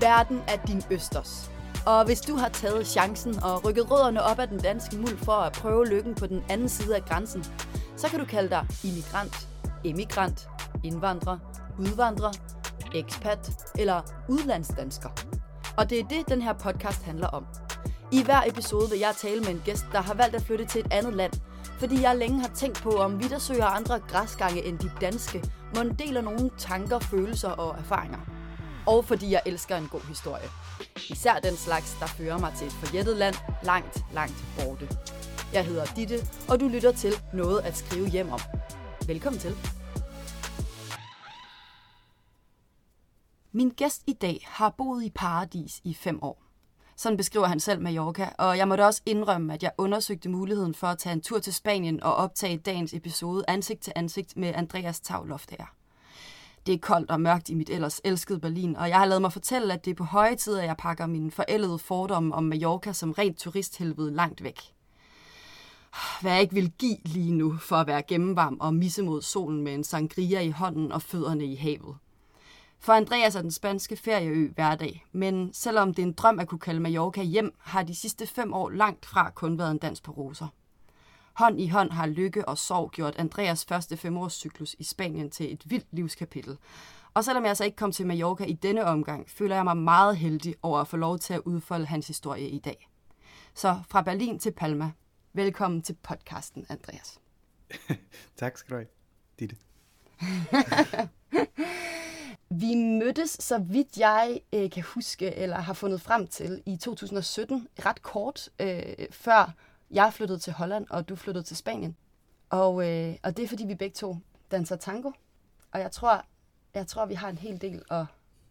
Verden 0.00 0.42
er 0.48 0.56
din 0.66 0.82
østers. 0.90 1.50
Og 1.86 2.04
hvis 2.04 2.20
du 2.20 2.36
har 2.36 2.48
taget 2.48 2.86
chancen 2.86 3.42
og 3.42 3.64
rykket 3.64 3.90
rødderne 3.90 4.22
op 4.22 4.38
af 4.38 4.48
den 4.48 4.58
danske 4.58 4.96
muld 4.96 5.18
for 5.18 5.32
at 5.32 5.52
prøve 5.52 5.86
lykken 5.86 6.14
på 6.14 6.26
den 6.26 6.44
anden 6.48 6.68
side 6.68 6.96
af 6.96 7.04
grænsen, 7.04 7.44
så 7.96 8.08
kan 8.08 8.18
du 8.18 8.24
kalde 8.24 8.50
dig 8.50 8.66
immigrant, 8.84 9.48
emigrant, 9.84 10.48
indvandrer, 10.84 11.38
udvandrer, 11.78 12.32
ekspat 12.94 13.50
eller 13.78 14.00
udlandsdansker. 14.28 15.08
Og 15.76 15.90
det 15.90 16.00
er 16.00 16.04
det, 16.04 16.28
den 16.28 16.42
her 16.42 16.52
podcast 16.52 17.02
handler 17.02 17.28
om. 17.28 17.46
I 18.12 18.22
hver 18.22 18.40
episode 18.46 18.90
vil 18.90 18.98
jeg 18.98 19.14
tale 19.16 19.40
med 19.40 19.48
en 19.48 19.62
gæst, 19.64 19.84
der 19.92 20.00
har 20.00 20.14
valgt 20.14 20.36
at 20.36 20.42
flytte 20.42 20.64
til 20.64 20.80
et 20.80 20.92
andet 20.92 21.14
land, 21.14 21.32
fordi 21.78 22.02
jeg 22.02 22.16
længe 22.16 22.40
har 22.40 22.50
tænkt 22.54 22.82
på, 22.82 22.90
om 22.90 23.22
vi, 23.22 23.28
der 23.28 23.38
søger 23.38 23.64
andre 23.64 24.00
græsgange 24.00 24.64
end 24.64 24.78
de 24.78 24.90
danske, 25.00 25.44
må 25.76 25.82
deler 25.98 26.20
nogle 26.20 26.50
tanker, 26.58 26.98
følelser 26.98 27.50
og 27.50 27.78
erfaringer. 27.78 28.18
Og 28.86 29.04
fordi 29.04 29.30
jeg 29.30 29.42
elsker 29.46 29.76
en 29.76 29.88
god 29.88 30.00
historie. 30.08 30.48
Især 31.10 31.38
den 31.38 31.56
slags, 31.56 31.96
der 32.00 32.06
fører 32.06 32.38
mig 32.38 32.52
til 32.58 32.66
et 32.66 32.72
forjættet 32.72 33.16
land 33.16 33.34
langt, 33.62 34.04
langt 34.12 34.44
borte. 34.58 34.88
Jeg 35.52 35.66
hedder 35.66 35.84
Ditte, 35.96 36.18
og 36.48 36.60
du 36.60 36.68
lytter 36.68 36.92
til 36.92 37.12
Noget 37.32 37.60
at 37.60 37.76
skrive 37.76 38.08
hjem 38.08 38.28
om. 38.30 38.40
Velkommen 39.06 39.40
til. 39.40 39.56
Min 43.52 43.70
gæst 43.70 44.02
i 44.06 44.12
dag 44.12 44.46
har 44.46 44.74
boet 44.78 45.04
i 45.04 45.10
paradis 45.10 45.80
i 45.84 45.94
fem 45.94 46.22
år. 46.22 46.42
Sådan 46.96 47.16
beskriver 47.16 47.46
han 47.46 47.60
selv 47.60 47.80
Mallorca, 47.80 48.28
og 48.38 48.58
jeg 48.58 48.68
måtte 48.68 48.86
også 48.86 49.02
indrømme, 49.06 49.54
at 49.54 49.62
jeg 49.62 49.72
undersøgte 49.78 50.28
muligheden 50.28 50.74
for 50.74 50.86
at 50.86 50.98
tage 50.98 51.12
en 51.12 51.20
tur 51.20 51.38
til 51.38 51.54
Spanien 51.54 52.02
og 52.02 52.14
optage 52.14 52.58
dagens 52.58 52.94
episode 52.94 53.44
ansigt 53.48 53.80
til 53.80 53.92
ansigt 53.96 54.36
med 54.36 54.52
Andreas 54.54 55.00
Tavloftager. 55.00 55.81
Det 56.66 56.74
er 56.74 56.78
koldt 56.78 57.10
og 57.10 57.20
mørkt 57.20 57.48
i 57.48 57.54
mit 57.54 57.70
ellers 57.70 58.00
elskede 58.04 58.40
Berlin, 58.40 58.76
og 58.76 58.88
jeg 58.88 58.98
har 58.98 59.06
lavet 59.06 59.22
mig 59.22 59.32
fortælle, 59.32 59.72
at 59.72 59.84
det 59.84 59.90
er 59.90 59.94
på 59.94 60.04
høje 60.04 60.36
tid, 60.36 60.58
at 60.58 60.66
jeg 60.66 60.76
pakker 60.76 61.06
mine 61.06 61.30
forældede 61.30 61.78
fordomme 61.78 62.34
om 62.34 62.44
Mallorca 62.44 62.92
som 62.92 63.12
rent 63.12 63.38
turisthelvede 63.38 64.14
langt 64.14 64.42
væk. 64.42 64.60
Hvad 66.20 66.32
jeg 66.32 66.40
ikke 66.40 66.54
vil 66.54 66.72
give 66.78 66.98
lige 67.04 67.32
nu 67.32 67.56
for 67.56 67.76
at 67.76 67.86
være 67.86 68.02
gennemvarm 68.02 68.56
og 68.60 68.74
misse 68.74 69.02
mod 69.02 69.22
solen 69.22 69.62
med 69.62 69.74
en 69.74 69.84
sangria 69.84 70.40
i 70.40 70.50
hånden 70.50 70.92
og 70.92 71.02
fødderne 71.02 71.44
i 71.44 71.54
havet. 71.54 71.96
For 72.78 72.92
Andreas 72.92 73.34
er 73.34 73.42
den 73.42 73.50
spanske 73.50 73.96
ferieø 73.96 74.52
hverdag, 74.54 75.06
men 75.12 75.50
selvom 75.52 75.94
det 75.94 76.02
er 76.02 76.06
en 76.06 76.12
drøm 76.12 76.38
at 76.38 76.48
kunne 76.48 76.58
kalde 76.58 76.80
Mallorca 76.80 77.22
hjem, 77.22 77.54
har 77.58 77.82
de 77.82 77.94
sidste 77.94 78.26
fem 78.26 78.54
år 78.54 78.70
langt 78.70 79.06
fra 79.06 79.30
kun 79.30 79.58
været 79.58 79.70
en 79.70 79.78
dans 79.78 80.00
på 80.00 80.12
roser. 80.12 80.46
Hånd 81.34 81.60
i 81.60 81.68
hånd 81.68 81.90
har 81.90 82.06
lykke 82.06 82.48
og 82.48 82.58
sorg 82.58 82.90
gjort 82.90 83.16
Andreas 83.16 83.64
første 83.64 83.96
femårscyklus 83.96 84.76
i 84.78 84.84
Spanien 84.84 85.30
til 85.30 85.52
et 85.52 85.70
vildt 85.70 85.86
livskapitel. 85.90 86.56
Og 87.14 87.24
selvom 87.24 87.44
jeg 87.44 87.56
så 87.56 87.64
ikke 87.64 87.76
kom 87.76 87.92
til 87.92 88.06
Mallorca 88.06 88.44
i 88.44 88.52
denne 88.52 88.84
omgang, 88.84 89.30
føler 89.30 89.56
jeg 89.56 89.64
mig 89.64 89.76
meget 89.76 90.16
heldig 90.16 90.54
over 90.62 90.78
at 90.78 90.88
få 90.88 90.96
lov 90.96 91.18
til 91.18 91.34
at 91.34 91.40
udfolde 91.40 91.86
hans 91.86 92.06
historie 92.06 92.48
i 92.48 92.58
dag. 92.58 92.88
Så 93.54 93.80
fra 93.88 94.02
Berlin 94.02 94.38
til 94.38 94.52
Palma. 94.52 94.90
Velkommen 95.32 95.82
til 95.82 95.96
podcasten, 96.02 96.66
Andreas. 96.68 97.20
tak 98.36 98.58
skal 98.58 98.70
du 98.70 98.76
have, 98.76 98.88
Ditte. 99.38 99.56
Vi 102.60 102.74
mødtes, 102.74 103.30
så 103.30 103.58
vidt 103.58 103.98
jeg 103.98 104.40
øh, 104.52 104.70
kan 104.70 104.82
huske, 104.82 105.34
eller 105.34 105.56
har 105.56 105.72
fundet 105.72 106.00
frem 106.00 106.26
til, 106.26 106.62
i 106.66 106.76
2017, 106.76 107.68
ret 107.86 108.02
kort 108.02 108.48
øh, 108.60 108.82
før 109.10 109.54
jeg 109.92 110.12
flyttede 110.12 110.38
til 110.38 110.52
Holland, 110.52 110.86
og 110.90 111.08
du 111.08 111.16
flyttede 111.16 111.44
til 111.44 111.56
Spanien. 111.56 111.96
Og, 112.50 112.88
øh, 112.88 113.14
og 113.22 113.36
det 113.36 113.42
er, 113.42 113.48
fordi 113.48 113.66
vi 113.66 113.74
begge 113.74 113.94
to 113.94 114.16
danser 114.50 114.76
tango. 114.76 115.10
Og 115.72 115.80
jeg 115.80 115.90
tror, 115.90 116.24
jeg 116.74 116.86
tror, 116.86 117.06
vi 117.06 117.14
har 117.14 117.28
en 117.28 117.38
hel 117.38 117.60
del 117.60 117.82
at 117.90 118.04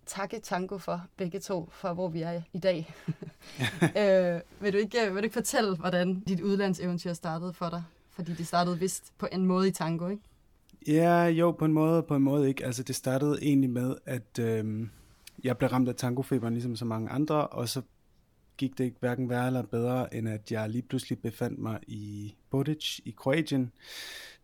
takke 0.06 0.40
tango 0.40 0.78
for, 0.78 1.02
begge 1.18 1.40
to, 1.40 1.70
for 1.72 1.94
hvor 1.94 2.08
vi 2.08 2.22
er 2.22 2.42
i 2.54 2.60
dag. 2.60 2.94
øh, 4.02 4.42
vil, 4.60 4.74
du 4.74 4.78
ikke, 4.78 5.00
vil 5.02 5.16
du 5.16 5.24
ikke 5.24 5.34
fortælle, 5.34 5.76
hvordan 5.76 6.20
dit 6.20 6.42
udlandseventyr 6.42 7.14
startede 7.14 7.54
for 7.54 7.70
dig? 7.70 7.84
Fordi 8.12 8.34
det 8.34 8.48
startede 8.48 8.80
vist 8.80 9.14
på 9.18 9.28
en 9.32 9.46
måde 9.46 9.68
i 9.68 9.72
tango, 9.72 10.08
ikke? 10.08 10.24
Ja, 10.88 11.24
jo, 11.24 11.52
på 11.52 11.66
en 11.66 11.74
måde, 11.74 12.04
på 12.04 12.16
en 12.16 12.24
måde 12.24 12.48
ikke. 12.48 12.66
Altså, 12.66 12.84
det 12.84 12.96
startede 12.96 13.40
egentlig 13.42 13.70
med, 13.70 13.96
at 14.06 14.40
øh, 14.40 14.88
jeg 15.44 15.58
blev 15.58 15.70
ramt 15.70 15.90
af 15.90 15.96
tangofeberen, 15.96 16.54
ligesom 16.54 16.76
så 16.76 16.86
mange 16.86 17.10
andre, 17.10 17.48
og 17.48 17.70
så 17.70 17.82
gik 18.62 18.78
det 18.78 18.84
ikke 18.84 18.98
hverken 19.00 19.30
værre 19.30 19.48
eller 19.48 19.62
bedre, 19.62 20.14
end 20.16 20.30
at 20.30 20.52
jeg 20.52 20.70
lige 20.70 20.82
pludselig 20.82 21.20
befandt 21.20 21.60
mig 21.60 21.80
i 21.88 22.36
Bodic 22.50 23.00
i 23.06 23.12
Kroatien 23.18 23.72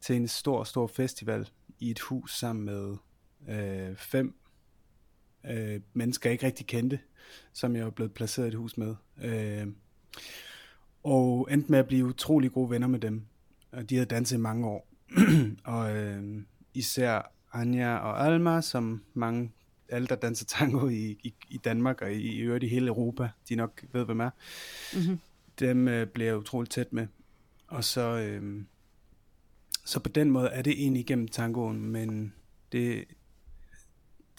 til 0.01 0.15
en 0.15 0.27
stor, 0.27 0.63
stor 0.63 0.87
festival 0.87 1.49
i 1.79 1.91
et 1.91 1.99
hus 1.99 2.37
sammen 2.37 2.65
med 2.65 2.97
øh, 3.49 3.95
fem 3.95 4.35
øh, 5.49 5.81
mennesker, 5.93 6.29
jeg 6.29 6.33
ikke 6.33 6.45
rigtig 6.45 6.67
kendte, 6.67 6.99
som 7.53 7.75
jeg 7.75 7.83
var 7.83 7.89
blevet 7.89 8.13
placeret 8.13 8.45
i 8.45 8.47
et 8.47 8.55
hus 8.55 8.77
med. 8.77 8.95
Øh, 9.23 9.67
og 11.03 11.47
endte 11.51 11.71
med 11.71 11.79
at 11.79 11.87
blive 11.87 12.05
utrolig 12.05 12.51
gode 12.51 12.69
venner 12.69 12.87
med 12.87 12.99
dem. 12.99 13.25
Og 13.71 13.89
de 13.89 13.95
havde 13.95 14.05
danset 14.05 14.37
i 14.37 14.39
mange 14.39 14.67
år. 14.67 14.87
og 15.63 15.95
øh, 15.97 16.41
især 16.73 17.33
Anja 17.53 17.97
og 17.97 18.25
Alma, 18.25 18.61
som 18.61 19.03
mange 19.13 19.51
alle, 19.89 20.07
der 20.07 20.15
danser 20.15 20.45
tango 20.45 20.87
i, 20.87 21.17
i, 21.23 21.33
i 21.49 21.57
Danmark 21.57 22.01
og 22.01 22.13
i, 22.13 22.21
i 22.21 22.39
øvrigt 22.39 22.63
i 22.63 22.67
hele 22.67 22.87
Europa, 22.87 23.29
de 23.49 23.55
nok 23.55 23.83
ved, 23.91 24.05
hvem 24.05 24.19
er, 24.19 24.29
mm-hmm. 24.93 25.19
dem 25.59 25.87
øh, 25.87 26.07
bliver 26.07 26.27
jeg 26.27 26.37
utroligt 26.37 26.71
tæt 26.71 26.93
med. 26.93 27.07
Og 27.67 27.83
så, 27.83 28.01
øh, 28.01 28.63
så 29.85 29.99
på 29.99 30.09
den 30.09 30.31
måde 30.31 30.47
er 30.47 30.61
det 30.61 30.81
egentlig 30.81 30.99
igennem 30.99 31.27
tangoen, 31.27 31.85
men 31.85 32.33
det, 32.71 33.05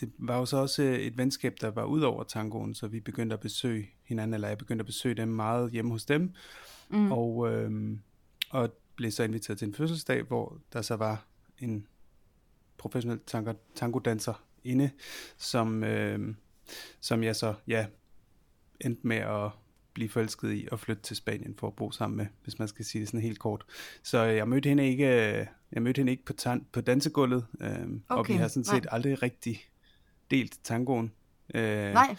det 0.00 0.12
var 0.18 0.38
jo 0.38 0.46
så 0.46 0.56
også 0.56 0.82
et 0.82 1.18
venskab, 1.18 1.56
der 1.60 1.70
var 1.70 1.84
ud 1.84 2.00
over 2.00 2.24
tangoen, 2.24 2.74
så 2.74 2.88
vi 2.88 3.00
begyndte 3.00 3.34
at 3.34 3.40
besøge 3.40 3.90
hinanden, 4.04 4.34
eller 4.34 4.48
jeg 4.48 4.58
begyndte 4.58 4.82
at 4.82 4.86
besøge 4.86 5.14
dem 5.14 5.28
meget 5.28 5.70
hjemme 5.70 5.90
hos 5.90 6.04
dem, 6.04 6.32
mm. 6.90 7.12
og, 7.12 7.52
øh, 7.52 7.96
og 8.50 8.72
blev 8.96 9.10
så 9.10 9.22
inviteret 9.22 9.58
til 9.58 9.68
en 9.68 9.74
fødselsdag, 9.74 10.22
hvor 10.22 10.58
der 10.72 10.82
så 10.82 10.96
var 10.96 11.26
en 11.58 11.86
professionel 12.78 13.20
tango, 13.26 13.52
tango-danser 13.74 14.47
inde, 14.68 14.90
som, 15.36 15.84
øh, 15.84 16.34
som 17.00 17.22
jeg 17.22 17.36
så 17.36 17.54
ja, 17.66 17.86
endte 18.80 19.06
med 19.06 19.16
at 19.16 19.50
blive 19.94 20.08
forelsket 20.08 20.52
i 20.52 20.68
og 20.72 20.80
flytte 20.80 21.02
til 21.02 21.16
Spanien 21.16 21.54
for 21.58 21.66
at 21.66 21.76
bo 21.76 21.90
sammen 21.90 22.16
med, 22.16 22.26
hvis 22.42 22.58
man 22.58 22.68
skal 22.68 22.84
sige 22.84 23.00
det 23.00 23.08
sådan 23.08 23.20
helt 23.20 23.38
kort. 23.38 23.64
Så 24.02 24.22
jeg 24.22 24.48
mødte 24.48 24.68
hende 24.68 24.88
ikke, 24.88 25.06
jeg 25.72 25.82
mødte 25.82 25.98
hende 25.98 26.12
ikke 26.12 26.24
på, 26.24 26.32
tan- 26.32 26.64
på 26.72 26.80
dansegulvet, 26.80 27.46
øh, 27.60 27.70
okay, 27.70 28.00
og 28.08 28.28
vi 28.28 28.32
har 28.32 28.48
sådan 28.48 28.64
set 28.64 28.84
nej. 28.84 28.94
aldrig 28.94 29.22
rigtig 29.22 29.60
delt 30.30 30.58
tangoen. 30.64 31.12
Øh, 31.54 31.92
nej. 31.92 32.16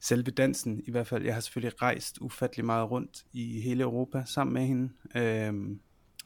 Selve 0.00 0.30
dansen 0.30 0.82
i 0.86 0.90
hvert 0.90 1.06
fald. 1.06 1.24
Jeg 1.24 1.34
har 1.34 1.40
selvfølgelig 1.40 1.82
rejst 1.82 2.18
ufattelig 2.20 2.64
meget 2.64 2.90
rundt 2.90 3.24
i 3.32 3.60
hele 3.60 3.82
Europa 3.82 4.22
sammen 4.26 4.54
med 4.54 4.66
hende, 4.66 4.90
øh, 5.14 5.78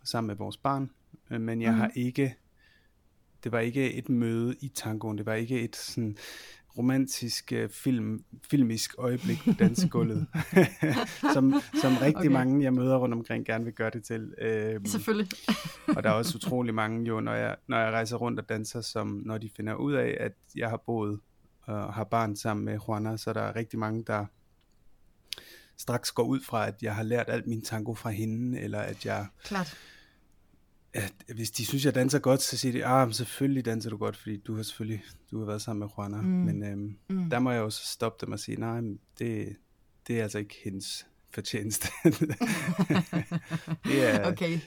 sammen 0.04 0.26
med 0.26 0.36
vores 0.36 0.56
barn, 0.56 0.90
øh, 1.30 1.40
men 1.40 1.62
jeg 1.62 1.72
mm. 1.72 1.78
har 1.78 1.90
ikke 1.94 2.36
det 3.44 3.52
var 3.52 3.58
ikke 3.58 3.94
et 3.94 4.08
møde 4.08 4.56
i 4.60 4.68
tangoen, 4.68 5.18
det 5.18 5.26
var 5.26 5.34
ikke 5.34 5.60
et 5.60 5.76
sådan 5.76 6.16
romantisk 6.78 7.52
uh, 7.56 7.70
film, 7.70 8.24
filmisk 8.50 8.94
øjeblik 8.98 9.38
på 9.44 9.50
dansegulvet, 9.58 10.26
som, 11.34 11.54
som 11.80 11.96
rigtig 11.96 12.16
okay. 12.16 12.28
mange, 12.28 12.64
jeg 12.64 12.72
møder 12.72 12.96
rundt 12.96 13.14
omkring, 13.14 13.46
gerne 13.46 13.64
vil 13.64 13.72
gøre 13.72 13.90
det 13.90 14.04
til. 14.04 14.22
Uh, 14.22 14.86
Selvfølgelig. 14.86 15.28
og 15.96 16.02
der 16.02 16.10
er 16.10 16.14
også 16.14 16.36
utrolig 16.36 16.74
mange, 16.74 17.06
jo, 17.06 17.20
når 17.20 17.34
jeg, 17.34 17.56
når 17.66 17.78
jeg 17.78 17.92
rejser 17.92 18.16
rundt 18.16 18.40
og 18.40 18.48
danser, 18.48 18.80
som 18.80 19.22
når 19.26 19.38
de 19.38 19.50
finder 19.56 19.74
ud 19.74 19.92
af, 19.92 20.16
at 20.20 20.32
jeg 20.56 20.70
har 20.70 20.82
boet 20.86 21.20
og 21.62 21.94
har 21.94 22.04
barn 22.04 22.36
sammen 22.36 22.64
med 22.64 22.78
Juana, 22.88 23.16
så 23.16 23.32
der 23.32 23.42
er 23.42 23.56
rigtig 23.56 23.78
mange, 23.78 24.04
der 24.06 24.26
straks 25.76 26.12
går 26.12 26.22
ud 26.22 26.40
fra, 26.40 26.66
at 26.68 26.82
jeg 26.82 26.94
har 26.94 27.02
lært 27.02 27.28
alt 27.28 27.46
min 27.46 27.62
tango 27.62 27.94
fra 27.94 28.10
hende, 28.10 28.60
eller 28.60 28.78
at 28.78 29.06
jeg... 29.06 29.26
Klart 29.44 29.78
at 30.94 31.12
hvis 31.34 31.50
de 31.50 31.66
synes, 31.66 31.84
jeg 31.84 31.94
danser 31.94 32.18
godt, 32.18 32.42
så 32.42 32.56
siger 32.56 32.72
de, 32.72 32.86
ah, 32.86 33.12
selvfølgelig 33.12 33.64
danser 33.64 33.90
du 33.90 33.96
godt, 33.96 34.16
fordi 34.16 34.36
du 34.36 34.56
har 34.56 34.62
selvfølgelig 34.62 35.02
du 35.30 35.38
har 35.38 35.46
været 35.46 35.62
sammen 35.62 35.78
med 35.80 35.88
Juana. 35.98 36.20
Mm. 36.20 36.26
Men 36.26 36.62
øhm, 36.62 36.96
mm. 37.08 37.30
der 37.30 37.38
må 37.38 37.50
jeg 37.50 37.60
jo 37.60 37.70
så 37.70 37.86
stoppe 37.86 38.26
dem 38.26 38.32
og 38.32 38.40
sige, 38.40 38.60
nej, 38.60 38.80
det, 39.18 39.56
det 40.08 40.18
er 40.18 40.22
altså 40.22 40.38
ikke 40.38 40.56
hendes 40.64 41.06
fortjeneste. 41.30 41.88
det, 43.84 44.08
er, 44.08 44.32
okay. 44.32 44.60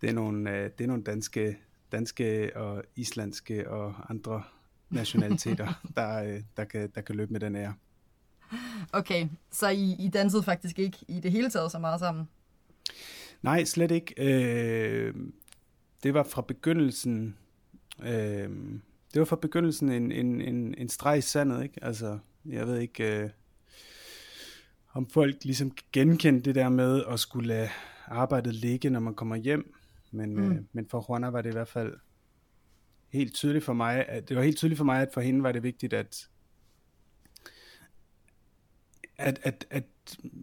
det, 0.00 0.08
er 0.08 0.12
nogle, 0.12 0.50
øh, 0.50 0.70
det 0.78 0.84
er 0.84 0.88
nogle 0.88 1.02
danske, 1.02 1.58
danske 1.92 2.56
og 2.56 2.82
islandske 2.96 3.70
og 3.70 3.94
andre 4.10 4.42
nationaliteter, 4.90 5.80
der, 5.96 6.24
øh, 6.24 6.40
der, 6.56 6.64
kan, 6.64 6.90
der 6.94 7.00
kan 7.00 7.14
løbe 7.14 7.32
med 7.32 7.40
den 7.40 7.56
ære. 7.56 7.74
Okay, 8.92 9.28
så 9.52 9.68
I, 9.68 9.96
I 9.98 10.08
dansede 10.08 10.42
faktisk 10.42 10.78
ikke 10.78 10.98
i 11.08 11.20
det 11.20 11.32
hele 11.32 11.50
taget 11.50 11.72
så 11.72 11.78
meget 11.78 12.00
sammen? 12.00 12.28
Nej, 13.42 13.64
slet 13.64 13.90
ikke. 13.90 14.14
Øh, 14.18 15.14
det 16.02 16.14
var 16.14 16.22
fra 16.22 16.42
begyndelsen, 16.42 17.36
øh, 18.02 18.50
det 19.14 19.18
var 19.18 19.24
fra 19.24 19.36
begyndelsen 19.36 19.88
en, 19.88 20.12
en, 20.12 20.40
en, 20.40 20.74
en 20.78 20.88
streg 20.88 21.18
i 21.18 21.20
sandet, 21.20 21.62
ikke? 21.62 21.84
Altså, 21.84 22.18
jeg 22.44 22.66
ved 22.66 22.78
ikke, 22.78 23.22
øh, 23.22 23.30
om 24.92 25.10
folk 25.10 25.44
ligesom 25.44 25.72
genkendte 25.92 26.44
det 26.44 26.54
der 26.54 26.68
med 26.68 27.04
at 27.04 27.20
skulle 27.20 27.48
lade 27.48 27.68
arbejdet 28.06 28.54
ligge, 28.54 28.90
når 28.90 29.00
man 29.00 29.14
kommer 29.14 29.36
hjem. 29.36 29.74
Men, 30.10 30.36
mm. 30.36 30.52
øh, 30.52 30.58
men 30.72 30.88
for 30.88 31.06
Juana 31.08 31.28
var 31.28 31.42
det 31.42 31.50
i 31.50 31.52
hvert 31.52 31.68
fald 31.68 31.94
helt 33.08 33.34
tydeligt 33.34 33.64
for 33.64 33.72
mig, 33.72 34.08
at 34.08 34.28
det 34.28 34.36
var 34.36 34.42
helt 34.42 34.56
tydeligt 34.56 34.78
for 34.78 34.84
mig, 34.84 35.02
at 35.02 35.08
for 35.14 35.20
hende 35.20 35.42
var 35.42 35.52
det 35.52 35.62
vigtigt, 35.62 35.92
at 35.92 36.28
at, 39.18 39.40
at, 39.42 39.66
at, 39.70 39.84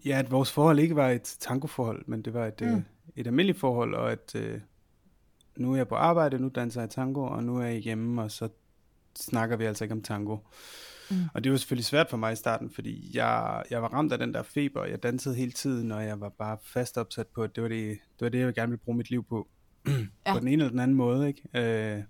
ja, 0.05 0.19
at 0.19 0.31
vores 0.31 0.51
forhold 0.51 0.79
ikke 0.79 0.95
var 0.95 1.09
et 1.09 1.37
tangoforhold, 1.39 2.03
men 2.07 2.21
det 2.21 2.33
var 2.33 2.45
et, 2.47 2.61
mm. 2.61 2.67
øh, 2.67 2.81
et 3.15 3.27
almindeligt 3.27 3.59
forhold, 3.59 3.93
og 3.95 4.11
at 4.11 4.35
øh, 4.35 4.61
nu 5.57 5.71
er 5.71 5.75
jeg 5.75 5.87
på 5.87 5.95
arbejde, 5.95 6.39
nu 6.39 6.51
danser 6.55 6.81
jeg 6.81 6.89
tango, 6.89 7.23
og 7.23 7.43
nu 7.43 7.57
er 7.57 7.65
jeg 7.65 7.77
hjemme, 7.77 8.21
og 8.21 8.31
så 8.31 8.49
snakker 9.15 9.57
vi 9.57 9.65
altså 9.65 9.83
ikke 9.83 9.93
om 9.93 10.01
tango. 10.01 10.37
Mm. 11.11 11.17
Og 11.33 11.43
det 11.43 11.51
var 11.51 11.57
selvfølgelig 11.57 11.85
svært 11.85 12.09
for 12.09 12.17
mig 12.17 12.33
i 12.33 12.35
starten, 12.35 12.69
fordi 12.69 13.11
jeg, 13.13 13.63
jeg 13.69 13.81
var 13.81 13.87
ramt 13.87 14.11
af 14.11 14.19
den 14.19 14.33
der 14.33 14.43
feber, 14.43 14.81
og 14.81 14.89
jeg 14.89 15.03
dansede 15.03 15.35
hele 15.35 15.51
tiden, 15.51 15.91
og 15.91 16.05
jeg 16.05 16.19
var 16.21 16.29
bare 16.29 16.57
fast 16.63 16.97
opsat 16.97 17.27
på, 17.27 17.43
at 17.43 17.55
det 17.55 17.63
var 17.63 17.69
det, 17.69 17.97
det, 18.19 18.25
var 18.25 18.29
det 18.29 18.39
jeg 18.39 18.53
gerne 18.53 18.69
ville 18.69 18.83
bruge 18.85 18.97
mit 18.97 19.09
liv 19.09 19.23
på. 19.23 19.47
ja. 19.87 20.33
På 20.33 20.39
den 20.39 20.47
ene 20.47 20.63
eller 20.63 20.69
den 20.69 20.79
anden 20.79 20.97
måde, 20.97 21.27
ikke? 21.27 21.41
Øh, 21.53 22.03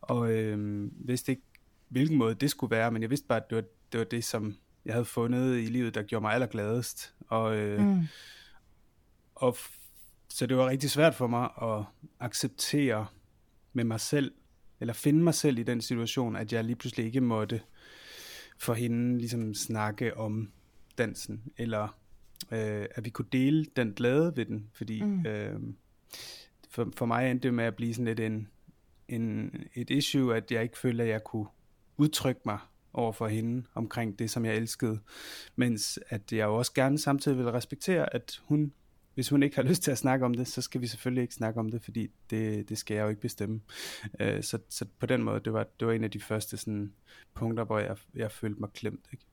og 0.00 0.32
øh, 0.32 0.88
vidste 1.08 1.32
ikke, 1.32 1.42
hvilken 1.88 2.18
måde 2.18 2.34
det 2.34 2.50
skulle 2.50 2.70
være, 2.70 2.90
men 2.90 3.02
jeg 3.02 3.10
vidste 3.10 3.26
bare, 3.26 3.40
at 3.40 3.50
det 3.50 3.56
var 3.56 3.64
det, 3.92 3.98
var 3.98 4.04
det 4.04 4.24
som 4.24 4.56
jeg 4.84 4.94
havde 4.94 5.04
fundet 5.04 5.58
i 5.58 5.66
livet, 5.66 5.94
der 5.94 6.02
gjorde 6.02 6.22
mig 6.22 6.34
allergladest. 6.34 7.14
Og, 7.28 7.56
øh, 7.56 7.80
mm. 7.80 8.02
og 9.34 9.56
så 10.34 10.46
det 10.46 10.56
var 10.56 10.68
rigtig 10.68 10.90
svært 10.90 11.14
for 11.14 11.26
mig 11.26 11.48
at 11.62 11.84
acceptere 12.20 13.06
med 13.72 13.84
mig 13.84 14.00
selv, 14.00 14.32
eller 14.80 14.94
finde 14.94 15.22
mig 15.22 15.34
selv 15.34 15.58
i 15.58 15.62
den 15.62 15.80
situation, 15.80 16.36
at 16.36 16.52
jeg 16.52 16.64
lige 16.64 16.76
pludselig 16.76 17.06
ikke 17.06 17.20
måtte 17.20 17.60
for 18.58 18.74
hende 18.74 19.18
ligesom 19.18 19.54
snakke 19.54 20.16
om 20.16 20.52
dansen, 20.98 21.42
eller 21.56 21.98
øh, 22.52 22.86
at 22.94 23.04
vi 23.04 23.10
kunne 23.10 23.28
dele 23.32 23.66
den 23.76 23.92
glæde 23.92 24.36
ved 24.36 24.44
den, 24.44 24.70
fordi 24.72 25.02
mm. 25.02 25.26
øh, 25.26 25.60
for, 26.70 26.92
for 26.96 27.06
mig 27.06 27.30
endte 27.30 27.48
det 27.48 27.54
med 27.54 27.64
at 27.64 27.76
blive 27.76 27.94
sådan 27.94 28.04
lidt 28.04 28.20
en, 28.20 28.48
en, 29.08 29.54
et 29.74 29.90
issue, 29.90 30.36
at 30.36 30.52
jeg 30.52 30.62
ikke 30.62 30.78
følte, 30.78 31.02
at 31.02 31.08
jeg 31.08 31.24
kunne 31.24 31.46
udtrykke 31.96 32.40
mig 32.44 32.58
over 32.92 33.12
for 33.12 33.28
hende 33.28 33.66
omkring 33.74 34.18
det, 34.18 34.30
som 34.30 34.44
jeg 34.44 34.56
elskede, 34.56 35.00
mens 35.56 35.98
at 36.08 36.32
jeg 36.32 36.44
jo 36.44 36.54
også 36.54 36.72
gerne 36.72 36.98
samtidig 36.98 37.38
vil 37.38 37.50
respektere, 37.50 38.14
at 38.14 38.40
hun 38.44 38.72
hvis 39.14 39.28
hun 39.28 39.42
ikke 39.42 39.56
har 39.56 39.62
lyst 39.70 39.82
til 39.82 39.90
at 39.90 39.98
snakke 39.98 40.24
om 40.24 40.34
det, 40.34 40.48
så 40.48 40.62
skal 40.62 40.80
vi 40.80 40.86
selvfølgelig 40.86 41.22
ikke 41.22 41.34
snakke 41.34 41.60
om 41.60 41.70
det, 41.70 41.82
fordi 41.82 42.10
det, 42.30 42.68
det 42.68 42.78
skal 42.78 42.94
jeg 42.94 43.02
jo 43.02 43.08
ikke 43.08 43.20
bestemme. 43.20 43.60
Øh, 44.20 44.42
så, 44.42 44.58
så 44.68 44.86
på 44.98 45.06
den 45.06 45.22
måde, 45.22 45.40
det 45.40 45.52
var, 45.52 45.66
det 45.80 45.86
var 45.86 45.92
en 45.92 46.04
af 46.04 46.10
de 46.10 46.20
første 46.20 46.56
sådan, 46.56 46.92
punkter, 47.34 47.64
hvor 47.64 47.78
jeg, 47.78 47.96
jeg 48.14 48.30
følte 48.32 48.60
mig 48.60 48.70
klemt. 48.70 49.04
Ikke? 49.12 49.24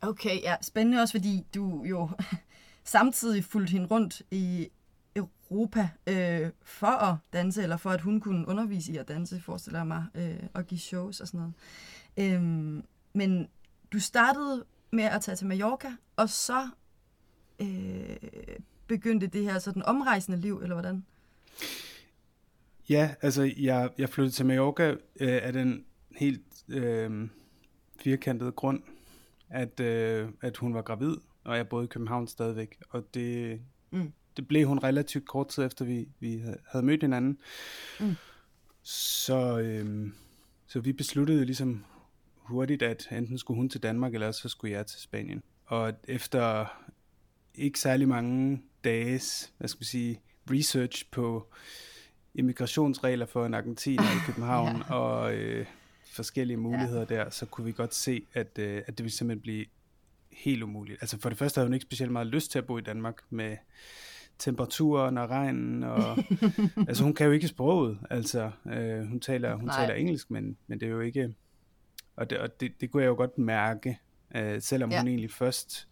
Okay, 0.00 0.42
ja, 0.42 0.56
spændende 0.62 1.02
også, 1.02 1.12
fordi 1.12 1.46
du 1.54 1.84
jo 1.84 2.10
samtidig 2.84 3.44
fulgte 3.44 3.72
hende 3.72 3.86
rundt 3.86 4.22
i 4.30 4.68
Europa 5.16 5.88
øh, 6.06 6.50
for 6.62 6.86
at 6.86 7.16
danse, 7.32 7.62
eller 7.62 7.76
for 7.76 7.90
at 7.90 8.00
hun 8.00 8.20
kunne 8.20 8.48
undervise 8.48 8.92
i 8.92 8.96
at 8.96 9.08
danse, 9.08 9.40
forestiller 9.40 9.78
jeg 9.78 9.86
mig, 9.86 10.06
øh, 10.14 10.48
og 10.54 10.66
give 10.66 10.78
shows 10.80 11.20
og 11.20 11.26
sådan 11.28 11.40
noget. 11.40 12.34
Øh, 12.34 12.42
men 13.14 13.48
du 13.92 14.00
startede 14.00 14.64
med 14.90 15.04
at 15.04 15.22
tage 15.22 15.36
til 15.36 15.46
Mallorca, 15.46 15.88
og 16.16 16.28
så 16.28 16.68
øh, 17.60 18.16
begyndte 18.92 19.26
det 19.26 19.44
her 19.44 19.58
sådan 19.58 19.82
omrejsende 19.82 20.40
liv, 20.40 20.60
eller 20.62 20.74
hvordan? 20.74 21.04
Ja, 22.88 23.14
altså 23.20 23.52
jeg, 23.56 23.90
jeg 23.98 24.08
flyttede 24.08 24.34
til 24.34 24.46
Mallorca 24.46 24.90
øh, 25.20 25.40
af 25.42 25.52
den 25.52 25.84
helt 26.16 26.64
øh, 26.68 27.28
firkantede 28.00 28.52
grund, 28.52 28.82
at, 29.48 29.80
øh, 29.80 30.28
at 30.40 30.56
hun 30.56 30.74
var 30.74 30.82
gravid, 30.82 31.16
og 31.44 31.56
jeg 31.56 31.68
boede 31.68 31.84
i 31.84 31.88
København 31.88 32.26
stadigvæk. 32.28 32.78
Og 32.90 33.14
det, 33.14 33.60
mm. 33.90 34.12
det 34.36 34.48
blev 34.48 34.66
hun 34.68 34.78
relativt 34.78 35.28
kort 35.28 35.48
tid 35.48 35.64
efter, 35.64 35.84
vi, 35.84 36.08
vi 36.20 36.42
havde 36.66 36.86
mødt 36.86 37.02
hinanden. 37.02 37.38
Mm. 38.00 38.14
Så, 38.82 39.58
øh, 39.58 40.12
så 40.66 40.80
vi 40.80 40.92
besluttede 40.92 41.44
ligesom 41.44 41.84
hurtigt, 42.34 42.82
at 42.82 43.08
enten 43.12 43.38
skulle 43.38 43.56
hun 43.56 43.68
til 43.68 43.82
Danmark, 43.82 44.14
eller 44.14 44.32
så 44.32 44.48
skulle 44.48 44.72
jeg 44.74 44.86
til 44.86 45.00
Spanien. 45.00 45.42
Og 45.66 45.92
efter 46.08 46.66
ikke 47.54 47.78
særlig 47.78 48.08
mange 48.08 48.62
dages, 48.84 49.52
hvad 49.58 49.68
skal 49.68 49.78
man 49.78 49.84
sige, 49.84 50.20
research 50.50 51.10
på 51.10 51.52
immigrationsregler 52.34 53.26
for 53.26 53.46
en 53.46 53.54
argentiner 53.54 54.02
i 54.02 54.20
København, 54.26 54.76
ja. 54.76 54.94
og 54.94 55.34
øh, 55.34 55.66
forskellige 56.12 56.56
muligheder 56.56 57.06
ja. 57.10 57.14
der, 57.14 57.30
så 57.30 57.46
kunne 57.46 57.64
vi 57.64 57.72
godt 57.72 57.94
se, 57.94 58.26
at, 58.34 58.58
øh, 58.58 58.82
at 58.86 58.98
det 58.98 59.04
ville 59.04 59.16
simpelthen 59.16 59.42
blive 59.42 59.64
helt 60.32 60.62
umuligt. 60.62 60.98
Altså 61.00 61.20
for 61.20 61.28
det 61.28 61.38
første 61.38 61.58
havde 61.58 61.66
hun 61.66 61.74
ikke 61.74 61.84
specielt 61.84 62.12
meget 62.12 62.26
lyst 62.26 62.50
til 62.50 62.58
at 62.58 62.66
bo 62.66 62.78
i 62.78 62.80
Danmark 62.80 63.22
med 63.30 63.56
temperaturen 64.38 65.18
og 65.18 65.30
regnen, 65.30 65.82
og 65.82 66.18
altså 66.88 67.04
hun 67.04 67.14
kan 67.14 67.26
jo 67.26 67.32
ikke 67.32 67.48
sproget, 67.48 67.98
altså 68.10 68.50
øh, 68.66 69.06
hun 69.06 69.20
taler 69.20 69.54
hun 69.54 69.68
taler 69.68 69.94
engelsk, 69.94 70.30
men, 70.30 70.56
men 70.66 70.80
det 70.80 70.86
er 70.86 70.90
jo 70.90 71.00
ikke, 71.00 71.34
og 72.16 72.30
det, 72.30 72.38
og 72.38 72.60
det, 72.60 72.80
det 72.80 72.90
kunne 72.90 73.02
jeg 73.02 73.08
jo 73.08 73.14
godt 73.14 73.38
mærke, 73.38 73.98
øh, 74.34 74.62
selvom 74.62 74.90
ja. 74.90 74.98
hun 74.98 75.08
egentlig 75.08 75.30
først 75.30 75.88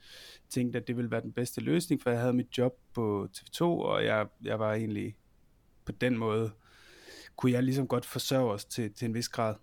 tænkte, 0.48 0.78
at 0.78 0.88
det 0.88 0.96
ville 0.96 1.10
være 1.10 1.20
den 1.20 1.32
bedste 1.32 1.60
løsning, 1.60 2.02
for 2.02 2.10
jeg 2.10 2.20
havde 2.20 2.32
mit 2.32 2.58
job 2.58 2.78
på 2.94 3.28
TV2, 3.36 3.62
og 3.62 4.04
jeg, 4.04 4.26
jeg 4.44 4.58
var 4.58 4.74
egentlig 4.74 5.16
på 5.84 5.92
den 5.92 6.18
måde, 6.18 6.50
kunne 7.36 7.52
jeg 7.52 7.62
ligesom 7.62 7.88
godt 7.88 8.04
forsørge 8.04 8.52
os 8.52 8.64
til, 8.64 8.92
til 8.92 9.06
en 9.06 9.14
vis 9.14 9.28
grad. 9.28 9.54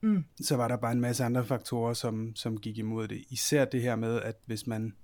Mm. 0.00 0.24
Så 0.40 0.56
var 0.56 0.68
der 0.68 0.76
bare 0.76 0.92
en 0.92 1.00
masse 1.00 1.24
andre 1.24 1.44
faktorer, 1.44 1.94
som, 1.94 2.36
som 2.36 2.60
gik 2.60 2.78
imod 2.78 3.08
det. 3.08 3.24
Især 3.30 3.64
det 3.64 3.82
her 3.82 3.96
med, 3.96 4.22
at 4.22 4.36
hvis 4.46 4.66
man 4.66 4.96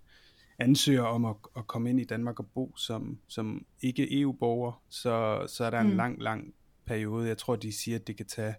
ansøger 0.59 1.03
om 1.03 1.25
at, 1.25 1.37
at 1.57 1.67
komme 1.67 1.91
ind 1.91 2.01
i 2.01 2.05
Danmark 2.05 2.39
og 2.39 2.47
bo 2.47 2.77
som, 2.77 3.19
som 3.29 3.67
ikke 3.81 4.21
EU-borger, 4.21 4.83
så, 4.89 5.47
så 5.49 5.65
er 5.65 5.71
der 5.71 5.81
en 5.81 5.91
mm. 5.91 5.97
lang, 5.97 6.23
lang 6.23 6.55
periode. 6.87 7.29
Jeg 7.29 7.39
tror, 7.39 7.57
de 7.57 7.73
siger, 7.73 7.99
at 7.99 8.07
det 8.07 8.17
kan 8.17 8.27
tage 8.27 8.55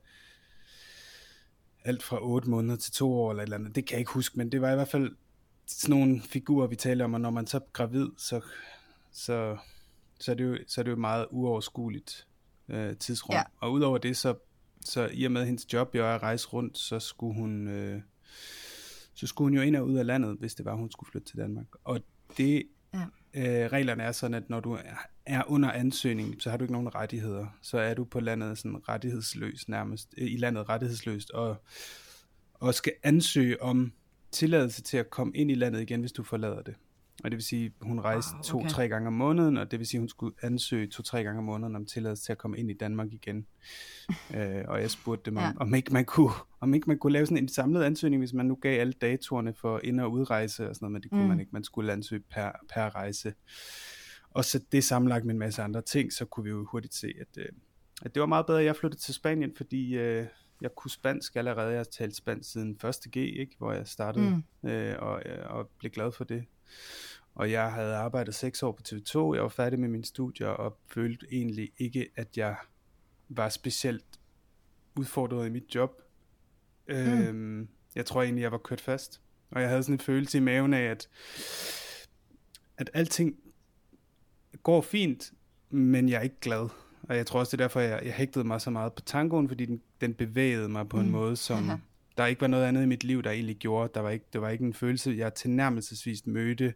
alt 1.89 2.03
fra 2.03 2.17
8 2.21 2.49
måneder 2.49 2.75
til 2.75 2.93
2 2.93 3.13
år 3.13 3.29
eller 3.29 3.43
et 3.43 3.45
eller 3.45 3.57
andet. 3.57 3.75
Det 3.75 3.85
kan 3.85 3.93
jeg 3.93 3.99
ikke 3.99 4.11
huske, 4.11 4.37
men 4.37 4.51
det 4.51 4.61
var 4.61 4.71
i 4.71 4.75
hvert 4.75 4.87
fald 4.87 5.15
sådan 5.67 5.95
nogle 5.95 6.21
figurer, 6.21 6.67
vi 6.67 6.75
taler 6.75 7.05
om, 7.05 7.13
og 7.13 7.21
når 7.21 7.29
man 7.29 7.47
så 7.47 7.57
er 7.57 7.61
gravid, 7.73 8.07
så, 8.17 8.41
så, 9.11 9.57
så, 10.19 10.31
er, 10.31 10.35
det 10.35 10.43
jo, 10.43 10.57
så 10.67 10.81
er 10.81 10.83
det 10.83 10.91
jo 10.91 10.95
meget 10.95 11.25
uoverskueligt 11.31 12.27
øh, 12.69 12.97
tidsrum. 12.97 13.33
Ja. 13.33 13.43
Og 13.59 13.71
udover 13.71 13.97
det, 13.97 14.17
så, 14.17 14.35
så 14.81 15.09
i 15.13 15.23
og 15.23 15.31
med 15.31 15.45
hendes 15.45 15.73
job 15.73 15.95
jo 15.95 16.05
er 16.05 16.15
at 16.15 16.21
rejse 16.21 16.47
rundt, 16.47 16.77
så 16.77 16.99
skulle 16.99 17.35
hun... 17.35 17.67
Øh, 17.67 18.01
så 19.13 19.27
skulle 19.27 19.45
hun 19.45 19.53
jo 19.53 19.61
ind 19.61 19.75
og 19.75 19.87
ud 19.87 19.95
af 19.95 20.05
landet, 20.05 20.37
hvis 20.39 20.55
det 20.55 20.65
var, 20.65 20.75
hun 20.75 20.91
skulle 20.91 21.11
flytte 21.11 21.27
til 21.27 21.37
Danmark. 21.37 21.65
Og 21.83 21.99
det, 22.37 22.63
ja 22.93 23.05
øh, 23.33 23.43
reglerne 23.43 24.03
er 24.03 24.11
sådan, 24.11 24.33
at 24.33 24.49
når 24.49 24.59
du 24.59 24.77
er 25.25 25.43
under 25.47 25.71
ansøgning, 25.71 26.41
så 26.41 26.49
har 26.49 26.57
du 26.57 26.63
ikke 26.63 26.73
nogen 26.73 26.95
rettigheder. 26.95 27.47
Så 27.61 27.77
er 27.79 27.93
du 27.93 28.03
på 28.03 28.19
landet 28.19 28.57
sådan 28.57 28.89
rettighedsløs 28.89 29.69
nærmest, 29.69 30.13
øh, 30.17 30.31
i 30.31 30.37
landet 30.37 30.69
rettighedsløst, 30.69 31.31
og, 31.31 31.55
og 32.53 32.73
skal 32.73 32.93
ansøge 33.03 33.61
om 33.61 33.93
tilladelse 34.31 34.81
til 34.81 34.97
at 34.97 35.09
komme 35.09 35.35
ind 35.35 35.51
i 35.51 35.55
landet 35.55 35.81
igen, 35.81 35.99
hvis 35.99 36.11
du 36.11 36.23
forlader 36.23 36.61
det. 36.61 36.75
Og 37.23 37.31
det 37.31 37.37
vil 37.37 37.43
sige, 37.43 37.73
hun 37.81 37.99
rejste 37.99 38.33
oh, 38.33 38.55
okay. 38.55 38.67
to-tre 38.67 38.87
gange 38.87 39.07
om 39.07 39.13
måneden, 39.13 39.57
og 39.57 39.71
det 39.71 39.79
vil 39.79 39.87
sige, 39.87 39.99
hun 39.99 40.09
skulle 40.09 40.35
ansøge 40.41 40.87
to-tre 40.87 41.23
gange 41.23 41.37
om 41.37 41.43
måneden 41.43 41.75
om 41.75 41.85
tilladelse 41.85 42.23
til 42.23 42.31
at 42.31 42.37
komme 42.37 42.57
ind 42.57 42.71
i 42.71 42.73
Danmark 42.73 43.13
igen. 43.13 43.45
øh, 44.35 44.63
og 44.67 44.81
jeg 44.81 44.91
spurgte 44.91 45.29
dem, 45.29 45.37
om, 45.37 45.43
ja. 45.43 45.51
om, 45.57 45.75
ikke 45.75 45.93
man 45.93 46.05
kunne, 46.05 46.31
om 46.59 46.73
ikke 46.73 46.87
man 46.87 46.97
kunne 46.97 47.13
lave 47.13 47.25
sådan 47.25 47.43
en 47.43 47.49
samlet 47.49 47.83
ansøgning, 47.83 48.21
hvis 48.21 48.33
man 48.33 48.45
nu 48.45 48.55
gav 48.55 48.79
alle 48.79 48.93
datorerne 48.93 49.53
for 49.53 49.81
ind- 49.83 49.99
og 49.99 50.11
udrejse 50.11 50.69
og 50.69 50.75
sådan 50.75 50.85
noget, 50.85 50.93
men 50.93 51.01
det 51.01 51.11
kunne 51.11 51.21
mm. 51.21 51.27
man 51.27 51.39
ikke. 51.39 51.51
Man 51.51 51.63
skulle 51.63 51.91
ansøge 51.91 52.23
per, 52.31 52.51
per 52.73 52.95
rejse. 52.95 53.33
Og 54.31 54.45
så 54.45 54.59
det 54.71 54.83
sammenlagt 54.83 55.25
med 55.25 55.33
en 55.33 55.39
masse 55.39 55.61
andre 55.61 55.81
ting, 55.81 56.13
så 56.13 56.25
kunne 56.25 56.43
vi 56.43 56.49
jo 56.49 56.67
hurtigt 56.71 56.95
se, 56.95 57.13
at, 57.21 57.37
øh, 57.37 57.45
at 58.01 58.15
det 58.15 58.19
var 58.19 58.27
meget 58.27 58.45
bedre, 58.45 58.59
at 58.59 58.65
jeg 58.65 58.75
flyttede 58.75 59.01
til 59.01 59.13
Spanien, 59.13 59.51
fordi 59.57 59.97
øh, 59.97 60.25
jeg 60.61 60.75
kunne 60.75 60.91
spansk 60.91 61.35
allerede. 61.35 61.69
Jeg 61.69 61.79
har 61.79 61.83
talt 61.83 62.15
spansk 62.15 62.51
siden 62.51 62.79
1. 62.85 62.95
G, 63.11 63.17
ikke? 63.17 63.55
hvor 63.57 63.73
jeg 63.73 63.87
startede, 63.87 64.43
mm. 64.61 64.69
øh, 64.69 64.95
og, 64.99 65.21
øh, 65.25 65.45
og 65.49 65.69
blev 65.79 65.91
glad 65.91 66.11
for 66.11 66.23
det. 66.23 66.45
Og 67.35 67.51
jeg 67.51 67.71
havde 67.71 67.95
arbejdet 67.95 68.35
seks 68.35 68.63
år 68.63 68.71
på 68.71 68.83
TV2, 68.87 69.33
jeg 69.33 69.43
var 69.43 69.49
færdig 69.49 69.79
med 69.79 69.89
mine 69.89 70.05
studier, 70.05 70.47
og 70.47 70.77
følte 70.87 71.25
egentlig 71.31 71.71
ikke, 71.77 72.09
at 72.15 72.37
jeg 72.37 72.55
var 73.29 73.49
specielt 73.49 74.05
udfordret 74.95 75.47
i 75.47 75.49
mit 75.49 75.75
job. 75.75 76.01
Mm. 76.89 76.95
Øhm, 76.95 77.67
jeg 77.95 78.05
tror 78.05 78.23
egentlig, 78.23 78.41
jeg 78.41 78.51
var 78.51 78.57
kørt 78.57 78.81
fast. 78.81 79.21
Og 79.51 79.61
jeg 79.61 79.69
havde 79.69 79.83
sådan 79.83 79.95
en 79.95 79.99
følelse 79.99 80.37
i 80.37 80.41
maven 80.41 80.73
af, 80.73 80.83
at, 80.83 81.09
at 82.77 82.89
alting 82.93 83.35
går 84.63 84.81
fint, 84.81 85.33
men 85.69 86.09
jeg 86.09 86.17
er 86.17 86.21
ikke 86.21 86.39
glad. 86.41 86.69
Og 87.03 87.17
jeg 87.17 87.25
tror 87.25 87.39
også, 87.39 87.57
det 87.57 87.61
er 87.61 87.67
derfor, 87.67 87.79
jeg, 87.79 88.01
jeg 88.05 88.13
hægtede 88.13 88.47
mig 88.47 88.61
så 88.61 88.69
meget 88.69 88.93
på 88.93 89.01
tangoen, 89.01 89.47
fordi 89.47 89.65
den, 89.65 89.81
den 90.01 90.13
bevægede 90.13 90.69
mig 90.69 90.89
på 90.89 90.97
mm. 90.97 91.03
en 91.03 91.09
måde, 91.09 91.35
som 91.35 91.69
Aha. 91.69 91.77
Der 92.19 92.25
ikke 92.25 92.41
var 92.41 92.47
noget 92.47 92.65
andet 92.65 92.83
i 92.83 92.85
mit 92.85 93.03
liv, 93.03 93.23
der 93.23 93.31
egentlig 93.31 93.57
gjorde. 93.57 93.91
Der 93.93 93.99
var 93.99 94.09
ikke, 94.09 94.25
der 94.33 94.39
var 94.39 94.49
ikke 94.49 94.63
en 94.63 94.73
følelse, 94.73 95.15
jeg 95.17 95.33
tilnærmelsesvis 95.33 96.27
mødte 96.27 96.73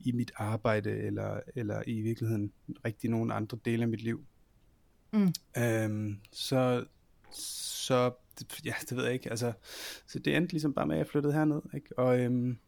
i 0.00 0.12
mit 0.12 0.32
arbejde, 0.36 0.90
eller, 0.90 1.40
eller 1.54 1.82
i 1.86 2.00
virkeligheden 2.00 2.52
rigtig 2.84 3.10
nogen 3.10 3.30
andre 3.30 3.58
dele 3.64 3.82
af 3.82 3.88
mit 3.88 4.02
liv. 4.02 4.24
Mm. 5.12 5.32
Øhm, 5.58 6.16
så, 6.32 6.84
så, 7.32 8.12
ja, 8.64 8.74
det 8.88 8.96
ved 8.96 9.04
jeg 9.04 9.12
ikke, 9.12 9.30
altså, 9.30 9.52
så 10.06 10.18
det 10.18 10.36
endte 10.36 10.52
ligesom 10.52 10.74
bare 10.74 10.86
med, 10.86 10.94
at 10.94 10.98
jeg 10.98 11.06
flyttede 11.06 11.34
herned, 11.34 11.60
ikke? 11.74 11.98
Og, 11.98 12.20
øhm, 12.20 12.58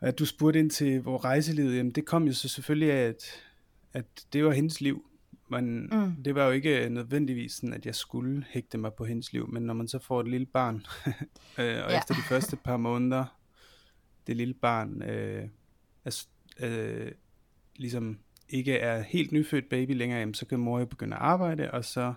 at 0.00 0.18
du 0.18 0.26
spurgte 0.26 0.58
ind 0.58 0.70
til 0.70 1.00
hvor 1.00 1.24
rejselivet, 1.24 1.76
jamen 1.76 1.92
det 1.92 2.04
kom 2.04 2.26
jo 2.26 2.32
så 2.32 2.48
selvfølgelig 2.48 2.92
af, 2.92 3.08
at, 3.08 3.24
at 3.92 4.06
det 4.32 4.44
var 4.44 4.52
hendes 4.52 4.80
liv, 4.80 5.07
men 5.50 5.88
mm. 5.92 6.22
det 6.24 6.34
var 6.34 6.44
jo 6.44 6.50
ikke 6.50 6.88
nødvendigvis 6.88 7.52
sådan, 7.52 7.72
at 7.72 7.86
jeg 7.86 7.94
skulle 7.94 8.44
hægte 8.48 8.78
mig 8.78 8.92
på 8.94 9.04
hendes 9.04 9.32
liv, 9.32 9.48
men 9.48 9.62
når 9.62 9.74
man 9.74 9.88
så 9.88 9.98
får 9.98 10.20
et 10.20 10.28
lille 10.28 10.46
barn, 10.46 10.86
øh, 11.58 11.84
og 11.84 11.90
ja. 11.90 11.98
efter 11.98 12.14
de 12.14 12.22
første 12.28 12.56
par 12.56 12.76
måneder, 12.76 13.38
det 14.26 14.36
lille 14.36 14.54
barn 14.54 15.02
øh, 15.02 15.48
er, 16.04 16.24
øh, 16.60 17.12
ligesom 17.76 18.18
ikke 18.48 18.78
er 18.78 19.02
helt 19.02 19.32
nyfødt 19.32 19.68
baby 19.68 19.94
længere, 19.94 20.20
jamen, 20.20 20.34
så 20.34 20.46
kan 20.46 20.58
mor 20.58 20.78
jo 20.78 20.86
begynde 20.86 21.16
at 21.16 21.22
arbejde, 21.22 21.70
og 21.70 21.84
så 21.84 22.14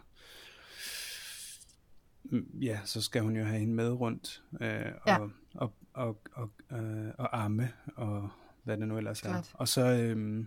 mm, 2.24 2.60
ja, 2.62 2.80
så 2.86 3.02
skal 3.02 3.22
hun 3.22 3.36
jo 3.36 3.44
have 3.44 3.60
hende 3.60 3.74
med 3.74 3.92
rundt 3.92 4.44
øh, 4.62 4.86
og, 5.02 5.08
ja. 5.08 5.20
og, 5.20 5.32
og, 5.54 5.74
og, 5.94 6.22
og, 6.34 6.78
øh, 6.78 7.12
og 7.18 7.38
arme 7.38 7.72
og 7.96 8.30
hvad 8.64 8.78
det 8.78 8.88
nu 8.88 8.98
ellers 8.98 9.22
Klart. 9.22 9.36
er. 9.36 9.58
Og 9.58 9.68
så, 9.68 9.82
øh, 9.82 10.46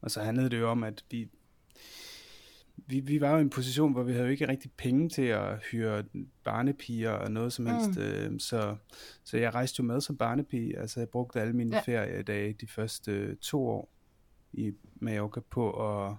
og 0.00 0.10
så 0.10 0.22
handlede 0.22 0.50
det 0.50 0.58
jo 0.58 0.70
om, 0.70 0.84
at 0.84 1.04
vi, 1.10 1.28
vi, 2.76 3.00
vi 3.00 3.20
var 3.20 3.30
jo 3.30 3.38
i 3.38 3.40
en 3.40 3.50
position, 3.50 3.92
hvor 3.92 4.02
vi 4.02 4.12
havde 4.12 4.24
jo 4.24 4.30
ikke 4.30 4.48
rigtig 4.48 4.70
penge 4.72 5.08
til 5.08 5.22
at 5.22 5.58
hyre 5.70 6.04
barnepiger 6.44 7.10
og 7.10 7.30
noget 7.30 7.52
som 7.52 7.66
helst. 7.66 7.98
Mm. 7.98 8.04
Øh, 8.04 8.40
så, 8.40 8.76
så 9.24 9.36
jeg 9.36 9.54
rejste 9.54 9.80
jo 9.80 9.84
med 9.84 10.00
som 10.00 10.16
barnepige. 10.16 10.78
Altså 10.78 11.00
jeg 11.00 11.08
brugte 11.08 11.40
alle 11.40 11.52
mine 11.52 11.76
ja. 11.76 11.82
feriedage 11.82 12.52
de 12.52 12.66
første 12.66 13.12
øh, 13.12 13.36
to 13.36 13.68
år 13.68 13.90
i 14.52 14.72
Mallorca 14.94 15.40
på 15.50 15.70
at 15.70 16.16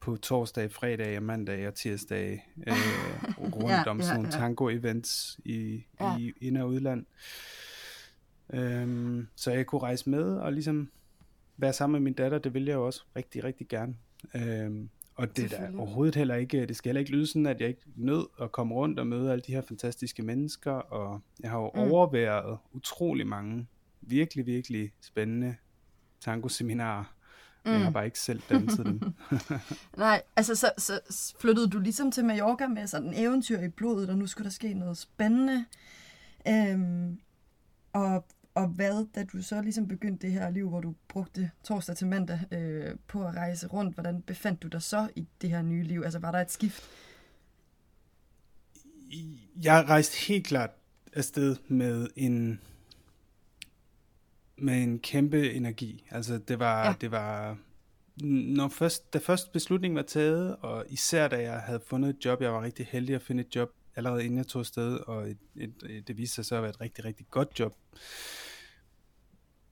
på 0.00 0.16
torsdag, 0.16 0.72
fredag 0.72 1.16
og 1.16 1.22
mandag 1.22 1.68
og 1.68 1.74
tirsdag 1.74 2.52
øh, 2.66 2.74
rundt 3.54 3.70
ja, 3.70 3.90
om 3.90 4.02
sådan 4.02 4.10
ja, 4.10 4.14
nogle 4.14 4.28
ja. 4.28 4.38
tango-events 4.38 5.38
i, 5.44 5.84
ja. 6.00 6.18
i 6.18 6.32
ind- 6.40 6.56
og 6.56 6.68
udland. 6.68 7.06
Øhm, 8.52 9.28
så 9.36 9.50
jeg 9.50 9.66
kunne 9.66 9.82
rejse 9.82 10.10
med 10.10 10.24
og 10.24 10.52
ligesom 10.52 10.90
være 11.56 11.72
sammen 11.72 11.92
med 11.92 12.04
min 12.04 12.14
datter, 12.14 12.38
det 12.38 12.54
ville 12.54 12.68
jeg 12.68 12.74
jo 12.74 12.86
også 12.86 13.04
rigtig, 13.16 13.44
rigtig 13.44 13.68
gerne. 13.68 13.96
Øhm, 14.34 14.88
og 15.14 15.36
det 15.36 15.52
er 15.52 15.78
overhovedet 15.78 16.14
heller 16.14 16.34
ikke, 16.34 16.66
det 16.66 16.76
skal 16.76 16.88
heller 16.88 17.00
ikke 17.00 17.12
lyde 17.12 17.26
sådan, 17.26 17.46
at 17.46 17.60
jeg 17.60 17.68
ikke 17.68 17.82
nød 17.96 18.26
at 18.42 18.52
komme 18.52 18.74
rundt 18.74 18.98
og 18.98 19.06
møde 19.06 19.32
alle 19.32 19.42
de 19.46 19.52
her 19.52 19.62
fantastiske 19.62 20.22
mennesker, 20.22 20.72
og 20.72 21.20
jeg 21.40 21.50
har 21.50 21.58
jo 21.58 21.70
mm. 21.74 21.80
overværet 21.80 22.58
utrolig 22.72 23.26
mange 23.26 23.66
virkelig, 24.00 24.46
virkelig 24.46 24.92
spændende 25.00 25.56
tango-seminarer. 26.20 27.04
Mm. 27.64 27.72
Jeg 27.72 27.80
har 27.80 27.88
mm. 27.88 27.92
bare 27.92 28.04
ikke 28.04 28.18
selv 28.18 28.42
danset 28.50 28.86
dem. 28.86 29.00
Nej, 29.96 30.22
altså 30.36 30.54
så, 30.54 30.70
så 30.78 31.00
flyttede 31.40 31.70
du 31.70 31.78
ligesom 31.78 32.10
til 32.10 32.24
Mallorca 32.24 32.66
med 32.66 32.86
sådan 32.86 33.08
en 33.08 33.14
eventyr 33.16 33.60
i 33.60 33.68
blodet, 33.68 34.10
og 34.10 34.18
nu 34.18 34.26
skulle 34.26 34.44
der 34.44 34.50
ske 34.50 34.74
noget 34.74 34.98
spændende. 34.98 35.64
Øhm, 36.48 37.18
og 37.92 38.24
og 38.56 38.68
hvad, 38.68 39.06
da 39.14 39.24
du 39.24 39.42
så 39.42 39.62
ligesom 39.62 39.88
begyndte 39.88 40.26
det 40.26 40.34
her 40.34 40.50
liv, 40.50 40.68
hvor 40.68 40.80
du 40.80 40.94
brugte 41.08 41.50
torsdag 41.64 41.96
til 41.96 42.06
mandag 42.06 42.40
øh, 42.50 42.94
på 43.08 43.26
at 43.26 43.34
rejse 43.34 43.66
rundt, 43.66 43.94
hvordan 43.94 44.22
befandt 44.22 44.62
du 44.62 44.68
dig 44.68 44.82
så 44.82 45.08
i 45.16 45.26
det 45.40 45.50
her 45.50 45.62
nye 45.62 45.82
liv? 45.82 46.02
Altså 46.04 46.18
var 46.18 46.30
der 46.30 46.38
et 46.38 46.50
skift? 46.50 46.82
Jeg 49.62 49.84
rejste 49.88 50.26
helt 50.26 50.46
klart 50.46 50.70
afsted 51.12 51.56
med 51.68 52.08
en 52.16 52.60
med 54.56 54.82
en 54.82 54.98
kæmpe 54.98 55.52
energi. 55.52 56.06
Altså 56.10 56.38
det 56.38 56.58
var, 56.58 56.86
ja. 56.86 56.94
det 57.00 57.10
var 57.10 57.58
når 58.22 58.68
først, 58.68 59.12
da 59.14 59.18
først 59.18 59.52
beslutningen 59.52 59.96
var 59.96 60.02
taget, 60.02 60.56
og 60.56 60.84
især 60.88 61.28
da 61.28 61.42
jeg 61.42 61.60
havde 61.60 61.80
fundet 61.86 62.10
et 62.10 62.24
job, 62.24 62.42
jeg 62.42 62.52
var 62.52 62.62
rigtig 62.62 62.86
heldig 62.86 63.14
at 63.14 63.22
finde 63.22 63.40
et 63.40 63.56
job 63.56 63.72
allerede 63.96 64.24
inden 64.24 64.38
jeg 64.38 64.46
tog 64.46 64.60
afsted, 64.60 64.96
og 64.96 65.30
et, 65.30 65.38
et, 65.56 65.74
et, 65.88 66.08
det 66.08 66.16
viste 66.16 66.34
sig 66.34 66.44
så 66.44 66.56
at 66.56 66.62
være 66.62 66.70
et 66.70 66.80
rigtig, 66.80 67.04
rigtig 67.04 67.26
godt 67.30 67.60
job 67.60 67.74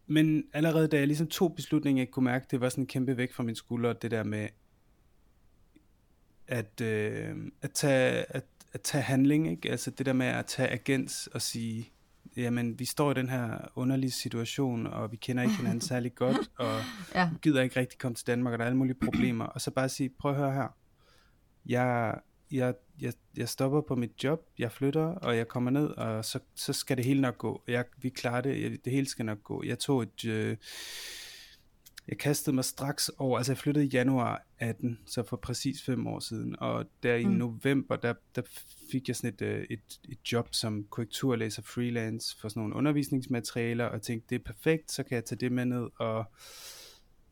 men 0.06 0.44
allerede 0.52 0.88
da 0.88 0.99
jeg 0.99 1.06
ligesom 1.06 1.26
tog 1.26 1.54
beslutningen, 1.56 1.99
jeg 1.99 2.11
kunne 2.11 2.25
mærke, 2.25 2.46
det 2.50 2.61
var 2.61 2.68
sådan 2.68 2.82
en 2.82 2.88
kæmpe 2.88 3.16
væk 3.16 3.32
fra 3.32 3.42
min 3.42 3.54
skulder, 3.54 3.92
det 3.92 4.11
der 4.11 4.25
med 4.25 4.49
at, 6.46 6.80
øh, 6.80 7.37
at, 7.62 7.70
tage, 7.70 8.25
at, 8.37 8.44
at 8.73 8.80
tage 8.80 9.02
handling, 9.02 9.50
ikke? 9.50 9.70
altså 9.70 9.90
det 9.90 10.06
der 10.06 10.12
med 10.12 10.26
at 10.26 10.46
tage 10.46 10.70
agens 10.70 11.26
og 11.26 11.42
sige, 11.42 11.92
jamen 12.37 12.78
vi 12.78 12.84
står 12.84 13.11
i 13.11 13.14
den 13.14 13.28
her 13.28 13.58
underlige 13.76 14.11
situation, 14.11 14.87
og 14.87 15.12
vi 15.12 15.16
kender 15.16 15.42
ikke 15.42 15.56
hinanden 15.56 15.80
særlig 15.80 16.14
godt, 16.25 16.50
og 16.58 16.80
ja. 17.14 17.30
gider 17.42 17.62
ikke 17.62 17.80
rigtig 17.80 17.99
komme 17.99 18.14
til 18.14 18.26
Danmark, 18.26 18.52
og 18.52 18.58
der 18.58 18.64
er 18.64 18.68
alle 18.68 18.78
mulige 18.78 18.96
problemer, 19.04 19.44
og 19.44 19.61
så 19.61 19.70
bare 19.70 19.88
sige, 19.88 20.11
prøv 20.18 20.30
at 20.30 20.37
høre 20.37 20.52
her, 20.52 20.76
jeg, 21.66 22.14
jeg, 22.54 22.75
jeg, 23.00 23.12
jeg 23.37 23.49
stopper 23.49 23.80
på 23.80 23.94
mit 23.94 24.25
job, 24.25 24.46
jeg 24.58 24.73
flytter, 24.73 25.04
og 25.04 25.37
jeg 25.37 25.49
kommer 25.49 25.70
ned, 25.70 25.87
og 25.87 26.25
så, 26.25 26.38
så 26.54 26.73
skal 26.73 26.96
det 26.96 27.04
hele 27.04 27.20
nok 27.20 27.38
gå. 27.38 27.62
Jeg, 27.68 27.84
vi 27.96 28.08
klarer 28.08 28.40
det, 28.40 28.62
jeg, 28.62 28.78
det 28.84 28.92
hele 28.92 29.08
skal 29.08 29.25
nok 29.25 29.42
gå. 29.42 29.62
Jeg 29.64 29.78
tog 29.78 30.02
et... 30.02 30.25
Øh, 30.25 30.56
jeg 32.08 32.18
kastede 32.18 32.54
mig 32.54 32.64
straks 32.64 33.08
over, 33.08 33.38
altså 33.38 33.52
jeg 33.52 33.58
flyttede 33.58 33.87
i 33.87 33.88
januar 33.88 34.46
18, 34.58 34.99
så 35.06 35.23
for 35.23 35.37
præcis 35.37 35.82
fem 35.82 36.06
år 36.06 36.20
siden, 36.20 36.56
og 36.58 36.84
der 37.02 37.14
i 37.14 37.25
mm. 37.25 37.32
november, 37.32 37.96
der, 37.96 38.14
der 38.37 38.42
fik 38.90 39.08
jeg 39.08 39.16
sådan 39.16 39.34
et, 39.34 39.42
øh, 39.42 39.66
et, 39.70 39.99
et 40.08 40.32
job 40.32 40.49
som 40.52 40.84
korrekturlæser 40.90 41.62
freelance 41.62 42.37
for 42.40 42.49
sådan 42.49 42.61
nogle 42.61 42.76
undervisningsmaterialer, 42.76 43.84
og 43.84 44.02
tænkte, 44.02 44.26
det 44.30 44.40
er 44.40 44.52
perfekt, 44.52 44.92
så 44.92 45.02
kan 45.02 45.14
jeg 45.14 45.25
tage 45.25 45.38
det 45.38 45.52
med 45.52 45.64
ned, 45.64 45.88
og 45.99 46.25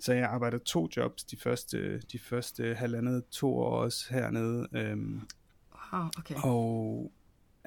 så 0.03 0.13
jeg 0.13 0.25
arbejder 0.25 0.59
to 0.59 0.89
jobs 0.97 1.25
de 1.25 1.37
første, 1.37 1.99
de 1.99 2.19
første 2.19 2.75
halvandet 2.75 3.25
to 3.31 3.57
år 3.57 3.77
også 3.77 4.07
hernede. 4.11 4.69
Øhm, 4.73 5.21
wow, 5.93 6.09
okay. 6.19 6.35
Og, 6.45 7.13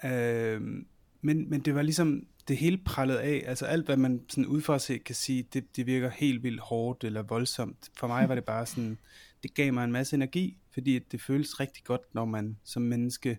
øhm, 0.05 0.87
men, 1.21 1.49
men 1.49 1.61
det 1.61 1.75
var 1.75 1.81
ligesom, 1.81 2.27
det 2.47 2.57
hele 2.57 2.77
prallet 2.77 3.15
af, 3.15 3.43
altså 3.45 3.65
alt 3.65 3.85
hvad 3.85 3.97
man 3.97 4.21
sådan 4.29 4.45
udefra 4.45 4.79
se 4.79 4.97
kan 4.97 5.15
sige, 5.15 5.43
det, 5.53 5.75
det 5.75 5.85
virker 5.85 6.09
helt 6.09 6.43
vildt 6.43 6.59
hårdt 6.59 7.03
eller 7.03 7.21
voldsomt. 7.21 7.91
For 7.97 8.07
mig 8.07 8.29
var 8.29 8.35
det 8.35 8.45
bare 8.45 8.65
sådan, 8.65 8.97
det 9.43 9.53
gav 9.53 9.73
mig 9.73 9.83
en 9.83 9.91
masse 9.91 10.15
energi, 10.15 10.57
fordi 10.73 10.99
det 10.99 11.21
føles 11.21 11.59
rigtig 11.59 11.83
godt, 11.83 12.01
når 12.13 12.25
man 12.25 12.57
som 12.63 12.81
menneske 12.81 13.37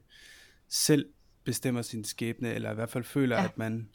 selv 0.69 1.07
bestemmer 1.45 1.83
sin 1.83 2.05
skæbne, 2.05 2.55
eller 2.55 2.71
i 2.71 2.75
hvert 2.75 2.91
fald 2.91 3.05
føler, 3.05 3.37
ja. 3.37 3.45
at 3.45 3.59
man 3.59 3.88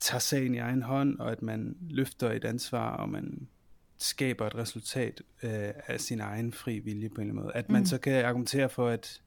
tager 0.00 0.20
sagen 0.20 0.54
i 0.54 0.58
egen 0.58 0.82
hånd, 0.82 1.18
og 1.18 1.32
at 1.32 1.42
man 1.42 1.76
løfter 1.90 2.32
et 2.32 2.44
ansvar, 2.44 2.96
og 2.96 3.08
man 3.08 3.48
skaber 3.98 4.46
et 4.46 4.54
resultat 4.54 5.22
øh, 5.42 5.70
af 5.86 6.00
sin 6.00 6.20
egen 6.20 6.52
fri 6.52 6.78
vilje 6.78 7.08
på 7.08 7.14
en 7.14 7.20
eller 7.20 7.32
anden 7.32 7.44
måde. 7.44 7.56
At 7.56 7.68
man 7.68 7.80
mm. 7.80 7.86
så 7.86 7.98
kan 7.98 8.24
argumentere 8.24 8.68
for, 8.68 8.88
at 8.88 9.22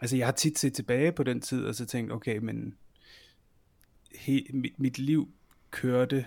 altså 0.00 0.16
jeg 0.16 0.26
har 0.26 0.32
tit 0.32 0.58
set 0.58 0.74
tilbage 0.74 1.12
på 1.12 1.22
den 1.22 1.40
tid, 1.40 1.64
og 1.64 1.74
så 1.74 1.86
tænkt, 1.86 2.12
okay, 2.12 2.38
men 2.38 2.76
he, 4.14 4.46
mit, 4.52 4.78
mit 4.78 4.98
liv 4.98 5.30
kørte, 5.70 6.26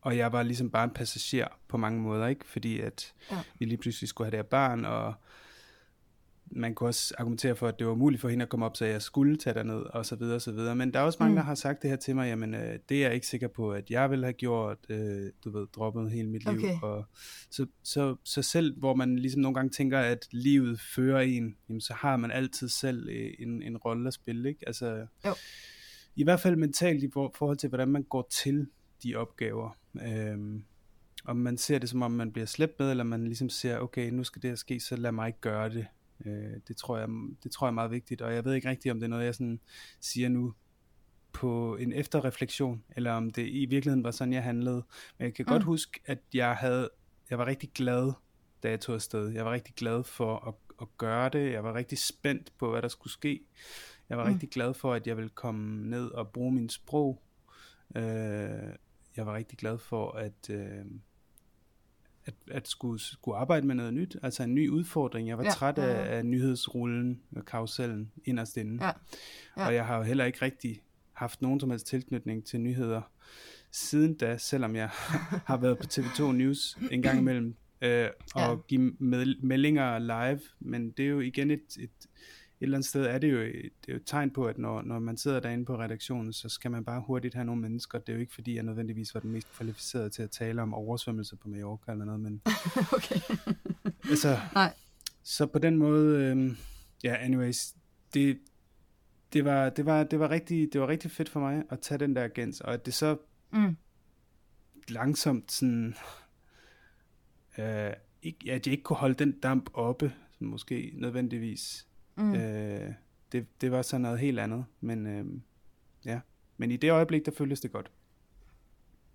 og 0.00 0.16
jeg 0.16 0.32
var 0.32 0.42
ligesom 0.42 0.70
bare 0.70 0.84
en 0.84 0.90
passager 0.90 1.48
på 1.68 1.76
mange 1.76 2.00
måder, 2.00 2.26
ikke? 2.26 2.44
Fordi 2.46 2.80
at 2.80 3.14
ja. 3.30 3.38
vi 3.58 3.64
lige 3.64 3.78
pludselig 3.78 4.08
skulle 4.08 4.26
have 4.26 4.30
det 4.30 4.38
her 4.38 4.50
barn, 4.50 4.84
og 4.84 5.14
man 6.56 6.74
kunne 6.74 6.88
også 6.88 7.14
argumentere 7.18 7.56
for, 7.56 7.68
at 7.68 7.78
det 7.78 7.86
var 7.86 7.94
muligt 7.94 8.20
for 8.20 8.28
hende 8.28 8.42
at 8.42 8.48
komme 8.48 8.66
op, 8.66 8.76
så 8.76 8.84
jeg 8.84 9.02
skulle 9.02 9.36
tage 9.36 9.54
derned, 9.54 9.76
og 9.76 10.06
så 10.06 10.16
videre, 10.16 10.34
og 10.34 10.42
så 10.42 10.52
videre. 10.52 10.76
Men 10.76 10.92
der 10.92 11.00
er 11.00 11.04
også 11.04 11.16
mange, 11.20 11.30
mm. 11.30 11.36
der 11.36 11.42
har 11.42 11.54
sagt 11.54 11.82
det 11.82 11.90
her 11.90 11.96
til 11.96 12.14
mig, 12.14 12.28
jamen, 12.28 12.54
øh, 12.54 12.78
det 12.88 12.96
er 12.96 13.06
jeg 13.06 13.14
ikke 13.14 13.26
sikker 13.26 13.48
på, 13.48 13.72
at 13.72 13.90
jeg 13.90 14.10
ville 14.10 14.24
have 14.24 14.32
gjort, 14.32 14.78
øh, 14.88 15.30
du 15.44 15.50
ved, 15.50 15.66
droppet 15.66 16.10
hele 16.10 16.28
mit 16.28 16.44
liv. 16.44 16.58
Okay. 16.58 16.80
Og 16.82 17.04
så, 17.50 17.66
så, 17.82 18.16
så 18.24 18.42
selv, 18.42 18.78
hvor 18.78 18.94
man 18.94 19.18
ligesom 19.18 19.40
nogle 19.40 19.54
gange 19.54 19.70
tænker, 19.70 19.98
at 19.98 20.28
livet 20.32 20.80
fører 20.80 21.20
en, 21.20 21.56
jamen, 21.68 21.80
så 21.80 21.94
har 21.94 22.16
man 22.16 22.30
altid 22.30 22.68
selv 22.68 23.08
øh, 23.08 23.30
en, 23.38 23.62
en 23.62 23.76
rolle 23.76 24.06
at 24.06 24.14
spille, 24.14 24.48
ikke? 24.48 24.60
Altså, 24.66 25.06
jo. 25.26 25.34
i 26.16 26.24
hvert 26.24 26.40
fald 26.40 26.56
mentalt 26.56 27.04
i 27.04 27.10
forhold 27.12 27.56
til, 27.56 27.68
hvordan 27.68 27.88
man 27.88 28.02
går 28.02 28.28
til 28.30 28.66
de 29.02 29.16
opgaver. 29.16 29.76
Øh, 30.02 30.60
om 31.24 31.36
man 31.36 31.58
ser 31.58 31.78
det 31.78 31.88
som 31.88 32.02
om 32.02 32.10
man 32.10 32.32
bliver 32.32 32.46
slæbt 32.46 32.78
med, 32.78 32.90
eller 32.90 33.04
man 33.04 33.24
ligesom 33.24 33.48
ser, 33.48 33.78
okay, 33.78 34.10
nu 34.10 34.24
skal 34.24 34.42
det 34.42 34.50
her 34.50 34.56
ske, 34.56 34.80
så 34.80 34.96
lad 34.96 35.12
mig 35.12 35.26
ikke 35.26 35.40
gøre 35.40 35.68
det. 35.68 35.86
Øh, 36.26 36.60
det, 36.68 36.76
tror 36.76 36.98
jeg, 36.98 37.08
det 37.42 37.50
tror 37.50 37.66
jeg 37.66 37.70
er 37.70 37.74
meget 37.74 37.90
vigtigt, 37.90 38.22
og 38.22 38.34
jeg 38.34 38.44
ved 38.44 38.54
ikke 38.54 38.68
rigtigt, 38.68 38.92
om 38.92 39.00
det 39.00 39.04
er 39.04 39.10
noget, 39.10 39.24
jeg 39.24 39.34
sådan 39.34 39.60
siger 40.00 40.28
nu 40.28 40.54
på 41.32 41.76
en 41.76 41.92
efterreflektion, 41.92 42.84
eller 42.96 43.12
om 43.12 43.30
det 43.30 43.48
i 43.48 43.66
virkeligheden 43.66 44.04
var 44.04 44.10
sådan, 44.10 44.32
jeg 44.32 44.42
handlede. 44.42 44.84
Men 45.18 45.24
jeg 45.24 45.34
kan 45.34 45.44
mm. 45.48 45.52
godt 45.52 45.62
huske, 45.62 46.00
at 46.06 46.18
jeg 46.34 46.56
havde, 46.56 46.90
jeg 47.30 47.38
var 47.38 47.46
rigtig 47.46 47.70
glad, 47.74 48.12
da 48.62 48.70
jeg 48.70 48.80
tog 48.80 48.94
afsted. 48.94 49.28
Jeg 49.28 49.44
var 49.44 49.52
rigtig 49.52 49.74
glad 49.74 50.04
for 50.04 50.48
at, 50.48 50.54
at 50.80 50.88
gøre 50.98 51.28
det. 51.28 51.52
Jeg 51.52 51.64
var 51.64 51.74
rigtig 51.74 51.98
spændt 51.98 52.52
på, 52.58 52.70
hvad 52.70 52.82
der 52.82 52.88
skulle 52.88 53.12
ske. 53.12 53.40
Jeg 54.08 54.18
var 54.18 54.24
mm. 54.24 54.32
rigtig 54.32 54.50
glad 54.50 54.74
for, 54.74 54.94
at 54.94 55.06
jeg 55.06 55.16
ville 55.16 55.30
komme 55.30 55.90
ned 55.90 56.08
og 56.08 56.28
bruge 56.28 56.52
min 56.52 56.68
sprog. 56.68 57.22
Øh, 57.96 58.02
jeg 59.16 59.26
var 59.26 59.34
rigtig 59.34 59.58
glad 59.58 59.78
for, 59.78 60.10
at... 60.10 60.50
Øh, 60.50 60.84
at, 62.26 62.34
at 62.50 62.68
skulle, 62.68 63.00
skulle 63.00 63.36
arbejde 63.36 63.66
med 63.66 63.74
noget 63.74 63.94
nyt, 63.94 64.16
altså 64.22 64.42
en 64.42 64.54
ny 64.54 64.68
udfordring. 64.68 65.28
Jeg 65.28 65.38
var 65.38 65.44
ja, 65.44 65.50
træt 65.50 65.78
af, 65.78 65.94
ja, 65.94 66.04
ja. 66.04 66.16
af 66.16 66.26
nyhedsrullen 66.26 67.20
og 67.36 67.44
karusellen 67.44 68.12
inderst 68.24 68.56
inde. 68.56 68.84
Ja, 68.84 68.92
ja. 69.56 69.66
Og 69.66 69.74
jeg 69.74 69.86
har 69.86 69.96
jo 69.96 70.02
heller 70.02 70.24
ikke 70.24 70.42
rigtig 70.42 70.82
haft 71.12 71.42
nogen 71.42 71.60
som 71.60 71.70
helst 71.70 71.86
tilknytning 71.86 72.44
til 72.44 72.60
nyheder 72.60 73.02
siden 73.70 74.14
da, 74.14 74.36
selvom 74.38 74.76
jeg 74.76 74.88
har 75.50 75.56
været 75.56 75.78
på 75.78 75.84
TV2 75.84 76.32
News 76.32 76.78
en 76.90 77.02
gang 77.02 77.18
imellem 77.18 77.56
øh, 77.82 78.08
og 78.34 78.40
ja. 78.40 78.56
give 78.68 78.94
med, 78.98 79.34
meldinger 79.42 79.98
live, 79.98 80.40
men 80.60 80.90
det 80.90 81.04
er 81.04 81.08
jo 81.08 81.20
igen 81.20 81.50
et, 81.50 81.60
et, 81.80 81.82
et 81.82 82.08
eller 82.60 82.76
andet 82.76 82.88
sted 82.88 83.04
er 83.06 83.18
det 83.18 83.32
jo, 83.32 83.38
det 83.38 83.64
er 83.88 83.92
jo 83.92 83.96
et 83.96 84.02
tegn 84.06 84.30
på, 84.30 84.46
at 84.46 84.58
når, 84.58 84.82
når 84.82 84.98
man 84.98 85.16
sidder 85.16 85.40
derinde 85.40 85.64
på 85.64 85.78
redaktionen, 85.78 86.32
så 86.32 86.48
skal 86.48 86.70
man 86.70 86.84
bare 86.84 87.00
hurtigt 87.06 87.34
have 87.34 87.44
nogle 87.44 87.62
mennesker. 87.62 87.98
Det 87.98 88.08
er 88.08 88.12
jo 88.12 88.20
ikke 88.20 88.34
fordi, 88.34 88.54
jeg 88.54 88.62
nødvendigvis 88.62 89.14
var 89.14 89.20
den 89.20 89.30
mest 89.30 89.52
kvalificerede 89.56 90.10
til 90.10 90.22
at 90.22 90.30
tale 90.30 90.62
om 90.62 90.74
oversvømmelse 90.74 91.36
på 91.36 91.48
Mallorca 91.48 91.92
eller 91.92 92.04
noget, 92.04 92.20
men... 92.20 92.42
okay. 92.96 93.20
altså, 94.10 94.38
Nej. 94.54 94.74
Så 95.22 95.46
på 95.46 95.58
den 95.58 95.76
måde, 95.76 96.24
øh, 96.24 96.56
ja, 97.04 97.16
anyways, 97.16 97.74
det, 98.14 98.38
det 99.32 99.44
var, 99.44 99.68
det 99.70 99.86
var, 99.86 100.04
det 100.04 100.20
var, 100.20 100.30
rigtig, 100.30 100.72
det 100.72 100.80
var 100.80 100.88
rigtig 100.88 101.10
fedt 101.10 101.28
for 101.28 101.40
mig 101.40 101.64
at 101.70 101.80
tage 101.80 101.98
den 101.98 102.16
der 102.16 102.28
gens, 102.28 102.60
og 102.60 102.74
at 102.74 102.86
det 102.86 102.94
så 102.94 103.16
Mm. 103.54 103.76
langsomt 104.88 105.52
sådan, 105.52 105.94
øh, 107.58 107.92
ikke, 108.22 108.52
at 108.52 108.66
jeg 108.66 108.72
ikke 108.72 108.82
kunne 108.82 108.96
holde 108.96 109.14
den 109.14 109.32
damp 109.32 109.70
oppe, 109.74 110.12
sådan 110.32 110.48
måske 110.48 110.90
nødvendigvis. 110.94 111.86
Mm. 112.16 112.34
Øh, 112.34 112.92
det, 113.32 113.46
det 113.60 113.72
var 113.72 113.82
så 113.82 113.98
noget 113.98 114.18
helt 114.18 114.38
andet, 114.38 114.64
men 114.80 115.06
øh, 115.06 115.26
ja. 116.04 116.20
Men 116.56 116.70
i 116.70 116.76
det 116.76 116.90
øjeblik, 116.90 117.26
der 117.26 117.32
føltes 117.32 117.60
det 117.60 117.72
godt. 117.72 117.90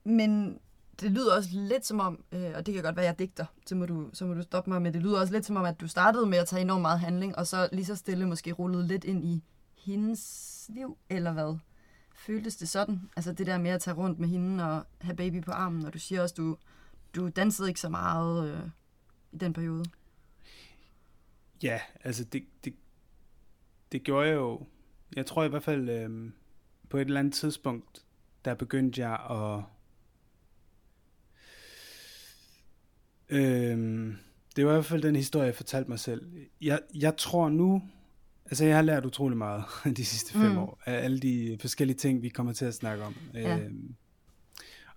Men 0.03 0.59
det 1.01 1.11
lyder 1.11 1.35
også 1.35 1.49
lidt 1.53 1.85
som 1.85 1.99
om, 1.99 2.23
øh, 2.31 2.51
og 2.55 2.65
det 2.65 2.73
kan 2.73 2.83
godt 2.83 2.95
være, 2.95 3.05
jeg 3.05 3.19
digter, 3.19 3.45
så 3.65 3.75
må, 3.75 3.85
du, 3.85 4.09
så 4.13 4.25
må 4.25 4.33
du 4.33 4.41
stoppe 4.41 4.69
mig, 4.69 4.81
men 4.81 4.93
det 4.93 5.01
lyder 5.01 5.19
også 5.19 5.33
lidt 5.33 5.45
som 5.45 5.55
om, 5.55 5.65
at 5.65 5.81
du 5.81 5.87
startede 5.87 6.25
med 6.25 6.37
at 6.37 6.47
tage 6.47 6.61
enormt 6.61 6.81
meget 6.81 6.99
handling, 6.99 7.37
og 7.37 7.47
så 7.47 7.69
lige 7.71 7.85
så 7.85 7.95
stille 7.95 8.27
måske 8.27 8.51
rullede 8.51 8.87
lidt 8.87 9.03
ind 9.03 9.25
i 9.25 9.43
hendes 9.77 10.69
liv, 10.73 10.97
eller 11.09 11.33
hvad? 11.33 11.57
Føltes 12.15 12.55
det 12.55 12.69
sådan? 12.69 13.09
Altså 13.15 13.33
det 13.33 13.47
der 13.47 13.57
med 13.57 13.71
at 13.71 13.81
tage 13.81 13.95
rundt 13.95 14.19
med 14.19 14.27
hende 14.27 14.63
og 14.63 14.85
have 15.01 15.15
baby 15.15 15.41
på 15.41 15.51
armen, 15.51 15.85
og 15.85 15.93
du 15.93 15.99
siger 15.99 16.21
også, 16.21 16.35
du, 16.35 16.57
du 17.15 17.29
dansede 17.29 17.67
ikke 17.67 17.79
så 17.79 17.89
meget 17.89 18.53
øh, 18.53 18.69
i 19.31 19.37
den 19.37 19.53
periode. 19.53 19.85
Ja, 21.63 21.79
altså 22.03 22.23
det, 22.23 22.45
det, 22.63 22.73
det 23.91 24.03
gjorde 24.03 24.27
jeg 24.27 24.35
jo. 24.35 24.65
Jeg 25.15 25.25
tror 25.25 25.43
i 25.43 25.47
hvert 25.47 25.63
fald, 25.63 25.89
øh, 25.89 26.31
på 26.89 26.97
et 26.97 27.05
eller 27.05 27.19
andet 27.19 27.33
tidspunkt, 27.33 28.05
der 28.45 28.53
begyndte 28.53 29.01
jeg 29.01 29.13
at... 29.29 29.63
Øh, 33.29 34.13
det 34.55 34.65
var 34.65 34.71
i 34.71 34.73
hvert 34.75 34.85
fald 34.85 35.01
den 35.01 35.15
historie, 35.15 35.45
jeg 35.45 35.55
fortalte 35.55 35.89
mig 35.89 35.99
selv. 35.99 36.31
Jeg, 36.61 36.79
jeg 36.95 37.17
tror 37.17 37.49
nu, 37.49 37.83
altså 38.45 38.65
jeg 38.65 38.75
har 38.75 38.81
lært 38.81 39.05
utrolig 39.05 39.37
meget 39.37 39.63
de 39.97 40.05
sidste 40.05 40.33
fem 40.33 40.51
Mm. 40.51 40.57
år, 40.57 40.81
af 40.85 40.93
alle 41.03 41.19
de 41.19 41.57
forskellige 41.61 41.97
ting, 41.97 42.21
vi 42.21 42.29
kommer 42.29 42.53
til 42.53 42.65
at 42.65 42.73
snakke 42.73 43.03
om. 43.03 43.15
Ja. 43.33 43.57
Øh, 43.57 43.71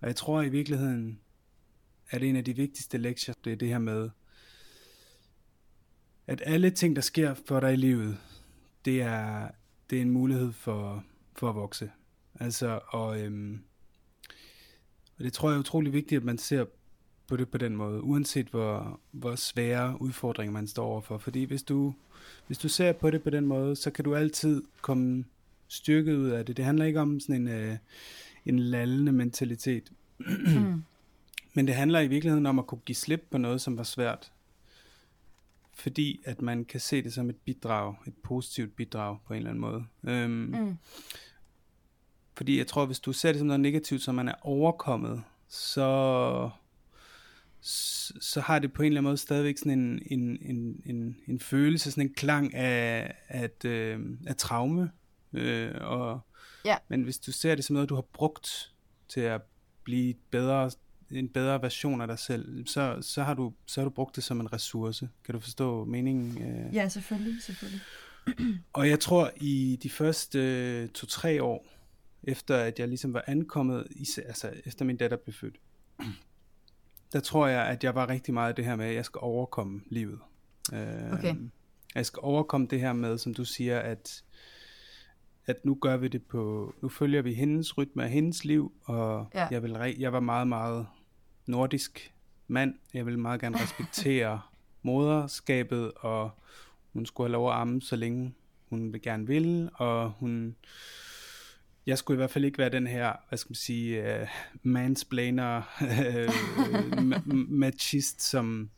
og 0.00 0.08
jeg 0.08 0.16
tror 0.16 0.42
i 0.42 0.48
virkeligheden, 0.48 1.20
at 2.10 2.22
en 2.22 2.36
af 2.36 2.44
de 2.44 2.56
vigtigste 2.56 2.98
lektier, 2.98 3.34
det 3.44 3.52
er 3.52 3.56
det 3.56 3.68
her 3.68 3.78
med, 3.78 4.10
at 6.26 6.42
alle 6.46 6.70
ting, 6.70 6.96
der 6.96 7.02
sker 7.02 7.34
for 7.46 7.60
dig 7.60 7.72
i 7.72 7.76
livet, 7.76 8.18
det 8.84 9.02
er, 9.02 9.48
det 9.90 9.98
er 9.98 10.02
en 10.02 10.10
mulighed 10.10 10.52
for, 10.52 11.04
for 11.36 11.48
at 11.48 11.54
vokse. 11.54 11.90
Altså, 12.40 12.80
og, 12.88 13.20
øhm, 13.20 13.60
og 15.18 15.24
det 15.24 15.32
tror 15.32 15.48
jeg 15.48 15.56
er 15.56 15.60
utrolig 15.60 15.92
vigtigt, 15.92 16.18
at 16.18 16.24
man 16.24 16.38
ser 16.38 16.64
på 17.28 17.36
det 17.36 17.48
på 17.48 17.58
den 17.58 17.76
måde, 17.76 18.02
uanset 18.02 18.46
hvor, 18.46 19.00
hvor 19.10 19.36
svære 19.36 20.02
udfordringer 20.02 20.52
man 20.52 20.66
står 20.66 20.86
overfor. 20.86 21.18
Fordi 21.18 21.44
hvis 21.44 21.62
du, 21.62 21.94
hvis 22.46 22.58
du 22.58 22.68
ser 22.68 22.92
på 22.92 23.10
det 23.10 23.22
på 23.22 23.30
den 23.30 23.46
måde, 23.46 23.76
så 23.76 23.90
kan 23.90 24.04
du 24.04 24.14
altid 24.14 24.62
komme 24.80 25.24
styrket 25.68 26.16
ud 26.16 26.28
af 26.28 26.46
det. 26.46 26.56
Det 26.56 26.64
handler 26.64 26.84
ikke 26.84 27.00
om 27.00 27.20
sådan 27.20 27.34
en, 27.34 27.48
øh, 27.48 27.76
en 28.46 28.58
lallende 28.58 29.12
mentalitet. 29.12 29.92
Mm. 30.18 30.82
Men 31.54 31.66
det 31.66 31.74
handler 31.74 32.00
i 32.00 32.06
virkeligheden 32.06 32.46
om 32.46 32.58
at 32.58 32.66
kunne 32.66 32.80
give 32.86 32.96
slip 32.96 33.26
på 33.30 33.38
noget, 33.38 33.60
som 33.60 33.76
var 33.76 33.82
svært. 33.82 34.32
Fordi 35.82 36.20
at 36.24 36.42
man 36.42 36.64
kan 36.64 36.80
se 36.80 37.02
det 37.02 37.12
som 37.12 37.30
et 37.30 37.36
bidrag, 37.36 37.94
et 38.06 38.14
positivt 38.24 38.76
bidrag 38.76 39.18
på 39.26 39.32
en 39.32 39.36
eller 39.36 39.50
anden 39.50 39.60
måde. 39.60 39.84
Øhm, 40.04 40.30
Mm. 40.30 40.76
Fordi 42.36 42.58
jeg 42.58 42.66
tror, 42.66 42.86
hvis 42.86 43.00
du 43.00 43.12
ser 43.12 43.32
det 43.32 43.38
som 43.38 43.46
noget 43.46 43.60
negativt, 43.60 44.02
som 44.02 44.14
man 44.14 44.28
er 44.28 44.34
overkommet, 44.42 45.22
så, 45.48 46.50
så, 48.20 48.40
har 48.40 48.58
det 48.58 48.72
på 48.72 48.82
en 48.82 48.86
eller 48.86 49.00
anden 49.00 49.08
måde 49.08 49.16
stadigvæk 49.16 49.58
sådan 49.58 49.78
en, 49.78 50.02
en, 50.06 50.38
en, 50.42 50.82
en, 50.86 51.16
en 51.28 51.40
følelse, 51.40 51.90
sådan 51.90 52.06
en 52.06 52.14
klang 52.14 52.54
af, 52.54 53.14
at, 53.28 53.64
øh, 53.64 54.00
af 54.26 54.36
traume. 54.36 54.90
Øh, 55.32 55.74
og, 55.80 56.20
Ja. 56.64 56.76
Men 56.88 57.02
hvis 57.02 57.18
du 57.18 57.32
ser 57.32 57.54
det 57.54 57.64
som 57.64 57.74
noget, 57.74 57.88
du 57.88 57.94
har 57.94 58.02
brugt 58.12 58.72
til 59.08 59.20
at 59.20 59.42
blive 59.84 60.14
bedre, 60.30 60.70
en 61.12 61.28
bedre 61.28 61.62
version 61.62 62.00
af 62.00 62.08
dig 62.08 62.18
selv, 62.18 62.66
så, 62.66 62.98
så, 63.00 63.22
har 63.22 63.34
du, 63.34 63.52
så 63.66 63.80
har 63.80 63.84
du 63.84 63.90
brugt 63.90 64.16
det 64.16 64.24
som 64.24 64.40
en 64.40 64.52
ressource. 64.52 65.08
Kan 65.24 65.32
du 65.32 65.40
forstå 65.40 65.84
meningen? 65.84 66.42
Øh? 66.42 66.74
Ja, 66.74 66.88
selvfølgelig, 66.88 67.42
selvfølgelig. 67.42 67.80
Og 68.72 68.88
jeg 68.88 69.00
tror, 69.00 69.30
i 69.36 69.78
de 69.82 69.90
første 69.90 70.38
øh, 70.38 70.88
to-tre 70.88 71.42
år, 71.42 71.66
efter 72.22 72.56
at 72.56 72.78
jeg 72.78 72.88
ligesom 72.88 73.12
var 73.14 73.24
ankommet, 73.26 73.86
altså 74.26 74.50
efter 74.64 74.84
min 74.84 74.96
datter 74.96 75.16
blev 75.16 75.34
født, 75.34 75.56
der 77.12 77.20
tror 77.20 77.46
jeg, 77.46 77.66
at 77.66 77.84
jeg 77.84 77.94
var 77.94 78.08
rigtig 78.08 78.34
meget 78.34 78.56
det 78.56 78.64
her 78.64 78.76
med, 78.76 78.86
at 78.86 78.94
jeg 78.94 79.04
skal 79.04 79.18
overkomme 79.22 79.80
livet. 79.86 80.18
Øh, 80.72 81.12
Okay. 81.12 81.34
Jeg 81.94 82.06
skal 82.06 82.20
overkomme 82.22 82.66
det 82.66 82.80
her 82.80 82.92
med, 82.92 83.18
som 83.18 83.34
du 83.34 83.44
siger, 83.44 83.78
at, 83.80 84.22
at 85.46 85.64
nu 85.64 85.74
gør 85.74 85.96
vi 85.96 86.08
det 86.08 86.22
på, 86.22 86.74
nu 86.82 86.88
følger 86.88 87.22
vi 87.22 87.34
hendes 87.34 87.78
rytme 87.78 88.04
af 88.04 88.10
hendes 88.10 88.44
liv, 88.44 88.72
og 88.84 89.26
Ja. 89.34 89.46
jeg, 89.50 89.62
vil, 89.62 89.94
jeg 89.98 90.12
var 90.12 90.20
meget, 90.20 90.48
meget 90.48 90.86
nordisk 91.46 92.12
mand. 92.48 92.74
Jeg 92.94 93.06
vil 93.06 93.18
meget 93.18 93.40
gerne 93.40 93.62
respektere 93.62 94.40
moderskabet, 94.82 95.92
og 95.96 96.30
hun 96.92 97.06
skulle 97.06 97.28
have 97.28 97.32
lov 97.32 97.50
at 97.50 97.56
amme, 97.56 97.82
så 97.82 97.96
længe 97.96 98.34
hun 98.68 98.92
vil 98.92 99.02
gerne 99.02 99.26
vil, 99.26 99.70
og 99.74 100.10
hun, 100.10 100.56
jeg 101.86 101.98
skulle 101.98 102.16
i 102.16 102.20
hvert 102.20 102.30
fald 102.30 102.44
ikke 102.44 102.58
være 102.58 102.68
den 102.68 102.86
her, 102.86 103.12
hvad 103.28 103.38
skal 103.38 103.50
man 103.50 103.54
sige, 103.54 104.20
uh, 104.22 104.28
mansplainer, 104.62 105.62
uh, 105.80 106.34
ma- 107.12 107.32
machist, 107.64 108.22
som, 108.22 108.70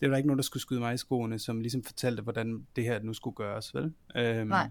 det 0.00 0.10
var 0.10 0.16
ikke 0.16 0.26
nogen, 0.26 0.38
der 0.38 0.42
skulle 0.42 0.60
skyde 0.60 0.80
mig 0.80 0.94
i 0.94 0.96
skoene, 0.96 1.38
som 1.38 1.60
ligesom 1.60 1.84
fortalte, 1.84 2.22
hvordan 2.22 2.66
det 2.76 2.84
her 2.84 3.02
nu 3.02 3.14
skulle 3.14 3.34
gøres, 3.34 3.74
vel? 3.74 3.84
Um, 4.40 4.46
Nej. 4.46 4.70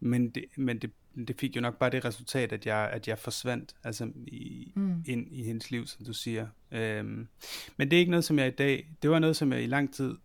Men, 0.00 0.30
det, 0.30 0.44
men 0.56 0.78
det, 0.78 0.90
det 1.24 1.36
fik 1.40 1.56
jo 1.56 1.60
nok 1.60 1.78
bare 1.78 1.90
det 1.90 2.04
resultat, 2.04 2.52
at 2.52 2.66
jeg, 2.66 2.90
at 2.92 3.08
jeg 3.08 3.18
forsvandt 3.18 3.74
altså 3.84 4.10
i, 4.26 4.72
Mm. 4.76 5.02
ind 5.06 5.28
i 5.32 5.42
hendes 5.42 5.70
liv, 5.70 5.86
som 5.86 6.04
du 6.06 6.12
siger. 6.12 6.46
Um, 6.72 7.28
men 7.76 7.90
det 7.90 7.92
er 7.92 7.98
ikke 7.98 8.10
noget, 8.10 8.24
som 8.24 8.38
jeg 8.38 8.46
i 8.48 8.50
dag, 8.50 8.88
det 9.02 9.10
var 9.10 9.18
noget, 9.18 9.36
som 9.36 9.52
jeg 9.52 9.62
i 9.62 9.66
lang 9.66 9.94
tid 9.94 10.16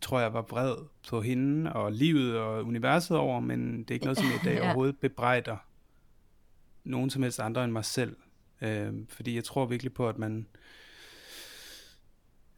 tror 0.00 0.20
jeg 0.20 0.34
var 0.34 0.42
vred 0.42 0.76
på 1.08 1.22
hende 1.22 1.72
og 1.72 1.92
livet 1.92 2.38
og 2.38 2.64
universet 2.64 3.16
over, 3.16 3.40
men 3.40 3.78
det 3.78 3.90
er 3.90 3.94
ikke 3.94 4.06
noget, 4.06 4.18
som 4.18 4.26
jeg 4.26 4.34
i 4.34 4.44
dag 4.44 4.54
Ja. 4.58 4.64
overhovedet 4.64 4.98
bebrejder 4.98 5.56
nogen 6.84 7.10
som 7.10 7.22
helst 7.22 7.40
andre 7.40 7.64
end 7.64 7.72
mig 7.72 7.84
selv. 7.84 8.16
Øh, 8.62 8.92
fordi 9.08 9.34
jeg 9.34 9.44
tror 9.44 9.66
virkelig 9.66 9.92
på, 9.92 10.08
at 10.08 10.18
man, 10.18 10.46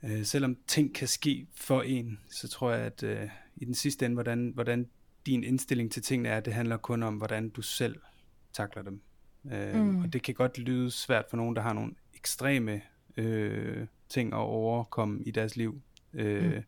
øh, 0.05 0.25
selvom 0.25 0.57
ting 0.67 0.95
kan 0.95 1.09
ske 1.09 1.47
for 1.55 1.83
en, 1.83 2.21
så 2.31 2.49
tror 2.49 2.71
jeg, 2.73 2.81
at 2.81 3.03
øh, 3.03 3.29
i 3.57 3.65
den 3.65 3.75
sidste 3.75 4.07
ende, 4.07 4.15
hvordan, 4.15 4.51
hvordan 4.55 4.89
din 5.27 5.45
indstilling 5.45 5.93
til 5.93 6.03
tingene 6.03 6.29
er, 6.29 6.41
det 6.41 6.53
handler 6.53 6.77
kun 6.77 7.03
om, 7.03 7.15
hvordan 7.17 7.49
du 7.51 7.63
selv 7.63 7.97
takler 8.53 8.83
dem. 8.83 9.03
Øh, 9.53 9.75
Mm. 9.75 10.01
Og 10.01 10.13
det 10.13 10.23
kan 10.23 10.35
godt 10.35 10.59
lyde 10.59 10.91
svært 10.91 11.25
for 11.31 11.37
nogen, 11.37 11.57
der 11.57 11.63
har 11.63 11.73
nogle 11.73 11.93
ekstreme 12.15 12.81
øh, 13.17 13.87
ting 14.09 14.33
at 14.33 14.39
overkomme 14.39 15.23
i 15.25 15.31
deres 15.31 15.57
liv. 15.57 15.83
Øh, 16.13 16.53
Mm. 16.57 16.63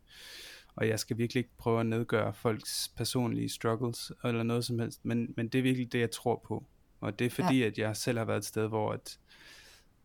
Og 0.76 0.88
jeg 0.88 0.98
skal 0.98 1.18
virkelig 1.18 1.40
ikke 1.40 1.56
prøve 1.58 1.80
at 1.80 1.86
nedgøre 1.86 2.34
folks 2.34 2.92
personlige 2.96 3.48
struggles 3.48 4.12
eller 4.24 4.42
noget 4.42 4.64
som 4.64 4.78
helst, 4.78 5.04
men, 5.04 5.34
men 5.36 5.48
det 5.48 5.58
er 5.58 5.62
virkelig 5.62 5.92
det, 5.92 6.00
jeg 6.00 6.10
tror 6.10 6.42
på. 6.46 6.66
Og 7.00 7.18
det 7.18 7.24
er 7.24 7.30
fordi, 7.30 7.58
ja. 7.60 7.66
at 7.66 7.78
jeg 7.78 7.96
selv 7.96 8.18
har 8.18 8.24
været 8.24 8.38
et 8.38 8.44
sted, 8.44 8.68
hvor 8.68 8.92
at, 8.92 9.18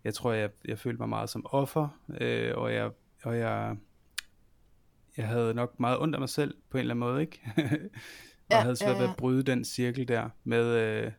jeg 0.03 0.13
tror, 0.13 0.33
jeg, 0.33 0.49
jeg 0.65 0.79
følte 0.79 0.97
mig 0.99 1.09
meget 1.09 1.29
som 1.29 1.45
offer, 1.45 1.99
øh, 2.21 2.57
og 2.57 2.73
jeg, 2.73 2.91
og 3.23 3.37
jeg, 3.37 3.77
jeg 5.17 5.27
havde 5.27 5.53
nok 5.53 5.79
meget 5.79 5.99
ondt 5.99 6.15
af 6.15 6.19
mig 6.21 6.29
selv 6.29 6.55
på 6.69 6.77
en 6.77 6.79
eller 6.79 6.93
anden 6.93 6.99
måde, 7.09 7.21
ikke? 7.21 7.41
og 8.49 8.53
Ja, 8.53 8.55
jeg 8.55 8.63
havde 8.63 8.75
svært 8.75 8.89
ja, 8.91 8.97
ved 8.97 9.05
ja. 9.05 9.11
at 9.11 9.17
bryde 9.17 9.43
den 9.43 9.65
cirkel 9.65 10.07
der 10.07 10.29
med, 10.43 10.65
øh, 10.65 11.11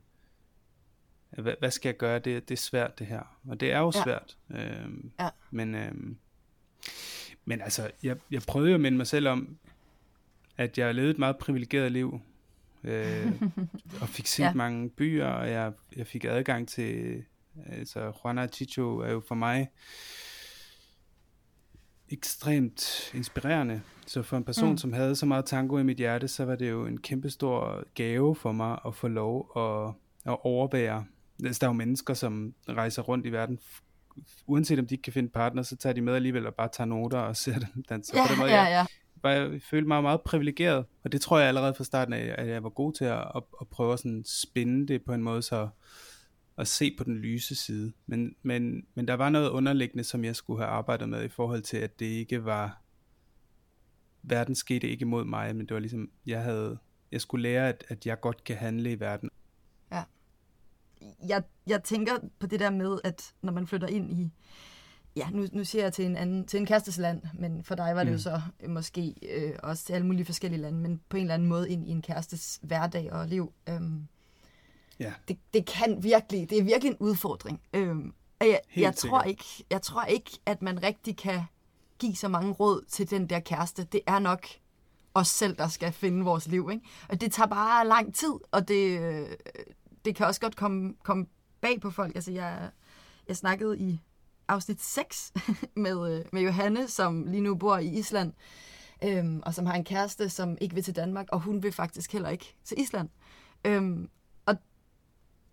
hvad, 1.42 1.54
hvad 1.58 1.70
skal 1.70 1.88
jeg 1.88 1.96
gøre? 1.96 2.18
Det, 2.18 2.48
det 2.48 2.54
er 2.54 2.60
svært 2.60 2.98
det 2.98 3.06
her. 3.06 3.38
Og 3.48 3.60
det 3.60 3.72
er 3.72 3.78
jo 3.78 3.92
Ja. 3.94 4.02
svært. 4.04 4.36
Øh, 4.50 4.88
Ja. 5.20 5.28
Men, 5.50 5.74
øh, 5.74 5.92
men 7.44 7.60
altså, 7.60 7.90
jeg, 8.02 8.16
jeg 8.30 8.42
prøvede 8.42 8.70
jo 8.70 8.74
at 8.74 8.80
minde 8.80 8.96
mig 8.98 9.06
selv 9.06 9.28
om, 9.28 9.56
at 10.56 10.78
jeg 10.78 10.94
levede 10.94 11.10
et 11.10 11.18
meget 11.18 11.36
privilegeret 11.38 11.92
liv. 11.92 12.20
Øh, 12.84 13.32
og 14.00 14.08
fik 14.08 14.26
set 14.36 14.42
ja. 14.44 14.52
mange 14.54 14.90
byer, 14.90 15.26
og 15.26 15.50
jeg, 15.50 15.72
jeg 15.96 16.06
fik 16.06 16.24
adgang 16.24 16.68
til, 16.68 17.24
altså 17.66 18.12
Juana 18.24 18.46
Chicho 18.46 18.98
er 18.98 19.10
jo 19.10 19.22
for 19.28 19.34
mig 19.34 19.70
ekstremt 22.10 23.10
inspirerende. 23.14 23.80
Så 24.06 24.22
for 24.22 24.36
en 24.36 24.44
person, 24.44 24.70
Mm. 24.70 24.78
som 24.78 24.92
havde 24.92 25.16
så 25.16 25.26
meget 25.26 25.44
tango 25.44 25.78
i 25.78 25.82
mit 25.82 25.96
hjerte, 25.96 26.28
så 26.28 26.44
var 26.44 26.56
det 26.56 26.70
jo 26.70 26.86
en 26.86 26.98
kæmpestor 27.00 27.84
gave 27.94 28.34
for 28.36 28.52
mig 28.52 28.78
at 28.86 28.94
få 28.94 29.08
lov 29.08 29.50
at, 29.56 29.94
at 30.32 30.38
overvære. 30.44 31.04
Altså, 31.44 31.58
der 31.60 31.66
er 31.66 31.68
jo 31.68 31.76
mennesker, 31.76 32.14
som 32.14 32.54
rejser 32.68 33.02
rundt 33.02 33.26
i 33.26 33.32
verden, 33.32 33.58
uanset 34.46 34.78
om 34.78 34.86
de 34.86 34.94
ikke 34.94 35.02
kan 35.02 35.12
finde 35.12 35.28
partner, 35.28 35.62
så 35.62 35.76
tager 35.76 35.92
de 35.92 36.00
med 36.00 36.14
alligevel 36.14 36.46
og 36.46 36.54
bare 36.54 36.68
tager 36.72 36.88
noter 36.88 37.18
og 37.18 37.36
ser 37.36 37.58
dem 37.58 37.82
danse. 37.88 38.16
Ja, 38.16 38.26
på 38.26 38.30
den 38.32 38.38
måde, 38.38 38.50
ja, 38.50 38.62
jeg, 38.62 38.70
ja. 38.70 38.86
var, 39.22 39.30
jeg 39.30 39.60
følte 39.70 39.88
mig 39.88 40.02
meget 40.02 40.20
privilegeret, 40.20 40.84
og 41.04 41.12
det 41.12 41.20
tror 41.20 41.38
jeg 41.38 41.48
allerede 41.48 41.74
fra 41.74 41.84
starten 41.84 42.14
af, 42.14 42.34
at 42.38 42.48
jeg 42.48 42.62
var 42.62 42.68
god 42.68 42.92
til 42.92 43.04
at, 43.04 43.18
at, 43.36 43.42
at 43.60 43.68
prøve 43.68 43.92
at 43.92 43.98
sådan 43.98 44.24
spænde 44.26 44.86
det 44.88 45.02
på 45.02 45.12
en 45.12 45.22
måde, 45.22 45.42
så 45.42 45.68
at 46.60 46.68
se 46.68 46.94
på 46.98 47.04
den 47.04 47.16
lyse 47.16 47.54
side. 47.54 47.92
Men, 48.06 48.34
men, 48.42 48.86
men 48.94 49.08
der 49.08 49.14
var 49.14 49.28
noget 49.28 49.48
underliggende, 49.50 50.04
som 50.04 50.24
jeg 50.24 50.36
skulle 50.36 50.60
have 50.60 50.70
arbejdet 50.70 51.08
med 51.08 51.24
i 51.24 51.28
forhold 51.28 51.62
til, 51.62 51.76
at 51.76 52.00
det 52.00 52.06
ikke 52.06 52.44
var, 52.44 52.82
verden 54.22 54.54
skete 54.54 54.88
ikke 54.88 55.04
mod 55.04 55.24
mig, 55.24 55.56
men 55.56 55.66
det 55.66 55.74
var 55.74 55.80
ligesom, 55.80 56.10
jeg 56.26 56.42
havde 56.42 56.78
jeg 57.12 57.20
skulle 57.20 57.42
lære, 57.42 57.68
at, 57.68 57.84
at 57.88 58.06
jeg 58.06 58.20
godt 58.20 58.44
kan 58.44 58.56
handle 58.56 58.92
i 58.92 59.00
verden. 59.00 59.30
Ja. 59.92 60.04
Jeg, 61.28 61.42
jeg 61.66 61.82
tænker 61.84 62.12
på 62.38 62.46
det 62.46 62.60
der 62.60 62.70
med, 62.70 62.98
at 63.04 63.34
når 63.42 63.52
man 63.52 63.66
flytter 63.66 63.88
ind 63.88 64.12
i, 64.12 64.32
ja, 65.16 65.30
nu, 65.30 65.46
nu 65.52 65.64
siger 65.64 65.84
jeg 65.84 65.92
til 65.92 66.06
en, 66.06 66.16
anden, 66.16 66.46
til 66.46 66.60
en 66.60 66.66
kærestesland, 66.66 67.22
men 67.34 67.64
for 67.64 67.74
dig 67.74 67.94
var 67.94 68.04
det 68.04 68.12
mm. 68.12 68.16
jo 68.16 68.18
så 68.18 68.40
øh, 68.60 68.70
måske 68.70 69.14
øh, 69.22 69.52
også 69.62 69.84
til 69.84 69.92
alle 69.92 70.06
mulige 70.06 70.24
forskellige 70.24 70.60
lande, 70.60 70.78
men 70.78 71.00
på 71.08 71.16
en 71.16 71.20
eller 71.20 71.34
anden 71.34 71.48
måde 71.48 71.70
ind 71.70 71.88
i 71.88 71.90
en 71.90 72.02
kærestes 72.02 72.60
hverdag 72.62 73.12
og 73.12 73.28
liv. 73.28 73.52
Øhm, 73.68 74.08
ja. 75.00 75.12
det, 75.28 75.38
det 75.54 75.66
kan 75.66 76.02
virkelig, 76.02 76.50
det 76.50 76.58
er 76.58 76.62
virkelig 76.62 76.90
en 76.90 76.96
udfordring. 77.00 77.60
Øhm, 77.72 78.14
jeg, 78.40 78.60
jeg, 78.76 78.96
tror 78.96 79.22
ikke, 79.22 79.44
jeg 79.70 79.82
tror 79.82 80.04
ikke, 80.04 80.30
at 80.46 80.62
man 80.62 80.82
rigtig 80.82 81.16
kan 81.16 81.42
give 81.98 82.16
så 82.16 82.28
mange 82.28 82.52
råd 82.52 82.84
til 82.88 83.10
den 83.10 83.28
der 83.28 83.40
kæreste. 83.40 83.84
Det 83.84 84.00
er 84.06 84.18
nok 84.18 84.46
os 85.14 85.28
selv, 85.28 85.56
der 85.56 85.68
skal 85.68 85.92
finde 85.92 86.24
vores 86.24 86.46
liv. 86.46 86.68
Ikke? 86.72 86.84
Og 87.08 87.20
det 87.20 87.32
tager 87.32 87.46
bare 87.46 87.86
lang 87.86 88.14
tid, 88.14 88.32
og 88.50 88.68
det, 88.68 89.00
øh, 89.00 89.28
det 90.04 90.16
kan 90.16 90.26
også 90.26 90.40
godt 90.40 90.56
komme, 90.56 90.94
komme 91.02 91.26
bag 91.60 91.80
på 91.80 91.90
folk. 91.90 92.14
Altså, 92.14 92.32
jeg, 92.32 92.70
jeg 93.28 93.36
snakkede 93.36 93.78
i 93.78 94.00
afsnit 94.48 94.82
6 94.82 95.32
med, 95.76 96.18
øh, 96.18 96.24
med 96.32 96.42
Johanne, 96.42 96.88
som 96.88 97.26
lige 97.26 97.40
nu 97.40 97.54
bor 97.54 97.78
i 97.78 97.88
Island, 97.88 98.32
øhm, 99.04 99.42
og 99.46 99.54
som 99.54 99.66
har 99.66 99.74
en 99.74 99.84
kæreste, 99.84 100.28
som 100.28 100.58
ikke 100.60 100.74
vil 100.74 100.84
til 100.84 100.96
Danmark, 100.96 101.26
og 101.32 101.40
hun 101.40 101.62
vil 101.62 101.72
faktisk 101.72 102.12
heller 102.12 102.28
ikke 102.28 102.56
til 102.64 102.80
Island. 102.80 103.08
Øhm, 103.64 104.02
og 104.02 104.19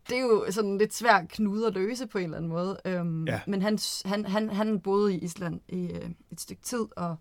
det 0.10 0.18
er 0.18 0.22
jo 0.22 0.46
sådan 0.50 0.78
lidt 0.78 0.94
svært 0.94 1.28
knude 1.30 1.68
at 1.68 1.74
løse 1.74 2.08
på 2.08 2.18
en 2.18 2.24
eller 2.24 2.38
anden 2.38 2.52
måde. 2.52 2.80
Øhm, 2.86 3.28
ja. 3.28 3.42
Men 3.48 3.62
han, 3.62 3.80
han, 4.06 4.26
han, 4.26 4.50
han 4.50 4.80
boede 4.80 5.16
i 5.16 5.18
Island 5.18 5.62
i 5.68 5.92
øh, 5.92 6.10
et 6.32 6.42
stykke 6.42 6.62
tid, 6.62 6.86
og 6.98 7.16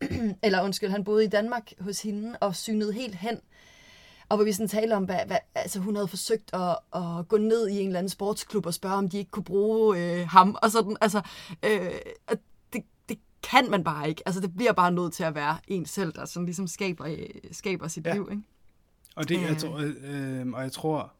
eller 0.42 0.62
undskyld, 0.62 0.90
han 0.90 1.04
boede 1.04 1.24
i 1.24 1.28
Danmark 1.28 1.72
hos 1.80 2.02
hende 2.02 2.36
og 2.40 2.56
synede 2.56 2.92
helt 2.92 3.14
hen. 3.14 3.40
Og 4.28 4.36
hvor 4.36 4.44
vi 4.44 4.52
sådan 4.52 4.68
taler 4.68 4.96
om, 4.96 5.04
hvad, 5.04 5.18
hvad, 5.26 5.38
altså 5.54 5.80
hun 5.80 5.94
havde 5.94 6.08
forsøgt 6.08 6.50
at, 6.54 6.78
at 6.94 7.28
gå 7.28 7.36
ned 7.36 7.68
i 7.68 7.80
en 7.80 7.86
eller 7.86 7.98
anden 7.98 8.10
sportsklub 8.10 8.66
og 8.66 8.74
spørge, 8.74 8.94
om 8.94 9.08
de 9.08 9.18
ikke 9.18 9.30
kunne 9.30 9.44
bruge 9.44 9.98
øh, 9.98 10.28
ham. 10.28 10.56
Og 10.62 10.70
sådan, 10.70 10.96
altså, 11.00 11.20
øh, 11.64 11.90
det, 12.72 12.82
det 13.08 13.18
kan 13.42 13.70
man 13.70 13.84
bare 13.84 14.08
ikke. 14.08 14.22
Altså, 14.26 14.40
det 14.40 14.56
bliver 14.56 14.72
bare 14.72 14.92
nødt 14.92 15.12
til 15.12 15.24
at 15.24 15.34
være 15.34 15.58
en 15.68 15.86
selv, 15.86 16.12
der 16.12 16.24
sådan 16.24 16.46
ligesom 16.46 16.66
skaber, 16.66 17.06
øh, 17.06 17.26
skaber 17.52 17.88
sit 17.88 18.06
ja. 18.06 18.14
liv. 18.14 18.28
Ikke? 18.30 18.42
Og, 19.16 19.28
det, 19.28 19.42
jeg 19.42 19.56
tror, 19.56 19.78
øh, 19.78 20.40
øh, 20.40 20.52
og 20.52 20.62
jeg 20.62 20.72
tror, 20.72 21.12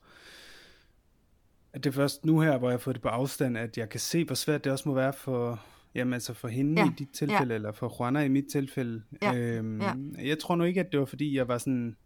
at 1.73 1.85
det 1.85 1.91
er 1.91 1.95
først 1.95 2.25
nu 2.25 2.41
her, 2.41 2.59
hvor 2.59 2.69
jeg 2.69 2.73
har 2.73 2.79
fået 2.79 2.97
det 2.97 3.03
på 3.03 3.09
afstand, 3.09 3.59
at 3.59 3.79
jeg 3.79 3.89
kan 3.89 4.01
se, 4.01 4.25
hvor 4.25 4.35
svært 4.35 4.65
det 4.65 4.73
også 4.73 4.89
må 4.89 4.95
være 4.95 5.13
for, 5.13 5.63
jamen 5.95 6.15
altså 6.15 6.35
for 6.35 6.49
hende 6.49 6.83
ja. 6.83 6.89
i 6.89 6.93
dit 6.99 7.09
tilfælde, 7.11 7.49
ja. 7.49 7.55
eller 7.55 7.73
for 7.73 7.97
Juana 8.01 8.21
i 8.21 8.29
mit 8.29 8.45
tilfælde. 8.53 9.03
Ja. 9.23 9.35
Øhm, 9.35 9.81
ja. 9.81 9.95
Jeg 10.19 10.39
tror 10.39 10.57
nu 10.57 10.65
ikke, 10.65 10.81
at 10.81 10.93
det 10.93 11.01
var 11.01 11.07
fordi, 11.07 11.37
jeg 11.37 11.49
var 11.49 11.59
sådan, 11.59 11.97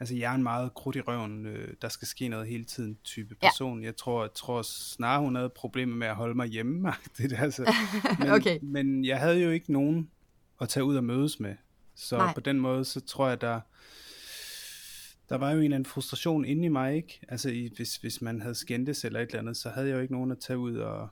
altså 0.00 0.16
jeg 0.16 0.30
er 0.30 0.34
en 0.34 0.42
meget 0.42 0.74
krudt 0.74 0.96
i 0.96 1.00
røven, 1.00 1.46
øh, 1.46 1.68
der 1.82 1.88
skal 1.88 2.08
ske 2.08 2.28
noget 2.28 2.46
hele 2.46 2.64
tiden 2.64 2.98
type 3.04 3.34
person. 3.34 3.80
Ja. 3.80 3.86
Jeg 3.86 3.96
tror, 3.96 4.22
jeg 4.22 4.34
tror 4.34 4.62
snarere, 4.62 5.20
hun 5.20 5.34
havde 5.34 5.50
problemer 5.56 5.96
med 5.96 6.06
at 6.06 6.16
holde 6.16 6.34
mig 6.34 6.46
hjemme. 6.46 6.92
det 7.18 7.32
altså. 7.38 7.72
men, 8.18 8.28
okay. 8.28 8.58
men 8.62 9.04
jeg 9.04 9.18
havde 9.18 9.42
jo 9.42 9.50
ikke 9.50 9.72
nogen 9.72 10.10
at 10.60 10.68
tage 10.68 10.84
ud 10.84 10.96
og 10.96 11.04
mødes 11.04 11.40
med. 11.40 11.54
Så 11.94 12.16
Nej. 12.16 12.34
på 12.34 12.40
den 12.40 12.60
måde, 12.60 12.84
så 12.84 13.00
tror 13.00 13.28
jeg, 13.28 13.40
der 13.40 13.60
der 15.34 15.38
var 15.38 15.50
jo 15.50 15.58
en 15.58 15.64
eller 15.64 15.76
anden 15.76 15.90
frustration 15.90 16.44
inde 16.44 16.64
i 16.64 16.68
mig, 16.68 16.96
ikke? 16.96 17.20
Altså, 17.28 17.50
i, 17.50 17.72
hvis, 17.76 17.96
hvis 17.96 18.22
man 18.22 18.40
havde 18.40 18.54
skændtes 18.54 19.04
eller 19.04 19.20
et 19.20 19.26
eller 19.26 19.38
andet, 19.38 19.56
så 19.56 19.70
havde 19.70 19.88
jeg 19.88 19.96
jo 19.96 20.00
ikke 20.00 20.14
nogen 20.14 20.30
at 20.30 20.38
tage 20.38 20.58
ud 20.58 20.76
og, 20.76 21.08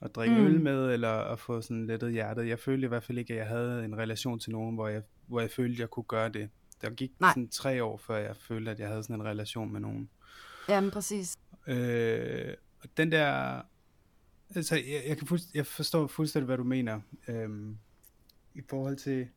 og 0.00 0.14
drikke 0.14 0.34
mm. 0.34 0.46
øl 0.46 0.60
med, 0.60 0.92
eller 0.92 1.10
at 1.10 1.38
få 1.38 1.60
sådan 1.60 1.86
lettet 1.86 2.12
hjertet. 2.12 2.48
Jeg 2.48 2.58
følte 2.58 2.84
i 2.84 2.88
hvert 2.88 3.04
fald 3.04 3.18
ikke, 3.18 3.34
at 3.34 3.38
jeg 3.38 3.46
havde 3.46 3.84
en 3.84 3.98
relation 3.98 4.38
til 4.38 4.52
nogen, 4.52 4.74
hvor 4.74 4.88
jeg, 4.88 5.02
hvor 5.26 5.40
jeg 5.40 5.50
følte, 5.50 5.72
at 5.72 5.80
jeg 5.80 5.90
kunne 5.90 6.04
gøre 6.04 6.28
det. 6.28 6.50
Der 6.82 6.90
gik 6.90 7.10
Nej. 7.20 7.30
sådan 7.30 7.48
tre 7.48 7.84
år, 7.84 7.96
før 7.96 8.16
jeg 8.16 8.36
følte, 8.36 8.70
at 8.70 8.78
jeg 8.78 8.88
havde 8.88 9.02
sådan 9.02 9.16
en 9.16 9.24
relation 9.24 9.72
med 9.72 9.80
nogen. 9.80 10.10
Jamen, 10.68 10.90
præcis. 10.90 11.36
Øh, 11.66 12.54
og 12.80 12.88
den 12.96 13.12
der... 13.12 13.62
Altså, 14.54 14.74
jeg, 14.74 15.02
jeg, 15.08 15.18
kan 15.18 15.26
fuldst, 15.26 15.54
jeg 15.54 15.66
forstår 15.66 16.06
fuldstændig, 16.06 16.46
hvad 16.46 16.56
du 16.56 16.64
mener. 16.64 17.00
Øhm, 17.28 17.78
I 18.54 18.60
forhold 18.70 18.96
til, 18.96 19.28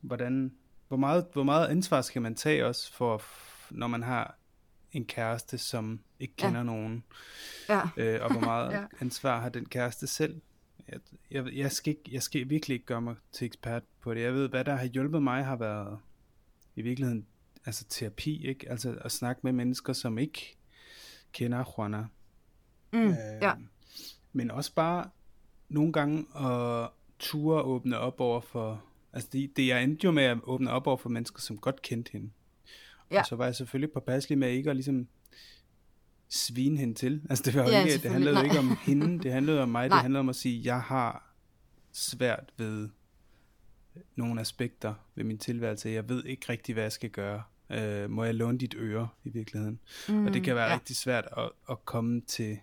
hvordan 0.00 0.52
hvor 0.88 0.96
meget, 0.96 1.26
hvor 1.32 1.42
meget 1.42 1.68
ansvar 1.68 2.00
skal 2.00 2.22
man 2.22 2.34
tage 2.34 2.66
også, 2.66 2.92
for, 2.92 3.22
når 3.70 3.86
man 3.86 4.02
har 4.02 4.38
en 4.92 5.04
kæreste, 5.04 5.58
som 5.58 6.00
ikke 6.20 6.36
kender 6.36 6.60
ja. 6.60 6.64
nogen? 6.64 7.04
Ja. 7.68 7.80
Øh, 7.96 8.22
og 8.22 8.32
hvor 8.32 8.40
meget 8.40 8.72
ja. 8.76 8.84
ansvar 9.00 9.40
har 9.40 9.48
den 9.48 9.66
kæreste 9.66 10.06
selv? 10.06 10.40
Jeg, 10.88 11.00
jeg, 11.30 11.52
jeg, 11.52 11.72
skal 11.72 11.90
ikke, 11.90 12.10
jeg 12.12 12.22
skal 12.22 12.50
virkelig 12.50 12.74
ikke 12.74 12.86
gøre 12.86 13.00
mig 13.02 13.16
til 13.32 13.44
ekspert 13.44 13.82
på 14.00 14.14
det. 14.14 14.20
Jeg 14.22 14.34
ved, 14.34 14.48
hvad 14.48 14.64
der 14.64 14.76
har 14.76 14.84
hjulpet 14.84 15.22
mig, 15.22 15.44
har 15.44 15.56
været 15.56 15.98
i 16.76 16.82
virkeligheden 16.82 17.26
altså 17.66 17.84
terapi, 17.88 18.46
ikke? 18.46 18.70
Altså 18.70 18.98
at 19.00 19.12
snakke 19.12 19.40
med 19.44 19.52
mennesker, 19.52 19.92
som 19.92 20.18
ikke 20.18 20.56
kender 21.32 21.64
Juana. 21.78 22.06
Mm, 22.92 23.08
øh, 23.08 23.16
ja. 23.42 23.52
Men 24.32 24.50
også 24.50 24.74
bare 24.74 25.10
nogle 25.68 25.92
gange 25.92 26.26
at 26.36 26.88
ture 27.18 27.62
åbne 27.62 27.98
op 27.98 28.20
over 28.20 28.40
for 28.40 28.84
Altså 29.12 29.28
det, 29.32 29.56
det 29.56 29.66
jeg 29.66 29.84
endte 29.84 30.04
jo 30.04 30.10
med 30.10 30.22
at 30.22 30.38
åbne 30.42 30.70
op 30.70 30.86
over 30.86 30.96
for 30.96 31.08
mennesker, 31.08 31.40
som 31.40 31.58
godt 31.58 31.82
kendte 31.82 32.12
hende. 32.12 32.30
Ja. 33.10 33.20
Og 33.20 33.26
så 33.26 33.36
var 33.36 33.44
jeg 33.44 33.54
selvfølgelig 33.54 33.92
påpasselig 33.92 34.38
med 34.38 34.50
ikke 34.50 34.70
at 34.70 34.76
ligesom 34.76 35.08
svine 36.28 36.78
hende 36.78 36.94
til. 36.94 37.22
Altså 37.30 37.44
det, 37.44 37.54
var 37.54 37.62
jo 37.62 37.68
ja, 37.68 37.84
ikke, 37.84 38.02
det 38.02 38.10
handlede 38.10 38.38
jo 38.38 38.44
ikke 38.44 38.58
om 38.58 38.76
hende, 38.82 39.22
det 39.22 39.32
handlede 39.32 39.62
om 39.62 39.68
mig, 39.68 39.88
Nej. 39.88 39.96
det 39.96 40.02
handlede 40.02 40.20
om 40.20 40.28
at 40.28 40.36
sige, 40.36 40.58
at 40.58 40.64
jeg 40.64 40.80
har 40.80 41.34
svært 41.92 42.52
ved 42.56 42.88
nogle 44.16 44.40
aspekter 44.40 44.94
ved 45.14 45.24
min 45.24 45.38
tilværelse. 45.38 45.88
Jeg 45.88 46.08
ved 46.08 46.24
ikke 46.24 46.46
rigtig, 46.48 46.72
hvad 46.72 46.84
jeg 46.84 46.92
skal 46.92 47.10
gøre. 47.10 47.42
Øh, 47.70 48.10
må 48.10 48.24
jeg 48.24 48.34
låne 48.34 48.58
dit 48.58 48.74
øre 48.78 49.08
i 49.24 49.28
virkeligheden? 49.28 49.80
Mm, 50.08 50.26
og 50.26 50.34
det 50.34 50.44
kan 50.44 50.54
være 50.54 50.68
ja. 50.68 50.74
rigtig 50.74 50.96
svært 50.96 51.28
at, 51.36 51.50
at 51.70 51.84
komme 51.84 52.20
til, 52.20 52.58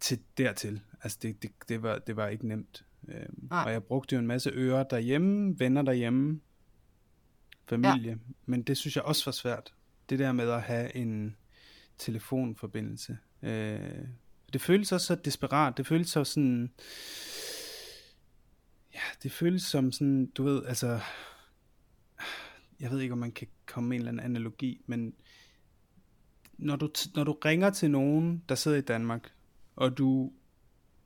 til 0.00 0.18
dertil. 0.38 0.80
Altså 1.02 1.18
det, 1.22 1.42
det, 1.42 1.50
det, 1.68 1.82
var, 1.82 1.98
det 1.98 2.16
var 2.16 2.28
ikke 2.28 2.48
nemt. 2.48 2.84
Øhm, 3.08 3.48
og 3.50 3.72
jeg 3.72 3.84
brugte 3.84 4.14
jo 4.14 4.20
en 4.20 4.26
masse 4.26 4.50
ører 4.50 4.82
derhjemme, 4.82 5.58
venner 5.58 5.82
derhjemme, 5.82 6.40
familie. 7.68 8.10
Ja. 8.10 8.16
Men 8.46 8.62
det 8.62 8.76
synes 8.76 8.96
jeg 8.96 9.04
også 9.04 9.24
var 9.24 9.32
svært. 9.32 9.74
Det 10.08 10.18
der 10.18 10.32
med 10.32 10.50
at 10.50 10.62
have 10.62 10.96
en 10.96 11.36
telefonforbindelse. 11.98 13.18
Øh, 13.42 13.80
det 14.52 14.60
føles 14.60 14.92
også 14.92 15.06
så 15.06 15.14
desperat. 15.14 15.76
Det 15.76 15.86
føles 15.86 16.10
så 16.10 16.24
sådan... 16.24 16.72
Ja, 18.94 19.00
det 19.22 19.32
føles 19.32 19.62
som 19.62 19.92
sådan, 19.92 20.26
du 20.26 20.44
ved, 20.44 20.64
altså... 20.66 21.00
Jeg 22.80 22.90
ved 22.90 23.00
ikke, 23.00 23.12
om 23.12 23.18
man 23.18 23.32
kan 23.32 23.48
komme 23.66 23.88
med 23.88 23.96
en 23.96 24.00
eller 24.00 24.12
anden 24.12 24.24
analogi, 24.24 24.80
men 24.86 25.14
når 26.58 26.76
du, 26.76 26.90
når 27.14 27.24
du 27.24 27.32
ringer 27.32 27.70
til 27.70 27.90
nogen, 27.90 28.42
der 28.48 28.54
sidder 28.54 28.76
i 28.76 28.80
Danmark, 28.80 29.32
og 29.76 29.98
du 29.98 30.32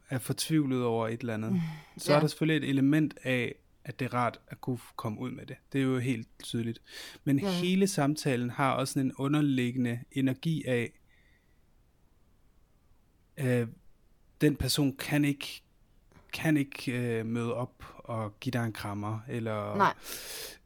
er 0.08 0.18
fortvivlet 0.18 0.84
over 0.84 1.08
et 1.08 1.20
eller 1.20 1.34
andet, 1.34 1.52
mm, 1.52 1.58
så 1.98 2.12
ja. 2.12 2.16
er 2.16 2.20
der 2.20 2.28
selvfølgelig 2.28 2.66
et 2.66 2.70
element 2.70 3.14
af, 3.22 3.54
at 3.84 3.98
det 3.98 4.04
er 4.04 4.14
rart 4.14 4.40
at 4.48 4.60
kunne 4.60 4.78
komme 4.96 5.20
ud 5.20 5.30
med 5.30 5.46
det. 5.46 5.56
Det 5.72 5.78
er 5.78 5.82
jo 5.82 5.98
helt 5.98 6.28
tydeligt. 6.42 6.82
Men 7.24 7.38
ja. 7.38 7.50
hele 7.50 7.86
samtalen 7.86 8.50
har 8.50 8.72
også 8.72 9.00
en 9.00 9.12
underliggende 9.14 10.00
energi 10.12 10.64
af, 10.66 10.92
øh, 13.36 13.68
den 14.40 14.56
person 14.56 14.96
kan 14.96 15.24
ikke 15.24 15.62
kan 16.32 16.56
ikke 16.56 16.92
øh, 16.92 17.26
møde 17.26 17.54
op 17.54 17.84
og 17.98 18.40
give 18.40 18.50
dig 18.50 18.64
en 18.64 18.72
krammer, 18.72 19.18
eller 19.28 19.76
Nej 19.76 19.94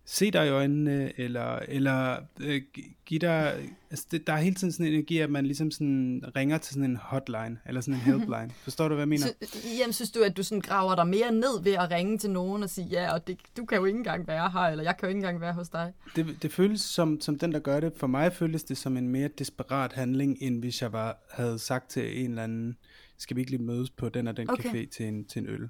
se 0.09 0.31
dig 0.31 0.47
i 0.47 0.51
øjnene, 0.51 1.21
eller, 1.21 1.59
eller 1.69 2.17
øh, 2.41 2.63
give 3.07 3.19
dig, 3.19 3.55
altså 3.91 4.07
det, 4.11 4.27
der 4.27 4.33
er 4.33 4.37
hele 4.37 4.55
tiden 4.55 4.73
sådan 4.73 4.87
en 4.87 4.93
energi, 4.93 5.19
at 5.19 5.31
man 5.31 5.47
ligesom 5.47 5.71
sådan 5.71 6.25
ringer 6.37 6.59
til 6.59 6.75
sådan 6.75 6.91
en 6.91 6.97
hotline, 6.97 7.59
eller 7.67 7.81
sådan 7.81 7.95
en 7.95 8.01
helpline. 8.11 8.51
Forstår 8.51 8.89
du, 8.89 8.95
hvad 8.95 9.03
jeg 9.03 9.09
mener? 9.09 9.27
Så, 9.27 9.59
jamen, 9.79 9.93
synes 9.93 10.11
du, 10.11 10.23
at 10.23 10.37
du 10.37 10.43
sådan 10.43 10.61
graver 10.61 10.95
dig 10.95 11.07
mere 11.07 11.33
ned 11.33 11.63
ved 11.63 11.73
at 11.73 11.91
ringe 11.91 12.19
til 12.19 12.31
nogen 12.31 12.63
og 12.63 12.71
sige, 12.71 12.87
ja, 12.87 13.15
og 13.15 13.27
det, 13.27 13.39
du 13.57 13.65
kan 13.65 13.79
jo 13.79 13.85
ikke 13.85 13.97
engang 13.97 14.29
være 14.29 14.51
her, 14.51 14.61
eller 14.61 14.85
jeg 14.85 14.97
kan 14.97 15.07
jo 15.07 15.09
ikke 15.09 15.19
engang 15.19 15.41
være 15.41 15.53
hos 15.53 15.69
dig? 15.69 15.93
Det, 16.17 16.43
det 16.43 16.53
føles 16.53 16.81
som, 16.81 17.21
som 17.21 17.39
den, 17.39 17.53
der 17.53 17.59
gør 17.59 17.81
det. 17.81 17.93
For 17.97 18.07
mig 18.07 18.33
føles 18.33 18.65
det 18.65 18.77
som 18.77 18.97
en 18.97 19.09
mere 19.09 19.29
desperat 19.29 19.93
handling, 19.93 20.39
end 20.41 20.61
hvis 20.61 20.83
jeg 20.83 20.93
var, 20.93 21.19
havde 21.31 21.59
sagt 21.59 21.91
til 21.91 22.25
en 22.25 22.31
eller 22.31 22.43
anden, 22.43 22.77
skal 23.19 23.37
vi 23.37 23.41
ikke 23.41 23.51
lige 23.51 23.63
mødes 23.63 23.91
på 23.91 24.09
den 24.09 24.29
og 24.29 24.37
den 24.37 24.51
okay. 24.51 24.69
café 24.69 24.91
til 24.91 25.07
en, 25.07 25.25
til 25.25 25.43
en 25.43 25.49
øl? 25.49 25.69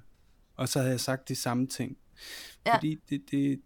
Og 0.55 0.69
så 0.69 0.79
havde 0.79 0.91
jeg 0.91 0.99
sagt 0.99 1.29
de 1.29 1.35
samme 1.35 1.67
ting. 1.67 1.97
Ja. 2.65 2.75
Fordi 2.75 2.99
det, 3.09 3.21
det, 3.31 3.61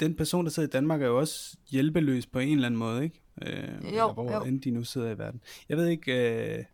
den 0.00 0.14
person, 0.14 0.44
der 0.44 0.50
sidder 0.50 0.68
i 0.68 0.70
Danmark, 0.70 1.02
er 1.02 1.06
jo 1.06 1.18
også 1.18 1.56
hjælpeløs 1.70 2.26
på 2.26 2.38
en 2.38 2.54
eller 2.54 2.66
anden 2.66 2.78
måde, 2.78 3.04
ikke? 3.04 3.22
Øh, 3.42 3.96
jo, 3.96 4.12
hvor 4.12 4.32
jo. 4.32 4.44
end 4.44 4.62
de 4.62 4.70
nu 4.70 4.84
sidder 4.84 5.10
i 5.10 5.18
verden. 5.18 5.40
Jeg 5.68 5.76
ved 5.76 5.86
ikke 5.86 6.58
øh, 6.58 6.64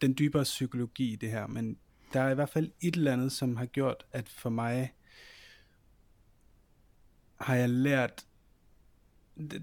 den 0.00 0.14
dybere 0.18 0.42
psykologi 0.42 1.12
i 1.12 1.16
det 1.16 1.30
her, 1.30 1.46
men 1.46 1.76
der 2.12 2.20
er 2.20 2.30
i 2.30 2.34
hvert 2.34 2.48
fald 2.48 2.70
et 2.80 2.96
eller 2.96 3.12
andet, 3.12 3.32
som 3.32 3.56
har 3.56 3.66
gjort, 3.66 4.06
at 4.12 4.28
for 4.28 4.50
mig 4.50 4.92
har 7.40 7.54
jeg 7.54 7.68
lært, 7.68 8.24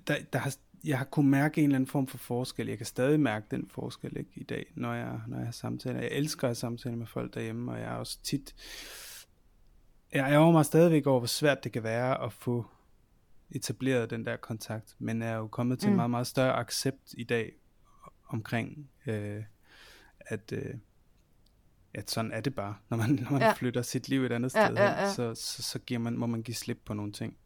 der, 0.08 0.15
der 0.34 0.39
har, 0.39 0.56
jeg 0.84 0.98
har 0.98 1.06
kunnet 1.06 1.32
mærke 1.32 1.62
en 1.62 1.65
eller 1.65 1.76
anden 1.76 1.88
form 1.88 2.08
for 2.08 2.17
forskel. 2.17 2.67
Jeg 2.67 2.78
kan 2.78 2.86
stadig 2.86 3.19
mærke 3.19 3.45
den 3.52 3.67
forskel 3.67 4.17
ikke, 4.17 4.32
i 4.36 4.43
dag, 4.43 4.65
når 4.76 4.93
jeg, 4.93 5.19
når 5.28 5.38
jeg 5.38 5.48
har 5.48 5.52
samtaler. 5.52 6.00
Jeg 6.00 6.12
elsker 6.12 6.50
at 6.50 6.58
samtale 6.58 6.95
med 6.95 7.08
folk 7.08 7.34
derhjemme, 7.34 7.71
og 7.71 7.80
jeg 7.80 7.88
er 7.88 7.95
også 7.95 8.19
tit... 8.24 8.56
Jeg 10.13 10.32
ærger 10.32 10.52
mig 10.52 10.65
stadigvæk 10.65 11.08
over, 11.08 11.19
hvor 11.19 11.28
svært 11.28 11.63
det 11.63 11.71
kan 11.71 11.84
være 11.84 12.24
at 12.24 12.34
få 12.34 12.65
etableret 13.51 14.10
den 14.10 14.25
der 14.25 14.38
kontakt, 14.38 14.95
men 14.99 15.21
er 15.21 15.36
jo 15.36 15.47
kommet 15.47 15.79
til 15.79 15.88
mm. 15.89 15.93
en 15.93 15.95
meget, 15.95 16.12
meget 16.12 16.27
større 16.27 16.53
accept 16.53 17.13
i 17.17 17.23
dag 17.23 17.53
omkring, 18.27 18.89
øh, 19.08 19.43
at, 20.19 20.51
øh, 20.51 20.73
at 21.93 22.12
sådan 22.12 22.31
er 22.31 22.41
det 22.41 22.55
bare. 22.55 22.75
Når 22.89 22.97
man, 22.97 23.10
når 23.10 23.31
man 23.31 23.41
ja. 23.41 23.53
Flytter 23.53 23.81
sit 23.81 24.10
liv 24.10 24.23
et 24.23 24.31
andet 24.31 24.55
Ja, 24.55 24.65
sted 24.65 24.77
ja, 24.77 24.89
hen, 24.89 24.97
ja. 24.99 25.13
så, 25.13 25.36
så, 25.36 25.63
så 25.63 25.79
giver 25.79 25.99
man, 25.99 26.17
må 26.17 26.25
man 26.25 26.43
give 26.43 26.55
slip 26.55 26.81
på 26.86 26.93
nogle 26.93 27.12
ting. 27.12 27.38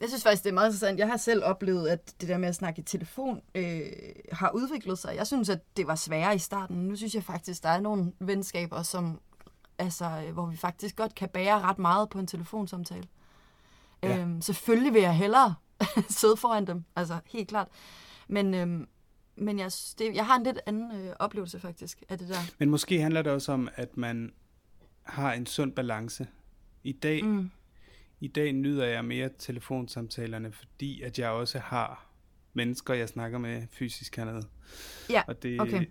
Jeg 0.00 0.08
synes 0.08 0.22
faktisk, 0.22 0.44
det 0.44 0.50
er 0.50 0.54
meget 0.54 0.68
interessant. 0.68 0.98
Jeg 0.98 1.08
har 1.08 1.16
selv 1.16 1.44
oplevet, 1.44 1.88
at 1.88 2.14
det 2.20 2.28
der 2.28 2.38
med 2.38 2.48
at 2.48 2.54
snakke 2.54 2.80
i 2.80 2.82
telefon 2.82 3.42
øh, 3.54 3.82
har 4.32 4.50
udviklet 4.50 4.98
sig. 4.98 5.16
Jeg 5.16 5.26
synes, 5.26 5.48
at 5.48 5.76
det 5.76 5.86
var 5.86 5.94
sværere 5.94 6.34
i 6.34 6.38
starten. 6.38 6.76
Nu 6.76 6.96
synes 6.96 7.14
jeg 7.14 7.24
faktisk, 7.24 7.62
der 7.62 7.68
er 7.68 7.80
nogle 7.80 8.12
venskaber, 8.20 8.82
som, 8.82 9.20
altså, 9.78 10.04
øh, 10.26 10.32
hvor 10.32 10.46
vi 10.46 10.56
faktisk 10.56 10.96
godt 10.96 11.14
kan 11.14 11.28
bære 11.28 11.60
ret 11.60 11.78
meget 11.78 12.08
på 12.08 12.18
en 12.18 12.26
telefonsamtale. 12.26 13.04
Ja. 14.02 14.18
Øhm, 14.18 14.40
selvfølgelig 14.40 14.94
vil 14.94 15.02
jeg 15.02 15.16
hellere 15.16 15.54
sidde 16.08 16.36
foran 16.36 16.66
dem, 16.66 16.84
altså 16.96 17.18
helt 17.26 17.48
klart. 17.48 17.68
Men, 18.28 18.54
øhm, 18.54 18.88
men 19.36 19.58
jeg, 19.58 19.70
det, 19.98 20.14
jeg 20.14 20.26
har 20.26 20.36
en 20.36 20.42
lidt 20.42 20.58
anden 20.66 20.92
øh, 20.92 21.12
oplevelse 21.18 21.60
faktisk 21.60 22.02
af 22.08 22.18
det 22.18 22.28
der. 22.28 22.34
Men 22.58 22.70
måske 22.70 23.00
handler 23.00 23.22
det 23.22 23.32
også 23.32 23.52
om, 23.52 23.68
at 23.74 23.96
man 23.96 24.32
har 25.02 25.32
en 25.32 25.46
sund 25.46 25.72
balance. 25.72 26.26
I 26.84 26.92
dag, 26.92 27.24
mm. 27.24 27.50
I 28.20 28.28
dag 28.28 28.52
nyder 28.52 28.84
jeg 28.84 29.04
mere 29.04 29.30
telefonsamtalerne, 29.38 30.52
fordi 30.52 31.02
at 31.02 31.18
jeg 31.18 31.30
også 31.30 31.58
har 31.58 32.06
mennesker, 32.52 32.94
jeg 32.94 33.08
snakker 33.08 33.38
med 33.38 33.62
fysisk 33.70 34.16
hernede. 34.16 34.42
Ja, 35.10 35.22
Og 35.26 35.42
det, 35.42 35.60
okay. 35.60 35.86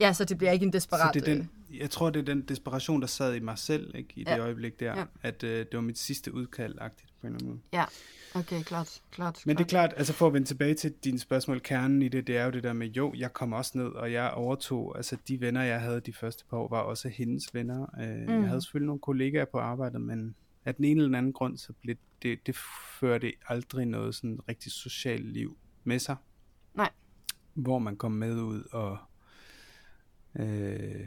Ja, 0.00 0.12
så 0.12 0.24
det 0.24 0.38
bliver 0.38 0.52
ikke 0.52 0.66
en 0.66 0.72
Så 0.72 0.76
desperat... 0.76 1.14
det 1.14 1.28
er 1.28 1.30
øh, 1.30 1.36
den, 1.36 1.50
jeg 1.70 1.90
tror, 1.90 2.10
det 2.10 2.20
er 2.20 2.24
den 2.24 2.42
desperation, 2.42 3.00
der 3.00 3.06
sad 3.06 3.34
i 3.34 3.40
mig 3.40 3.58
selv 3.58 3.94
ikke, 3.94 4.12
i 4.16 4.24
det 4.24 4.30
Ja. 4.30 4.38
øjeblik 4.38 4.80
der, 4.80 4.98
Ja. 4.98 5.04
at 5.22 5.42
øh, 5.42 5.50
det 5.58 5.68
var 5.74 5.80
mit 5.80 5.98
sidste 5.98 6.34
udkald-agtigt 6.34 7.12
på 7.20 7.26
en 7.26 7.32
eller 7.34 7.38
anden 7.38 7.48
måde. 7.48 7.60
Ja, 7.72 7.84
okay, 8.34 8.62
klart, 8.62 9.02
klart. 9.10 9.42
Men 9.46 9.56
det 9.56 9.64
er 9.64 9.68
klart. 9.68 9.90
klart, 9.90 9.98
altså 9.98 10.12
for 10.12 10.26
at 10.26 10.32
vende 10.32 10.46
tilbage 10.48 10.74
til 10.74 10.92
dine 11.04 11.18
spørgsmål, 11.18 11.60
kernen 11.60 12.02
i 12.02 12.08
det, 12.08 12.26
det 12.26 12.36
er 12.36 12.44
jo 12.44 12.50
det 12.50 12.62
der 12.62 12.72
med, 12.72 12.86
jo, 12.88 13.14
jeg 13.16 13.32
kom 13.32 13.52
også 13.52 13.78
ned, 13.78 13.86
og 13.88 14.12
jeg 14.12 14.30
overtog, 14.30 14.96
altså 14.96 15.16
de 15.28 15.40
venner, 15.40 15.62
jeg 15.62 15.80
havde 15.80 16.00
de 16.00 16.12
første 16.12 16.44
par 16.50 16.56
år, 16.56 16.68
var 16.68 16.80
også 16.80 17.08
hendes 17.08 17.54
venner. 17.54 17.86
Øh, 18.00 18.08
mm. 18.28 18.40
Jeg 18.40 18.48
havde 18.48 18.60
selvfølgelig 18.62 18.86
nogle 18.86 19.00
kollegaer 19.00 19.44
på 19.44 19.58
arbejdet, 19.58 20.00
men 20.00 20.34
af 20.64 20.74
den 20.74 20.84
ene 20.84 20.92
eller 20.92 21.08
den 21.08 21.14
anden 21.14 21.32
grund, 21.32 21.56
så 21.58 21.72
blev 21.82 21.96
det, 22.22 22.46
det 22.46 22.56
førte 23.00 23.32
aldrig 23.48 23.86
noget 23.86 24.14
sådan 24.14 24.38
rigtig 24.48 24.72
socialt 24.72 25.26
liv 25.26 25.56
med 25.84 25.98
sig. 25.98 26.16
Nej. 26.74 26.90
Hvor 27.54 27.78
man 27.78 27.96
kom 27.96 28.12
med 28.12 28.34
ud 28.40 28.62
og, 28.72 28.98
øh, 30.38 31.00
og 31.00 31.06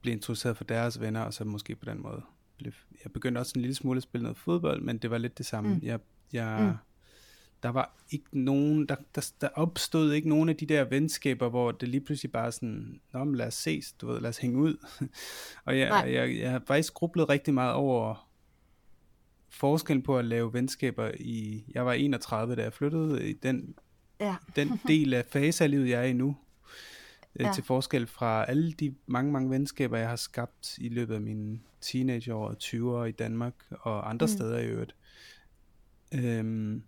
blev 0.00 0.12
introduceret 0.14 0.56
for 0.56 0.64
deres 0.64 1.00
venner, 1.00 1.20
og 1.20 1.34
så 1.34 1.44
måske 1.44 1.76
på 1.76 1.84
den 1.84 2.02
måde. 2.02 2.22
Blev, 2.56 2.72
jeg 3.04 3.12
begyndte 3.12 3.38
også 3.38 3.52
en 3.56 3.60
lille 3.60 3.74
smule 3.74 3.96
at 3.96 4.02
spille 4.02 4.22
noget 4.22 4.38
fodbold, 4.38 4.82
men 4.82 4.98
det 4.98 5.10
var 5.10 5.18
lidt 5.18 5.38
det 5.38 5.46
samme. 5.46 5.74
Mm. 5.74 5.80
Jeg, 5.82 6.00
jeg, 6.32 6.60
Mm. 6.60 6.72
Der 7.62 7.68
var 7.68 7.96
ikke 8.10 8.24
nogen, 8.32 8.86
der, 8.86 8.96
der, 9.14 9.30
der 9.40 9.48
opstod 9.54 10.12
ikke 10.12 10.28
nogen 10.28 10.48
af 10.48 10.56
de 10.56 10.66
der 10.66 10.84
venskaber, 10.84 11.48
hvor 11.48 11.72
det 11.72 11.88
lige 11.88 12.00
pludselig 12.00 12.32
bare 12.32 12.52
sådan, 12.52 13.00
Nå, 13.12 13.24
men 13.24 13.34
lad 13.34 13.46
os 13.46 13.54
ses, 13.54 13.92
du 13.92 14.06
ved, 14.06 14.20
lad 14.20 14.28
os 14.28 14.38
hænge 14.38 14.58
ud. 14.58 14.86
og 15.66 15.78
jeg, 15.78 15.88
Nej. 15.88 16.12
jeg, 16.14 16.38
jeg 16.38 16.50
har 16.50 16.62
faktisk 16.66 16.94
grublet 16.94 17.28
rigtig 17.28 17.54
meget 17.54 17.72
over 17.74 18.28
forskellen 19.48 20.02
på 20.02 20.18
at 20.18 20.24
lave 20.24 20.52
venskaber 20.52 21.10
i, 21.20 21.64
jeg 21.74 21.86
var 21.86 21.92
31, 21.92 22.56
da 22.56 22.62
jeg 22.62 22.72
flyttede, 22.72 23.30
i 23.30 23.32
den 23.32 23.74
Ja, 24.20 24.36
den 24.56 24.80
del 24.86 25.14
af 25.14 25.24
fase 25.32 25.64
af 25.64 25.70
livet, 25.70 25.88
jeg 25.88 26.00
er 26.00 26.04
i 26.04 26.12
nu, 26.12 26.36
ja. 27.38 27.46
Ja. 27.46 27.52
til 27.52 27.64
forskel 27.64 28.06
fra 28.06 28.44
alle 28.48 28.72
de 28.72 28.94
mange, 29.06 29.32
mange 29.32 29.50
venskaber, 29.50 29.98
jeg 29.98 30.08
har 30.08 30.16
skabt 30.16 30.78
i 30.78 30.88
løbet 30.88 31.14
af 31.14 31.20
mine 31.20 31.60
teenageår 31.80 32.48
og 32.48 32.56
20'ere 32.62 33.04
i 33.04 33.12
Danmark 33.12 33.54
og 33.70 34.10
andre 34.10 34.26
mm. 34.26 34.32
Steder 34.32 34.58
i 34.58 34.66
øvrigt. 34.66 34.94
Øhm, 36.14 36.82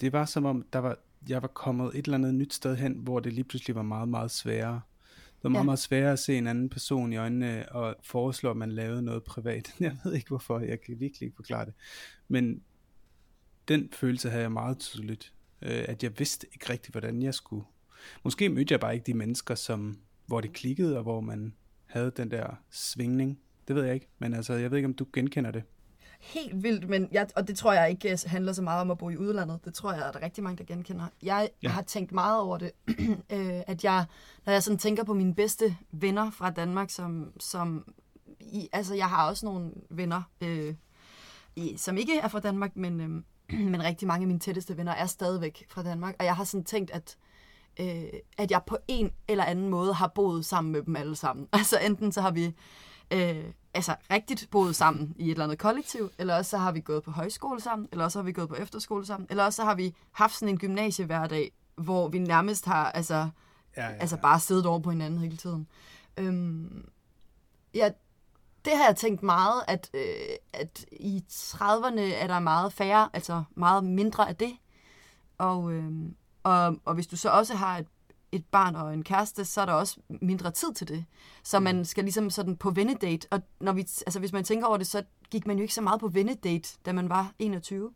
det 0.00 0.12
var 0.12 0.24
som 0.24 0.44
om, 0.44 0.66
der 0.72 0.78
var, 0.78 0.96
jeg 1.28 1.42
var 1.42 1.48
kommet 1.48 1.90
et 1.94 2.04
eller 2.04 2.18
andet 2.18 2.34
nyt 2.34 2.54
sted 2.54 2.76
hen, 2.76 2.92
hvor 2.92 3.20
det 3.20 3.32
lige 3.32 3.44
pludselig 3.44 3.76
var 3.76 3.82
meget, 3.82 4.08
meget 4.08 4.30
sværere. 4.30 4.80
Det 5.36 5.44
var 5.44 5.50
meget. 5.50 5.62
Ja. 5.62 5.64
meget 5.64 5.78
sværere 5.78 6.12
at 6.12 6.18
se 6.18 6.38
en 6.38 6.46
anden 6.46 6.68
person 6.68 7.12
i 7.12 7.16
øjnene 7.16 7.72
og 7.72 7.96
foreslå, 8.02 8.50
at 8.50 8.56
man 8.56 8.72
lavede 8.72 9.02
noget 9.02 9.24
privat. 9.24 9.74
Jeg 9.80 9.96
ved 10.04 10.14
ikke 10.14 10.28
hvorfor, 10.28 10.60
jeg 10.60 10.80
kan 10.80 11.00
virkelig 11.00 11.26
ikke 11.26 11.36
forklare 11.36 11.64
det. 11.64 11.74
Men 12.28 12.62
den 13.68 13.88
følelse 13.92 14.30
havde 14.30 14.42
jeg 14.42 14.52
meget 14.52 14.78
tydeligt, 14.78 15.32
øh, 15.62 15.84
at 15.88 16.02
jeg 16.02 16.18
vidste 16.18 16.46
ikke 16.52 16.70
rigtigt, 16.72 16.94
hvordan 16.94 17.22
jeg 17.22 17.34
skulle. 17.34 17.64
Måske 18.22 18.48
mødte 18.48 18.72
jeg 18.72 18.80
bare 18.80 18.94
ikke 18.94 19.06
de 19.06 19.14
mennesker, 19.14 19.54
som, 19.54 19.98
hvor 20.26 20.40
det 20.40 20.52
klikkede, 20.52 20.96
og 20.96 21.02
hvor 21.02 21.20
man 21.20 21.54
havde 21.86 22.12
den 22.16 22.30
der 22.30 22.46
svingning. 22.70 23.38
Det 23.68 23.76
ved 23.76 23.84
jeg 23.84 23.94
ikke, 23.94 24.08
men 24.18 24.34
altså, 24.34 24.52
jeg 24.54 24.70
ved 24.70 24.78
ikke, 24.78 24.86
om 24.86 24.94
du 24.94 25.06
genkender 25.12 25.50
det. 25.50 25.62
helt 26.20 26.62
vildt, 26.62 26.88
men 26.88 27.08
jeg, 27.12 27.28
og 27.36 27.48
det 27.48 27.56
tror 27.56 27.72
jeg 27.72 27.90
ikke 27.90 28.12
øh, 28.12 28.18
handler 28.26 28.52
så 28.52 28.62
meget 28.62 28.80
om 28.80 28.90
at 28.90 28.98
bo 28.98 29.10
i 29.10 29.16
udlandet. 29.16 29.64
Det 29.64 29.74
tror 29.74 29.92
jeg, 29.92 30.06
at 30.06 30.14
der 30.14 30.20
er 30.20 30.24
rigtig 30.24 30.44
mange, 30.44 30.58
der 30.58 30.64
genkender. 30.64 31.06
Jeg 31.22 31.48
Ja. 31.62 31.68
har 31.68 31.82
tænkt 31.82 32.12
meget 32.12 32.40
over 32.40 32.58
det, 32.58 32.70
øh, 33.32 33.60
at 33.66 33.84
jeg, 33.84 34.04
når 34.46 34.52
jeg 34.52 34.62
sådan 34.62 34.78
tænker 34.78 35.04
på 35.04 35.14
mine 35.14 35.34
bedste 35.34 35.76
venner 35.92 36.30
fra 36.30 36.50
Danmark, 36.50 36.90
som, 36.90 37.32
som 37.40 37.94
i, 38.40 38.68
altså 38.72 38.94
jeg 38.94 39.06
har 39.08 39.28
også 39.28 39.46
nogle 39.46 39.70
venner, 39.90 40.22
øh, 40.40 40.74
i, 41.56 41.74
som 41.76 41.96
ikke 41.96 42.18
er 42.18 42.28
fra 42.28 42.40
Danmark, 42.40 42.76
men, 42.76 43.00
øh, 43.00 43.60
men 43.72 43.82
rigtig 43.84 44.08
mange 44.08 44.22
af 44.24 44.26
mine 44.28 44.40
tætteste 44.40 44.76
venner 44.76 44.92
er 44.92 45.06
stadigvæk 45.06 45.66
fra 45.68 45.82
Danmark. 45.82 46.14
Og 46.18 46.24
jeg 46.24 46.36
har 46.36 46.44
sådan 46.44 46.64
tænkt, 46.64 46.90
at 46.90 47.16
øh, 47.80 48.20
at 48.38 48.50
jeg 48.50 48.60
på 48.66 48.76
en 48.88 49.10
eller 49.28 49.44
anden 49.44 49.68
måde 49.68 49.94
har 49.94 50.08
boet 50.08 50.44
sammen 50.44 50.72
med 50.72 50.82
dem 50.82 50.96
alle 50.96 51.16
sammen. 51.16 51.48
Altså 51.52 51.78
enten 51.78 52.12
så 52.12 52.20
har 52.20 52.30
vi 52.30 52.54
øh, 53.10 53.44
altså 53.74 53.94
rigtigt 54.10 54.48
boet 54.50 54.76
sammen 54.76 55.14
i 55.18 55.24
et 55.24 55.30
eller 55.30 55.44
andet 55.44 55.58
kollektiv, 55.58 56.10
eller 56.18 56.36
også 56.36 56.50
så 56.50 56.58
har 56.58 56.72
vi 56.72 56.80
gået 56.80 57.02
på 57.02 57.10
højskole 57.10 57.60
sammen, 57.60 57.88
eller 57.92 58.04
også 58.04 58.18
har 58.18 58.24
vi 58.24 58.32
gået 58.32 58.48
på 58.48 58.54
efterskole 58.54 59.06
sammen, 59.06 59.26
eller 59.30 59.44
også 59.44 59.56
så 59.56 59.64
har 59.64 59.74
vi 59.74 59.94
haft 60.12 60.34
sådan 60.34 60.48
en 60.48 60.58
gymnasie 60.58 61.06
hverdag, 61.06 61.52
hvor 61.76 62.08
vi 62.08 62.18
nærmest 62.18 62.66
har 62.66 62.92
altså, 62.92 63.28
Ja, 63.76 63.86
ja, 63.88 63.96
altså 63.96 64.16
bare 64.16 64.40
siddet 64.40 64.66
over 64.66 64.78
på 64.78 64.90
hinanden 64.90 65.20
hele 65.20 65.36
tiden. 65.36 65.68
Øhm, 66.16 66.88
ja, 67.74 67.90
det 68.64 68.76
har 68.76 68.84
jeg 68.84 68.96
tænkt 68.96 69.22
meget, 69.22 69.62
at, 69.68 69.90
øh, 69.94 70.36
at 70.52 70.86
i 70.92 71.24
30'erne 71.30 72.00
er 72.00 72.26
der 72.26 72.38
meget 72.38 72.72
færre, 72.72 73.08
altså 73.12 73.44
meget 73.54 73.84
mindre 73.84 74.28
af 74.28 74.36
det. 74.36 74.52
Og, 75.38 75.72
øh, 75.72 75.92
og, 76.50 76.76
og 76.84 76.94
hvis 76.94 77.06
du 77.06 77.16
så 77.16 77.30
også 77.30 77.54
har 77.54 77.78
et, 77.78 77.86
et 78.32 78.44
barn 78.46 78.76
og 78.76 78.94
en 78.94 79.02
kæreste, 79.04 79.44
så 79.44 79.60
er 79.60 79.66
der 79.66 79.72
også 79.72 80.00
mindre 80.08 80.50
tid 80.50 80.74
til 80.74 80.88
det. 80.88 81.04
Så 81.42 81.60
man 81.60 81.84
skal 81.84 82.04
ligesom 82.04 82.30
sådan 82.30 82.56
på 82.56 82.70
vennedate. 82.70 83.28
Og 83.30 83.42
når 83.60 83.72
vi, 83.72 83.80
altså 83.80 84.18
hvis 84.20 84.32
man 84.32 84.44
tænker 84.44 84.66
over 84.66 84.76
det, 84.76 84.86
så 84.86 85.02
gik 85.30 85.46
man 85.46 85.56
jo 85.56 85.62
ikke 85.62 85.74
så 85.74 85.80
meget 85.80 86.00
på 86.00 86.08
vennedate, 86.08 86.78
da 86.86 86.92
man 86.92 87.08
var 87.08 87.32
21. 87.38 87.92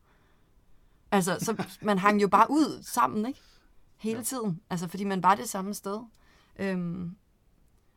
Altså, 1.11 1.37
så 1.41 1.65
man 1.83 1.99
hang 1.99 2.23
jo 2.23 2.29
bare 2.29 2.47
ud 2.51 2.83
sammen, 2.83 3.27
ikke? 3.27 3.41
Hele 3.97 4.25
tiden. 4.25 4.61
Altså, 4.71 4.89
fordi 4.89 5.05
man 5.05 5.23
var 5.23 5.35
det 5.35 5.49
samme 5.49 5.75
sted. 5.75 6.01
Øhm, 6.59 7.17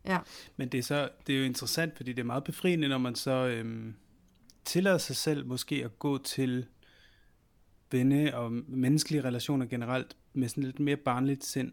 ja. 0.06 0.20
Men 0.58 0.70
det 0.70 0.78
er, 0.78 0.84
så, 0.84 1.10
det 1.28 1.36
er 1.36 1.40
jo 1.40 1.46
interessant, 1.46 1.98
fordi 1.98 2.14
det 2.14 2.20
er 2.20 2.26
meget 2.26 2.44
befriende, 2.44 2.88
når 2.88 2.98
man 2.98 3.16
så 3.16 3.32
øhm, 3.32 3.96
tillader 4.66 4.98
sig 4.98 5.16
selv 5.16 5.46
måske 5.46 5.86
at 5.86 6.00
gå 6.00 6.18
til 6.18 6.66
venne 7.92 8.38
og 8.38 8.52
menneskelige 8.52 9.24
relationer 9.24 9.66
generelt 9.66 10.18
med 10.38 10.48
sådan 10.50 10.64
lidt 10.64 10.80
mere 10.80 10.96
barnligt 10.96 11.46
sind. 11.46 11.72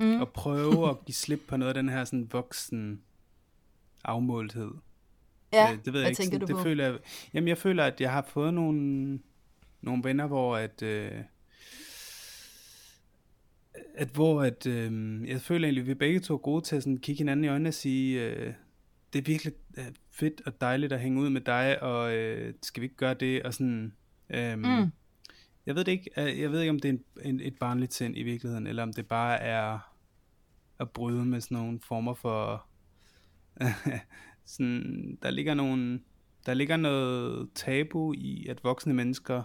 Mm. 0.00 0.20
Og 0.20 0.28
prøve 0.32 0.90
at 0.90 1.04
give 1.04 1.14
slip 1.14 1.40
på 1.48 1.56
noget 1.56 1.68
af 1.68 1.74
den 1.74 1.88
her 1.88 2.04
sådan 2.04 2.28
voksen 2.32 3.02
afmålthed. 4.04 4.70
Ja, 5.52 5.72
Øh, 5.72 5.78
det 5.84 5.92
ved 5.92 6.00
jeg 6.00 6.04
hvad 6.04 6.10
ikke. 6.10 6.24
Sådan, 6.24 6.40
det 6.40 6.48
på? 6.56 6.62
Føler 6.62 6.84
jeg, 6.84 6.98
jamen 7.34 7.48
jeg 7.48 7.58
føler, 7.58 7.84
at 7.84 8.00
jeg 8.00 8.12
har 8.12 8.26
fået 8.28 8.54
nogle, 8.54 9.18
nogle 9.80 10.04
venner, 10.04 10.26
hvor 10.26 10.56
at... 10.56 10.82
Øh, 10.82 11.12
at 13.94 14.08
hvor 14.08 14.42
at, 14.42 14.66
øh, 14.66 15.28
jeg 15.28 15.40
føler 15.40 15.66
egentlig, 15.66 15.80
at 15.82 15.86
vi 15.86 15.94
begge 15.94 16.20
to 16.20 16.34
er 16.34 16.38
gode 16.38 16.64
til 16.64 16.76
at 16.76 16.82
sådan 16.82 16.98
kigge 16.98 17.18
hinanden 17.18 17.44
i 17.44 17.48
øjnene 17.48 17.68
og 17.68 17.74
sige, 17.74 18.24
øh, 18.24 18.52
det 19.12 19.18
er 19.18 19.22
virkelig 19.22 19.52
øh, 19.78 19.84
fedt 20.10 20.42
og 20.46 20.60
dejligt 20.60 20.92
at 20.92 21.00
hænge 21.00 21.20
ud 21.20 21.30
med 21.30 21.40
dig, 21.40 21.82
og 21.82 22.16
øh, 22.16 22.54
skal 22.62 22.80
vi 22.80 22.84
ikke 22.84 22.96
gøre 22.96 23.14
det? 23.14 23.42
Og 23.42 23.54
sådan, 23.54 23.92
øh, 24.30 24.58
Mm. 24.58 24.90
Jeg 25.68 25.76
ved 25.76 25.84
det 25.84 25.92
ikke, 25.92 26.10
øh, 26.16 26.40
jeg 26.40 26.52
ved 26.52 26.60
ikke, 26.60 26.70
om 26.70 26.80
det 26.80 26.88
er 26.88 26.92
en, 26.92 27.04
en, 27.24 27.40
et 27.40 27.58
barnligt 27.58 27.94
sind 27.94 28.16
i 28.16 28.22
virkeligheden, 28.22 28.66
eller 28.66 28.82
om 28.82 28.92
det 28.92 29.06
bare 29.06 29.40
er 29.40 29.78
at 30.80 30.90
bryde 30.90 31.24
med 31.24 31.40
sådan 31.40 31.58
nogle 31.58 31.80
former 31.80 32.14
for, 32.14 32.66
sådan, 34.44 35.18
der 35.22 35.30
ligger 35.30 35.54
nogle, 35.54 36.00
der 36.46 36.54
ligger 36.54 36.76
noget 36.76 37.48
tabu 37.54 38.12
i, 38.12 38.46
at 38.46 38.64
voksne 38.64 38.94
mennesker 38.94 39.42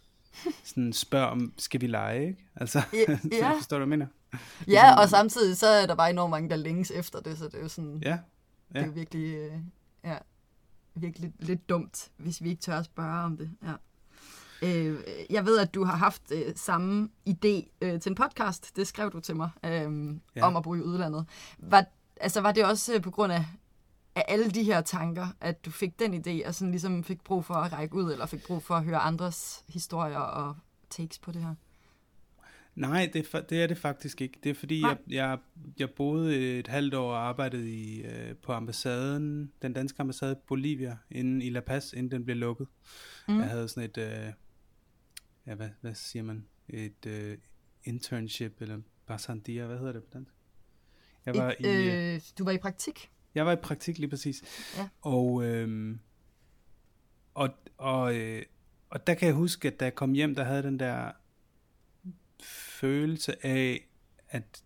sådan 0.64 0.92
spørger 0.92 1.26
om, 1.26 1.52
skal 1.58 1.80
vi 1.80 1.86
lege, 1.86 2.28
ikke? 2.28 2.46
Altså, 2.54 2.82
Ja, 2.92 3.18
så 3.22 3.28
ja. 3.32 3.52
forstår 3.52 3.78
du, 3.78 3.84
hvad 3.84 3.98
jeg 3.98 4.08
mener? 4.08 4.38
Ja, 4.68 5.00
og 5.00 5.08
samtidig 5.08 5.56
så 5.56 5.66
er 5.66 5.86
der 5.86 5.94
bare 5.94 6.10
enormt 6.10 6.30
mange, 6.30 6.50
der 6.50 6.56
længes 6.56 6.90
efter 6.90 7.20
det, 7.20 7.38
så 7.38 7.44
det 7.44 7.54
er 7.54 7.62
jo 7.62 7.68
sådan, 7.68 8.02
Ja, 8.02 8.18
det 8.72 8.82
er 8.82 8.86
jo 8.86 8.92
virkelig, 8.92 9.34
øh, 9.34 9.52
ja, 10.04 10.18
virkelig 10.94 11.32
lidt 11.38 11.68
dumt, 11.68 12.10
hvis 12.16 12.42
vi 12.42 12.48
ikke 12.48 12.62
tør 12.62 12.78
at 12.78 12.84
spørge 12.84 13.24
om 13.24 13.36
det. 13.36 13.50
Ja. 13.62 13.72
Øh, 14.62 14.98
jeg 15.30 15.46
ved, 15.46 15.58
at 15.58 15.74
du 15.74 15.84
har 15.84 15.96
haft 15.96 16.22
øh, 16.32 16.52
samme 16.54 17.08
idé 17.28 17.76
øh, 17.80 18.00
til 18.00 18.10
en 18.10 18.14
podcast, 18.14 18.76
det 18.76 18.86
skrev 18.86 19.10
du 19.10 19.20
til 19.20 19.36
mig, 19.36 19.50
øh, 19.64 20.14
Ja. 20.36 20.46
om 20.46 20.56
at 20.56 20.62
bo 20.62 20.74
i 20.74 20.80
udlandet. 20.80 21.26
Var, 21.58 21.84
altså, 22.20 22.40
var 22.40 22.52
det 22.52 22.64
også 22.64 22.94
øh, 22.94 23.02
på 23.02 23.10
grund 23.10 23.32
af 23.32 23.44
af 24.16 24.24
alle 24.28 24.50
de 24.50 24.62
her 24.62 24.80
tanker, 24.80 25.26
at 25.40 25.64
du 25.64 25.70
fik 25.70 25.98
den 25.98 26.14
idé, 26.14 26.46
og 26.48 26.54
sådan 26.54 26.70
ligesom 26.70 27.04
fik 27.04 27.24
brug 27.24 27.44
for 27.44 27.54
at 27.54 27.72
række 27.72 27.94
ud, 27.94 28.12
eller 28.12 28.26
fik 28.26 28.42
brug 28.46 28.62
for 28.62 28.74
at 28.74 28.84
høre 28.84 28.98
andres 28.98 29.64
historier 29.68 30.18
og 30.18 30.56
takes 30.90 31.18
på 31.18 31.32
det 31.32 31.42
her? 31.42 31.54
Nej, 32.74 33.10
det, 33.12 33.28
er, 33.34 33.40
det 33.40 33.62
er 33.62 33.66
det 33.66 33.78
faktisk 33.78 34.20
ikke. 34.20 34.38
Det 34.44 34.50
er 34.50 34.54
fordi, 34.54 34.80
jeg, 34.82 34.96
jeg, 35.08 35.38
jeg 35.78 35.90
boede 35.90 36.58
et 36.58 36.66
halvt 36.68 36.94
år 36.94 37.12
og 37.12 37.28
arbejdede 37.28 37.70
i, 37.70 38.02
øh, 38.02 38.34
på 38.36 38.52
ambassaden, 38.52 39.52
den 39.62 39.72
danske 39.72 40.00
ambassade 40.00 40.32
i 40.32 40.36
Bolivia, 40.48 40.96
inden 41.10 41.42
i 41.42 41.50
La 41.50 41.60
Paz, 41.60 41.92
inden 41.92 42.10
den 42.10 42.24
blev 42.24 42.36
lukket. 42.36 42.66
Mm. 43.28 43.38
Jeg 43.38 43.48
havde 43.48 43.68
sådan 43.68 43.90
et, 43.90 43.98
øh, 43.98 44.32
ja, 45.46 45.54
hvad, 45.54 45.68
hvad 45.80 45.94
siger 45.94 46.22
man, 46.22 46.46
et 46.68 47.06
øh, 47.06 47.38
internship, 47.84 48.60
eller 48.60 48.80
basandia, 49.06 49.66
hvad 49.66 49.78
hedder 49.78 49.92
det 49.92 50.02
på 50.02 50.10
dansk? 50.12 50.32
Jeg 51.26 51.34
var 51.34 51.54
et, 51.58 51.66
i, 51.66 51.88
øh, 51.88 52.14
øh, 52.14 52.20
du 52.38 52.44
var 52.44 52.50
i 52.50 52.58
praktik? 52.58 53.10
Jeg 53.34 53.46
var 53.46 53.52
i 53.52 53.56
praktik 53.56 53.98
lige 53.98 54.10
præcis. 54.10 54.42
Ja. 54.76 54.88
Og, 55.02 55.44
øh, 55.44 55.96
og, 57.34 57.48
og, 57.76 58.16
øh, 58.16 58.42
og 58.90 59.06
der 59.06 59.14
kan 59.14 59.26
jeg 59.26 59.34
huske, 59.34 59.68
at 59.68 59.80
da 59.80 59.84
jeg 59.84 59.94
kom 59.94 60.12
hjem, 60.12 60.34
der 60.34 60.44
havde 60.44 60.62
den 60.62 60.78
der 60.78 61.12
følelse 62.42 63.46
af, 63.46 63.88
at 64.28 64.62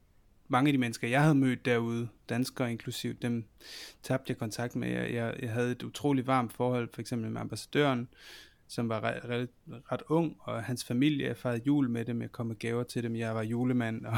mange 0.48 0.68
af 0.68 0.72
de 0.72 0.78
mennesker, 0.78 1.08
jeg 1.08 1.22
havde 1.22 1.34
mødt 1.34 1.64
derude, 1.64 2.08
danskere 2.28 2.70
inklusiv, 2.70 3.14
dem 3.14 3.44
tabte 4.02 4.30
jeg 4.30 4.38
kontakt 4.38 4.76
med. 4.76 4.88
Jeg, 4.88 5.14
jeg, 5.14 5.36
jeg 5.42 5.52
havde 5.52 5.72
et 5.72 5.82
utroligt 5.82 6.26
varmt 6.26 6.52
forhold, 6.52 6.88
for 6.94 7.00
eksempel 7.00 7.30
med 7.30 7.40
ambassadøren, 7.40 8.08
som 8.70 8.88
var 8.88 9.00
ret, 9.00 9.24
ret, 9.24 9.48
ret 9.92 10.02
ung, 10.08 10.36
og 10.40 10.64
hans 10.64 10.84
familie, 10.84 11.26
jeg 11.26 11.36
fejrede 11.36 11.62
jul 11.66 11.90
med 11.90 12.04
dem, 12.04 12.22
jeg 12.22 12.32
kom 12.32 12.46
med 12.46 12.56
gaver 12.56 12.82
til 12.82 13.02
dem, 13.02 13.16
jeg 13.16 13.34
var 13.34 13.42
julemand, 13.42 14.06
og, 14.06 14.16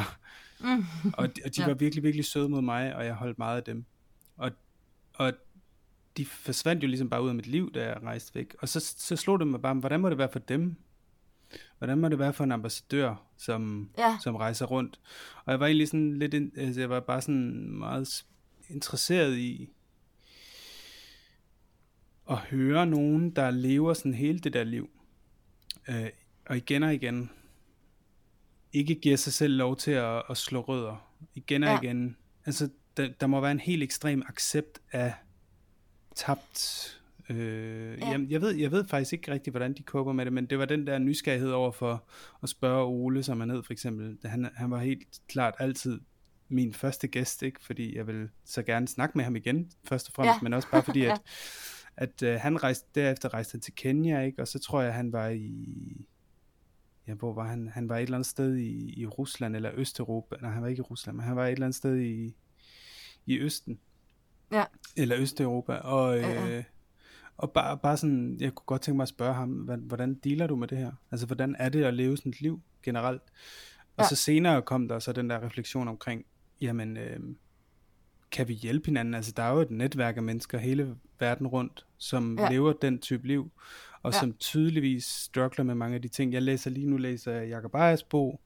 mm. 0.61 0.85
og, 1.13 1.37
de, 1.37 1.41
og 1.45 1.57
de 1.57 1.61
ja. 1.61 1.67
var 1.67 1.75
virkelig, 1.75 2.05
virkelig 2.05 2.25
søde 2.25 2.49
mod 2.49 2.63
mig, 2.63 2.97
og 2.97 3.05
jeg 3.05 3.15
holdt 3.15 3.39
meget 3.39 3.57
af 3.57 3.65
dem. 3.65 3.85
Og, 4.37 4.51
og 5.15 5.33
de 6.17 6.27
forsvandt 6.27 6.83
jo 6.83 6.89
ligesom 6.89 7.11
bare 7.11 7.23
ud 7.23 7.29
af 7.29 7.35
mit 7.35 7.47
liv, 7.47 7.73
da 7.73 7.87
jeg 7.87 8.03
rejste 8.03 8.35
væk. 8.35 8.55
Og 8.59 8.69
så, 8.69 8.81
så 8.81 9.17
slog 9.17 9.39
det 9.39 9.49
mig 9.49 9.63
bare, 9.63 9.75
hvordan 9.75 10.01
må 10.01 10.11
det 10.11 10.19
være 10.19 10.33
for 10.33 10.39
dem? 10.39 10.77
Hvordan 11.79 11.99
må 11.99 12.09
det 12.09 12.19
være 12.19 12.33
for 12.33 12.45
en 12.45 12.53
ambassadør, 12.53 13.15
som, 13.37 13.91
ja. 13.99 14.19
som 14.23 14.37
rejser 14.37 14.67
rundt? 14.67 15.01
Og 15.45 15.53
jeg 15.53 15.61
var 15.61 15.67
egentlig 15.67 15.89
sådan 15.89 16.19
lidt, 16.19 16.35
altså 16.57 16.81
jeg 16.81 16.91
var 16.91 17.01
bare 17.01 17.21
sådan 17.23 17.71
meget 17.79 18.25
interesseret 18.69 19.37
i 19.37 19.71
at 22.31 22.39
høre 22.39 22.87
nogen, 22.87 23.31
der 23.31 23.51
lever 23.51 23.95
sådan 23.95 24.15
hele 24.15 24.39
det 24.39 24.53
der 24.53 24.65
liv. 24.65 24.91
Øh, 25.89 26.09
og 26.47 26.57
igen 26.57 26.83
og 26.83 26.95
igen, 26.95 27.31
ikke 28.73 28.95
giver 28.95 29.17
sig 29.17 29.33
selv 29.33 29.57
lov 29.57 29.77
til 29.77 29.91
at, 29.91 30.23
at 30.31 30.37
slå 30.37 30.61
rødder. 30.61 31.13
Igen 31.35 31.63
og 31.63 31.71
ja. 31.71 31.81
igen. 31.81 32.17
Altså, 32.47 32.69
der, 32.97 33.09
der 33.21 33.27
må 33.27 33.41
være 33.41 33.53
en 33.53 33.61
helt 33.61 33.83
ekstrem 33.83 34.23
accept 34.29 34.81
af 34.93 35.15
tabt 36.15 37.03
Øh, 37.31 37.99
ja. 37.99 38.09
jeg, 38.09 38.27
jeg, 38.29 38.41
ved, 38.41 38.55
jeg 38.55 38.71
ved 38.71 38.85
faktisk 38.89 39.13
ikke 39.13 39.33
rigtig, 39.33 39.51
hvordan 39.51 39.73
de 39.73 39.83
koper 39.83 40.13
med 40.13 40.25
det, 40.25 40.33
men 40.33 40.47
det 40.47 40.59
var 40.59 40.65
den 40.65 40.87
der 40.87 40.99
nysgerrighed 40.99 41.51
over 41.51 41.73
for 41.73 42.05
at 42.43 42.49
spørge 42.49 42.85
Ole, 42.87 43.23
som 43.23 43.41
han 43.41 43.51
hed 43.51 43.63
for 43.63 43.73
eksempel. 43.73 44.19
Han, 44.25 44.51
han 44.55 44.71
var 44.71 44.79
helt 44.79 45.03
klart 45.29 45.55
altid 45.59 46.01
min 46.49 46.75
første 46.75 47.09
gæst, 47.09 47.43
ikke? 47.43 47.65
fordi 47.65 47.97
jeg 47.97 48.07
vil 48.07 48.29
så 48.45 48.63
gerne 48.63 48.89
snakke 48.89 49.19
med 49.19 49.25
ham 49.25 49.37
igen, 49.37 49.71
først 49.85 50.09
og 50.09 50.15
fremmest, 50.15 50.37
ja. 50.37 50.43
men 50.43 50.53
også 50.53 50.69
bare 50.71 50.83
fordi, 50.83 51.05
at, 51.11 51.21
at 51.97 52.23
uh, 52.23 52.29
han 52.29 52.63
rejste, 52.63 52.87
derefter 52.95 53.35
rejste 53.35 53.53
han 53.53 53.61
til 53.61 53.75
Kenya, 53.75 54.21
ikke? 54.21 54.43
og 54.43 54.49
så 54.49 54.59
tror 54.59 54.83
jeg, 54.83 54.95
han 54.95 55.13
var 55.13 55.29
i, 55.29 56.07
ja, 57.07 57.15
hvor 57.15 57.33
var 57.33 57.47
han? 57.47 57.69
Han 57.69 57.89
var 57.89 57.97
et 57.97 58.03
eller 58.03 58.17
andet 58.17 58.27
sted 58.27 58.57
i, 58.57 59.01
i 59.01 59.07
Rusland, 59.07 59.57
eller 59.57 59.71
Østeuropa, 59.75 60.37
nej, 60.41 60.51
han 60.51 60.63
var 60.63 60.69
ikke 60.69 60.81
i 60.81 60.89
Rusland, 60.91 61.17
men 61.17 61.27
han 61.27 61.37
var 61.37 61.47
et 61.47 61.53
eller 61.53 61.67
andet 61.67 61.77
sted 61.77 62.01
i, 62.01 62.37
i 63.27 63.39
Østen. 63.39 63.79
Ja. 64.53 64.65
Eller 64.97 65.19
Østeuropa, 65.19 65.75
og, 65.75 66.19
ja, 66.19 66.33
ja. 66.33 66.59
Øh, 66.59 66.65
og 67.37 67.53
bare, 67.53 67.79
bare 67.79 67.97
sådan, 67.97 68.37
jeg 68.41 68.55
kunne 68.55 68.67
godt 68.67 68.83
tænke 68.83 68.97
mig 68.97 69.03
at 69.03 69.09
spørge 69.09 69.35
ham, 69.35 69.51
hvordan 69.79 70.15
dealer 70.15 70.47
du 70.47 70.57
med 70.57 70.69
det 70.69 70.79
her? 70.79 70.93
Altså, 71.11 71.27
hvordan 71.27 71.57
er 71.59 71.69
det 71.69 71.85
at 71.85 71.95
leve 71.95 72.17
sådan 72.17 72.31
et 72.31 72.41
liv 72.41 72.61
generelt? 72.83 73.23
Og 73.97 74.05
ja. 74.05 74.09
så 74.09 74.17
senere 74.17 74.63
kom 74.63 74.89
der 74.89 74.99
så 74.99 75.13
den 75.13 75.31
der 75.31 75.43
refleksion 75.43 75.89
omkring, 75.89 76.25
jamen, 76.61 76.97
øh, 76.97 77.21
kan 78.33 78.49
vi 78.49 78.55
hjælpe 78.55 78.87
hinanden? 78.87 79.15
Altså, 79.15 79.33
der 79.37 79.43
er 79.43 79.53
jo 79.53 79.61
et 79.61 79.71
netværk 79.71 80.17
af 80.17 80.23
mennesker 80.23 80.59
hele 80.59 80.97
verden 81.19 81.47
rundt, 81.47 81.87
som 81.99 82.39
ja. 82.39 82.51
lever 82.51 82.73
den 82.73 82.99
type 82.99 83.27
liv, 83.27 83.53
og 84.03 84.13
ja. 84.13 84.21
som 84.21 84.33
tydeligvis 84.33 85.05
struggler 85.05 85.65
med 85.65 85.75
mange 85.75 85.95
af 85.95 86.03
de 86.03 86.09
ting. 86.09 86.33
Jeg 86.33 86.43
læser 86.43 86.71
lige 86.71 86.87
nu, 86.87 86.97
læser 86.97 87.33
Jacob 87.33 87.75
Ayers 87.75 88.03
bog, 88.03 88.41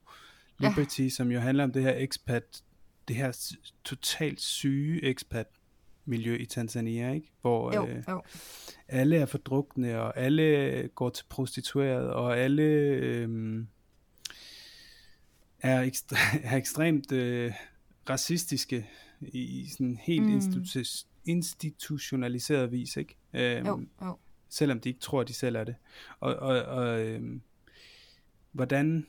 Liberty, 0.59 1.01
ja. 1.01 1.09
som 1.09 1.31
jo 1.31 1.39
handler 1.39 1.63
om 1.63 1.71
det 1.71 1.83
her 1.83 1.93
expat, 1.97 2.61
det 3.07 3.15
her 3.15 3.55
totalt 3.83 4.41
syge 4.41 5.05
expat 5.05 5.47
miljø 6.05 6.35
i 6.35 6.45
Tanzania, 6.45 7.11
ikke? 7.11 7.31
Hvor 7.41 7.75
jo, 7.75 7.87
øh, 7.87 8.03
jo. 8.09 8.21
alle 8.87 9.17
er 9.17 9.25
fordrukne, 9.25 10.01
og 10.01 10.17
alle 10.17 10.89
går 10.95 11.09
til 11.09 11.25
prostitueret, 11.29 12.13
og 12.13 12.37
alle 12.37 12.63
øh, 12.63 13.63
er, 15.59 15.83
ekstre- 15.83 16.37
er 16.51 16.57
ekstremt 16.57 17.11
øh, 17.11 17.53
racistiske 18.09 18.89
i, 19.21 19.61
i 19.61 19.67
sådan 19.67 19.99
helt 20.01 20.25
mm. 20.25 20.37
institu- 20.37 21.05
institutionaliseret 21.25 22.71
vis, 22.71 22.97
ikke? 22.97 23.15
Øh, 23.33 23.67
jo, 23.67 23.85
jo. 24.01 24.17
Selvom 24.49 24.79
de 24.79 24.89
ikke 24.89 25.01
tror, 25.01 25.23
de 25.23 25.33
selv 25.33 25.55
er 25.55 25.63
det. 25.63 25.75
Og, 26.19 26.35
og, 26.35 26.61
og 26.61 27.05
øh, 27.05 27.39
hvordan... 28.51 29.07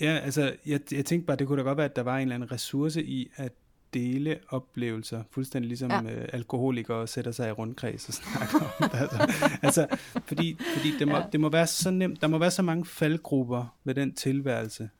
Ja, 0.00 0.18
altså, 0.18 0.56
jeg, 0.66 0.80
jeg 0.92 1.04
tænkte 1.04 1.26
bare, 1.26 1.36
det 1.36 1.46
kunne 1.46 1.58
da 1.58 1.62
godt 1.62 1.76
være, 1.76 1.84
at 1.84 1.96
der 1.96 2.02
var 2.02 2.16
en 2.16 2.22
eller 2.22 2.34
anden 2.34 2.52
ressource 2.52 3.04
i, 3.04 3.30
at 3.36 3.52
dele 3.94 4.38
oplevelser, 4.48 5.22
fuldstændig 5.30 5.68
ligesom 5.68 5.90
ja. 5.90 6.02
øh, 6.02 6.28
alkoholikere 6.32 7.06
sætter 7.06 7.32
sig 7.32 7.48
i 7.48 7.52
rundkreds 7.52 8.08
og 8.08 8.14
snakker 8.14 8.58
om 8.58 8.90
det. 8.90 9.00
Altså, 9.00 9.46
altså 9.62 9.86
fordi, 10.26 10.56
fordi 10.76 10.98
det, 10.98 11.08
må, 11.08 11.16
ja. 11.16 11.24
det 11.32 11.40
må 11.40 11.48
være 11.48 11.66
så 11.66 11.90
nemt, 11.90 12.20
der 12.20 12.28
må 12.28 12.38
være 12.38 12.50
så 12.50 12.62
mange 12.62 12.84
faldgrupper 12.84 13.76
ved 13.84 13.94
den 13.94 14.14
tilværelse, 14.14 14.90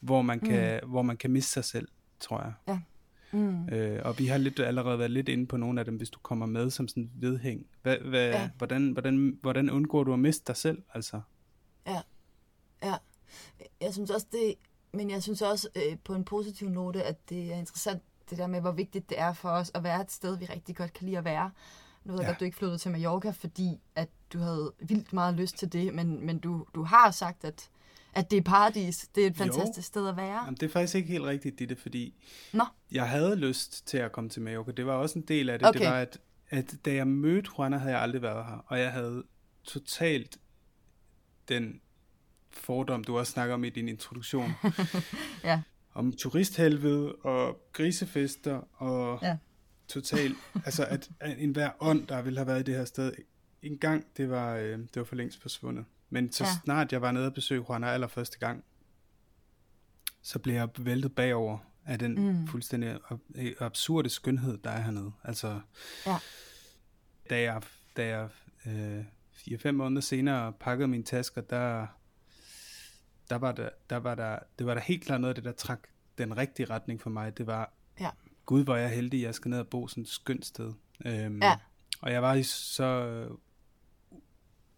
hvor 0.00 0.22
man 0.22 0.40
kan, 0.40 0.80
mm. 0.82 0.90
hvor 0.90 1.02
man 1.02 1.16
kan 1.16 1.30
miste 1.30 1.52
sig 1.52 1.64
selv, 1.64 1.88
tror 2.20 2.42
jeg. 2.42 2.52
Ja. 2.68 2.78
Mm. 3.32 3.68
Øh, 3.68 4.00
og 4.04 4.18
vi 4.18 4.26
har 4.26 4.38
lidt, 4.38 4.60
allerede 4.60 4.98
været 4.98 5.10
lidt 5.10 5.28
inde 5.28 5.46
på 5.46 5.56
nogle 5.56 5.80
af 5.80 5.84
dem, 5.84 5.96
hvis 5.96 6.10
du 6.10 6.18
kommer 6.18 6.46
med 6.46 6.70
som 6.70 6.88
sådan 6.88 7.10
vedhæng. 7.14 7.66
Hvad, 7.82 7.96
hvad, 7.98 8.28
ja. 8.28 8.50
hvordan, 8.58 8.90
hvordan, 8.90 9.38
hvordan 9.42 9.70
undgår 9.70 10.04
du 10.04 10.12
at 10.12 10.18
miste 10.18 10.44
dig 10.46 10.56
selv? 10.56 10.82
Altså? 10.94 11.20
Ja. 11.86 12.00
ja. 12.82 12.94
Jeg 13.80 13.92
synes 13.92 14.10
også, 14.10 14.26
det 14.32 14.54
men 14.92 15.10
jeg 15.10 15.22
synes 15.22 15.42
også 15.42 15.68
øh, 15.76 15.98
på 16.04 16.14
en 16.14 16.24
positiv 16.24 16.68
note, 16.68 17.02
at 17.02 17.28
det 17.28 17.52
er 17.52 17.56
interessant 17.56 18.02
det 18.30 18.38
der 18.38 18.46
med, 18.46 18.60
hvor 18.60 18.72
vigtigt 18.72 19.10
det 19.10 19.20
er 19.20 19.32
for 19.32 19.48
os 19.48 19.70
at 19.74 19.82
være 19.82 20.00
et 20.00 20.12
sted, 20.12 20.36
vi 20.38 20.44
rigtig 20.44 20.76
godt 20.76 20.92
kan 20.92 21.06
lide 21.06 21.18
at 21.18 21.24
være. 21.24 21.50
Nu 22.04 22.12
ved 22.12 22.20
jeg 22.20 22.26
ja. 22.26 22.30
godt, 22.30 22.40
du 22.40 22.44
ikke 22.44 22.56
flyttede 22.56 22.78
til 22.78 22.90
Mallorca, 22.90 23.30
fordi 23.30 23.80
at 23.94 24.08
du 24.32 24.38
havde 24.38 24.72
vildt 24.78 25.12
meget 25.12 25.34
lyst 25.34 25.58
til 25.58 25.72
det, 25.72 25.94
men, 25.94 26.26
men 26.26 26.38
du, 26.38 26.66
du 26.74 26.82
har 26.82 27.10
sagt, 27.10 27.44
at, 27.44 27.70
at 28.12 28.30
det 28.30 28.36
er 28.36 28.42
paradis. 28.42 29.08
Det 29.14 29.22
er 29.22 29.26
et 29.26 29.36
fantastisk 29.36 29.78
jo. 29.78 29.82
sted 29.82 30.08
at 30.08 30.16
være. 30.16 30.44
Jamen, 30.44 30.54
det 30.54 30.62
er 30.62 30.68
faktisk 30.70 30.94
ikke 30.94 31.08
helt 31.08 31.24
rigtigt, 31.24 31.58
det 31.58 31.78
fordi 31.78 32.14
Nå. 32.52 32.64
jeg 32.92 33.08
havde 33.08 33.36
lyst 33.36 33.86
til 33.86 33.98
at 33.98 34.12
komme 34.12 34.30
til 34.30 34.42
Mallorca. 34.42 34.70
Det 34.70 34.86
var 34.86 34.94
også 34.94 35.18
en 35.18 35.24
del 35.28 35.50
af 35.50 35.58
det. 35.58 35.68
Okay. 35.68 35.78
Det 35.78 35.86
var, 35.88 36.00
at, 36.00 36.18
at 36.50 36.74
da 36.84 36.94
jeg 36.94 37.06
mødte 37.06 37.50
Juana, 37.58 37.76
havde 37.76 37.94
jeg 37.94 38.02
aldrig 38.02 38.22
været 38.22 38.44
her, 38.44 38.64
og 38.66 38.78
jeg 38.78 38.92
havde 38.92 39.24
totalt 39.64 40.38
den 41.48 41.80
fordom, 42.50 43.04
du 43.04 43.18
også 43.18 43.32
snakker 43.32 43.54
om 43.54 43.64
i 43.64 43.70
din 43.70 43.88
introduktion. 43.88 44.52
ja 45.44 45.62
om 45.94 46.12
turisthelvede 46.12 47.14
og 47.14 47.60
grisefester 47.72 48.82
og 48.82 49.18
ja. 49.22 49.36
totalt, 49.88 50.36
altså 50.66 50.84
at, 50.84 51.10
at 51.20 51.36
enhver 51.38 51.70
ånd, 51.80 52.06
der 52.06 52.22
ville 52.22 52.38
have 52.38 52.46
været 52.46 52.60
i 52.60 52.62
det 52.62 52.76
her 52.76 52.84
sted, 52.84 53.12
en 53.62 53.78
gang, 53.78 54.06
det 54.16 54.30
var, 54.30 54.56
øh, 54.56 54.78
det 54.78 54.96
var 54.96 55.04
for 55.04 55.16
længst 55.16 55.42
forsvundet. 55.42 55.84
Men 56.12 56.32
så 56.32 56.44
ja. 56.44 56.50
snart 56.64 56.92
jeg 56.92 57.02
var 57.02 57.12
nede 57.12 57.26
og 57.26 57.34
besøgte 57.34 57.64
Juana 57.68 57.86
allerførste 57.86 58.38
gang, 58.38 58.64
så 60.22 60.38
blev 60.38 60.54
jeg 60.54 60.68
væltet 60.78 61.14
bagover 61.14 61.58
af 61.84 61.98
den 61.98 62.14
mm. 62.14 62.46
fuldstændig 62.46 62.98
absurde 63.60 64.08
skønhed, 64.08 64.58
der 64.58 64.70
er 64.70 64.80
hernede. 64.80 65.12
Altså, 65.24 65.60
ja. 66.06 66.16
da 67.30 67.42
jeg, 67.42 67.62
da 67.96 68.06
jeg 68.06 68.28
øh, 68.66 69.04
fire-fem 69.32 69.74
måneder 69.74 70.00
senere 70.00 70.52
pakkede 70.52 70.88
mine 70.88 71.04
tasker, 71.04 71.40
der 71.40 71.86
der 73.30 73.38
var 73.38 73.52
der, 73.52 73.68
der 73.90 73.96
var 73.96 74.14
der, 74.14 74.38
det 74.58 74.66
var 74.66 74.74
der 74.74 74.80
helt 74.80 75.04
klart 75.04 75.20
noget 75.20 75.30
af 75.30 75.34
det, 75.34 75.44
der 75.44 75.52
trak 75.52 75.80
den 76.18 76.36
rigtige 76.36 76.66
retning 76.70 77.00
for 77.00 77.10
mig. 77.10 77.38
Det 77.38 77.46
var, 77.46 77.72
ja. 78.00 78.10
gud 78.46 78.64
hvor 78.64 78.76
jeg 78.76 78.90
heldig, 78.90 79.22
jeg 79.22 79.34
skal 79.34 79.48
ned 79.48 79.58
og 79.58 79.68
bo 79.68 79.88
sådan 79.88 80.02
et 80.02 80.08
skønt 80.08 80.46
sted. 80.46 80.72
Øhm, 81.04 81.42
ja. 81.42 81.58
Og 82.00 82.12
jeg 82.12 82.22
var 82.22 82.42
så 82.42 83.28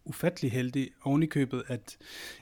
ufattelig 0.04 0.52
heldig 0.52 0.90
oven 1.02 1.22
i 1.22 1.26
købet, 1.26 1.62
at 1.66 1.96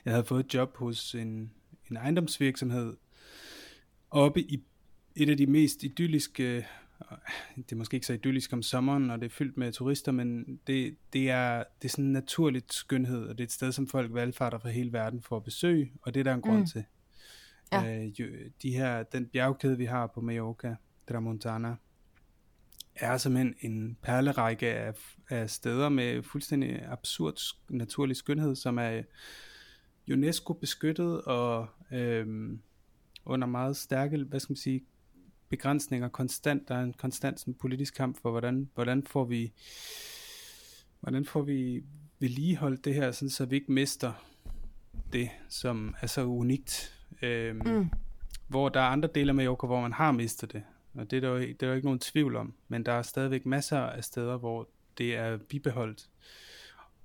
jeg 0.05 0.13
havde 0.13 0.25
fået 0.25 0.45
et 0.45 0.53
job 0.53 0.77
hos 0.77 1.15
en, 1.15 1.51
en 1.91 1.97
ejendomsvirksomhed 1.97 2.95
oppe 4.11 4.41
i 4.41 4.63
et 5.15 5.29
af 5.29 5.37
de 5.37 5.45
mest 5.45 5.83
idylliske 5.83 6.65
det 7.55 7.71
er 7.71 7.75
måske 7.75 7.95
ikke 7.95 8.07
så 8.07 8.13
idyllisk 8.13 8.53
om 8.53 8.61
sommeren, 8.61 9.03
når 9.03 9.17
det 9.17 9.25
er 9.25 9.29
fyldt 9.29 9.57
med 9.57 9.71
turister, 9.71 10.11
men 10.11 10.59
det, 10.67 10.95
det, 11.13 11.29
er, 11.29 11.63
det 11.81 11.87
er 11.87 11.89
sådan 11.89 12.05
en 12.05 12.11
naturligt 12.11 12.73
skønhed, 12.73 13.27
og 13.27 13.37
det 13.37 13.43
er 13.43 13.47
et 13.47 13.51
sted, 13.51 13.71
som 13.71 13.87
folk 13.87 14.13
valgfarter 14.13 14.57
fra 14.57 14.69
hele 14.69 14.93
verden 14.93 15.21
for 15.21 15.37
at 15.37 15.43
besøge, 15.43 15.91
og 16.01 16.13
det 16.13 16.19
er 16.19 16.23
der 16.23 16.33
en 16.33 16.41
grund 16.41 16.59
mm. 16.59 16.65
til. 16.65 16.85
Ja. 17.71 18.05
Øh, 18.05 18.11
de 18.61 18.71
her, 18.71 19.03
den 19.03 19.25
bjergkæde, 19.25 19.77
vi 19.77 19.85
har 19.85 20.07
på 20.07 20.21
Mallorca, 20.21 20.75
Tramontana, 21.09 21.75
er 22.95 23.17
simpelthen 23.17 23.55
en 23.61 23.97
perlerække 24.01 24.67
af, 24.67 24.93
af 25.29 25.49
steder 25.49 25.89
med 25.89 26.23
fuldstændig 26.23 26.85
absurd 26.85 27.55
naturlig 27.69 28.15
skønhed, 28.15 28.55
som 28.55 28.77
er 28.77 29.01
UNESCO 30.11 30.53
beskyttet 30.53 31.21
og 31.21 31.67
øhm, 31.91 32.61
under 33.25 33.47
meget 33.47 33.77
stærke, 33.77 34.17
hvad 34.17 34.39
skal 34.39 34.51
man 34.51 34.57
sige, 34.57 34.85
begrænsninger 35.49 36.07
konstant. 36.07 36.67
Der 36.67 36.75
er 36.75 36.83
en 36.83 36.93
konstant 36.93 37.39
sådan, 37.39 37.53
politisk 37.53 37.95
kamp 37.95 38.21
for, 38.21 38.31
hvordan, 38.31 38.69
hvordan 38.73 39.03
får 39.03 39.25
vi 39.25 39.53
hvordan 40.99 41.25
får 41.25 41.41
vi 41.41 41.83
vedligeholdt 42.19 42.85
det 42.85 42.93
her, 42.93 43.11
sådan, 43.11 43.29
så 43.29 43.45
vi 43.45 43.55
ikke 43.55 43.71
mister 43.71 44.13
det, 45.13 45.29
som 45.49 45.95
er 46.01 46.07
så 46.07 46.25
unikt. 46.25 46.99
Øhm, 47.21 47.61
mm. 47.65 47.89
Hvor 48.47 48.69
der 48.69 48.79
er 48.79 48.87
andre 48.87 49.09
dele 49.15 49.29
af 49.29 49.35
Mallorca, 49.35 49.67
hvor 49.67 49.81
man 49.81 49.93
har 49.93 50.11
mistet 50.11 50.53
det. 50.53 50.63
Og 50.93 51.11
det 51.11 51.17
er, 51.17 51.21
der 51.21 51.29
jo, 51.29 51.39
det 51.39 51.63
er 51.63 51.67
der 51.67 51.73
ikke 51.73 51.87
nogen 51.87 51.99
tvivl 51.99 52.35
om. 52.35 52.53
Men 52.67 52.85
der 52.85 52.91
er 52.91 53.01
stadigvæk 53.01 53.45
masser 53.45 53.79
af 53.79 54.03
steder, 54.03 54.37
hvor 54.37 54.69
det 54.97 55.15
er 55.15 55.37
bibeholdt. 55.37 56.09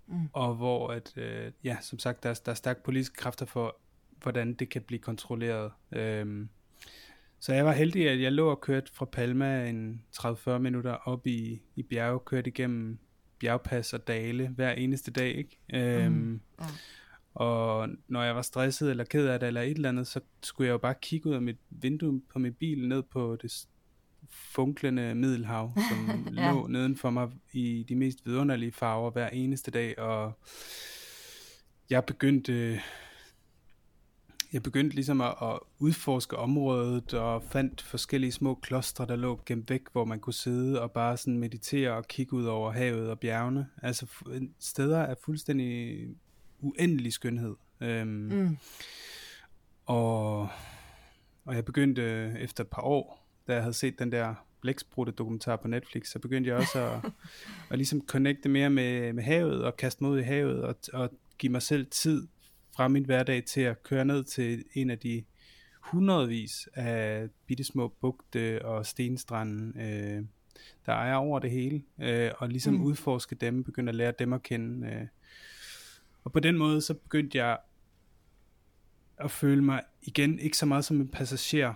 Mm. 0.07 0.28
Og 0.32 0.55
hvor, 0.55 0.89
at, 0.89 1.12
øh, 1.16 1.53
ja, 1.64 1.76
som 1.80 1.99
sagt, 1.99 2.22
der, 2.22 2.30
er, 2.30 2.41
der 2.45 2.53
er 2.53 2.57
stærke 2.57 2.82
politiske 2.82 3.16
kræfter 3.16 3.47
for, 3.47 3.76
hvordan 4.22 4.55
det 4.55 4.68
kan 4.68 4.82
blive 4.82 4.99
kontrolleret. 4.99 5.72
Øhm, 5.93 6.49
så 7.41 7.55
jeg 7.55 7.64
var 7.64 7.72
heldig, 7.72 8.09
at 8.09 8.20
jeg 8.20 8.32
lå 8.32 8.51
og 8.51 8.61
kørte 8.61 8.93
fra 8.93 9.05
Palma 9.05 9.68
en 9.68 10.03
30-40 10.16 10.59
minutter 10.59 10.93
op 10.93 11.26
i, 11.26 11.62
i 11.76 11.82
bjerge, 11.82 12.20
kørte 12.20 12.49
igennem 12.51 12.99
bjergpas 13.39 13.95
og 13.95 14.07
dale 14.09 14.49
hver 14.49 14.72
eneste 14.72 15.11
dag, 15.11 15.34
ikke? 15.36 15.59
Øhm, 15.74 16.12
mm. 16.12 16.41
ja. 16.61 16.66
Og 17.34 17.89
når 18.09 18.22
jeg 18.22 18.36
var 18.36 18.43
stresset 18.43 18.91
eller 18.91 19.05
ked 19.05 19.26
af 19.26 19.41
det 19.41 19.47
eller 19.47 19.62
et 19.62 19.70
eller 19.70 19.89
andet, 19.89 20.07
så 20.07 20.20
skulle 20.43 20.66
jeg 20.66 20.72
jo 20.72 20.78
bare 20.78 20.95
kigge 21.03 21.28
ud 21.30 21.34
af 21.34 21.43
mit 21.43 21.59
vindue 21.70 22.20
på 22.32 22.39
min 22.39 22.55
bil 22.55 22.89
ned 22.89 23.03
på 23.03 23.36
det 23.43 23.66
funklende 24.31 25.14
middelhav, 25.14 25.72
som 25.89 26.09
ja. 26.37 26.53
lå 26.53 26.66
neden 26.66 26.97
for 26.97 27.11
mig 27.11 27.31
i 27.53 27.85
de 27.89 27.97
mest 27.97 28.26
vidunderlige 28.26 28.72
farver 28.72 29.11
hver 29.11 29.29
eneste 29.29 29.70
dag, 29.70 29.99
og 29.99 30.33
jeg 31.91 32.05
begyndte 32.05 32.81
jeg 34.53 34.62
begyndte 34.62 34.95
ligesom 34.95 35.20
at, 35.20 35.35
at 35.43 35.59
udforske 35.79 36.37
området 36.37 37.14
og 37.14 37.43
fandt 37.43 37.83
forskellige 37.83 38.33
små 38.33 38.55
klostre, 38.55 39.07
der 39.07 39.16
lå 39.16 39.41
gemt 39.47 39.70
væk, 39.70 39.83
hvor 39.93 40.05
man 40.05 40.20
kunne 40.20 40.35
sidde 40.35 40.83
og 40.83 40.93
bare 40.93 41.16
sådan 41.16 41.39
meditere 41.39 41.93
og 41.93 42.09
kigge 42.09 42.33
ud 42.33 42.45
over 42.45 42.72
havet 42.72 43.11
og 43.11 43.20
bjergene. 43.20 43.68
Altså 43.83 44.07
steder 44.59 45.07
af 45.07 45.16
fuldstændig 45.24 45.99
uendelig 46.61 47.12
skønhed. 47.12 47.55
Øhm, 47.81 48.09
mm. 48.09 48.59
og, 49.87 50.41
og 51.45 51.55
jeg 51.55 51.64
begyndte 51.64 52.03
efter 52.41 52.64
et 52.64 52.70
par 52.70 52.83
år, 52.83 53.28
da 53.49 53.53
jeg 53.53 53.62
havde 53.62 53.74
set 53.74 53.99
den 53.99 54.12
der 54.12 54.34
blæksprutte 54.61 55.12
dokumentar 55.12 55.57
på 55.57 55.68
Netflix, 55.68 56.09
så 56.09 56.18
begyndte 56.18 56.51
jeg 56.51 56.57
også 56.57 56.78
at, 56.78 57.12
at 57.70 57.78
ligesom 57.78 58.07
connecte 58.07 58.49
mere 58.49 58.70
med, 58.70 59.12
med 59.12 59.22
havet 59.22 59.64
og 59.64 59.76
kaste 59.76 60.05
mig 60.05 60.11
ud 60.11 60.18
i 60.18 60.22
havet 60.22 60.62
og, 60.62 60.76
og 60.92 61.11
give 61.38 61.53
mig 61.53 61.62
selv 61.62 61.86
tid 61.90 62.26
fra 62.76 62.88
min 62.88 63.05
hverdag 63.05 63.44
til 63.44 63.61
at 63.61 63.82
køre 63.82 64.05
ned 64.05 64.24
til 64.24 64.64
en 64.74 64.90
af 64.90 64.99
de 64.99 65.24
hundredvis 65.80 66.68
af 66.74 67.28
bittesmå 67.46 67.88
bugte 68.01 68.64
og 68.64 68.86
stenstrande, 68.86 69.80
øh, 69.80 70.24
der 70.86 70.92
ejer 70.92 71.14
over 71.14 71.38
det 71.38 71.51
hele, 71.51 71.82
øh, 72.01 72.30
og 72.38 72.49
ligesom 72.49 72.74
mm. 72.74 72.82
udforske 72.82 73.34
dem, 73.34 73.64
begynde 73.64 73.88
at 73.88 73.94
lære 73.94 74.12
dem 74.18 74.32
at 74.32 74.42
kende. 74.42 74.86
Øh. 74.86 75.07
Og 76.24 76.32
på 76.32 76.40
den 76.40 76.59
måde, 76.59 76.80
så 76.80 76.94
begyndte 76.94 77.38
jeg 77.38 77.59
at 79.16 79.30
føle 79.30 79.64
mig 79.64 79.82
igen, 80.03 80.38
ikke 80.38 80.57
så 80.57 80.66
meget 80.66 80.84
som 80.84 81.01
en 81.01 81.09
passager, 81.09 81.74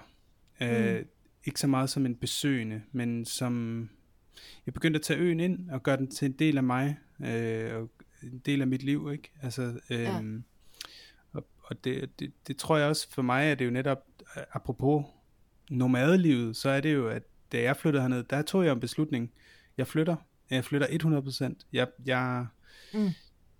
øh, 0.61 0.99
mm. 0.99 1.07
Ikke 1.45 1.61
så 1.61 1.66
meget 1.66 1.90
som 1.90 2.07
en 2.07 2.16
besøgende, 2.16 2.82
men 2.93 3.24
som, 3.24 3.88
jeg 4.66 4.74
begyndte 4.74 4.99
at 4.99 5.03
tage 5.03 5.20
øen 5.20 5.40
ind, 5.40 5.70
og 5.70 5.82
gøre 5.82 5.97
den 5.97 6.11
til 6.11 6.26
en 6.26 6.32
del 6.32 6.57
af 6.57 6.62
mig, 6.62 6.99
øh, 7.24 7.76
og 7.76 7.90
en 8.22 8.43
del 8.47 8.61
af 8.61 8.66
mit 8.66 8.82
liv, 8.82 9.12
ikke? 9.12 9.32
Altså, 9.43 9.80
øh, 9.90 10.01
ja 10.01 10.20
og 11.72 11.84
det, 11.84 12.20
det, 12.20 12.32
det 12.49 12.57
tror 12.57 12.76
jeg 12.76 12.88
også 12.88 13.11
for 13.11 13.22
mig, 13.22 13.45
at 13.45 13.59
det 13.59 13.64
er 13.64 13.66
jo 13.66 13.72
netop, 13.72 14.07
apropos 14.53 15.05
nomadelivet, 15.70 16.57
så 16.57 16.68
er 16.68 16.80
det 16.80 16.95
jo, 16.95 17.09
at 17.09 17.22
da 17.53 17.62
jeg 17.62 17.76
flyttede 17.76 18.03
herned, 18.03 18.24
der 18.24 18.43
tog 18.43 18.64
jeg 18.64 18.72
en 18.72 18.80
beslutning. 18.80 19.32
Jeg 19.76 19.86
flytter. 19.86 20.16
Jeg 20.51 20.64
flytter 20.64 20.86
100%. 20.86 21.66
Jeg, 21.72 21.88
jeg, 22.07 22.47
mm. 22.95 23.11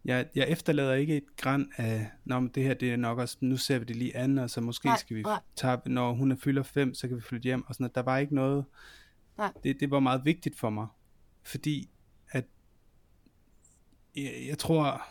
Jeg, 0.05 0.27
jeg 0.35 0.49
efterlader 0.49 0.95
ikke 0.95 1.17
et 1.17 1.37
græn 1.37 1.71
af, 1.77 2.11
Nå, 2.25 2.41
men 2.41 2.49
det 2.49 2.63
her 2.63 2.75
det 2.75 2.93
er 2.93 2.97
nok 2.97 3.19
også, 3.19 3.37
nu 3.41 3.57
ser 3.57 3.79
vi 3.79 3.85
det 3.85 3.97
lige 3.97 4.17
an, 4.17 4.39
og 4.39 4.51
så 4.51 4.61
måske 4.61 4.87
nej, 4.87 4.99
skal 4.99 5.17
vi 5.17 5.25
tage, 5.57 5.79
når 5.87 6.13
hun 6.13 6.33
er 6.33 6.37
fylder 6.37 6.63
fem, 6.63 6.95
så 6.95 7.09
kan 7.09 7.17
vi 7.17 7.23
flytte 7.23 7.45
hjem, 7.45 7.65
og 7.67 7.75
sådan 7.75 7.85
noget. 7.85 7.95
Der 7.95 8.03
var 8.03 8.19
ikke 8.19 8.35
noget, 8.35 8.65
nej. 9.39 9.53
Det, 9.63 9.81
det 9.81 9.91
var 9.91 10.01
meget 10.01 10.25
vigtigt 10.25 10.59
for 10.59 10.71
mig, 10.71 10.87
fordi 11.43 11.91
at, 12.31 12.45
jeg, 14.17 14.33
jeg 14.49 14.59
tror, 14.59 15.03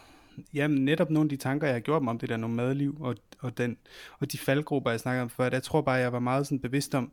jamen, 0.53 0.85
netop 0.85 1.09
nogle 1.09 1.25
af 1.25 1.29
de 1.29 1.37
tanker, 1.37 1.67
jeg 1.67 1.75
har 1.75 1.79
gjort 1.79 2.03
mig 2.03 2.11
om 2.11 2.19
det 2.19 2.29
der 2.29 2.37
nomadeliv, 2.37 2.97
og, 3.01 3.15
og, 3.39 3.57
den, 3.57 3.77
og 4.19 4.31
de 4.31 4.37
faldgrupper, 4.37 4.91
jeg 4.91 4.99
snakker 4.99 5.21
om 5.23 5.29
før, 5.29 5.49
jeg 5.51 5.63
tror 5.63 5.81
bare, 5.81 5.95
jeg 5.95 6.13
var 6.13 6.19
meget 6.19 6.47
sådan 6.47 6.59
bevidst 6.59 6.95
om, 6.95 7.11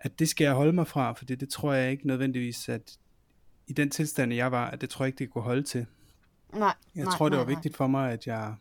at 0.00 0.18
det 0.18 0.28
skal 0.28 0.44
jeg 0.44 0.54
holde 0.54 0.72
mig 0.72 0.86
fra, 0.86 1.12
for 1.12 1.24
det, 1.24 1.40
det 1.40 1.48
tror 1.48 1.72
jeg 1.72 1.90
ikke 1.90 2.06
nødvendigvis, 2.06 2.68
at 2.68 2.98
i 3.66 3.72
den 3.72 3.90
tilstand, 3.90 4.32
jeg 4.32 4.52
var, 4.52 4.70
at 4.70 4.80
det 4.80 4.90
tror 4.90 5.04
jeg 5.04 5.08
ikke, 5.08 5.18
det 5.18 5.30
kunne 5.30 5.44
holde 5.44 5.62
til. 5.62 5.86
Nej, 6.52 6.74
jeg 6.94 7.04
nej, 7.04 7.16
tror, 7.16 7.28
det 7.28 7.38
var 7.38 7.44
nej, 7.44 7.54
vigtigt 7.54 7.76
for 7.76 7.86
mig, 7.86 8.12
at 8.12 8.26
jeg, 8.26 8.54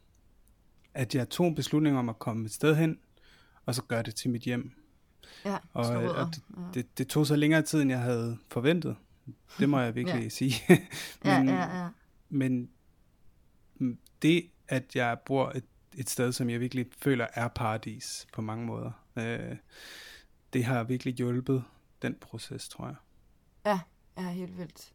at 0.94 1.16
jeg 1.16 1.30
tog 1.30 1.48
en 1.48 1.56
beslutning 1.56 1.98
om 1.98 2.10
at 2.10 2.20
komme 2.20 2.46
et 2.46 2.52
sted 2.52 2.76
hen, 2.76 3.00
og 3.66 3.76
så 3.76 3.84
gøre 3.84 4.04
det 4.04 4.16
til 4.16 4.30
mit 4.30 4.42
hjem. 4.42 4.72
Ja, 5.46 5.58
og, 5.74 5.86
og 5.86 6.28
det, 6.36 6.44
ja. 6.58 6.62
det, 6.74 6.98
det 6.98 7.08
tog 7.08 7.28
så 7.28 7.36
længere 7.36 7.62
tid, 7.62 7.82
end 7.82 7.92
jeg 7.92 8.00
havde 8.00 8.38
forventet. 8.48 8.96
Det 9.60 9.70
må 9.70 9.80
jeg 9.80 9.96
virkelig 10.02 10.24
ja. 10.24 10.30
sige. 10.30 10.54
men, 11.24 11.48
ja, 11.48 11.56
ja, 11.56 11.82
ja. 11.82 11.90
men 12.30 12.70
det, 14.22 14.50
at 14.68 14.96
jeg 14.96 15.18
bor 15.26 15.52
et, 15.56 15.66
et 15.96 16.10
sted, 16.10 16.32
som 16.32 16.50
jeg 16.50 16.60
virkelig 16.60 16.86
føler 16.98 17.28
er 17.34 17.48
paradis 17.48 18.28
på 18.34 18.42
mange 18.42 18.66
måder, 18.66 18.92
øh, 19.16 19.56
det 20.54 20.66
har 20.66 20.84
virkelig 20.84 21.14
hjulpet 21.14 21.64
den 22.02 22.16
proces, 22.22 22.70
tror 22.70 22.86
jeg. 22.86 22.96
Ja, 23.66 23.80
ja, 24.18 24.30
helt 24.30 24.58
vildt. 24.58 24.94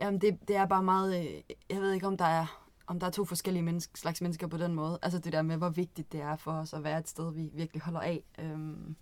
Jamen, 0.00 0.20
det, 0.20 0.38
det 0.48 0.56
er 0.56 0.66
bare 0.66 0.82
meget, 0.82 1.18
øh, 1.18 1.42
jeg 1.70 1.80
ved 1.80 1.92
ikke, 1.92 2.06
om 2.06 2.16
der 2.16 2.24
er 2.24 2.64
om 2.86 3.00
der 3.00 3.06
er 3.06 3.10
to 3.10 3.24
forskellige 3.24 3.62
menneske, 3.62 3.98
slags 3.98 4.20
mennesker 4.20 4.46
på 4.46 4.56
den 4.56 4.74
måde. 4.74 4.98
Altså 5.02 5.18
det 5.18 5.32
der 5.32 5.42
med, 5.42 5.56
hvor 5.56 5.68
vigtigt 5.68 6.12
det 6.12 6.20
er 6.20 6.36
for 6.36 6.52
os 6.52 6.72
at 6.72 6.84
være 6.84 6.98
et 6.98 7.08
sted, 7.08 7.32
vi 7.32 7.50
virkelig 7.54 7.82
holder 7.82 8.00
af. 8.00 8.22
Øhm, 8.38 8.96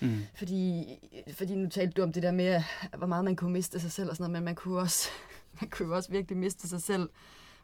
mm. 0.00 0.18
fordi, 0.34 0.84
fordi 1.34 1.54
nu 1.54 1.68
talte 1.68 1.92
du 1.92 2.02
om 2.02 2.12
det 2.12 2.22
der 2.22 2.32
med, 2.32 2.62
hvor 2.98 3.06
meget 3.06 3.24
man 3.24 3.36
kunne 3.36 3.52
miste 3.52 3.80
sig 3.80 3.92
selv 3.92 4.10
og 4.10 4.16
sådan 4.16 4.30
noget, 4.30 4.42
men 4.42 4.44
man 4.44 4.54
kunne 4.54 4.78
også, 4.78 5.08
man 5.60 5.70
kunne 5.70 5.94
også 5.94 6.10
virkelig 6.10 6.38
miste 6.38 6.68
sig 6.68 6.82
selv 6.82 7.10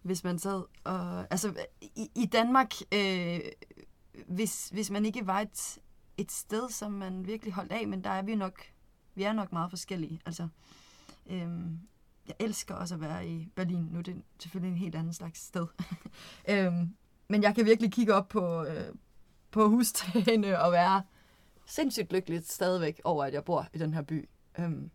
hvis 0.07 0.24
man 0.24 0.38
sad 0.38 0.62
og... 0.84 1.26
Altså, 1.30 1.55
i, 1.80 2.11
i 2.14 2.26
Danmark, 2.26 2.72
øh, 2.92 3.40
hvis, 4.26 4.68
hvis 4.68 4.90
man 4.90 5.07
ikke 5.07 5.26
var 5.26 5.40
et, 5.40 5.78
et 6.16 6.32
sted, 6.32 6.70
som 6.70 6.92
man 6.92 7.26
virkelig 7.26 7.55
holdt 7.55 7.72
af, 7.72 7.88
men 7.88 8.05
der 8.05 8.11
er 8.11 8.22
vi 8.22 8.34
nok... 8.34 8.62
Vi 9.14 9.22
er 9.22 9.32
nok 9.32 9.53
meget 9.53 9.70
forskellige. 9.70 10.20
Altså, 10.26 10.49
øh, 11.26 11.49
jeg 12.29 12.37
elsker 12.39 12.74
også 12.74 12.95
at 12.95 13.01
være 13.01 13.29
i 13.29 13.49
Berlin. 13.55 13.89
Nu 13.91 13.99
er 13.99 14.03
det 14.03 14.22
selvfølgelig 14.39 14.72
en 14.72 14.79
helt 14.79 14.95
anden 14.95 15.12
slags 15.12 15.41
sted. 15.41 15.66
øh, 16.51 16.72
men 17.29 17.43
jeg 17.43 17.55
kan 17.55 17.64
virkelig 17.64 17.93
kigge 17.93 18.14
op 18.14 18.29
på, 18.29 18.64
øh, 18.64 18.95
på 19.51 19.68
hustagene 19.68 20.61
og 20.61 20.72
være 20.72 21.03
sindssygt 21.66 22.12
lykkelig 22.12 22.43
stadigvæk 22.47 23.01
over, 23.05 23.24
at 23.24 23.35
jeg 23.35 23.45
bor 23.45 23.68
i 23.72 23.79
den 23.79 23.95
her 23.95 24.03
by. 24.03 24.29
Øhm, 24.59 24.91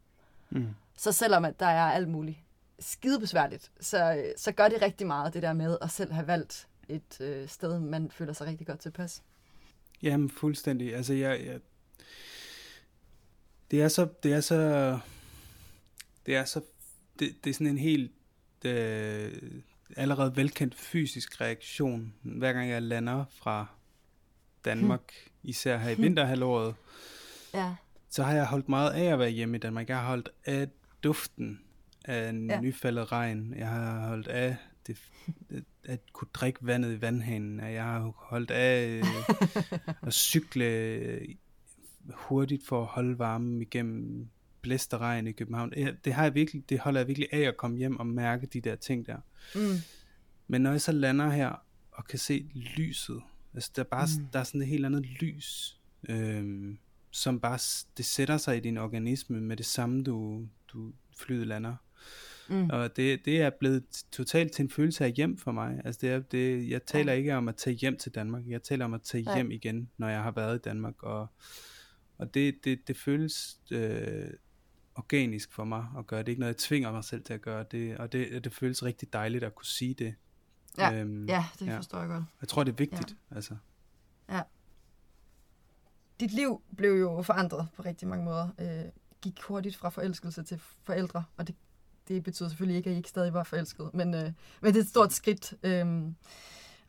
mm. 0.49 0.67
Så 0.97 1.11
selvom 1.11 1.45
at 1.45 1.59
der 1.59 1.65
er 1.65 1.91
alt 1.91 2.09
muligt 2.09 2.37
skidebesværligt, 2.79 3.71
så, 3.79 4.31
så 4.37 4.51
gør 4.51 4.67
det 4.67 4.81
rigtig 4.81 5.07
meget, 5.07 5.33
det 5.33 5.41
der 5.41 5.53
med 5.53 5.77
at 5.81 5.91
selv 5.91 6.11
have 6.11 6.27
valgt 6.27 6.67
et 6.89 7.21
øh, 7.21 7.47
sted, 7.47 7.79
man 7.79 8.11
føler 8.11 8.33
sig 8.33 8.47
rigtig 8.47 8.67
godt 8.67 8.79
tilpas. 8.79 9.23
Jamen, 10.01 10.29
fuldstændig. 10.29 10.95
Altså, 10.95 11.13
jeg, 11.13 11.45
jeg, 11.45 11.59
det 13.71 13.81
er 13.81 13.87
så, 13.87 14.07
det 14.23 14.33
er 14.33 14.41
så, 14.41 14.99
det 16.25 16.35
er 16.35 16.45
så, 16.45 16.61
det, 17.21 17.43
det 17.43 17.49
er 17.49 17.53
sådan 17.53 17.67
en 17.67 17.77
helt 17.77 18.11
øh, 18.65 19.31
allerede 19.97 20.35
velkendt 20.35 20.75
fysisk 20.75 21.41
reaktion, 21.41 22.13
hver 22.21 22.53
gang 22.53 22.69
jeg 22.69 22.81
lander 22.81 23.25
fra 23.29 23.65
Danmark, 24.65 25.13
hmm. 25.25 25.49
især 25.49 25.77
her 25.77 25.89
i 25.89 25.97
vinterhalvåret. 25.97 26.75
ja. 27.53 27.75
Så 28.09 28.23
har 28.23 28.33
jeg 28.33 28.45
holdt 28.45 28.69
meget 28.69 28.91
af 28.91 29.03
at 29.03 29.19
være 29.19 29.29
hjemme 29.29 29.57
i 29.57 29.59
Danmark. 29.59 29.89
Jeg 29.89 29.97
har 29.97 30.07
holdt 30.07 30.29
af 30.45 30.67
duften 31.03 31.61
af 32.05 32.29
en 32.29 32.49
ja. 32.49 32.61
nyfaldet 32.61 33.11
regn. 33.11 33.53
Jeg 33.57 33.67
har 33.67 34.07
holdt 34.07 34.27
af 34.27 34.57
det, 34.87 34.97
at 35.83 36.13
kunne 36.13 36.27
drikke 36.33 36.59
vandet 36.61 36.97
i 36.97 37.01
vandhanen. 37.01 37.59
Jeg 37.59 37.83
har 37.83 38.13
holdt 38.15 38.51
af 38.51 38.87
øh, 38.87 39.05
at 40.07 40.13
cykle 40.13 41.37
hurtigt 42.13 42.67
for 42.67 42.81
at 42.81 42.87
holde 42.87 43.19
varmen 43.19 43.61
igennem 43.61 44.29
blæst 44.61 44.93
og 44.93 45.01
regn 45.01 45.27
i 45.27 45.31
København. 45.31 45.71
Det, 46.05 46.13
har 46.13 46.23
jeg 46.23 46.35
virkelig, 46.35 46.69
det 46.69 46.79
holder 46.79 46.99
jeg 46.99 47.07
virkelig 47.07 47.27
af 47.31 47.39
at 47.39 47.57
komme 47.57 47.77
hjem 47.77 47.99
og 47.99 48.07
mærke 48.07 48.47
de 48.47 48.61
der 48.61 48.75
ting 48.75 49.05
der. 49.05 49.17
Mm. 49.55 49.77
Men 50.47 50.61
når 50.61 50.71
jeg 50.71 50.81
så 50.81 50.91
lander 50.91 51.29
her 51.29 51.65
og 51.91 52.05
kan 52.05 52.19
se 52.19 52.49
lyset, 52.53 53.21
altså 53.53 53.71
der 53.75 53.81
er 53.81 53.87
bare 53.91 54.07
mm. 54.19 54.25
der 54.33 54.39
er 54.39 54.43
sådan 54.43 54.61
et 54.61 54.67
helt 54.67 54.85
andet 54.85 55.05
lys. 55.05 55.79
Øhm, 56.09 56.77
som 57.11 57.39
bare, 57.39 57.59
det 57.97 58.05
sætter 58.05 58.37
sig 58.37 58.57
i 58.57 58.59
din 58.59 58.77
organisme 58.77 59.41
med 59.41 59.57
det 59.57 59.65
samme, 59.65 60.03
du, 60.03 60.47
du 60.67 60.93
flyet 61.17 61.47
lander. 61.47 61.75
Mm. 62.49 62.69
Og 62.69 62.95
det, 62.95 63.25
det 63.25 63.41
er 63.41 63.49
blevet 63.49 63.83
totalt 64.11 64.51
til 64.51 64.63
en 64.63 64.69
følelse 64.69 65.05
af 65.05 65.11
hjem 65.11 65.37
for 65.37 65.51
mig. 65.51 65.81
Altså 65.85 65.99
det 66.01 66.09
er, 66.09 66.19
det, 66.19 66.69
jeg 66.69 66.85
taler 66.85 67.11
ja. 67.11 67.17
ikke 67.17 67.35
om 67.35 67.47
at 67.47 67.55
tage 67.55 67.75
hjem 67.75 67.97
til 67.97 68.15
Danmark, 68.15 68.43
jeg 68.47 68.63
taler 68.63 68.85
om 68.85 68.93
at 68.93 69.01
tage 69.01 69.23
Nej. 69.23 69.35
hjem 69.35 69.51
igen, 69.51 69.89
når 69.97 70.09
jeg 70.09 70.23
har 70.23 70.31
været 70.31 70.55
i 70.55 70.61
Danmark. 70.61 71.03
Og, 71.03 71.27
og 72.17 72.33
det, 72.33 72.55
det, 72.63 72.87
det 72.87 72.97
føles 72.97 73.57
øh, 73.71 74.29
organisk 74.95 75.51
for 75.51 75.63
mig 75.63 75.85
at 75.97 76.07
gøre. 76.07 76.19
Det 76.19 76.27
er 76.27 76.29
ikke 76.29 76.39
noget, 76.39 76.53
jeg 76.53 76.57
tvinger 76.57 76.91
mig 76.91 77.03
selv 77.03 77.23
til 77.23 77.33
at 77.33 77.41
gøre. 77.41 77.65
Det, 77.71 77.97
og 77.97 78.11
det, 78.11 78.43
det 78.43 78.53
føles 78.53 78.83
rigtig 78.83 79.13
dejligt 79.13 79.43
at 79.43 79.55
kunne 79.55 79.65
sige 79.65 79.93
det. 79.93 80.15
Ja, 80.77 80.93
øhm, 80.93 81.25
ja 81.25 81.45
det 81.59 81.67
ja. 81.67 81.77
forstår 81.77 81.99
jeg 81.99 82.07
godt. 82.07 82.23
Jeg 82.41 82.49
tror, 82.49 82.63
det 82.63 82.71
er 82.71 82.75
vigtigt. 82.75 83.15
Ja. 83.31 83.35
Altså. 83.35 83.55
ja. 84.29 84.41
Dit 86.19 86.31
liv 86.31 86.61
blev 86.77 86.99
jo 86.99 87.21
forandret 87.21 87.67
på 87.75 87.81
rigtig 87.81 88.07
mange 88.07 88.25
måder. 88.25 88.49
Øh, 88.59 88.91
gik 89.21 89.41
hurtigt 89.41 89.75
fra 89.75 89.89
forelskelse 89.89 90.43
til 90.43 90.61
forældre, 90.83 91.23
og 91.37 91.47
det 91.47 91.55
det 92.07 92.23
betyder 92.23 92.49
selvfølgelig 92.49 92.77
ikke, 92.77 92.89
at 92.89 92.93
I 92.93 92.97
ikke 92.97 93.09
stadig 93.09 93.33
var 93.33 93.43
forelsket, 93.43 93.89
men, 93.93 94.13
øh, 94.13 94.31
men 94.61 94.73
det 94.73 94.75
er 94.75 94.83
et 94.83 94.89
stort 94.89 95.13
skridt. 95.13 95.53
Øh, 95.63 96.11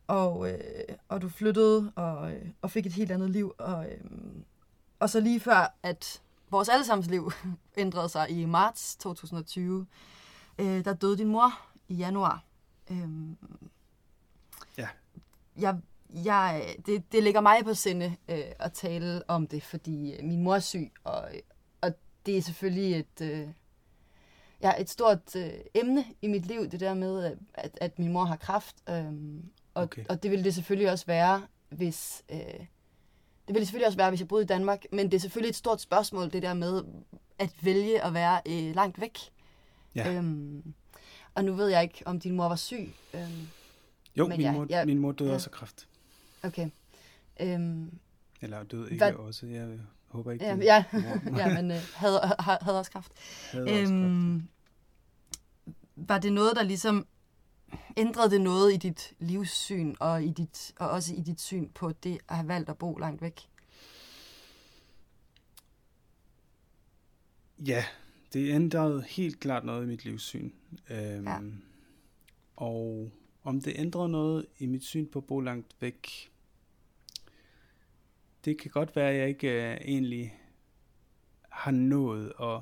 og, 0.07 0.51
øh, 0.51 0.61
og 1.09 1.23
du 1.23 1.29
flyttede 1.29 1.93
og, 1.97 2.33
øh, 2.33 2.47
og 2.63 2.71
fik 2.71 2.87
et 2.87 2.93
helt 2.93 3.11
andet 3.11 3.31
liv. 3.31 3.55
Og, 3.59 3.87
øh, 3.87 4.01
og 4.99 5.11
så 5.11 5.21
lige 5.21 5.41
før, 5.41 5.79
at 5.83 6.23
vores 6.53 6.69
allesammens 6.69 7.11
liv 7.11 7.33
ændrede 7.77 8.09
sig 8.09 8.31
i 8.31 8.45
marts 8.45 8.97
2020, 8.97 9.87
øh, 10.59 10.85
der 10.85 10.95
døde 10.95 11.19
din 11.19 11.29
mor 11.29 11.61
i 11.89 11.95
januar. 11.95 12.45
Øh, 12.91 13.09
ja. 14.79 14.89
Jeg, 15.57 15.79
jeg, 16.25 16.77
det, 16.87 17.13
det 17.13 17.23
ligger 17.23 17.41
mig 17.41 17.65
på 17.65 17.75
sinde 17.75 18.17
øh, 18.29 18.45
at 18.59 18.73
tale 18.73 19.31
om 19.31 19.47
det, 19.47 19.63
fordi 19.63 20.23
min 20.23 20.43
mor 20.43 20.55
er 20.55 20.61
syg, 20.61 20.93
og, 21.05 21.29
og 21.81 21.95
det 22.27 22.39
er 22.39 22.43
selvfølgelig 22.43 22.99
et... 22.99 23.21
Øh, 23.21 23.49
ja, 24.63 24.81
et 24.81 24.91
stort 24.91 25.37
øh, 25.37 25.53
emne 25.75 26.05
i 26.23 26.29
mit 26.29 26.47
liv, 26.47 26.71
det 26.71 26.81
der 26.81 26.95
med, 26.95 27.37
at, 27.55 27.79
at 27.81 27.99
min 27.99 28.13
mor 28.13 28.25
har 28.25 28.37
kraft. 28.37 28.77
Øhm, 28.89 29.45
og, 29.75 29.83
okay. 29.83 30.05
og 30.09 30.23
det 30.23 30.31
ville 30.31 30.45
det 30.45 30.55
selvfølgelig 30.55 30.91
også 30.91 31.07
være, 31.07 31.47
hvis... 31.69 32.23
Øh, 32.31 32.67
det 33.47 33.55
ville 33.55 33.67
selvfølgelig 33.67 33.87
også 33.87 33.99
være, 33.99 34.09
hvis 34.09 34.21
jeg 34.21 34.29
boede 34.29 34.43
i 34.45 34.47
Danmark, 34.47 34.85
men 34.93 35.07
det 35.07 35.15
er 35.15 35.21
selvfølgelig 35.21 35.49
et 35.49 35.57
stort 35.57 35.81
spørgsmål, 35.81 36.33
det 36.33 36.43
der 36.43 36.55
med 36.55 36.83
at 37.39 37.51
vælge 37.63 38.05
at 38.05 38.15
være 38.15 38.41
øh, 38.49 38.75
langt 38.75 39.01
væk. 39.01 39.19
Ja. 39.95 40.13
Øhm, 40.13 40.75
og 41.35 41.45
nu 41.45 41.53
ved 41.55 41.69
jeg 41.69 41.83
ikke, 41.83 42.03
om 42.07 42.21
din 42.21 42.37
mor 42.37 42.49
var 42.49 42.57
syg. 42.57 42.93
Øhm, 43.15 43.49
jo, 44.17 44.29
min, 44.29 44.41
ja, 44.41 44.53
mor, 44.53 44.67
ja, 44.71 44.85
min 44.85 44.99
mor 44.99 45.13
døde 45.13 45.29
ja. 45.29 45.35
også 45.35 45.51
af 45.51 45.53
kræft. 45.53 45.89
Okay. 46.43 46.71
Øhm, 47.41 47.99
Eller 48.41 48.63
døde 48.63 48.91
ikke 48.91 49.05
hvad, 49.05 49.13
også. 49.13 49.47
Jeg 49.47 49.79
håber 50.09 50.33
ikke, 50.33 50.45
ja, 50.45 50.57
ja, 50.57 50.85
ja, 51.39 51.63
men 51.63 51.71
øh, 51.71 51.77
havde, 51.95 52.21
havde 52.41 52.79
også 52.79 52.91
kraft. 52.91 53.13
Havde 53.53 53.65
også 53.65 53.95
øhm, 53.95 54.41
kraft 54.41 54.53
var 55.97 56.19
det 56.19 56.33
noget, 56.33 56.57
der 56.57 56.63
ligesom 56.63 57.07
ændrede 57.97 58.31
det 58.31 58.41
noget 58.41 58.75
i 58.75 58.77
dit 58.77 59.15
livssyn 59.19 59.95
og, 60.01 60.25
i 60.25 60.31
dit, 60.31 60.73
og 60.79 60.91
også 60.91 61.15
i 61.15 61.21
dit 61.21 61.41
syn 61.41 61.69
på 61.69 61.93
det 61.93 62.19
at 62.29 62.37
have 62.37 62.49
valgt 62.49 62.69
at 62.69 62.79
bo 62.79 62.97
langt 62.97 63.23
væk? 63.23 63.49
Ja, 67.59 67.85
det 68.33 68.55
ændrede 68.55 69.03
helt 69.03 69.41
klart 69.41 69.65
noget 69.65 69.85
i 69.85 69.87
mit 69.87 70.05
livssyn. 70.05 70.51
Øhm, 70.91 71.27
ja. 71.27 71.39
Og 72.57 73.11
om 73.43 73.61
det 73.61 73.73
ændrede 73.77 74.09
noget 74.09 74.47
i 74.59 74.67
mit 74.67 74.85
syn 74.85 75.07
på 75.07 75.19
at 75.19 75.25
bo 75.25 75.41
langt 75.41 75.77
væk, 75.81 76.31
det 78.45 78.59
kan 78.59 78.71
godt 78.71 78.97
være, 78.97 79.11
at 79.11 79.19
jeg 79.19 79.29
ikke 79.29 79.49
uh, 79.49 79.89
egentlig 79.89 80.39
har 81.49 81.71
nået 81.71 82.33
at 82.43 82.61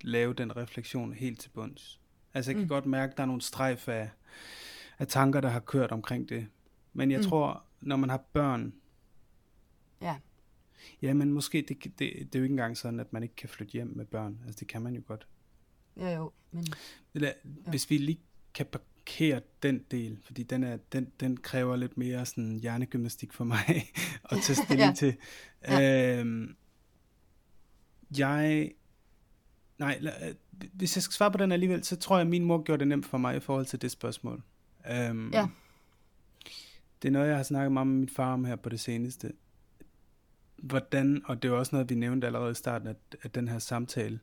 lave 0.00 0.34
den 0.34 0.56
refleksion 0.56 1.12
helt 1.12 1.40
til 1.40 1.48
bunds. 1.48 2.00
Altså 2.34 2.50
jeg 2.50 2.56
kan 2.56 2.62
mm. 2.62 2.68
godt 2.68 2.86
mærke, 2.86 3.10
at 3.10 3.16
der 3.16 3.22
er 3.22 3.26
nogle 3.26 3.42
strejf 3.42 3.88
af, 3.88 4.10
af 4.98 5.06
tanker, 5.06 5.40
der 5.40 5.48
har 5.48 5.60
kørt 5.60 5.92
omkring 5.92 6.28
det. 6.28 6.46
Men 6.92 7.10
jeg 7.10 7.18
mm. 7.18 7.26
tror, 7.26 7.64
når 7.80 7.96
man 7.96 8.10
har 8.10 8.24
børn, 8.32 8.74
ja. 10.00 10.16
Ja, 11.02 11.14
men 11.14 11.32
måske, 11.32 11.64
det, 11.68 11.84
det, 11.84 11.98
det 11.98 12.34
er 12.34 12.38
jo 12.38 12.42
ikke 12.42 12.52
engang 12.52 12.76
sådan, 12.76 13.00
at 13.00 13.12
man 13.12 13.22
ikke 13.22 13.34
kan 13.34 13.48
flytte 13.48 13.72
hjem 13.72 13.92
med 13.96 14.04
børn. 14.04 14.38
Altså 14.46 14.60
det 14.60 14.68
kan 14.68 14.82
man 14.82 14.94
jo 14.94 15.02
godt. 15.06 15.26
Ja, 15.96 16.16
jo. 16.16 16.32
Men... 16.50 16.66
Eller, 17.14 17.32
ja. 17.44 17.70
Hvis 17.70 17.90
vi 17.90 17.98
lige 17.98 18.20
kan 18.54 18.66
parkere 18.66 19.40
den 19.62 19.84
del, 19.90 20.18
fordi 20.24 20.42
den, 20.42 20.64
er, 20.64 20.76
den, 20.76 21.12
den 21.20 21.36
kræver 21.36 21.76
lidt 21.76 21.96
mere 21.96 22.26
sådan 22.26 22.58
hjernegymnastik 22.58 23.32
for 23.32 23.44
mig 23.44 23.58
at 24.30 24.38
tage 24.42 24.56
stilling 24.56 24.88
ja. 24.88 24.94
til. 24.94 25.16
Ja. 25.68 26.18
Øhm, 26.20 26.56
jeg 28.18 28.72
Nej, 29.78 30.00
øh, 30.02 30.34
hvis 30.72 30.96
jeg 30.96 31.02
skal 31.02 31.12
svare 31.12 31.30
på 31.30 31.38
den 31.38 31.52
alligevel, 31.52 31.84
så 31.84 31.96
tror 31.96 32.16
jeg, 32.16 32.20
at 32.20 32.26
min 32.26 32.44
mor 32.44 32.62
gjorde 32.62 32.80
det 32.80 32.88
nemt 32.88 33.06
for 33.06 33.18
mig 33.18 33.36
i 33.36 33.40
forhold 33.40 33.66
til 33.66 33.82
det 33.82 33.90
spørgsmål. 33.90 34.42
Um, 35.10 35.30
ja. 35.32 35.48
Det 37.02 37.08
er 37.08 37.12
noget, 37.12 37.28
jeg 37.28 37.36
har 37.36 37.42
snakket 37.42 37.72
meget 37.72 37.86
med 37.86 37.96
min 37.96 38.08
far 38.08 38.32
om 38.32 38.44
her 38.44 38.56
på 38.56 38.68
det 38.68 38.80
seneste. 38.80 39.32
Hvordan, 40.56 41.22
og 41.24 41.42
det 41.42 41.48
er 41.48 41.52
også 41.52 41.74
noget, 41.74 41.90
vi 41.90 41.94
nævnte 41.94 42.26
allerede 42.26 42.50
i 42.50 42.54
starten 42.54 42.88
af, 42.88 42.94
af 43.22 43.30
den 43.30 43.48
her 43.48 43.58
samtale, 43.58 44.20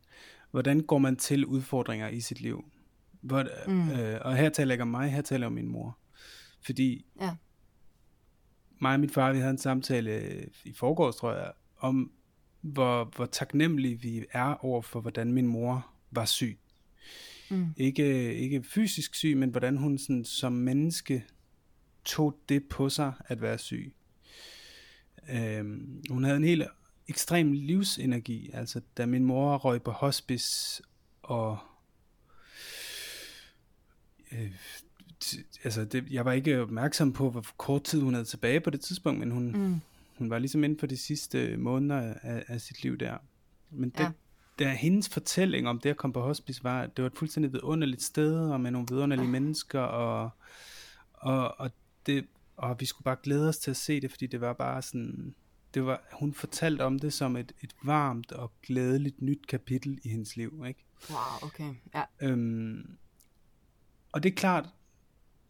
hvordan 0.52 0.80
går 0.80 0.98
man 0.98 1.16
til 1.16 1.46
udfordringer 1.46 2.08
i 2.08 2.22
sit 2.22 2.42
liv? 2.42 2.66
Hvor, 3.22 3.46
mm. 3.68 3.92
øh, 3.92 4.20
og 4.22 4.36
her 4.36 4.50
taler 4.50 4.72
jeg 4.72 4.74
ikke 4.74 4.82
om 4.82 4.88
mig, 4.88 5.12
her 5.12 5.22
taler 5.22 5.40
jeg 5.40 5.48
om 5.48 5.54
min 5.54 5.68
mor. 5.68 5.98
Fordi 6.66 7.06
ja. 7.22 7.36
mig 8.80 8.94
og 8.94 9.00
min 9.00 9.10
far, 9.10 9.34
vi 9.34 9.38
havde 9.40 9.52
en 9.52 9.58
samtale 9.58 10.46
i 10.64 10.74
forgårs, 10.74 11.16
tror 11.16 11.34
jeg, 11.34 11.52
om 11.78 12.12
hvor, 12.62 13.04
hvor 13.16 13.26
taknemmelige 13.26 14.02
vi 14.02 14.26
er 14.32 14.66
over 14.66 14.82
for, 14.82 15.02
hvordan 15.02 15.34
min 15.34 15.48
mor 15.48 15.88
var 16.12 16.26
syg. 16.26 16.58
Mm. 17.50 17.74
Ikke, 17.78 18.36
ikke 18.36 18.64
fysisk 18.64 19.16
syg, 19.16 19.38
men 19.38 19.50
hvordan 19.50 19.78
hun 19.78 19.98
sådan, 19.98 20.26
som 20.26 20.54
menneske 20.54 21.26
tog 22.06 22.40
det 22.50 22.64
på 22.70 22.90
sig 22.90 23.14
at 23.26 23.42
være 23.42 23.58
syg. 23.58 23.94
Øhm, 25.30 26.04
hun 26.10 26.24
havde 26.24 26.38
en 26.38 26.44
helt 26.44 26.64
ekstrem 27.08 27.52
livsenergi. 27.52 28.50
Altså, 28.54 28.82
da 28.98 29.06
min 29.06 29.26
mor 29.26 29.58
røg 29.58 29.82
på 29.82 29.92
hospice, 29.92 30.84
og 31.24 31.58
øh, 34.32 34.52
altså 35.64 35.86
det, 35.86 36.12
jeg 36.12 36.26
var 36.26 36.32
ikke 36.32 36.62
opmærksom 36.62 37.14
på, 37.14 37.30
hvor 37.30 37.46
kort 37.58 37.84
tid 37.84 38.02
hun 38.02 38.14
havde 38.14 38.26
tilbage 38.26 38.60
på 38.60 38.70
det 38.70 38.82
tidspunkt, 38.82 39.20
men 39.20 39.32
hun, 39.32 39.52
mm. 39.52 39.82
Hun 40.22 40.30
var 40.30 40.40
ligesom 40.40 40.64
inden 40.64 40.80
for 40.80 40.88
de 40.88 40.98
sidste 40.98 41.58
måneder 41.58 42.14
af, 42.22 42.44
af 42.48 42.62
sit 42.62 42.84
liv 42.84 42.98
der. 42.98 43.18
Men 43.70 43.90
det, 43.90 44.00
ja. 44.00 44.12
der 44.60 44.70
hendes 44.70 45.10
fortælling 45.10 45.68
om 45.68 45.80
det 45.80 45.90
at 45.90 45.98
komme 45.98 46.14
på 46.14 46.22
hospice 46.22 46.64
var, 46.64 46.86
det 46.86 47.04
var 47.04 47.10
et 47.10 47.18
fuldstændig 47.18 47.54
vidunderligt 47.54 48.02
sted, 48.02 48.40
og 48.40 48.62
med 48.62 48.72
nogle 48.72 48.88
vidunderlige 48.90 49.26
ja. 49.26 49.32
mennesker, 49.32 49.80
og, 49.80 50.30
og, 51.14 51.60
og, 51.60 51.72
det, 52.06 52.26
og 52.58 52.80
vi 52.80 52.86
skulle 52.86 53.04
bare 53.04 53.16
glæde 53.24 53.50
os 53.50 53.58
til 53.58 53.72
at 53.72 53.78
se 53.78 54.02
det, 54.02 54.12
fordi 54.12 54.28
det 54.28 54.42
var 54.42 54.54
bare 54.54 54.82
sådan, 54.82 55.36
det 55.74 55.86
var, 55.86 56.02
hun 56.14 56.34
fortalte 56.34 56.82
om 56.82 57.00
det 57.00 57.14
som 57.14 57.36
et, 57.36 57.52
et 57.62 57.76
varmt 57.84 58.32
og 58.32 58.52
glædeligt 58.64 59.22
nyt 59.22 59.48
kapitel 59.48 60.00
i 60.04 60.10
hendes 60.10 60.36
liv, 60.36 60.64
ikke? 60.68 60.86
Wow, 61.10 61.50
okay, 61.50 61.74
ja. 61.96 62.04
Øhm, 62.22 62.98
og 64.12 64.24
det 64.24 64.32
er 64.32 64.36
klart, 64.36 64.70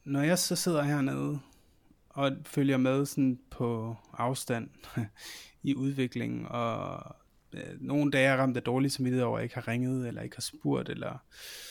når 0.04 0.22
jeg 0.22 0.40
så 0.40 0.56
sidder 0.56 0.84
hernede 0.84 1.40
og 2.14 2.32
følger 2.46 2.78
med 2.78 3.06
sådan 3.06 3.40
på 3.50 3.96
afstand 4.14 4.70
i 5.64 5.76
udviklingen, 5.76 6.46
og 6.46 7.04
øh, 7.54 7.64
nogle 7.80 8.12
dage 8.12 8.28
er 8.28 8.38
ramt 8.38 8.58
af 8.58 8.64
dårlig 8.64 8.92
samvittighed 8.92 9.26
over, 9.26 9.38
at 9.38 9.42
jeg 9.42 9.44
ikke 9.44 9.56
har 9.56 9.68
ringet, 9.68 10.08
eller 10.08 10.22
ikke 10.22 10.36
har 10.36 10.42
spurgt, 10.42 10.90
eller 10.90 11.24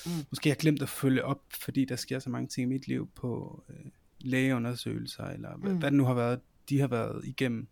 mm. 0.06 0.26
måske 0.30 0.48
har 0.48 0.56
glemt 0.56 0.82
at 0.82 0.88
følge 0.88 1.24
op, 1.24 1.42
fordi 1.60 1.84
der 1.84 1.96
sker 1.96 2.18
så 2.18 2.30
mange 2.30 2.48
ting 2.48 2.70
i 2.70 2.74
mit 2.74 2.88
liv 2.88 3.10
på 3.14 3.62
øh, 3.68 3.90
lægeundersøgelser, 4.20 5.24
eller 5.24 5.56
mm. 5.56 5.62
hvad, 5.62 5.72
hvad 5.72 5.90
det 5.90 5.96
nu 5.96 6.04
har 6.04 6.14
været, 6.14 6.40
de 6.68 6.80
har 6.80 6.88
været 6.88 7.24
igennem. 7.24 7.68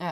Ja. 0.00 0.10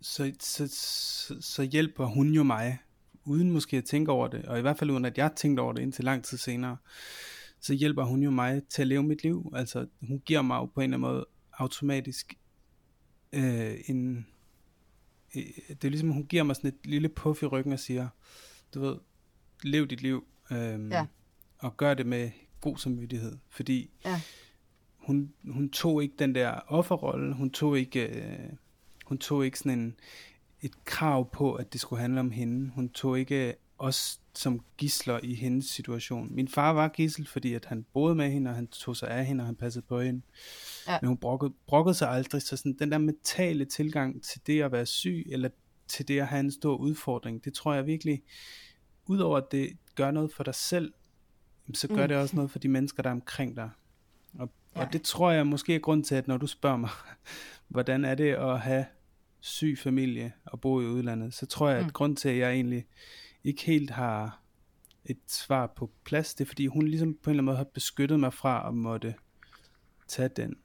Så, 0.00 0.32
så, 0.40 0.68
så, 0.68 1.36
så 1.40 1.62
hjælper 1.62 2.06
hun 2.06 2.28
jo 2.28 2.42
mig, 2.42 2.78
uden 3.24 3.50
måske 3.50 3.76
at 3.76 3.84
tænke 3.84 4.12
over 4.12 4.28
det, 4.28 4.44
og 4.44 4.58
i 4.58 4.60
hvert 4.60 4.78
fald 4.78 4.90
uden 4.90 5.04
at 5.04 5.18
jeg 5.18 5.30
tænkte 5.36 5.60
over 5.60 5.72
det 5.72 5.82
indtil 5.82 6.04
lang 6.04 6.24
tid 6.24 6.38
senere 6.38 6.76
så 7.60 7.74
hjælper 7.74 8.04
hun 8.04 8.22
jo 8.22 8.30
mig 8.30 8.62
til 8.68 8.82
at 8.82 8.88
leve 8.88 9.02
mit 9.02 9.22
liv. 9.22 9.52
Altså, 9.54 9.86
hun 10.00 10.22
giver 10.26 10.42
mig 10.42 10.56
jo 10.56 10.66
på 10.66 10.80
en 10.80 10.84
eller 10.84 10.96
anden 10.96 11.14
måde 11.14 11.26
automatisk 11.52 12.38
øh, 13.32 13.74
en... 13.86 14.26
Øh, 15.36 15.42
det 15.68 15.84
er 15.84 15.88
ligesom, 15.88 16.10
hun 16.10 16.26
giver 16.26 16.42
mig 16.42 16.56
sådan 16.56 16.68
et 16.68 16.86
lille 16.86 17.08
puff 17.08 17.42
i 17.42 17.46
ryggen 17.46 17.72
og 17.72 17.78
siger, 17.78 18.08
du 18.74 18.80
ved, 18.80 18.96
lev 19.62 19.86
dit 19.86 20.02
liv, 20.02 20.26
øh, 20.50 20.88
ja. 20.90 21.06
og 21.58 21.76
gør 21.76 21.94
det 21.94 22.06
med 22.06 22.30
god 22.60 22.76
samvittighed. 22.76 23.36
Fordi 23.48 23.90
ja. 24.04 24.20
hun, 24.96 25.32
hun 25.48 25.70
tog 25.70 26.02
ikke 26.02 26.14
den 26.18 26.34
der 26.34 26.50
offerrolle, 26.50 27.34
hun 27.34 27.50
tog 27.50 27.78
ikke, 27.78 28.06
øh, 28.06 28.50
hun 29.06 29.18
tog 29.18 29.44
ikke 29.44 29.58
sådan 29.58 29.78
en, 29.78 29.94
et 30.60 30.84
krav 30.84 31.30
på, 31.30 31.54
at 31.54 31.72
det 31.72 31.80
skulle 31.80 32.00
handle 32.00 32.20
om 32.20 32.30
hende. 32.30 32.70
Hun 32.70 32.88
tog 32.88 33.18
ikke 33.18 33.54
os 33.78 34.20
som 34.34 34.60
gisler 34.76 35.20
i 35.22 35.34
hendes 35.34 35.66
situation. 35.66 36.34
Min 36.34 36.48
far 36.48 36.72
var 36.72 36.88
gissel, 36.88 37.26
fordi 37.26 37.54
at 37.54 37.64
han 37.64 37.86
boede 37.92 38.14
med 38.14 38.30
hende, 38.30 38.50
og 38.50 38.54
han 38.54 38.66
tog 38.66 38.96
sig 38.96 39.08
af 39.08 39.26
hende, 39.26 39.42
og 39.42 39.46
han 39.46 39.56
passede 39.56 39.84
på 39.88 40.00
hende. 40.00 40.22
Ja. 40.88 40.98
Men 41.02 41.08
hun 41.08 41.16
brokkede, 41.16 41.52
brokkede 41.66 41.94
sig 41.94 42.10
aldrig, 42.10 42.42
så 42.42 42.56
sådan, 42.56 42.76
den 42.78 42.92
der 42.92 42.98
mentale 42.98 43.64
tilgang 43.64 44.22
til 44.22 44.40
det 44.46 44.62
at 44.62 44.72
være 44.72 44.86
syg, 44.86 45.26
eller 45.28 45.48
til 45.88 46.08
det 46.08 46.20
at 46.20 46.26
have 46.26 46.40
en 46.40 46.50
stor 46.50 46.76
udfordring. 46.76 47.44
Det 47.44 47.54
tror 47.54 47.74
jeg 47.74 47.86
virkelig, 47.86 48.22
udover 49.06 49.36
at 49.36 49.52
det 49.52 49.76
gør 49.94 50.10
noget 50.10 50.32
for 50.32 50.44
dig 50.44 50.54
selv, 50.54 50.92
så 51.74 51.88
gør 51.88 52.02
mm. 52.02 52.08
det 52.08 52.16
også 52.16 52.36
noget 52.36 52.50
for 52.50 52.58
de 52.58 52.68
mennesker, 52.68 53.02
der 53.02 53.10
er 53.10 53.14
omkring 53.14 53.56
dig. 53.56 53.70
Og, 54.34 54.50
ja. 54.76 54.80
og 54.80 54.92
det 54.92 55.02
tror 55.02 55.30
jeg 55.30 55.46
måske 55.46 55.74
er 55.74 55.78
grund 55.78 56.04
til, 56.04 56.14
at 56.14 56.28
når 56.28 56.36
du 56.36 56.46
spørger 56.46 56.76
mig, 56.76 56.90
hvordan 57.68 58.04
er 58.04 58.14
det 58.14 58.34
at 58.34 58.60
have 58.60 58.84
syg 59.40 59.78
familie 59.78 60.32
og 60.44 60.60
bo 60.60 60.80
i 60.80 60.84
udlandet, 60.86 61.34
så 61.34 61.46
tror 61.46 61.68
jeg, 61.68 61.78
at 61.78 61.84
mm. 61.84 61.90
grund 61.90 62.16
til, 62.16 62.28
at 62.28 62.38
jeg 62.38 62.52
egentlig 62.52 62.86
ikke 63.44 63.62
helt 63.62 63.90
har 63.90 64.42
et 65.04 65.18
svar 65.26 65.66
på 65.76 65.90
plads, 66.04 66.34
det 66.34 66.44
er 66.44 66.48
fordi 66.48 66.66
hun 66.66 66.86
ligesom 66.86 67.14
på 67.22 67.30
en 67.30 67.32
eller 67.32 67.40
anden 67.40 67.44
måde 67.44 67.56
har 67.56 67.64
beskyttet 67.64 68.20
mig 68.20 68.34
fra 68.34 68.68
at 68.68 68.74
måtte 68.74 69.14
tage 70.08 70.28
den 70.28 70.56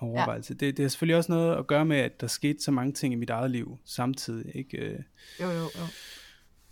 overvejelse. 0.00 0.56
Ja. 0.60 0.66
Det, 0.66 0.76
det 0.76 0.82
har 0.82 0.88
selvfølgelig 0.88 1.16
også 1.16 1.32
noget 1.32 1.56
at 1.56 1.66
gøre 1.66 1.84
med, 1.84 1.96
at 1.96 2.20
der 2.20 2.26
skete 2.26 2.62
så 2.62 2.70
mange 2.70 2.92
ting 2.92 3.12
i 3.12 3.16
mit 3.16 3.30
eget 3.30 3.50
liv 3.50 3.78
samtidig. 3.84 4.56
Ikke? 4.56 4.78
Øh, 4.78 4.98
jo, 5.40 5.50
jo, 5.50 5.62
jo. 5.62 5.86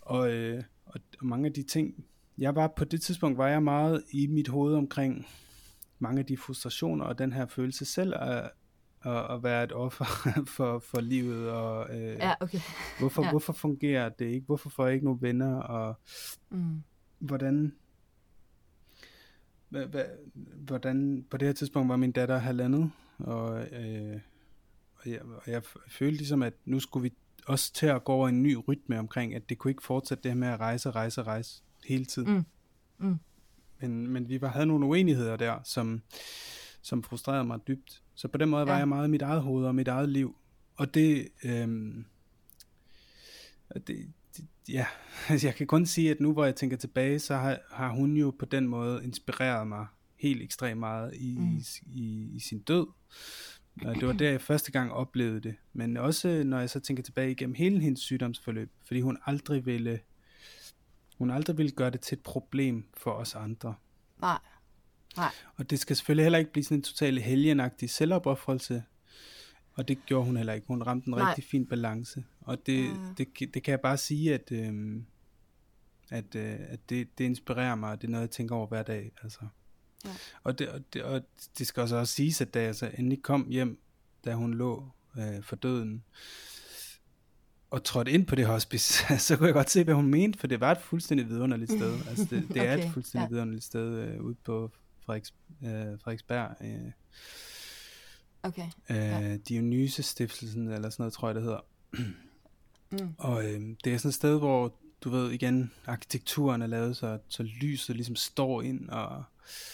Og, 0.00 0.32
øh, 0.32 0.62
og, 0.86 1.00
og 1.20 1.26
mange 1.26 1.46
af 1.46 1.52
de 1.52 1.62
ting, 1.62 2.04
jeg 2.38 2.54
var 2.54 2.68
på 2.68 2.84
det 2.84 3.02
tidspunkt, 3.02 3.38
var 3.38 3.48
jeg 3.48 3.62
meget 3.62 4.04
i 4.10 4.26
mit 4.26 4.48
hoved 4.48 4.74
omkring 4.74 5.26
mange 5.98 6.18
af 6.18 6.26
de 6.26 6.36
frustrationer 6.36 7.04
og 7.04 7.18
den 7.18 7.32
her 7.32 7.46
følelse 7.46 7.84
selv 7.84 8.14
af 8.16 8.50
at, 9.04 9.34
at 9.34 9.42
være 9.42 9.64
et 9.64 9.72
offer 9.72 10.04
for, 10.56 10.78
for 10.78 11.00
livet 11.00 11.50
og 11.50 11.96
øh, 11.96 12.16
ja, 12.16 12.34
okay. 12.40 12.60
hvorfor, 12.98 13.22
ja. 13.22 13.30
hvorfor 13.30 13.52
fungerer 13.52 14.08
det 14.08 14.24
ikke, 14.24 14.46
hvorfor 14.46 14.70
får 14.70 14.84
jeg 14.84 14.94
ikke 14.94 15.04
nogen 15.04 15.22
venner 15.22 15.56
og 15.56 15.94
mm. 16.50 16.82
hvordan 17.18 17.72
hvordan 20.66 21.26
på 21.30 21.36
det 21.36 21.48
her 21.48 21.52
tidspunkt 21.52 21.88
var 21.88 21.96
min 21.96 22.12
datter 22.12 22.38
halvandet 22.38 22.90
og, 23.18 23.60
øh, 23.60 24.20
og, 24.96 25.10
jeg, 25.10 25.22
og 25.22 25.42
jeg 25.46 25.62
følte 25.88 26.16
ligesom 26.16 26.42
at 26.42 26.54
nu 26.64 26.80
skulle 26.80 27.02
vi 27.02 27.12
også 27.46 27.72
til 27.72 27.86
at 27.86 28.04
gå 28.04 28.12
over 28.12 28.28
en 28.28 28.42
ny 28.42 28.56
rytme 28.68 28.98
omkring 28.98 29.34
at 29.34 29.48
det 29.48 29.58
kunne 29.58 29.70
ikke 29.70 29.82
fortsætte 29.82 30.22
det 30.22 30.30
her 30.30 30.36
med 30.36 30.48
at 30.48 30.60
rejse, 30.60 30.90
rejse, 30.90 31.22
rejse 31.22 31.62
hele 31.84 32.04
tiden 32.04 32.34
mm. 32.34 32.44
Mm. 33.08 33.18
Men, 33.80 34.08
men 34.08 34.28
vi 34.28 34.40
var, 34.40 34.48
havde 34.48 34.66
nogle 34.66 34.86
uenigheder 34.86 35.36
der 35.36 35.58
som, 35.64 36.02
som 36.84 37.02
frustrerede 37.02 37.44
mig 37.44 37.60
dybt 37.68 38.02
så 38.14 38.28
på 38.28 38.38
den 38.38 38.48
måde 38.48 38.62
ja. 38.62 38.72
var 38.72 38.78
jeg 38.78 38.88
meget 38.88 39.08
i 39.08 39.10
mit 39.10 39.22
eget 39.22 39.42
hoved 39.42 39.66
og 39.66 39.74
mit 39.74 39.88
eget 39.88 40.08
liv 40.08 40.36
og 40.76 40.94
det 40.94 41.28
øh, 41.44 41.68
det, 43.86 44.12
ja, 44.68 44.86
altså 45.28 45.46
jeg 45.46 45.54
kan 45.54 45.66
kun 45.66 45.86
sige, 45.86 46.10
at 46.10 46.20
nu 46.20 46.32
hvor 46.32 46.44
jeg 46.44 46.56
tænker 46.56 46.76
tilbage, 46.76 47.18
så 47.18 47.36
har, 47.36 47.58
har 47.70 47.88
hun 47.88 48.16
jo 48.16 48.34
på 48.38 48.44
den 48.44 48.68
måde 48.68 49.04
inspireret 49.04 49.66
mig 49.66 49.86
helt 50.16 50.42
ekstremt 50.42 50.80
meget 50.80 51.14
i, 51.14 51.36
mm. 51.38 51.62
i, 51.86 52.30
i 52.34 52.40
sin 52.40 52.58
død. 52.58 52.86
Og 53.84 53.94
det 53.94 54.06
var 54.06 54.12
der, 54.12 54.30
jeg 54.30 54.40
første 54.40 54.72
gang 54.72 54.92
oplevede 54.92 55.40
det. 55.40 55.54
Men 55.72 55.96
også 55.96 56.42
når 56.44 56.58
jeg 56.58 56.70
så 56.70 56.80
tænker 56.80 57.02
tilbage 57.02 57.30
igennem 57.30 57.54
hele 57.54 57.80
hendes 57.80 58.00
sygdomsforløb, 58.00 58.70
fordi 58.86 59.00
hun 59.00 59.18
aldrig 59.26 59.66
ville, 59.66 60.00
hun 61.18 61.30
aldrig 61.30 61.58
ville 61.58 61.72
gøre 61.72 61.90
det 61.90 62.00
til 62.00 62.16
et 62.16 62.22
problem 62.22 62.84
for 62.96 63.10
os 63.10 63.34
andre. 63.34 63.74
Nej. 64.20 64.38
Nej. 65.16 65.30
Og 65.56 65.70
det 65.70 65.78
skal 65.78 65.96
selvfølgelig 65.96 66.24
heller 66.24 66.38
ikke 66.38 66.52
blive 66.52 66.64
sådan 66.64 66.78
en 66.78 66.82
totalt 66.82 67.22
helgenagtig 67.22 67.90
selvopoffrelse, 67.90 68.82
og 69.74 69.88
det 69.88 70.06
gjorde 70.06 70.24
hun 70.24 70.36
heller 70.36 70.52
ikke. 70.52 70.66
Hun 70.66 70.82
ramte 70.82 71.08
en 71.08 71.14
Nej. 71.14 71.28
rigtig 71.28 71.44
fin 71.44 71.66
balance. 71.66 72.24
Og 72.40 72.66
det, 72.66 72.90
mm. 72.90 73.14
det, 73.14 73.54
det 73.54 73.62
kan 73.62 73.72
jeg 73.72 73.80
bare 73.80 73.96
sige, 73.96 74.34
at, 74.34 74.52
øh, 74.52 75.00
at, 76.10 76.34
øh, 76.34 76.56
at 76.60 76.90
det, 76.90 77.18
det 77.18 77.24
inspirerer 77.24 77.74
mig, 77.74 77.90
og 77.90 78.00
det 78.00 78.06
er 78.06 78.10
noget, 78.10 78.22
jeg 78.22 78.30
tænker 78.30 78.54
over 78.54 78.66
hver 78.66 78.82
dag. 78.82 79.12
Altså. 79.22 79.40
Ja. 80.04 80.10
Og, 80.42 80.58
det, 80.58 80.68
og, 80.68 80.80
det, 80.92 81.02
og 81.02 81.22
det 81.58 81.66
skal 81.66 81.80
også, 81.80 81.96
også 81.96 82.14
siges, 82.14 82.40
at 82.40 82.54
da 82.54 82.62
jeg 82.62 82.74
så 82.74 82.90
endelig 82.98 83.22
kom 83.22 83.48
hjem, 83.48 83.78
da 84.24 84.34
hun 84.34 84.54
lå 84.54 84.88
øh, 85.18 85.42
for 85.42 85.56
døden, 85.56 86.04
og 87.70 87.84
trådte 87.84 88.10
ind 88.10 88.26
på 88.26 88.34
det 88.34 88.46
hospice, 88.46 89.04
så 89.26 89.36
kunne 89.36 89.46
jeg 89.46 89.54
godt 89.54 89.70
se, 89.70 89.84
hvad 89.84 89.94
hun 89.94 90.06
mente, 90.06 90.38
for 90.38 90.46
det 90.46 90.60
var 90.60 90.72
et 90.72 90.80
fuldstændig 90.80 91.28
vidunderligt 91.28 91.70
sted. 91.70 91.94
Altså 92.08 92.24
det, 92.30 92.42
det 92.42 92.50
okay. 92.50 92.66
er 92.66 92.84
et 92.84 92.92
fuldstændig 92.92 93.26
ja. 93.30 93.34
vidunderligt 93.34 93.64
sted 93.64 93.98
øh, 93.98 94.20
ude 94.20 94.34
på 94.44 94.70
Frederiks, 95.06 95.34
øh, 95.62 96.00
Frederiksberg. 96.00 96.56
Øh, 96.60 96.92
Okay. 98.44 98.66
Øh, 98.90 98.96
ja. 98.96 99.36
Dionyse 99.36 100.02
Stiftelsen, 100.02 100.68
eller 100.68 100.90
sådan 100.90 101.02
noget, 101.02 101.12
tror 101.12 101.28
jeg, 101.28 101.34
det 101.34 101.42
hedder. 101.42 101.60
mm. 102.90 103.14
Og 103.18 103.44
øh, 103.44 103.60
det 103.84 103.92
er 103.94 103.98
sådan 103.98 104.08
et 104.08 104.14
sted, 104.14 104.38
hvor, 104.38 104.74
du 105.04 105.10
ved, 105.10 105.30
igen, 105.30 105.72
arkitekturen 105.86 106.62
er 106.62 106.66
lavet, 106.66 106.96
så, 106.96 107.18
så 107.28 107.42
lyset 107.42 107.96
ligesom 107.96 108.16
står 108.16 108.62
ind, 108.62 108.88
og, 108.88 109.24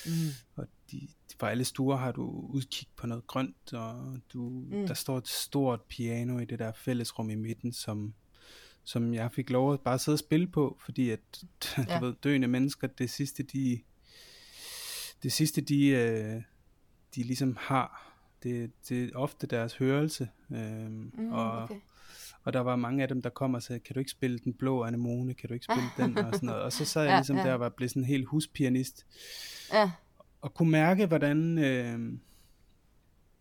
mm. 0.06 0.12
og 0.56 0.66
de, 0.90 1.08
fra 1.40 1.50
alle 1.50 1.64
stuer 1.64 1.96
har 1.96 2.12
du 2.12 2.46
udkig 2.48 2.88
på 2.96 3.06
noget 3.06 3.26
grønt, 3.26 3.72
og 3.72 4.18
du, 4.32 4.48
mm. 4.48 4.86
der 4.86 4.94
står 4.94 5.18
et 5.18 5.28
stort 5.28 5.80
piano 5.80 6.38
i 6.38 6.44
det 6.44 6.58
der 6.58 6.72
fællesrum 6.72 7.30
i 7.30 7.34
midten, 7.34 7.72
som, 7.72 8.14
som 8.84 9.14
jeg 9.14 9.32
fik 9.32 9.50
lov 9.50 9.72
at 9.72 9.80
bare 9.80 9.98
sidde 9.98 10.14
og 10.14 10.18
spille 10.18 10.46
på, 10.46 10.78
fordi 10.84 11.10
at, 11.10 11.20
ja. 11.88 11.98
du 11.98 12.04
ved, 12.04 12.14
døende 12.24 12.48
mennesker, 12.48 12.86
det 12.86 13.10
sidste, 13.10 13.42
de, 13.42 13.80
det 15.22 15.32
sidste, 15.32 15.60
de, 15.60 15.86
øh, 15.88 16.42
de 17.14 17.22
ligesom 17.22 17.56
har, 17.60 18.14
det, 18.42 18.70
det 18.88 19.04
er 19.04 19.16
ofte 19.16 19.46
deres 19.46 19.76
hørelse. 19.76 20.28
Øhm, 20.52 21.12
mm, 21.14 21.32
og, 21.32 21.62
okay. 21.62 21.74
og 22.42 22.52
der 22.52 22.60
var 22.60 22.76
mange 22.76 23.02
af 23.02 23.08
dem, 23.08 23.22
der 23.22 23.30
kom 23.30 23.54
og 23.54 23.62
sagde, 23.62 23.80
kan 23.80 23.94
du 23.94 23.98
ikke 23.98 24.10
spille 24.10 24.38
den 24.38 24.54
blå 24.54 24.84
anemone, 24.84 25.34
kan 25.34 25.48
du 25.48 25.54
ikke 25.54 25.66
spille 25.72 25.90
den, 25.96 26.18
og 26.26 26.34
sådan 26.34 26.46
noget. 26.46 26.62
Og 26.62 26.72
så 26.72 26.84
sad 26.84 27.02
jeg 27.02 27.10
ja, 27.10 27.16
ligesom 27.16 27.36
ja. 27.36 27.42
der 27.42 27.52
og 27.52 27.60
var 27.60 27.68
blevet 27.68 27.90
sådan 27.90 28.02
en 28.02 28.08
helt 28.08 28.26
huspianist. 28.26 29.06
Ja. 29.72 29.90
Og 30.40 30.54
kunne 30.54 30.70
mærke, 30.70 31.06
hvordan... 31.06 31.58
Øh, 31.58 32.12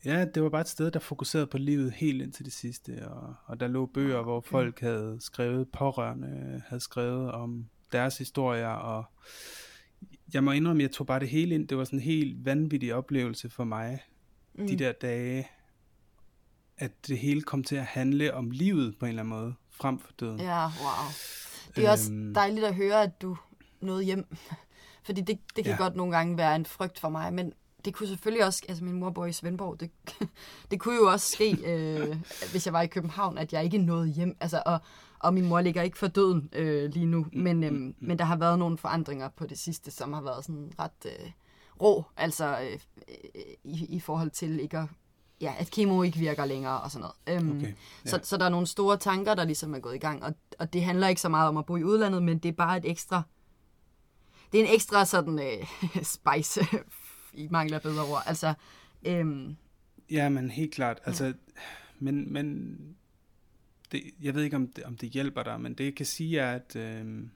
ja, 0.05 0.25
det 0.25 0.43
var 0.43 0.49
bare 0.49 0.61
et 0.61 0.67
sted, 0.67 0.91
der 0.91 0.99
fokuserede 0.99 1.47
på 1.47 1.57
livet 1.57 1.91
helt 1.91 2.21
indtil 2.21 2.45
det 2.45 2.53
sidste. 2.53 3.09
Og, 3.09 3.35
og 3.45 3.59
der 3.59 3.67
lå 3.67 3.85
bøger, 3.85 4.21
hvor 4.21 4.41
folk 4.41 4.79
havde 4.79 5.17
skrevet, 5.19 5.69
pårørende 5.69 6.61
havde 6.67 6.81
skrevet 6.81 7.31
om 7.31 7.69
deres 7.91 8.17
historier, 8.17 8.67
og 8.67 9.05
jeg 10.33 10.43
må 10.43 10.51
indrømme, 10.51 10.83
jeg 10.83 10.91
tog 10.91 11.07
bare 11.07 11.19
det 11.19 11.29
hele 11.29 11.55
ind. 11.55 11.67
Det 11.67 11.77
var 11.77 11.83
sådan 11.83 11.99
en 11.99 12.03
helt 12.03 12.45
vanvittig 12.45 12.93
oplevelse 12.93 13.49
for 13.49 13.63
mig 13.63 13.99
mm. 14.53 14.67
de 14.67 14.75
der 14.75 14.91
dage, 14.91 15.47
at 16.77 17.07
det 17.07 17.17
hele 17.17 17.41
kom 17.41 17.63
til 17.63 17.75
at 17.75 17.85
handle 17.85 18.33
om 18.33 18.51
livet 18.51 18.95
på 18.99 19.05
en 19.05 19.09
eller 19.09 19.23
anden 19.23 19.39
måde, 19.39 19.53
frem 19.71 19.99
for 19.99 20.11
døden. 20.19 20.39
Ja, 20.39 20.65
wow. 20.65 21.11
Det 21.75 21.85
er 21.85 21.91
også 21.91 22.11
øhm. 22.11 22.33
dejligt 22.33 22.65
at 22.65 22.75
høre, 22.75 23.03
at 23.03 23.21
du 23.21 23.37
nåede 23.81 24.03
hjem. 24.03 24.37
Fordi 25.05 25.21
det, 25.21 25.39
det 25.55 25.63
kan 25.63 25.73
ja. 25.73 25.77
godt 25.77 25.95
nogle 25.95 26.15
gange 26.17 26.37
være 26.37 26.55
en 26.55 26.65
frygt 26.65 26.99
for 26.99 27.09
mig, 27.09 27.33
men 27.33 27.53
det 27.85 27.93
kunne 27.93 28.07
selvfølgelig 28.07 28.45
også, 28.45 28.61
altså 28.67 28.83
min 28.83 28.93
mor 28.93 29.09
bor 29.09 29.25
i 29.25 29.31
Svendborg, 29.31 29.79
det, 29.79 29.91
det 30.71 30.79
kunne 30.79 30.95
jo 30.95 31.11
også 31.11 31.31
ske, 31.31 31.57
øh, 31.65 32.15
hvis 32.51 32.65
jeg 32.65 32.73
var 32.73 32.81
i 32.81 32.87
København, 32.87 33.37
at 33.37 33.53
jeg 33.53 33.63
ikke 33.63 33.77
nåede 33.77 34.07
hjem. 34.07 34.37
Altså, 34.39 34.63
og, 34.65 34.79
og 35.19 35.33
min 35.33 35.45
mor 35.45 35.61
ligger 35.61 35.81
ikke 35.81 35.97
for 35.97 36.07
døden 36.07 36.49
øh, 36.53 36.91
lige 36.91 37.05
nu, 37.05 37.25
mm, 37.33 37.41
men, 37.41 37.63
øh, 37.63 37.71
mm, 37.71 37.95
men 37.99 38.19
der 38.19 38.25
har 38.25 38.35
været 38.35 38.59
nogle 38.59 38.77
forandringer 38.77 39.29
på 39.29 39.45
det 39.47 39.59
sidste, 39.59 39.91
som 39.91 40.13
har 40.13 40.21
været 40.21 40.45
sådan 40.45 40.71
ret... 40.79 41.05
Øh, 41.05 41.31
rå, 41.81 42.05
altså 42.17 42.59
øh, 42.59 42.79
i, 43.63 43.85
i 43.89 43.99
forhold 43.99 44.29
til 44.29 44.59
ikke 44.59 44.77
at, 44.77 44.85
ja, 45.41 45.53
at 45.59 45.71
kemo 45.71 46.03
ikke 46.03 46.17
virker 46.17 46.45
længere 46.45 46.81
og 46.81 46.91
sådan 46.91 47.07
noget. 47.27 47.41
Øhm, 47.41 47.57
okay, 47.57 47.67
ja. 48.05 48.09
så, 48.09 48.19
så 48.23 48.37
der 48.37 48.45
er 48.45 48.49
nogle 48.49 48.67
store 48.67 48.97
tanker, 48.97 49.35
der 49.35 49.43
ligesom 49.43 49.73
er 49.73 49.79
gået 49.79 49.95
i 49.95 49.99
gang, 49.99 50.23
og, 50.23 50.33
og 50.59 50.73
det 50.73 50.83
handler 50.83 51.07
ikke 51.07 51.21
så 51.21 51.29
meget 51.29 51.49
om 51.49 51.57
at 51.57 51.65
bo 51.65 51.77
i 51.77 51.83
udlandet, 51.83 52.23
men 52.23 52.37
det 52.37 52.49
er 52.49 52.53
bare 52.53 52.77
et 52.77 52.89
ekstra, 52.89 53.21
det 54.51 54.61
er 54.61 54.65
en 54.65 54.73
ekstra 54.73 55.05
sådan 55.05 55.39
øh, 55.39 55.67
spice, 56.15 56.61
i 57.33 57.47
mangler 57.51 57.79
bedre 57.79 58.03
ord. 58.03 58.23
Altså, 58.25 58.53
øhm, 59.05 59.55
ja, 60.11 60.29
men 60.29 60.51
helt 60.51 60.73
klart. 60.73 60.99
Altså, 61.05 61.25
ja. 61.25 61.33
men, 61.99 62.33
men 62.33 62.77
det, 63.91 64.03
jeg 64.21 64.35
ved 64.35 64.43
ikke, 64.43 64.55
om 64.55 64.67
det, 64.67 64.83
om 64.83 64.97
det 64.97 65.09
hjælper 65.09 65.43
dig, 65.43 65.61
men 65.61 65.73
det 65.73 65.83
jeg 65.83 65.95
kan 65.95 66.05
sige 66.05 66.39
er, 66.39 66.55
at 66.55 66.75
øh, 66.75 67.27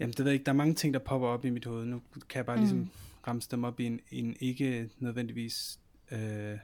Jamen, 0.00 0.12
det 0.12 0.18
ved 0.18 0.26
jeg 0.26 0.34
ikke. 0.34 0.44
Der 0.44 0.52
er 0.52 0.56
mange 0.56 0.74
ting, 0.74 0.94
der 0.94 1.00
popper 1.00 1.28
op 1.28 1.44
i 1.44 1.50
mit 1.50 1.64
hoved. 1.64 1.84
Nu 1.84 2.02
kan 2.28 2.36
jeg 2.36 2.46
bare 2.46 2.56
mm. 2.56 2.62
ligesom 2.62 2.90
ramse 3.26 3.50
dem 3.50 3.64
op 3.64 3.80
i 3.80 3.84
en, 3.84 4.00
en 4.10 4.36
ikke 4.40 4.90
nødvendigvis 4.98 5.80
øh, 6.10 6.58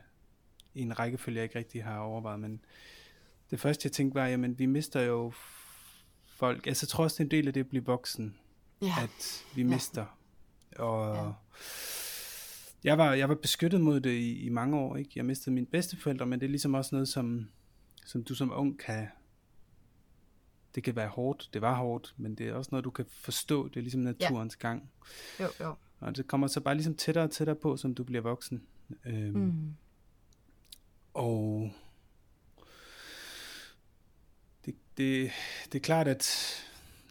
i 0.74 0.80
en 0.80 0.98
rækkefølge, 0.98 1.36
jeg 1.36 1.44
ikke 1.44 1.58
rigtig 1.58 1.84
har 1.84 1.98
overvejet. 1.98 2.40
Men 2.40 2.60
det 3.50 3.60
første, 3.60 3.86
jeg 3.86 3.92
tænkte 3.92 4.14
var, 4.14 4.26
jamen, 4.26 4.58
vi 4.58 4.66
mister 4.66 5.00
jo 5.00 5.32
folk. 6.26 6.66
Altså, 6.66 6.84
jeg 6.86 6.88
tror 6.88 7.04
også, 7.04 7.14
det 7.14 7.20
er 7.20 7.24
en 7.24 7.30
del 7.30 7.46
af 7.46 7.52
det 7.52 7.60
at 7.60 7.68
blive 7.68 7.84
voksen. 7.84 8.36
Ja. 8.82 8.94
At 9.02 9.44
vi 9.54 9.62
ja. 9.62 9.68
mister. 9.68 10.18
Og 10.76 11.16
ja. 11.16 11.32
Jeg, 12.86 12.98
var, 12.98 13.14
jeg 13.14 13.28
var 13.28 13.34
beskyttet 13.34 13.80
mod 13.80 14.00
det 14.00 14.10
i, 14.10 14.46
i 14.46 14.48
mange 14.48 14.76
år. 14.76 14.96
Ikke? 14.96 15.10
Jeg 15.16 15.24
mistede 15.24 15.54
mine 15.54 15.66
bedsteforældre, 15.66 16.26
men 16.26 16.40
det 16.40 16.46
er 16.46 16.50
ligesom 16.50 16.74
også 16.74 16.94
noget, 16.94 17.08
som, 17.08 17.48
som 18.06 18.24
du 18.24 18.34
som 18.34 18.52
ung 18.54 18.78
kan 18.78 19.08
det 20.76 20.84
kan 20.84 20.96
være 20.96 21.08
hårdt, 21.08 21.50
det 21.52 21.62
var 21.62 21.74
hårdt, 21.74 22.14
men 22.16 22.34
det 22.34 22.48
er 22.48 22.54
også 22.54 22.68
noget, 22.72 22.84
du 22.84 22.90
kan 22.90 23.04
forstå, 23.08 23.68
det 23.68 23.76
er 23.76 23.80
ligesom 23.80 24.00
naturens 24.00 24.56
ja. 24.62 24.68
gang. 24.68 24.90
Jo, 25.40 25.46
jo. 25.60 25.74
Og 26.00 26.16
det 26.16 26.26
kommer 26.26 26.46
så 26.46 26.60
bare 26.60 26.74
ligesom 26.74 26.94
tættere 26.94 27.24
og 27.24 27.30
tættere 27.30 27.56
på, 27.56 27.76
som 27.76 27.94
du 27.94 28.04
bliver 28.04 28.22
voksen. 28.22 28.62
Øhm, 29.06 29.38
mm. 29.38 29.74
Og 31.14 31.70
det, 34.64 34.74
det, 34.96 35.30
det 35.72 35.78
er 35.78 35.82
klart, 35.82 36.08
at, 36.08 36.54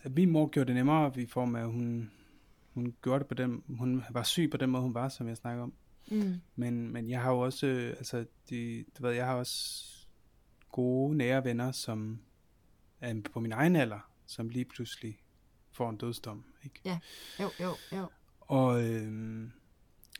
at 0.03 0.15
min 0.15 0.29
mor 0.29 0.47
gjorde 0.47 0.67
det 0.67 0.75
nemmere 0.75 1.21
i 1.21 1.25
form 1.25 1.55
af, 1.55 1.61
at 1.61 1.67
hun, 1.67 2.11
hun 2.75 2.95
gjorde 3.01 3.19
det 3.19 3.27
på 3.27 3.33
den, 3.33 3.63
hun 3.77 4.03
var 4.09 4.23
syg 4.23 4.49
på 4.51 4.57
den 4.57 4.69
måde, 4.69 4.83
hun 4.83 4.93
var, 4.93 5.09
som 5.09 5.27
jeg 5.27 5.37
snakker 5.37 5.63
om. 5.63 5.73
Mm. 6.11 6.33
Men, 6.55 6.89
men 6.89 7.09
jeg 7.09 7.21
har 7.21 7.31
jo 7.31 7.39
også, 7.39 7.67
altså, 7.97 8.25
det, 8.49 8.85
du 8.97 9.03
ved, 9.03 9.11
jeg 9.11 9.25
har 9.25 9.35
også 9.35 9.85
gode, 10.71 11.17
nære 11.17 11.43
venner, 11.43 11.71
som 11.71 12.19
er 13.01 13.21
på 13.33 13.39
min 13.39 13.51
egen 13.51 13.75
alder, 13.75 14.09
som 14.25 14.49
lige 14.49 14.65
pludselig 14.65 15.23
får 15.71 15.89
en 15.89 15.97
dødsdom. 15.97 16.43
Ikke? 16.63 16.79
Ja, 16.85 16.99
jo, 17.39 17.49
jo, 17.59 17.75
jo. 17.97 18.07
Og, 18.39 18.83
øh, 18.83 19.49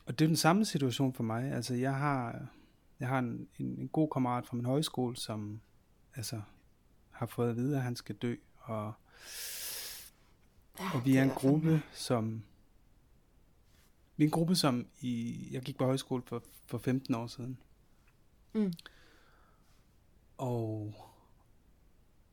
og 0.06 0.18
det 0.18 0.24
er 0.24 0.28
den 0.28 0.36
samme 0.36 0.64
situation 0.64 1.14
for 1.14 1.22
mig. 1.22 1.52
Altså, 1.52 1.74
jeg 1.74 1.94
har, 1.94 2.46
jeg 3.00 3.08
har 3.08 3.18
en, 3.18 3.48
en, 3.58 3.66
en 3.78 3.88
god 3.88 4.08
kammerat 4.12 4.46
fra 4.46 4.56
min 4.56 4.64
højskole, 4.64 5.16
som 5.16 5.60
altså, 6.14 6.40
har 7.10 7.26
fået 7.26 7.50
at 7.50 7.56
vide, 7.56 7.76
at 7.76 7.82
han 7.82 7.96
skal 7.96 8.14
dø. 8.14 8.36
Og, 8.56 8.92
ja, 10.80 10.90
og 10.94 11.04
vi 11.04 11.16
er 11.16 11.22
en 11.22 11.30
gruppe, 11.30 11.68
fandme. 11.68 11.82
som... 11.92 12.42
Vi 14.16 14.24
er 14.24 14.26
en 14.26 14.30
gruppe, 14.30 14.54
som 14.54 14.86
i, 15.00 15.48
jeg 15.50 15.62
gik 15.62 15.78
på 15.78 15.84
højskole 15.84 16.22
for, 16.26 16.42
for 16.66 16.78
15 16.78 17.14
år 17.14 17.26
siden. 17.26 17.58
Mm. 18.52 18.72
Og 20.38 20.94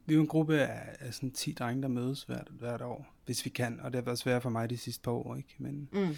vi 0.06 0.14
er 0.14 0.16
jo 0.16 0.22
en 0.22 0.28
gruppe 0.28 0.60
af, 0.60 0.96
af 1.00 1.14
sådan 1.14 1.32
10 1.32 1.52
drenge, 1.52 1.82
der 1.82 1.88
mødes 1.88 2.24
hvert, 2.24 2.48
hvert 2.52 2.82
år, 2.82 3.14
hvis 3.26 3.46
vi 3.46 3.50
kan. 3.50 3.80
Og 3.80 3.92
det 3.92 3.96
har 3.96 4.06
været 4.06 4.20
svært 4.20 4.42
for 4.42 4.50
mig 4.50 4.70
de 4.70 4.78
sidste 4.78 5.02
par 5.02 5.12
år, 5.12 5.36
ikke? 5.36 5.56
Men 5.58 5.90
mm. 5.92 6.16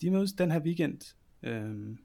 de 0.00 0.10
mødes 0.10 0.32
den 0.32 0.50
her 0.50 0.60
weekend. 0.60 1.14
Øhm, 1.42 1.98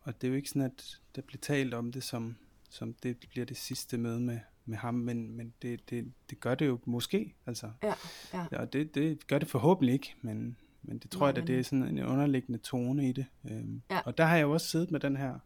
og 0.00 0.20
det 0.20 0.26
er 0.26 0.30
jo 0.30 0.36
ikke 0.36 0.48
sådan, 0.48 0.62
at 0.62 1.00
der 1.16 1.22
bliver 1.22 1.40
talt 1.40 1.74
om 1.74 1.92
det, 1.92 2.04
som, 2.04 2.36
som 2.70 2.94
det 2.94 3.26
bliver 3.30 3.46
det 3.46 3.56
sidste 3.56 3.98
møde 3.98 4.20
med, 4.20 4.40
med 4.68 4.78
ham, 4.78 4.94
men, 4.94 5.36
men 5.36 5.54
det, 5.62 5.90
det, 5.90 6.12
det 6.30 6.40
gør 6.40 6.54
det 6.54 6.66
jo 6.66 6.78
måske, 6.84 7.34
altså. 7.46 7.70
Ja, 7.82 7.94
ja. 8.34 8.46
ja 8.52 8.60
og 8.60 8.72
det, 8.72 8.94
det 8.94 9.26
gør 9.26 9.38
det 9.38 9.48
forhåbentlig 9.48 9.92
ikke, 9.92 10.14
men, 10.22 10.56
men 10.82 10.98
det 10.98 11.10
tror 11.10 11.26
ja, 11.26 11.32
jeg, 11.32 11.42
at 11.42 11.48
det 11.48 11.58
er 11.58 11.62
sådan 11.62 11.82
en 11.82 11.98
underliggende 12.04 12.58
tone 12.58 13.08
i 13.08 13.12
det. 13.12 13.26
Øhm, 13.50 13.82
ja. 13.90 14.00
Og 14.00 14.18
der 14.18 14.24
har 14.24 14.36
jeg 14.36 14.42
jo 14.42 14.52
også 14.52 14.66
siddet 14.66 14.90
med 14.90 15.00
den 15.00 15.16
her, 15.16 15.38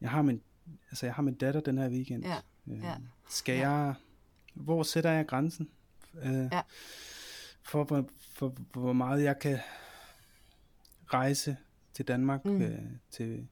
jeg 0.00 0.10
har 0.10 0.22
min, 0.22 0.42
altså 0.90 1.06
jeg 1.06 1.14
har 1.14 1.22
min 1.22 1.34
datter 1.34 1.60
den 1.60 1.78
her 1.78 1.88
weekend. 1.88 2.24
Ja. 2.24 2.36
Øh, 2.68 2.78
ja. 2.82 2.94
Skal 3.28 3.56
ja. 3.56 3.70
jeg, 3.70 3.94
hvor 4.54 4.82
sætter 4.82 5.10
jeg 5.10 5.26
grænsen? 5.26 5.68
Øh, 6.22 6.48
ja. 6.52 6.60
For, 7.62 7.84
for, 7.84 8.08
for, 8.34 8.54
for 8.72 8.80
hvor 8.80 8.92
meget 8.92 9.22
jeg 9.24 9.38
kan 9.38 9.58
rejse 11.06 11.56
til 11.92 12.08
Danmark 12.08 12.44
mm. 12.44 12.62
øh, 12.62 12.78
til 13.10 13.48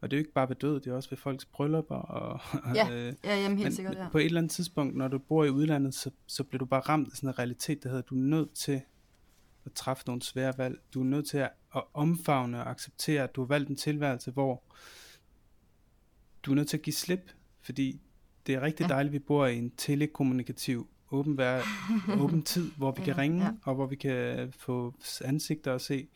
og 0.00 0.10
det 0.10 0.16
er 0.16 0.18
jo 0.18 0.20
ikke 0.20 0.32
bare 0.32 0.48
ved 0.48 0.56
død, 0.56 0.80
det 0.80 0.90
er 0.90 0.94
også 0.94 1.10
ved 1.10 1.18
folks 1.18 1.44
bryllupper. 1.44 1.96
Og, 1.96 2.40
ja, 2.74 2.90
øh, 2.94 3.14
ja 3.24 3.36
jamen, 3.36 3.58
helt 3.58 3.66
men, 3.66 3.72
sikkert, 3.72 3.96
ja. 3.96 4.08
på 4.08 4.18
et 4.18 4.24
eller 4.24 4.40
andet 4.40 4.52
tidspunkt, 4.52 4.96
når 4.96 5.08
du 5.08 5.18
bor 5.18 5.44
i 5.44 5.50
udlandet, 5.50 5.94
så, 5.94 6.10
så 6.26 6.44
bliver 6.44 6.58
du 6.58 6.64
bare 6.64 6.80
ramt 6.80 7.08
af 7.10 7.16
sådan 7.16 7.28
en 7.28 7.38
realitet, 7.38 7.82
der 7.82 7.88
hedder, 7.88 8.02
du 8.02 8.14
er 8.14 8.22
nødt 8.22 8.52
til 8.52 8.80
at 9.66 9.72
træffe 9.72 10.04
nogle 10.06 10.22
svære 10.22 10.58
valg. 10.58 10.78
Du 10.94 11.00
er 11.00 11.04
nødt 11.04 11.26
til 11.26 11.38
at, 11.38 11.50
at 11.76 11.82
omfavne 11.94 12.60
og 12.60 12.70
acceptere, 12.70 13.22
at 13.22 13.36
du 13.36 13.40
har 13.40 13.46
valgt 13.46 13.70
en 13.70 13.76
tilværelse, 13.76 14.30
hvor 14.30 14.62
du 16.42 16.50
er 16.50 16.54
nødt 16.54 16.68
til 16.68 16.76
at 16.76 16.82
give 16.82 16.94
slip, 16.94 17.30
fordi 17.60 18.00
det 18.46 18.54
er 18.54 18.60
rigtig 18.60 18.84
ja. 18.84 18.88
dejligt, 18.88 19.10
at 19.10 19.12
vi 19.12 19.18
bor 19.18 19.46
i 19.46 19.58
en 19.58 19.72
telekommunikativ 19.76 20.88
åben, 21.10 21.38
vær, 21.38 21.60
åben 22.22 22.42
tid, 22.42 22.70
hvor 22.76 22.92
vi 22.92 23.02
kan 23.02 23.18
ringe, 23.18 23.44
ja. 23.44 23.50
og 23.62 23.74
hvor 23.74 23.86
vi 23.86 23.96
kan 23.96 24.52
få 24.58 24.94
ansigter 25.24 25.74
at 25.74 25.80
se. 25.80 26.08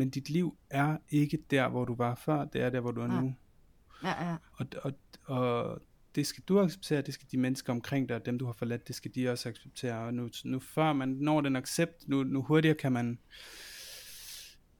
Men 0.00 0.10
dit 0.10 0.30
liv 0.30 0.58
er 0.70 0.96
ikke 1.08 1.38
der, 1.50 1.68
hvor 1.68 1.84
du 1.84 1.94
var 1.94 2.14
før, 2.14 2.44
det 2.44 2.60
er 2.60 2.70
der, 2.70 2.80
hvor 2.80 2.90
du 2.90 3.00
er 3.00 3.14
ja. 3.14 3.20
nu. 3.20 3.34
Ja, 4.02 4.28
ja. 4.28 4.36
Og, 4.52 4.66
og, 4.82 4.92
og 5.24 5.82
det 6.14 6.26
skal 6.26 6.44
du 6.48 6.60
acceptere, 6.60 7.02
det 7.02 7.14
skal 7.14 7.28
de 7.32 7.36
mennesker 7.36 7.72
omkring 7.72 8.08
dig, 8.08 8.26
dem 8.26 8.38
du 8.38 8.46
har 8.46 8.52
forladt, 8.52 8.88
det 8.88 8.96
skal 8.96 9.14
de 9.14 9.30
også 9.30 9.48
acceptere. 9.48 9.98
Og 9.98 10.14
nu, 10.14 10.28
nu 10.44 10.60
før 10.60 10.92
man 10.92 11.08
når 11.08 11.40
den 11.40 11.56
accept, 11.56 12.08
nu, 12.08 12.22
nu 12.22 12.42
hurtigere 12.42 12.76
kan 12.76 12.92
man 12.92 13.18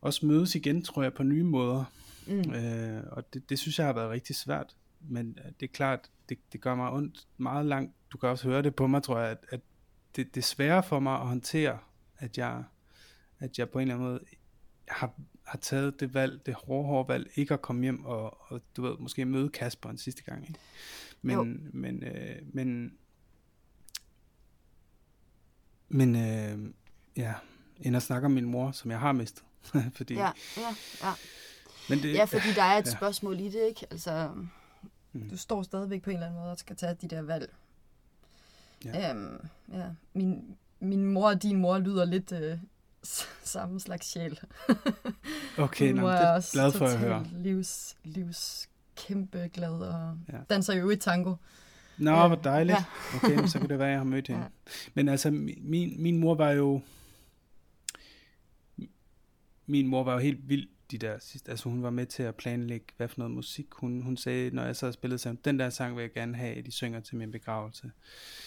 også 0.01 0.27
mødes 0.27 0.55
igen, 0.55 0.83
tror 0.83 1.03
jeg, 1.03 1.15
på 1.15 1.23
nye 1.23 1.45
måder. 1.45 1.85
Mm. 2.27 2.55
Øh, 2.55 3.03
og 3.11 3.35
det, 3.35 3.51
det 3.51 3.59
synes 3.59 3.79
jeg 3.79 3.87
har 3.87 3.93
været 3.93 4.11
rigtig 4.11 4.37
svært. 4.37 4.77
Men 5.01 5.39
det 5.61 5.67
er 5.67 5.73
klart, 5.73 6.11
det, 6.29 6.39
det 6.53 6.61
gør 6.61 6.75
mig 6.75 6.91
ondt 6.91 7.27
meget 7.37 7.67
langt. 7.67 7.95
Du 8.13 8.19
kan 8.19 8.29
også 8.29 8.49
høre 8.49 8.63
det 8.63 8.75
på 8.75 8.87
mig, 8.87 9.03
tror 9.03 9.19
jeg, 9.19 9.31
at, 9.31 9.45
at 9.49 9.61
det, 10.17 10.35
det 10.35 10.41
er 10.41 10.45
sværere 10.45 10.83
for 10.83 11.01
mig 11.01 11.15
at 11.15 11.27
håndtere, 11.27 11.79
at 12.19 12.39
jeg, 12.39 12.65
at 13.39 13.59
jeg 13.59 13.71
på 13.71 13.79
en 13.79 13.83
eller 13.83 13.95
anden 13.95 14.09
måde 14.09 14.21
har, 14.91 15.13
har 15.45 15.59
taget 15.59 16.01
det 16.01 16.15
valg, 16.15 16.47
det 16.47 16.55
hårde, 16.55 16.87
hårde 16.87 17.09
valg, 17.09 17.31
ikke 17.35 17.55
at 17.55 17.63
komme 17.63 17.83
hjem 17.83 18.05
og, 18.05 18.51
og 18.53 18.61
du 18.77 18.83
ved, 18.83 18.99
måske 18.99 19.25
møde 19.25 19.49
Kasper 19.49 19.91
en 19.91 19.99
sidste 19.99 20.23
gang. 20.23 20.49
Ikke? 20.49 20.61
Men, 21.23 21.35
jo. 21.35 21.43
men, 21.73 22.03
øh, 22.05 22.37
men, 22.53 22.93
men, 25.89 26.17
øh, 26.17 26.73
ja, 27.17 27.35
end 27.81 27.97
at 27.97 28.03
snakke 28.03 28.27
om 28.27 28.33
min 28.33 28.45
mor, 28.45 28.71
som 28.71 28.91
jeg 28.91 29.01
har 29.01 29.13
mistet. 29.13 29.45
fordi, 29.97 30.15
ja, 30.15 30.31
ja, 30.57 30.75
ja. 31.03 31.13
Men 31.89 31.99
det, 31.99 32.15
ja, 32.15 32.25
fordi 32.25 32.53
der 32.55 32.63
er 32.63 32.79
et 32.79 32.87
ja. 32.87 32.91
spørgsmål 32.91 33.41
i 33.41 33.49
det, 33.49 33.67
ikke? 33.69 33.87
Altså, 33.91 34.31
Mm. 35.13 35.31
du 35.31 35.37
står 35.37 35.63
stadigvæk 35.63 36.03
på 36.03 36.11
en 36.11 36.17
eller 36.17 36.27
anden 36.27 36.41
måde 36.41 36.51
og 36.51 36.59
skal 36.59 36.77
tage 36.77 36.95
de 36.95 37.09
der 37.09 37.23
valg. 37.23 37.55
Ja. 38.85 39.11
Øhm, 39.11 39.49
ja. 39.73 39.87
Min, 40.15 40.57
min 40.81 41.05
mor 41.05 41.29
og 41.29 41.43
din 41.43 41.57
mor 41.57 41.79
lyder 41.79 42.05
lidt 42.05 42.33
øh, 42.33 42.59
samme 43.45 43.81
slags 43.81 44.07
sjæl. 44.07 44.41
Okay, 45.59 45.93
nå, 45.93 46.09
det 46.11 46.15
er 46.21 46.29
også 46.31 46.53
glad 46.53 46.73
for 46.73 46.87
at 46.87 46.99
høre. 46.99 47.27
Livs, 47.33 47.97
livs 48.05 48.69
kæmpe 48.97 49.51
glad 49.55 49.71
og 49.73 50.19
Ja. 50.33 50.39
danser 50.51 50.75
jo 50.75 50.91
i 50.91 50.97
tango. 50.97 51.35
Nå, 51.99 52.11
Ja. 52.11 52.27
hvor 52.27 52.37
dejligt. 52.37 52.79
Ja. 52.79 52.85
Okay, 53.17 53.47
så 53.47 53.59
kan 53.59 53.69
det 53.69 53.79
være, 53.79 53.89
at 53.89 53.93
jeg 53.93 54.01
har 54.01 54.05
mødt 54.05 54.29
hende. 54.29 54.43
Ja. 54.43 54.49
Men 54.95 55.09
altså, 55.09 55.31
min, 55.31 56.03
min 56.03 56.17
mor 56.19 56.35
var 56.35 56.51
jo... 56.51 56.81
Min 59.67 59.87
mor 59.87 60.05
var 60.05 60.13
jo 60.13 60.19
helt 60.19 60.49
vild 60.49 60.69
de 60.91 60.99
der 60.99 61.19
sidste... 61.21 61.51
Altså, 61.51 61.69
hun 61.69 61.83
var 61.83 61.91
med 61.91 62.07
til 62.07 62.23
at 62.23 62.35
planlægge, 62.35 62.87
hvad 62.97 63.09
for 63.09 63.19
noget 63.19 63.31
musik. 63.35 63.67
Hun, 63.73 64.03
hun 64.03 64.17
sagde, 64.17 64.51
når 64.51 64.65
jeg 64.65 64.77
så 64.77 64.93
spillede 64.93 65.19
sammen, 65.19 65.41
den 65.45 65.59
der 65.59 65.71
sang 65.71 65.97
vil 65.97 66.03
jeg 66.03 66.13
gerne 66.13 66.37
have, 66.37 66.55
at 66.57 66.67
de 66.67 66.71
synger 66.73 67.01
til 67.01 67.17
min 67.17 67.31
begravelse. 67.33 67.91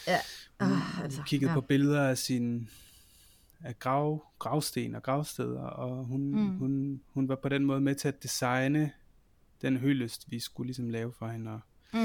Ja. 0.08 0.20
Hun, 0.60 0.72
Ah, 0.72 1.04
altså, 1.04 1.20
hun 1.20 1.26
kiggede 1.26 1.52
ja. 1.52 1.56
på 1.56 1.62
billeder 1.62 2.04
af 2.10 2.18
sin 2.18 2.70
af 3.64 3.80
grav, 3.80 4.26
gravsten 4.40 4.96
og 4.96 5.04
gravsteder, 5.04 5.62
og 5.62 6.06
hun, 6.06 6.22
Mm. 6.22 6.58
hun, 6.58 7.02
hun 7.14 7.28
var 7.30 7.36
på 7.36 7.50
den 7.50 7.66
måde 7.66 7.82
med 7.82 7.96
til 7.96 8.08
at 8.08 8.24
designe 8.24 8.92
den 9.62 9.78
hyldest, 9.78 10.32
vi 10.32 10.40
skulle 10.40 10.68
ligesom 10.68 10.90
lave 10.90 11.14
for 11.14 11.28
hende, 11.28 11.52
og 11.52 11.60
Mm. 11.94 12.00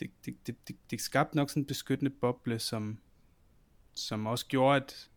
det, 0.00 0.10
det, 0.26 0.46
det, 0.46 0.68
det, 0.68 0.76
det 0.90 1.00
skabte 1.00 1.36
nok 1.36 1.50
sådan 1.50 1.62
en 1.62 1.66
beskyttende 1.66 2.10
boble, 2.10 2.58
som, 2.58 2.98
som 3.94 4.26
også 4.26 4.46
gjorde, 4.46 4.76
at, 4.76 5.08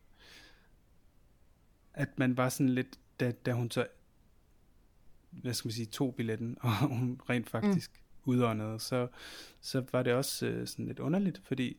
at 1.94 2.20
man 2.20 2.38
var 2.38 2.50
sådan 2.50 2.70
lidt, 2.70 3.00
da, 3.20 3.32
da 3.32 3.52
hun 3.54 3.72
så, 3.72 3.88
hvad 5.32 5.54
skal 5.54 5.68
man 5.68 5.74
sige, 5.74 5.86
tog 5.86 6.16
billetten, 6.16 6.58
og 6.62 6.88
hun 6.88 7.22
rent 7.30 7.50
faktisk 7.50 7.92
mm. 8.26 8.32
udåndede, 8.32 8.80
så, 8.80 9.08
så 9.62 9.86
var 9.92 10.04
det 10.04 10.14
også 10.14 10.46
øh, 10.46 10.68
sådan 10.68 10.86
lidt 10.86 11.00
underligt, 11.00 11.42
fordi 11.44 11.78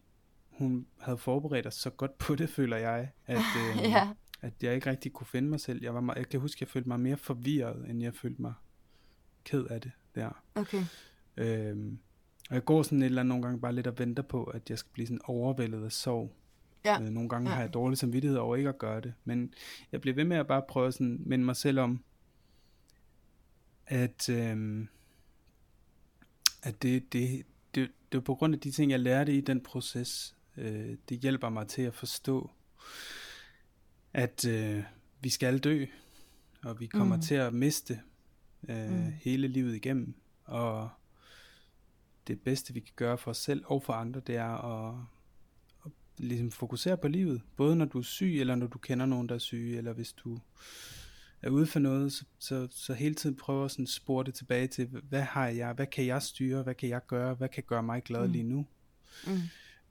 hun 0.58 0.86
havde 1.00 1.18
forberedt 1.18 1.66
os 1.66 1.74
så 1.74 1.90
godt 1.90 2.18
på 2.18 2.34
det, 2.34 2.48
føler 2.50 2.76
jeg, 2.76 3.10
at, 3.26 3.36
øh, 3.38 3.82
Ja. 3.90 4.08
at 4.40 4.52
jeg 4.62 4.74
ikke 4.74 4.90
rigtig 4.90 5.12
kunne 5.12 5.26
finde 5.26 5.48
mig 5.48 5.60
selv. 5.60 5.82
Jeg, 5.82 5.94
var 5.94 6.00
meget, 6.00 6.18
jeg 6.18 6.28
kan 6.28 6.40
huske, 6.40 6.56
at 6.58 6.60
jeg 6.60 6.68
følte 6.68 6.88
mig 6.88 7.00
mere 7.00 7.16
forvirret, 7.16 7.90
end 7.90 8.02
jeg 8.02 8.14
følte 8.14 8.42
mig 8.42 8.54
ked 9.44 9.64
af 9.64 9.80
det 9.80 9.92
der. 10.14 10.42
Okay. 10.54 10.84
Øhm, 11.36 11.98
og 12.48 12.54
jeg 12.54 12.64
går 12.64 12.82
sådan 12.82 13.02
et 13.02 13.06
eller 13.06 13.20
andet 13.22 13.28
nogle 13.28 13.42
gange 13.42 13.60
bare 13.60 13.72
lidt 13.74 13.86
og 13.86 13.98
venter 13.98 14.22
på, 14.22 14.44
at 14.44 14.70
jeg 14.70 14.78
skal 14.78 14.90
blive 14.92 15.06
sådan 15.06 15.20
overvældet 15.24 15.84
af 15.84 15.92
sorg. 15.92 16.32
Ja. 16.84 17.00
Øh, 17.02 17.08
nogle 17.08 17.28
gange 17.28 17.48
Ja. 17.50 17.54
har 17.54 17.62
jeg 17.62 17.74
dårlig 17.74 17.98
samvittighed 17.98 18.38
over 18.38 18.56
ikke 18.56 18.68
at 18.68 18.78
gøre 18.78 19.00
det. 19.00 19.14
Men 19.24 19.54
jeg 19.92 20.00
bliver 20.00 20.14
ved 20.14 20.24
med 20.24 20.36
at 20.36 20.46
bare 20.46 20.62
prøve 20.68 20.86
at 20.88 20.94
sådan 20.94 21.22
minde 21.26 21.44
mig 21.44 21.56
selv 21.56 21.80
om, 21.80 22.04
at, 23.86 24.28
øhm, 24.28 24.88
at 26.62 26.82
det, 26.82 27.12
det, 27.12 27.42
det, 27.74 27.90
det 28.12 28.18
er 28.18 28.22
på 28.22 28.34
grund 28.34 28.54
af 28.54 28.60
de 28.60 28.70
ting, 28.70 28.90
jeg 28.90 29.00
lærte 29.00 29.34
i 29.36 29.40
den 29.40 29.60
proces, 29.60 30.36
øh, 30.56 30.96
det 31.08 31.18
hjælper 31.18 31.48
mig 31.48 31.68
til 31.68 31.82
at 31.82 31.94
forstå, 31.94 32.50
at 34.12 34.44
øh, 34.48 34.82
vi 35.20 35.28
skal 35.28 35.58
dø, 35.58 35.84
og 36.64 36.80
vi 36.80 36.86
kommer 36.86 37.16
Mm. 37.16 37.22
til 37.22 37.34
at 37.34 37.54
miste 37.54 38.00
øh, 38.68 38.90
Mm. 38.90 39.12
hele 39.20 39.48
livet 39.48 39.74
igennem. 39.76 40.14
Og 40.44 40.88
det 42.26 42.40
bedste, 42.40 42.74
vi 42.74 42.80
kan 42.80 42.92
gøre 42.96 43.18
for 43.18 43.30
os 43.30 43.38
selv 43.38 43.62
og 43.66 43.82
for 43.82 43.92
andre, 43.92 44.20
det 44.26 44.36
er 44.36 44.44
at, 44.88 44.94
at 45.86 45.90
ligesom 46.18 46.50
fokusere 46.50 46.96
på 46.96 47.08
livet. 47.08 47.42
Både 47.56 47.76
når 47.76 47.84
du 47.84 47.98
er 47.98 48.02
syg, 48.02 48.40
eller 48.40 48.54
når 48.54 48.66
du 48.66 48.78
kender 48.78 49.06
nogen, 49.06 49.28
der 49.28 49.34
er 49.34 49.38
syge, 49.38 49.76
eller 49.78 49.92
hvis 49.92 50.12
du 50.12 50.38
er 51.42 51.50
ude 51.50 51.66
for 51.66 51.78
noget, 51.78 52.12
så, 52.12 52.24
så, 52.38 52.68
så 52.70 52.94
hele 52.94 53.14
tiden 53.14 53.36
prøver 53.36 53.68
sådan 53.68 53.82
at 53.82 53.88
spore 53.88 54.24
det 54.24 54.34
tilbage 54.34 54.66
til, 54.66 54.86
hvad 54.86 55.22
har 55.22 55.46
jeg, 55.48 55.72
hvad 55.72 55.86
kan 55.86 56.06
jeg 56.06 56.22
styre, 56.22 56.62
hvad 56.62 56.74
kan 56.74 56.88
jeg 56.88 57.06
gøre, 57.06 57.34
hvad 57.34 57.48
kan 57.48 57.62
gøre 57.62 57.82
mig 57.82 58.02
glad 58.02 58.26
Mm. 58.26 58.32
lige 58.32 58.44
nu? 58.44 58.66
Mm. 59.26 59.38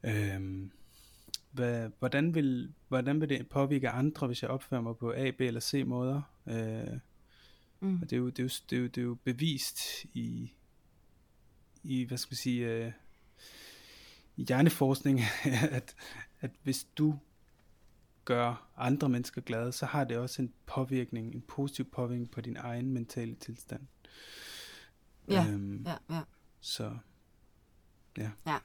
Øhm, 0.03 0.71
hvad, 1.51 1.89
hvordan, 1.99 2.35
vil, 2.35 2.73
hvordan 2.87 3.21
vil 3.21 3.29
det 3.29 3.49
påvirke 3.49 3.89
andre, 3.89 4.27
hvis 4.27 4.41
jeg 4.41 4.49
opfører 4.49 4.81
mig 4.81 4.97
på 4.97 5.13
A, 5.15 5.31
B 5.31 5.41
eller 5.41 5.59
C 5.59 5.83
måder? 5.85 6.21
Øh, 6.47 6.99
Mm. 7.83 8.01
og 8.01 8.09
det 8.09 8.13
er 8.13 8.17
jo, 8.17 8.29
det 8.29 8.39
er 8.39 8.43
jo, 8.43 8.49
det 8.69 8.75
er 8.77 8.79
jo, 8.81 8.87
det 8.87 8.97
er 8.97 9.01
jo 9.05 9.15
bevist 9.23 9.79
i, 10.13 10.53
i 11.83 12.03
hvad 12.03 12.17
skal 12.17 12.31
man 12.33 12.37
sige, 12.37 12.67
øh, 12.67 12.91
i 14.37 14.43
hjerneforskning, 14.43 15.19
at, 15.71 15.95
at 16.41 16.51
hvis 16.63 16.87
du 16.97 17.19
gør 18.25 18.69
andre 18.77 19.09
mennesker 19.09 19.41
glade, 19.41 19.71
så 19.71 19.85
har 19.85 20.03
det 20.03 20.17
også 20.17 20.41
en 20.41 20.53
påvirkning, 20.65 21.35
en 21.35 21.41
positiv 21.41 21.85
påvirkning 21.91 22.31
på 22.31 22.41
din 22.41 22.57
egen 22.57 22.91
mentale 22.93 23.35
tilstand. 23.35 23.87
Ja, 25.27 25.45
Øhm, 25.49 25.83
ja, 25.85 25.95
ja. 26.09 26.21
Så 26.59 26.97
Ja. 28.17 28.31
Ja. 28.45 28.57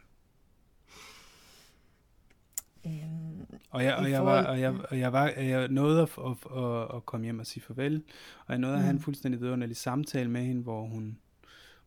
Og 3.77 3.85
jeg, 3.85 3.95
og 3.95 4.11
jeg 4.11 4.25
var, 4.25 4.45
og 4.45 4.61
jeg, 4.61 4.75
og 4.91 4.99
jeg 4.99 5.13
var, 5.13 5.29
jeg 5.29 5.69
nåede 5.69 6.03
at, 6.03 6.09
at, 6.19 6.59
at, 6.63 6.97
at 6.97 7.07
komme 7.07 7.25
hjem 7.25 7.39
og 7.39 7.47
sige 7.47 7.63
farvel, 7.63 8.03
og 8.47 8.53
jeg 8.53 8.59
nåede 8.59 8.77
mm. 8.77 8.79
at 8.79 8.83
have 8.83 8.91
en 8.91 8.97
mm. 8.97 9.03
fuldstændig 9.03 9.41
vidunderlig 9.41 9.77
samtale 9.77 10.31
med 10.31 10.43
hende, 10.45 10.63
hvor 10.63 10.87
hun, 10.87 11.19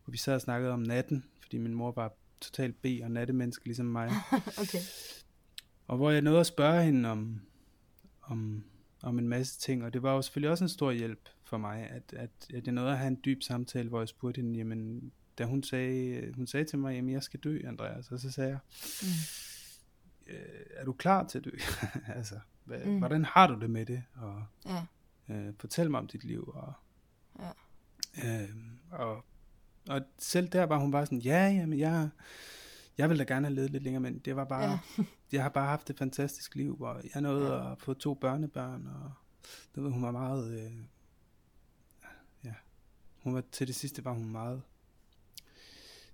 hvor 0.04 0.10
vi 0.10 0.18
sad 0.18 0.34
og 0.34 0.40
snakkede 0.40 0.72
om 0.72 0.80
natten, 0.80 1.24
fordi 1.42 1.58
min 1.58 1.74
mor 1.74 1.92
var 1.92 2.12
totalt 2.40 2.82
B 2.82 2.86
og 3.02 3.10
nattemenneske, 3.10 3.64
ligesom 3.64 3.86
mig. 3.86 4.10
okay. 4.62 4.78
Og 5.86 5.96
hvor 5.96 6.10
jeg 6.10 6.22
nåede 6.22 6.40
at 6.40 6.46
spørge 6.46 6.84
hende 6.84 7.08
om, 7.08 7.40
om, 8.22 8.64
om 9.02 9.18
en 9.18 9.28
masse 9.28 9.60
ting, 9.60 9.84
og 9.84 9.92
det 9.92 10.02
var 10.02 10.14
jo 10.14 10.22
selvfølgelig 10.22 10.50
også 10.50 10.64
en 10.64 10.68
stor 10.68 10.90
hjælp 10.90 11.28
for 11.44 11.58
mig, 11.58 11.90
at, 11.90 12.14
at, 12.16 12.30
at 12.54 12.66
jeg 12.66 12.72
nåede 12.72 12.90
at 12.90 12.98
have 12.98 13.08
en 13.08 13.20
dyb 13.24 13.42
samtale, 13.42 13.88
hvor 13.88 14.00
jeg 14.00 14.08
spurgte 14.08 14.40
hende, 14.40 14.58
jamen, 14.58 15.12
da 15.38 15.44
hun 15.44 15.62
sagde, 15.62 16.32
hun 16.34 16.46
sagde 16.46 16.64
til 16.64 16.78
mig, 16.78 16.94
jamen, 16.94 17.12
jeg 17.12 17.22
skal 17.22 17.40
dø, 17.40 17.60
Andreas, 17.64 18.12
og 18.12 18.20
så 18.20 18.30
sagde 18.30 18.50
jeg, 18.50 18.58
mm. 19.02 19.08
Øh, 20.30 20.66
er 20.70 20.84
du 20.84 20.92
klar 20.92 21.26
til 21.26 21.38
at 21.38 21.44
dø? 21.44 21.50
altså, 22.16 22.34
hvad, 22.64 22.84
mm. 22.84 22.98
hvordan 22.98 23.24
har 23.24 23.46
du 23.46 23.60
det 23.60 23.70
med 23.70 23.86
det? 23.86 24.02
Og 24.14 24.44
ja. 24.66 24.84
øh, 25.28 25.54
fortæl 25.58 25.90
mig 25.90 26.00
om 26.00 26.06
dit 26.06 26.24
liv, 26.24 26.52
og, 26.54 26.72
ja. 27.38 28.42
øh, 28.42 28.48
og, 28.90 29.24
og 29.88 30.00
selv 30.18 30.48
der 30.48 30.64
var 30.64 30.78
hun 30.78 30.90
bare 30.90 31.06
sådan, 31.06 31.18
ja, 31.18 31.48
jamen, 31.48 31.78
jeg, 31.78 32.08
jeg 32.98 33.08
ville 33.08 33.24
da 33.24 33.34
gerne 33.34 33.46
have 33.46 33.54
levet 33.54 33.70
lidt 33.70 33.82
længere, 33.82 34.00
men 34.00 34.18
det 34.18 34.36
var 34.36 34.44
bare, 34.44 34.80
ja. 34.98 35.04
jeg 35.32 35.42
har 35.42 35.50
bare 35.50 35.66
haft 35.66 35.90
et 35.90 35.98
fantastisk 35.98 36.54
liv, 36.54 36.80
og 36.80 37.02
jeg 37.14 37.22
nåede 37.22 37.52
ja. 37.52 37.72
at 37.72 37.80
få 37.80 37.94
to 37.94 38.14
børnebørn, 38.14 38.86
og 38.86 39.12
det 39.74 39.84
ved, 39.84 39.90
hun 39.90 40.02
var 40.02 40.10
meget, 40.10 40.52
øh, 40.52 40.72
ja, 42.44 42.54
hun 43.22 43.34
var, 43.34 43.42
til 43.52 43.66
det 43.66 43.74
sidste 43.74 44.04
var 44.04 44.12
hun 44.12 44.30
meget, 44.30 44.62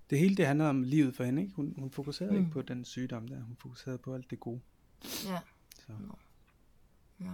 det 0.09 0.19
hele 0.19 0.35
det 0.35 0.47
handler 0.47 0.69
om 0.69 0.83
livet 0.83 1.15
for 1.15 1.23
hende, 1.23 1.41
ikke? 1.41 1.53
Hun, 1.53 1.73
hun 1.77 1.91
fokuserede 1.91 2.33
mm. 2.33 2.39
ikke 2.39 2.51
på 2.51 2.61
den 2.61 2.85
sygdom 2.85 3.27
der, 3.27 3.41
hun 3.41 3.55
fokuserede 3.59 3.97
på 3.97 4.13
alt 4.13 4.29
det 4.29 4.39
gode. 4.39 4.61
Ja. 5.25 5.39
Så. 5.75 5.93
Ja. 7.19 7.33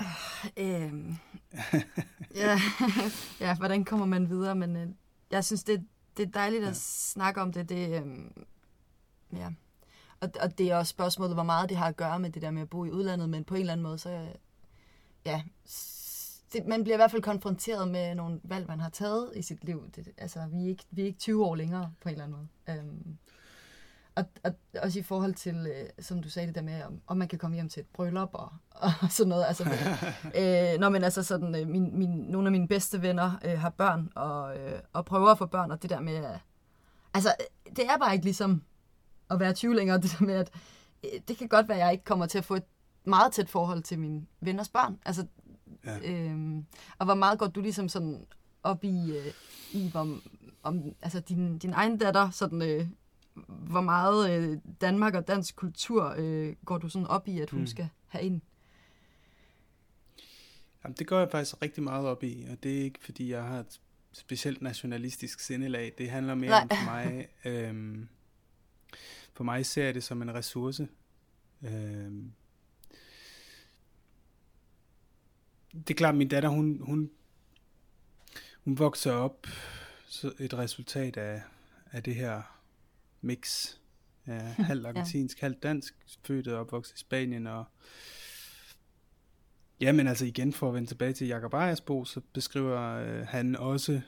Uh, 0.00 0.46
øhm. 0.56 1.16
ja. 2.34 2.60
ja, 3.40 3.56
hvordan 3.56 3.84
kommer 3.84 4.06
man 4.06 4.28
videre, 4.28 4.54
men 4.54 4.76
øh, 4.76 4.88
jeg 5.30 5.44
synes, 5.44 5.64
det, 5.64 5.86
det 6.16 6.26
er 6.26 6.30
dejligt 6.30 6.62
at 6.62 6.68
ja. 6.68 6.74
snakke 6.74 7.40
om 7.40 7.52
det. 7.52 7.68
det 7.68 8.02
øh, 8.02 8.06
ja. 9.32 9.48
Og, 10.20 10.30
og 10.40 10.58
det 10.58 10.70
er 10.70 10.76
også 10.76 10.90
spørgsmålet, 10.90 11.36
hvor 11.36 11.42
meget 11.42 11.68
det 11.68 11.76
har 11.76 11.86
at 11.86 11.96
gøre 11.96 12.18
med 12.18 12.30
det 12.30 12.42
der 12.42 12.50
med 12.50 12.62
at 12.62 12.70
bo 12.70 12.84
i 12.84 12.90
udlandet, 12.90 13.30
men 13.30 13.44
på 13.44 13.54
en 13.54 13.60
eller 13.60 13.72
anden 13.72 13.82
måde, 13.82 13.98
så 13.98 14.28
ja, 15.24 15.42
det, 16.52 16.66
man 16.66 16.82
bliver 16.82 16.96
i 16.96 16.98
hvert 16.98 17.10
fald 17.10 17.22
konfronteret 17.22 17.88
med 17.88 18.14
nogle 18.14 18.40
valg, 18.44 18.68
man 18.68 18.80
har 18.80 18.90
taget 18.90 19.32
i 19.34 19.42
sit 19.42 19.64
liv. 19.64 19.90
Det, 19.96 20.08
altså, 20.18 20.40
vi 20.50 20.64
er, 20.64 20.68
ikke, 20.68 20.84
vi 20.90 21.02
er 21.02 21.06
ikke 21.06 21.18
20 21.18 21.44
år 21.46 21.54
længere, 21.54 21.92
på 22.02 22.08
en 22.08 22.12
eller 22.12 22.24
anden 22.24 22.38
måde. 22.66 22.80
Um, 22.80 23.18
og, 24.18 24.24
og 24.44 24.52
også 24.82 24.98
i 24.98 25.02
forhold 25.02 25.34
til, 25.34 25.66
øh, 25.76 26.04
som 26.04 26.22
du 26.22 26.30
sagde 26.30 26.46
det 26.46 26.54
der 26.54 26.62
med, 26.62 26.82
om, 26.82 27.00
om 27.06 27.16
man 27.16 27.28
kan 27.28 27.38
komme 27.38 27.54
hjem 27.54 27.68
til 27.68 27.80
et 27.80 27.86
bryllup 27.86 28.30
og, 28.32 28.52
og 29.02 29.10
sådan 29.10 29.28
noget. 29.28 29.44
Altså, 29.48 29.64
øh, 30.40 30.80
når 30.80 30.88
man 30.88 31.04
altså 31.04 31.22
sådan, 31.22 31.54
øh, 31.54 31.68
min, 31.68 31.98
min, 31.98 32.10
nogle 32.10 32.48
af 32.48 32.52
mine 32.52 32.68
bedste 32.68 33.02
venner 33.02 33.32
øh, 33.44 33.60
har 33.60 33.70
børn 33.70 34.12
og, 34.14 34.58
øh, 34.58 34.80
og 34.92 35.04
prøver 35.04 35.28
at 35.28 35.38
få 35.38 35.46
børn, 35.46 35.70
og 35.70 35.82
det 35.82 35.90
der 35.90 36.00
med, 36.00 36.16
øh, 36.16 36.38
altså 37.14 37.34
det 37.76 37.84
er 37.84 37.98
bare 37.98 38.12
ikke 38.12 38.24
ligesom 38.24 38.62
at 39.30 39.40
være 39.40 39.52
20 39.52 39.76
længere, 39.76 40.00
det 40.02 40.16
der 40.18 40.24
med, 40.24 40.34
at 40.34 40.50
øh, 41.04 41.20
det 41.28 41.38
kan 41.38 41.48
godt 41.48 41.68
være, 41.68 41.78
at 41.78 41.84
jeg 41.84 41.92
ikke 41.92 42.04
kommer 42.04 42.26
til 42.26 42.38
at 42.38 42.44
få 42.44 42.54
et 42.54 42.64
meget 43.04 43.32
tæt 43.32 43.50
forhold 43.50 43.82
til 43.82 43.98
mine 43.98 44.26
venners 44.40 44.68
børn. 44.68 44.98
Altså, 45.04 45.26
ja. 45.88 46.12
øh, 46.12 46.62
og 46.98 47.04
hvor 47.04 47.14
meget 47.14 47.38
går 47.38 47.46
du 47.46 47.60
ligesom 47.60 47.88
sådan 47.88 48.26
op 48.62 48.84
i, 48.84 49.16
øh, 49.16 49.32
i 49.72 49.88
hvor, 49.90 50.18
om, 50.62 50.94
altså 51.02 51.20
din, 51.20 51.58
din 51.58 51.72
egen 51.72 51.98
datter 51.98 52.30
sådan, 52.30 52.62
øh, 52.62 52.86
hvor 53.48 53.80
meget 53.80 54.30
øh, 54.30 54.58
Danmark 54.80 55.14
og 55.14 55.28
dansk 55.28 55.56
kultur 55.56 56.14
øh, 56.18 56.56
går 56.64 56.78
du 56.78 56.88
sådan 56.88 57.06
op 57.06 57.28
i, 57.28 57.40
at 57.40 57.50
hun 57.50 57.60
mm. 57.60 57.66
skal 57.66 57.88
have 58.06 58.24
ind? 58.24 58.40
Jamen, 60.84 60.96
det 60.98 61.06
går 61.06 61.18
jeg 61.18 61.28
faktisk 61.30 61.62
rigtig 61.62 61.82
meget 61.82 62.06
op 62.06 62.22
i, 62.22 62.46
og 62.50 62.62
det 62.62 62.78
er 62.78 62.82
ikke, 62.82 62.98
fordi 63.02 63.30
jeg 63.30 63.42
har 63.42 63.60
et 63.60 63.80
specielt 64.12 64.62
nationalistisk 64.62 65.40
sindelag. 65.40 65.92
Det 65.98 66.10
handler 66.10 66.34
mere 66.34 66.50
Nej. 66.50 66.62
om 66.62 66.68
for 66.68 66.84
mig, 66.84 67.28
øhm, 67.52 68.08
for 69.32 69.44
mig 69.44 69.66
ser 69.66 69.84
jeg 69.84 69.94
det 69.94 70.04
som 70.04 70.22
en 70.22 70.34
ressource. 70.34 70.88
Øhm, 71.62 72.32
det 75.86 75.90
er 75.90 75.94
klart, 75.94 76.14
min 76.14 76.28
datter, 76.28 76.48
hun, 76.48 76.80
hun, 76.82 77.10
hun 78.64 78.78
vokser 78.78 79.12
op 79.12 79.46
så 80.06 80.32
et 80.38 80.54
resultat 80.54 81.16
af, 81.16 81.42
af 81.92 82.02
det 82.02 82.14
her 82.14 82.42
mix 83.20 83.74
af 84.26 84.40
halvt 84.70 84.86
argentinsk, 84.86 85.42
ja. 85.42 85.46
halvt 85.46 85.62
dansk, 85.62 85.94
født 86.24 86.48
og 86.48 86.60
opvokset 86.60 86.94
i 86.94 86.98
Spanien, 86.98 87.46
og 87.46 87.64
ja, 89.80 89.92
men 89.92 90.06
altså 90.06 90.26
igen 90.26 90.52
for 90.52 90.68
at 90.68 90.74
vende 90.74 90.88
tilbage 90.88 91.12
til 91.12 91.26
Jacob 91.26 91.54
bog, 91.86 92.06
så 92.06 92.20
beskriver 92.32 92.80
øh, 92.80 93.26
han 93.26 93.56
også, 93.56 94.00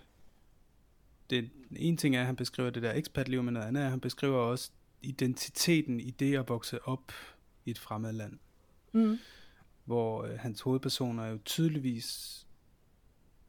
det, 1.30 1.50
en 1.76 1.96
ting 1.96 2.16
er, 2.16 2.20
at 2.20 2.26
han 2.26 2.36
beskriver 2.36 2.70
det 2.70 2.82
der 2.82 2.92
ekspatliv, 2.92 3.42
men 3.42 3.54
noget 3.54 3.66
andet 3.66 3.80
er, 3.80 3.84
at 3.84 3.90
han 3.90 4.00
beskriver 4.00 4.38
også 4.38 4.70
identiteten 5.02 6.00
i 6.00 6.10
det 6.10 6.38
at 6.38 6.48
vokse 6.48 6.88
op 6.88 7.12
i 7.64 7.70
et 7.70 7.78
fremmed 7.78 8.12
land. 8.12 8.38
Mm. 8.92 9.18
Hvor 9.90 10.24
øh, 10.24 10.38
hans 10.38 10.60
hovedpersoner 10.60 11.26
jo 11.26 11.38
tydeligvis 11.44 12.46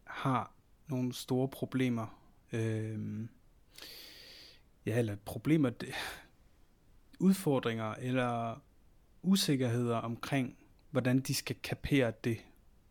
har 0.03 0.53
nogle 0.87 1.13
store 1.13 1.47
problemer. 1.47 2.21
Øh, 2.51 2.99
ja, 4.85 4.99
eller 4.99 5.15
problemer, 5.15 5.71
udfordringer 7.19 7.93
eller 7.93 8.61
usikkerheder 9.21 9.95
omkring, 9.95 10.57
hvordan 10.91 11.19
de 11.19 11.33
skal 11.33 11.55
kapere 11.63 12.13
det. 12.23 12.37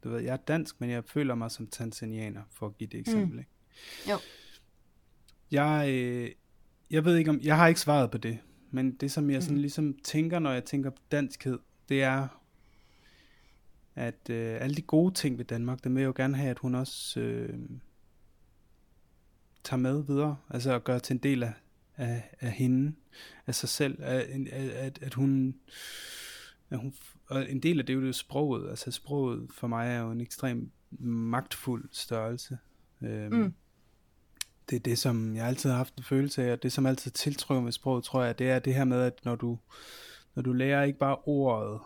Du 0.05 0.11
ved, 0.11 0.21
jeg 0.21 0.33
er 0.33 0.37
dansk, 0.37 0.81
men 0.81 0.91
jeg 0.91 1.05
føler 1.05 1.35
mig 1.35 1.51
som 1.51 1.67
tanzanianer, 1.67 2.43
for 2.51 2.67
at 2.67 2.79
give 2.79 2.91
det 2.91 3.01
eksempel. 3.01 3.39
Mm. 3.39 4.11
Jo. 4.11 4.19
Jeg, 5.51 5.89
øh, 5.89 6.31
jeg 6.91 7.05
ved 7.05 7.17
ikke 7.17 7.31
om, 7.31 7.41
jeg 7.43 7.57
har 7.57 7.69
ikke 7.69 7.81
svaret 7.81 8.11
på 8.11 8.19
det, 8.19 8.39
men 8.71 8.97
det 8.97 9.13
som 9.13 9.31
jeg 9.31 9.43
sådan 9.43 9.57
mm. 9.57 9.61
ligesom 9.61 9.99
tænker, 10.05 10.39
når 10.39 10.53
jeg 10.53 10.65
tænker 10.65 10.91
på 10.91 11.03
danskhed, 11.11 11.59
det 11.89 12.03
er, 12.03 12.40
at 13.95 14.31
øh, 14.31 14.61
alle 14.61 14.77
de 14.77 14.83
gode 14.83 15.15
ting 15.15 15.39
ved 15.39 15.45
Danmark, 15.45 15.85
det 15.85 15.95
vil 15.95 16.01
jeg 16.01 16.07
jo 16.07 16.13
gerne 16.17 16.37
have, 16.37 16.51
at 16.51 16.59
hun 16.59 16.75
også 16.75 17.21
øh, 17.21 17.59
tager 19.65 19.81
med 19.81 20.03
videre, 20.03 20.37
altså 20.51 20.75
at 20.75 20.85
gøre 20.85 21.01
til 21.01 21.15
en 21.15 21.21
del 21.23 21.43
af, 21.43 21.53
af, 21.97 22.35
af 22.41 22.51
hende, 22.51 22.95
af 23.47 23.55
sig 23.55 23.69
selv, 23.69 24.03
at, 24.03 24.49
at, 24.53 24.99
at 25.03 25.15
hun, 25.15 25.55
at 26.71 26.79
hun, 26.79 26.95
og 27.27 27.51
en 27.51 27.61
del 27.61 27.79
af 27.79 27.87
det 27.87 27.93
er 27.93 27.99
jo 27.99 28.07
det 28.07 28.15
sproget, 28.15 28.71
altså 28.71 28.91
sproget 28.91 29.49
for 29.53 29.67
mig 29.67 29.89
er 29.89 30.01
jo 30.01 30.11
en 30.11 30.21
ekstrem 30.21 30.71
magtfuld 31.01 31.89
størrelse. 31.93 32.59
Øhm, 33.03 33.35
mm. 33.35 33.55
Det 34.71 34.77
er 34.77 34.81
det, 34.81 34.99
som 34.99 35.37
jeg 35.37 35.47
altid 35.47 35.71
har 35.71 35.77
haft 35.77 35.97
en 35.97 36.03
følelse 36.03 36.43
af, 36.43 36.53
og 36.53 36.63
det 36.63 36.73
som 36.73 36.87
altid 36.87 37.11
tiltrykker 37.11 37.63
med 37.63 37.73
sproget, 37.73 38.05
tror 38.05 38.25
jeg, 38.25 38.39
det 38.39 38.51
er 38.51 38.59
det 38.59 38.75
her 38.75 38.85
med, 38.85 39.03
at 39.03 39.25
når 39.25 39.37
du, 39.37 39.59
når 40.35 40.43
du 40.43 40.53
lærer 40.53 40.83
ikke 40.83 40.99
bare 40.99 41.17
ordet, 41.17 41.81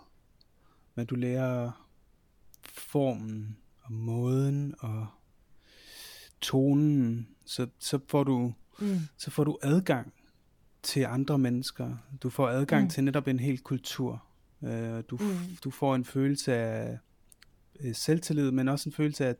men 0.95 1.07
du 1.07 1.15
lærer 1.15 1.84
formen 2.75 3.57
og 3.81 3.93
måden 3.93 4.75
og 4.79 5.07
tonen, 6.41 7.29
så, 7.45 7.67
så 7.79 7.99
får 8.09 8.25
du 8.25 8.53
mm. 8.79 8.99
så 9.17 9.31
får 9.31 9.45
du 9.45 9.59
adgang 9.63 10.13
til 10.83 11.05
andre 11.05 11.39
mennesker. 11.39 11.97
Du 12.23 12.31
får 12.31 12.49
adgang 12.49 12.83
mm. 12.83 12.91
til 12.91 13.05
netop 13.05 13.29
en 13.29 13.39
hel 13.39 13.59
kultur. 13.59 14.25
Uh, 14.61 14.71
du, 14.71 15.17
mm. 15.21 15.57
du 15.65 15.71
får 15.71 15.95
en 15.95 16.05
følelse 16.05 16.55
af 16.55 16.99
uh, 17.85 17.93
selvtillid, 17.93 18.51
men 18.51 18.69
også 18.69 18.89
en 18.89 18.93
følelse 18.93 19.27
af 19.27 19.37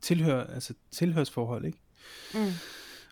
tilhør, 0.00 0.44
altså 0.44 0.74
tilhørsforhold, 0.90 1.64
ikke? 1.64 1.78
Mm. 2.34 2.40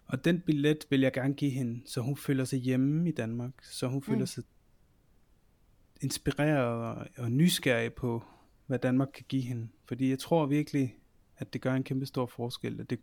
Og 0.06 0.24
den 0.24 0.40
billet 0.40 0.86
vil 0.90 1.00
jeg 1.00 1.12
gerne 1.12 1.34
give 1.34 1.50
hende, 1.50 1.80
så 1.86 2.00
hun 2.00 2.16
føler 2.16 2.44
sig 2.44 2.58
hjemme 2.58 3.08
i 3.08 3.12
Danmark, 3.12 3.52
så 3.62 3.86
hun 3.86 4.02
føler 4.02 4.20
mm. 4.20 4.26
sig 4.26 4.44
inspireret 6.00 6.64
og, 6.64 7.06
og 7.18 7.32
nysgerrig 7.32 7.92
på, 7.92 8.24
hvad 8.68 8.78
Danmark 8.78 9.08
kan 9.14 9.24
give 9.28 9.42
hende. 9.42 9.68
Fordi 9.84 10.10
jeg 10.10 10.18
tror 10.18 10.46
virkelig, 10.46 10.96
at 11.38 11.52
det 11.52 11.60
gør 11.60 11.74
en 11.74 11.84
kæmpe 11.84 12.06
stor 12.06 12.26
forskel, 12.26 12.86
det, 12.90 13.00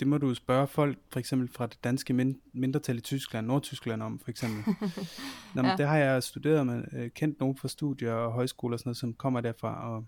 det 0.00 0.08
må 0.08 0.18
du 0.18 0.34
spørge 0.34 0.66
folk, 0.66 0.98
for 1.10 1.20
eksempel 1.20 1.48
fra 1.48 1.66
det 1.66 1.84
danske 1.84 2.34
mindretal 2.52 2.98
i 2.98 3.00
Tyskland, 3.00 3.46
Nordtyskland 3.46 4.02
om, 4.02 4.18
for 4.18 4.30
eksempel. 4.30 4.74
Nå, 5.54 5.62
ja. 5.62 5.76
Det 5.76 5.86
har 5.86 5.96
jeg 5.96 6.22
studeret 6.22 6.66
med, 6.66 6.84
øh, 6.92 7.10
kendt 7.10 7.40
nogen 7.40 7.56
fra 7.56 7.68
studier 7.68 8.12
og 8.12 8.32
højskoler 8.32 8.74
og 8.74 8.78
sådan 8.78 8.88
noget, 8.88 8.96
som 8.96 9.14
kommer 9.14 9.40
derfra, 9.40 9.90
og 9.90 10.04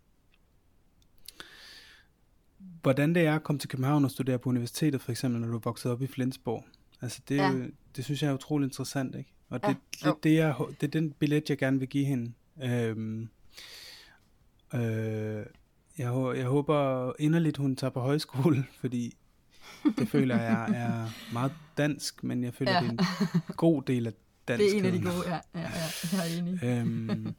hvordan 2.82 3.14
det 3.14 3.26
er 3.26 3.34
at 3.34 3.42
komme 3.42 3.58
til 3.58 3.68
København 3.68 4.04
og 4.04 4.11
studere 4.11 4.38
på 4.38 4.48
universitetet, 4.48 5.00
for 5.00 5.11
eksempel, 5.11 5.40
når 5.40 5.48
du 5.48 5.54
er 5.54 5.61
vokset 5.64 5.92
op 5.92 6.02
i 6.02 6.06
Flensborg. 6.06 6.64
Altså, 7.02 7.20
det, 7.28 7.36
ja. 7.36 7.52
det 7.96 8.04
synes 8.04 8.22
jeg 8.22 8.30
er 8.30 8.34
utrolig 8.34 8.66
interessant, 8.66 9.14
ikke? 9.14 9.32
Og 9.48 9.62
det, 9.62 9.76
ja. 10.04 10.11
det, 10.11 10.24
det, 10.24 10.40
er, 10.40 10.54
det 10.80 10.86
er 10.86 10.90
den 10.90 11.12
billet, 11.12 11.50
jeg 11.50 11.58
gerne 11.58 11.78
vil 11.78 11.88
give 11.88 12.04
hende. 12.04 12.32
Øhm, 12.62 13.28
øh, 14.74 15.46
jeg, 15.98 16.36
jeg 16.36 16.46
håber 16.46 17.12
inderligt, 17.18 17.56
hun 17.56 17.76
tager 17.76 17.90
på 17.90 18.00
højskole, 18.00 18.66
fordi 18.80 19.14
Det 19.98 20.08
føler 20.08 20.40
jeg 20.40 20.70
er 20.74 21.32
meget 21.32 21.52
dansk, 21.76 22.24
men 22.24 22.44
jeg 22.44 22.54
føler, 22.54 22.72
ja. 22.72 22.80
det 22.80 22.86
er 22.86 22.90
en 22.90 23.40
god 23.56 23.82
del 23.82 24.06
af 24.06 24.12
dansk. 24.48 24.64
Det 24.64 24.74
er 24.74 24.78
en 24.78 24.84
af 24.84 24.92
de 24.92 25.00
gode, 25.00 25.28
ja. 25.28 25.38
ja, 25.54 25.60
ja 25.60 25.66
jeg 26.12 26.34
er 26.34 26.38
enig. 26.38 26.64
Øhm, 26.64 27.34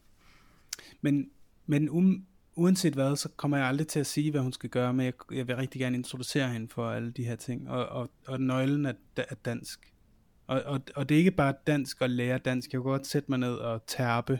men 1.02 1.30
men 1.66 1.90
um, 1.90 2.26
uanset 2.56 2.94
hvad, 2.94 3.16
så 3.16 3.30
kommer 3.36 3.58
jeg 3.58 3.68
aldrig 3.68 3.88
til 3.88 4.00
at 4.00 4.08
sige, 4.08 4.32
hvad 4.32 4.42
hun 4.42 4.54
skal 4.54 4.70
gøre, 4.70 4.94
men 4.94 5.06
jeg, 5.06 5.14
jeg 5.32 5.48
vil 5.48 5.56
rigtig 5.56 5.82
gerne 5.82 5.98
introducere 5.98 6.50
hende 6.50 6.68
for 6.70 6.90
alle 6.90 7.12
de 7.12 7.24
her 7.24 7.36
ting, 7.36 7.70
og, 7.70 7.86
og, 7.86 8.10
og 8.28 8.42
nøglen 8.42 8.86
er, 8.86 8.94
er 9.18 9.36
dansk. 9.46 9.94
Og, 10.48 10.62
og, 10.62 10.82
og 10.96 11.10
det 11.10 11.16
er 11.16 11.20
ikke 11.20 11.32
bare 11.32 11.54
dansk 11.68 12.02
at 12.02 12.10
lære 12.10 12.38
dansk, 12.38 12.74
jeg 12.74 12.82
kan 12.82 12.92
godt 12.92 13.08
sætte 13.08 13.32
mig 13.32 13.40
ned 13.40 13.54
og 13.54 13.86
terpe 13.88 14.40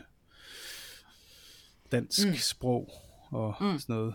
dansk 1.92 2.26
mm. 2.26 2.34
sprog 2.34 2.90
og 3.30 3.54
mm. 3.60 3.78
sådan 3.78 3.96
noget. 3.96 4.14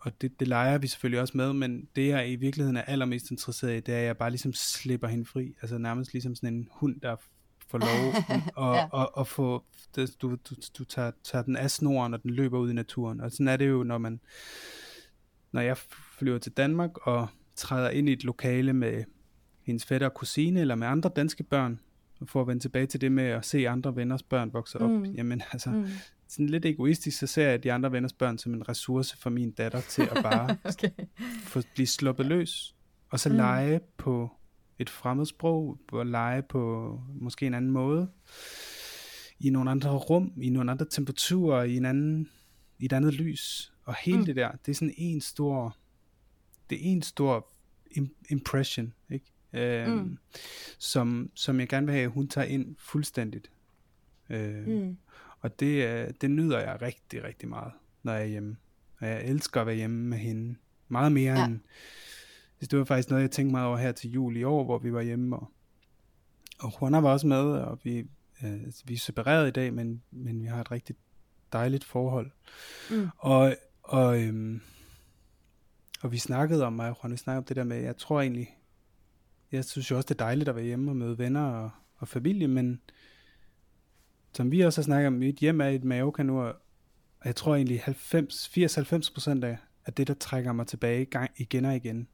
Og 0.00 0.20
det, 0.20 0.40
det 0.40 0.48
leger 0.48 0.78
vi 0.78 0.86
selvfølgelig 0.86 1.20
også 1.20 1.36
med, 1.36 1.52
men 1.52 1.88
det 1.96 2.08
jeg 2.08 2.30
i 2.30 2.36
virkeligheden 2.36 2.76
er 2.76 2.82
allermest 2.82 3.30
interesseret 3.30 3.76
i, 3.76 3.80
det 3.80 3.94
er, 3.94 3.98
at 3.98 4.04
jeg 4.04 4.16
bare 4.16 4.30
ligesom 4.30 4.52
slipper 4.52 5.08
hende 5.08 5.24
fri. 5.24 5.54
Altså 5.62 5.78
nærmest 5.78 6.12
ligesom 6.12 6.34
sådan 6.34 6.54
en 6.54 6.68
hund, 6.70 7.00
der 7.00 7.16
får 7.68 7.78
lov 7.78 8.14
at, 8.68 8.76
ja. 8.76 8.88
og, 8.92 9.16
og 9.16 9.26
få, 9.26 9.64
det, 9.94 10.16
du, 10.22 10.30
du, 10.30 10.54
du 10.78 10.84
tager, 10.84 11.10
tager 11.24 11.42
den 11.42 11.56
af 11.56 11.70
snoren, 11.70 12.14
og 12.14 12.22
den 12.22 12.30
løber 12.30 12.58
ud 12.58 12.70
i 12.70 12.74
naturen. 12.74 13.20
Og 13.20 13.30
sådan 13.30 13.48
er 13.48 13.56
det 13.56 13.68
jo, 13.68 13.82
når 13.82 13.98
man, 13.98 14.20
når 15.52 15.60
jeg 15.60 15.76
flyver 16.18 16.38
til 16.38 16.52
Danmark 16.52 17.06
og 17.06 17.28
træder 17.56 17.90
ind 17.90 18.08
i 18.08 18.12
et 18.12 18.24
lokale 18.24 18.72
med 18.72 19.04
hendes 19.62 19.84
fætter 19.84 20.08
og 20.08 20.14
kusine, 20.14 20.60
eller 20.60 20.74
med 20.74 20.86
andre 20.86 21.10
danske 21.16 21.42
børn, 21.42 21.80
og 22.20 22.28
for 22.28 22.40
at 22.40 22.46
vende 22.46 22.62
tilbage 22.62 22.86
til 22.86 23.00
det 23.00 23.12
med 23.12 23.24
at 23.24 23.44
se 23.44 23.68
andre 23.68 23.96
venners 23.96 24.22
børn 24.22 24.52
vokse 24.52 24.78
op, 24.78 24.90
mm. 24.90 25.04
jamen 25.04 25.42
altså, 25.52 25.70
mm. 25.70 25.86
Sådan 26.30 26.46
lidt 26.46 26.64
egoistisk, 26.64 27.18
så 27.18 27.26
ser 27.26 27.48
jeg 27.48 27.62
de 27.62 27.72
andre 27.72 27.92
venners 27.92 28.12
børn 28.12 28.38
som 28.38 28.54
en 28.54 28.68
ressource 28.68 29.16
for 29.16 29.30
min 29.30 29.50
datter 29.50 29.80
til 29.80 30.02
at 30.02 30.22
bare 30.22 30.56
okay. 30.64 30.90
få, 31.42 31.62
blive 31.74 31.86
sluppet 31.86 32.26
løs, 32.26 32.74
og 33.08 33.20
så 33.20 33.28
mm. 33.28 33.36
lege 33.36 33.80
på 33.96 34.30
et 34.78 34.90
fremmed 34.90 35.26
sprog, 35.26 35.78
og 35.92 36.06
lege 36.06 36.42
på 36.42 37.00
måske 37.14 37.46
en 37.46 37.54
anden 37.54 37.70
måde, 37.70 38.10
i 39.40 39.50
nogle 39.50 39.70
andre 39.70 39.90
rum, 39.90 40.32
i 40.42 40.50
nogle 40.50 40.70
andre 40.70 40.86
temperaturer, 40.90 41.62
i 41.62 41.76
en 41.76 41.84
anden, 41.84 42.28
i 42.78 42.84
et 42.84 42.92
andet 42.92 43.14
lys. 43.14 43.72
Og 43.84 43.94
hele 43.94 44.18
mm. 44.18 44.24
det 44.24 44.36
der, 44.36 44.50
det 44.66 44.72
er 44.72 44.74
sådan 44.74 44.94
en 44.96 45.20
stor, 45.20 45.76
det 46.70 46.76
er 46.76 46.92
en 46.92 47.02
stor 47.02 47.46
impression, 48.30 48.92
ikke? 49.10 49.26
Øhm, 49.52 49.92
mm. 49.92 50.18
som, 50.78 51.30
som 51.34 51.60
jeg 51.60 51.68
gerne 51.68 51.86
vil 51.86 51.94
have, 51.94 52.04
at 52.04 52.10
hun 52.10 52.28
tager 52.28 52.46
ind 52.46 52.76
fuldstændigt. 52.78 53.50
Øhm, 54.30 54.70
mm. 54.70 54.96
Og 55.40 55.60
det, 55.60 56.20
det 56.20 56.30
nyder 56.30 56.58
jeg 56.58 56.82
rigtig, 56.82 57.24
rigtig 57.24 57.48
meget, 57.48 57.72
når 58.02 58.12
jeg 58.12 58.22
er 58.22 58.26
hjemme. 58.26 58.56
Og 59.00 59.06
jeg 59.06 59.24
elsker 59.24 59.60
at 59.60 59.66
være 59.66 59.76
hjemme 59.76 60.08
med 60.08 60.18
hende. 60.18 60.56
Meget 60.88 61.12
mere 61.12 61.38
ja. 61.38 61.46
end 61.46 61.60
det 62.60 62.78
var 62.78 62.84
faktisk 62.84 63.10
noget, 63.10 63.22
jeg 63.22 63.30
tænkte 63.30 63.52
meget 63.52 63.66
over 63.66 63.76
her 63.76 63.92
til 63.92 64.10
jul 64.10 64.36
i 64.36 64.42
år, 64.42 64.64
hvor 64.64 64.78
vi 64.78 64.92
var 64.92 65.02
hjemme, 65.02 65.36
og, 65.36 65.50
og 66.58 66.72
Juana 66.80 67.00
var 67.00 67.12
også 67.12 67.26
med, 67.26 67.38
og 67.38 67.78
vi, 67.82 67.98
øh, 68.42 68.60
vi 68.84 68.94
er 68.94 68.98
separeret 68.98 69.48
i 69.48 69.50
dag, 69.50 69.74
men, 69.74 70.02
men 70.10 70.42
vi 70.42 70.46
har 70.46 70.60
et 70.60 70.70
rigtig 70.70 70.96
dejligt 71.52 71.84
forhold. 71.84 72.30
Mm. 72.90 73.08
Og, 73.18 73.56
og, 73.82 74.22
øhm, 74.22 74.60
og 76.02 76.12
vi 76.12 76.18
snakkede 76.18 76.64
om 76.64 76.72
mig 76.72 76.90
og 76.90 76.98
Juan, 77.02 77.12
vi 77.12 77.16
snakkede 77.16 77.38
om 77.38 77.44
det 77.44 77.56
der 77.56 77.64
med, 77.64 77.76
jeg 77.76 77.96
tror 77.96 78.20
egentlig, 78.20 78.58
jeg 79.52 79.64
synes 79.64 79.90
jo 79.90 79.96
også, 79.96 80.06
det 80.06 80.14
er 80.14 80.24
dejligt 80.24 80.48
at 80.48 80.56
være 80.56 80.64
hjemme 80.64 80.90
og 80.90 80.96
møde 80.96 81.18
venner 81.18 81.44
og, 81.44 81.70
og 81.96 82.08
familie, 82.08 82.48
men 82.48 82.80
som 84.32 84.50
vi 84.50 84.60
også 84.60 84.80
har 84.80 84.84
snakket 84.84 85.06
om, 85.06 85.12
mit 85.12 85.36
hjem 85.36 85.60
er 85.60 85.66
et 85.66 85.84
nu, 86.24 86.40
og 86.40 86.56
jeg 87.24 87.36
tror 87.36 87.54
egentlig 87.54 87.82
80-90% 87.88 89.44
af, 89.44 89.58
af 89.86 89.92
det, 89.92 90.08
der 90.08 90.14
trækker 90.14 90.52
mig 90.52 90.66
tilbage 90.66 91.04
gang, 91.04 91.30
igen 91.36 91.64
og 91.64 91.76
igen, 91.76 92.08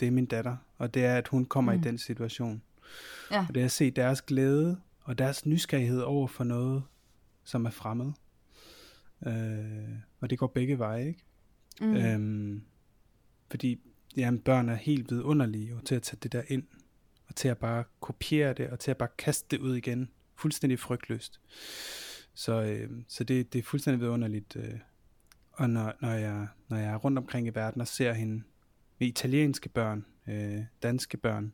det 0.00 0.08
er 0.08 0.12
min 0.12 0.26
datter, 0.26 0.56
og 0.78 0.94
det 0.94 1.04
er, 1.04 1.16
at 1.16 1.28
hun 1.28 1.44
kommer 1.44 1.72
mm. 1.72 1.80
i 1.80 1.82
den 1.82 1.98
situation. 1.98 2.62
Ja. 3.30 3.46
Og 3.48 3.54
det 3.54 3.60
er 3.60 3.64
at 3.64 3.70
se 3.70 3.90
deres 3.90 4.22
glæde 4.22 4.80
og 5.00 5.18
deres 5.18 5.46
nysgerrighed 5.46 6.00
over 6.00 6.26
for 6.26 6.44
noget, 6.44 6.82
som 7.44 7.66
er 7.66 7.70
fremmed. 7.70 8.12
Øh, 9.26 9.98
og 10.20 10.30
det 10.30 10.38
går 10.38 10.46
begge 10.46 10.78
veje, 10.78 11.06
ikke? 11.06 11.24
Mm. 11.80 11.96
Øhm, 11.96 12.62
fordi 13.50 13.80
jamen, 14.16 14.40
børn 14.40 14.68
er 14.68 14.74
helt 14.74 15.10
vidunderlige 15.10 15.68
jo, 15.68 15.80
til 15.80 15.94
at 15.94 16.02
tage 16.02 16.18
det 16.22 16.32
der 16.32 16.42
ind, 16.48 16.62
og 17.28 17.34
til 17.34 17.48
at 17.48 17.58
bare 17.58 17.84
kopiere 18.00 18.52
det, 18.52 18.70
og 18.70 18.78
til 18.78 18.90
at 18.90 18.96
bare 18.96 19.08
kaste 19.18 19.46
det 19.50 19.62
ud 19.62 19.76
igen, 19.76 20.10
fuldstændig 20.44 20.78
frygtløst. 20.78 21.40
Så, 22.34 22.62
øh, 22.62 22.90
så 23.08 23.24
det, 23.24 23.52
det 23.52 23.58
er 23.58 23.62
fuldstændig 23.62 24.00
vidunderligt. 24.00 24.56
Øh, 24.56 24.78
og 25.52 25.70
når, 25.70 25.92
når, 26.00 26.10
jeg, 26.12 26.46
når 26.68 26.76
jeg 26.76 26.92
er 26.92 26.96
rundt 26.96 27.18
omkring 27.18 27.46
i 27.46 27.50
verden 27.50 27.80
og 27.80 27.88
ser 27.88 28.12
hende 28.12 28.42
med 28.98 29.08
italienske 29.08 29.68
børn, 29.68 30.04
øh, 30.28 30.64
danske 30.82 31.16
børn, 31.16 31.52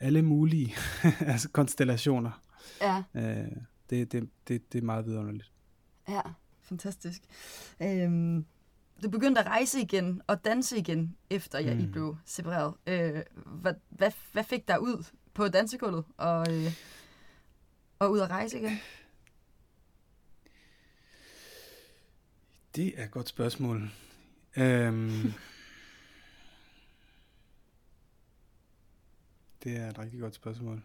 alle 0.00 0.22
mulige 0.22 0.74
altså 1.32 1.48
konstellationer. 1.48 2.42
Ja. 2.80 3.02
Øh, 3.14 3.52
det, 3.90 4.12
det, 4.12 4.30
det, 4.48 4.72
det 4.72 4.78
er 4.78 4.84
meget 4.84 5.06
vidunderligt. 5.06 5.52
Ja, 6.08 6.22
fantastisk. 6.62 7.22
Øhm, 7.82 8.46
du 9.02 9.10
begyndte 9.10 9.40
at 9.40 9.46
rejse 9.46 9.80
igen 9.80 10.22
og 10.26 10.44
danse 10.44 10.78
igen, 10.78 11.16
efter 11.30 11.58
jeg 11.58 11.74
mm. 11.74 11.84
I 11.84 11.86
blev 11.86 12.16
separeret. 12.24 12.74
Øh, 12.86 13.22
hvad, 13.46 13.74
hvad, 13.88 14.12
hvad 14.32 14.44
fik 14.44 14.68
dig 14.68 14.82
ud 14.82 15.04
på 15.34 15.48
dansegulvet 15.48 16.04
og, 16.16 16.46
øh, 16.50 16.72
og 17.98 18.10
ud 18.10 18.18
at 18.20 18.30
rejse 18.30 18.58
igen? 18.58 18.80
Det 22.76 23.00
er 23.00 23.04
et 23.04 23.10
godt 23.10 23.28
spørgsmål. 23.28 23.90
Øhm, 24.56 25.32
Det 29.64 29.76
er 29.76 29.90
et 29.90 29.98
rigtig 29.98 30.20
godt 30.20 30.34
spørgsmål. 30.34 30.82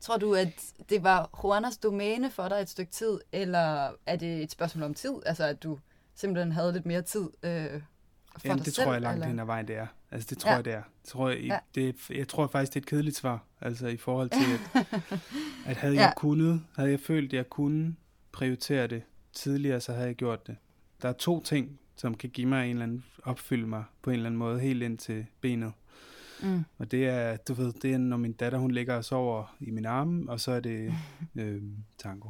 Tror 0.00 0.16
du, 0.16 0.34
at 0.34 0.72
det 0.88 1.02
var 1.02 1.40
Juanas 1.44 1.76
domæne 1.76 2.30
for 2.30 2.48
dig 2.48 2.56
et 2.60 2.68
stykke 2.68 2.92
tid, 2.92 3.20
eller 3.32 3.92
er 4.06 4.16
det 4.16 4.42
et 4.42 4.50
spørgsmål 4.50 4.84
om 4.84 4.94
tid? 4.94 5.14
Altså, 5.26 5.44
at 5.44 5.62
du 5.62 5.78
simpelthen 6.14 6.52
havde 6.52 6.72
lidt 6.72 6.86
mere 6.86 7.02
tid 7.02 7.28
øh, 7.42 7.82
for 8.38 8.48
Jamen, 8.48 8.58
dig 8.58 8.66
det 8.66 8.74
selv, 8.74 8.84
tror 8.84 8.92
jeg 8.92 9.02
langt 9.02 9.26
hen 9.26 9.38
ad 9.38 9.44
vejen, 9.44 9.68
det 9.68 9.76
er. 9.76 9.86
Altså, 10.10 10.26
det 10.30 10.38
tror 10.38 10.50
ja. 10.50 10.56
jeg, 10.56 10.64
det 10.64 10.72
er. 10.72 10.82
Tror 11.04 11.28
jeg, 11.28 11.40
ja. 11.40 11.58
det, 11.74 12.10
jeg 12.10 12.28
tror 12.28 12.46
faktisk, 12.46 12.74
det 12.74 12.80
er 12.80 12.84
et 12.84 12.88
kedeligt 12.88 13.16
svar. 13.16 13.44
Altså, 13.60 13.86
i 13.86 13.96
forhold 13.96 14.30
til, 14.30 14.52
at, 14.74 14.86
at 15.66 15.76
havde 15.76 15.94
ja. 15.94 16.00
jeg 16.00 16.12
kunnet, 16.16 16.62
havde 16.76 16.90
jeg 16.90 17.00
følt, 17.00 17.32
at 17.32 17.36
jeg 17.36 17.50
kunne 17.50 17.96
prioritere 18.32 18.86
det 18.86 19.02
tidligere, 19.32 19.80
så 19.80 19.92
havde 19.92 20.06
jeg 20.06 20.16
gjort 20.16 20.46
det. 20.46 20.56
Der 21.02 21.08
er 21.08 21.12
to 21.12 21.42
ting, 21.42 21.80
som 21.96 22.14
kan 22.14 22.30
give 22.30 22.46
mig 22.46 22.64
en 22.64 22.70
eller 22.70 22.82
anden, 22.82 23.04
opfylde 23.22 23.66
mig 23.66 23.84
på 24.02 24.10
en 24.10 24.14
eller 24.14 24.26
anden 24.26 24.38
måde, 24.38 24.60
helt 24.60 24.82
ind 24.82 24.98
til 24.98 25.26
benet. 25.40 25.72
Mm. 26.42 26.64
Og 26.78 26.90
det 26.90 27.08
er, 27.08 27.36
du 27.36 27.54
ved, 27.54 27.72
det 27.72 27.92
er, 27.92 27.98
når 27.98 28.16
min 28.16 28.32
datter, 28.32 28.58
hun 28.58 28.70
ligger 28.70 28.94
og 28.94 29.04
sover 29.04 29.56
i 29.60 29.70
min 29.70 29.86
arme, 29.86 30.30
og 30.30 30.40
så 30.40 30.52
er 30.52 30.60
det 30.60 30.94
øh, 31.36 31.62
tango. 31.98 32.28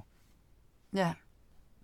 Ja. 0.92 1.12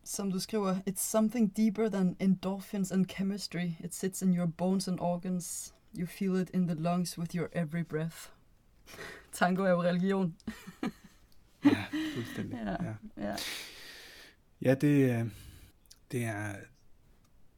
Som 0.05 0.31
du 0.31 0.41
skriver, 0.41 0.77
it's 0.89 1.03
something 1.03 1.57
deeper 1.57 1.89
than 1.89 2.17
endorphins 2.21 2.93
and 2.93 3.07
chemistry. 3.07 3.77
It 3.85 3.95
sits 3.95 4.23
in 4.23 4.35
your 4.35 4.47
bones 4.47 4.89
and 4.89 5.01
organs. 5.01 5.75
You 5.99 6.07
feel 6.07 6.37
it 6.37 6.51
in 6.51 6.67
the 6.67 6.75
lungs 6.75 7.19
with 7.19 7.35
your 7.37 7.49
every 7.53 7.83
breath. 7.83 8.31
Tango 9.33 9.63
er 9.63 9.71
jo 9.71 9.83
religion. 9.83 10.35
ja, 11.65 11.85
fuldstændig. 12.15 12.59
Ja, 12.65 12.71
ja. 12.71 12.95
ja. 13.29 13.37
ja 14.61 14.75
det, 14.75 15.31
det 16.13 16.25
er... 16.25 16.55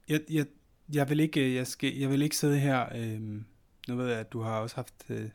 Jeg, 0.08 0.20
jeg, 0.30 0.46
jeg, 0.92 1.08
vil 1.08 1.20
ikke, 1.20 1.54
jeg, 1.54 1.66
skal, 1.66 1.96
jeg 1.96 2.10
vil 2.10 2.22
ikke 2.22 2.36
sidde 2.36 2.58
her... 2.58 2.96
Øh, 2.96 3.20
nu 3.88 3.96
ved 3.96 4.08
jeg, 4.08 4.18
at 4.18 4.32
du 4.32 4.40
har 4.40 4.60
også 4.60 4.76
haft 4.76 4.94
øh, 5.08 5.28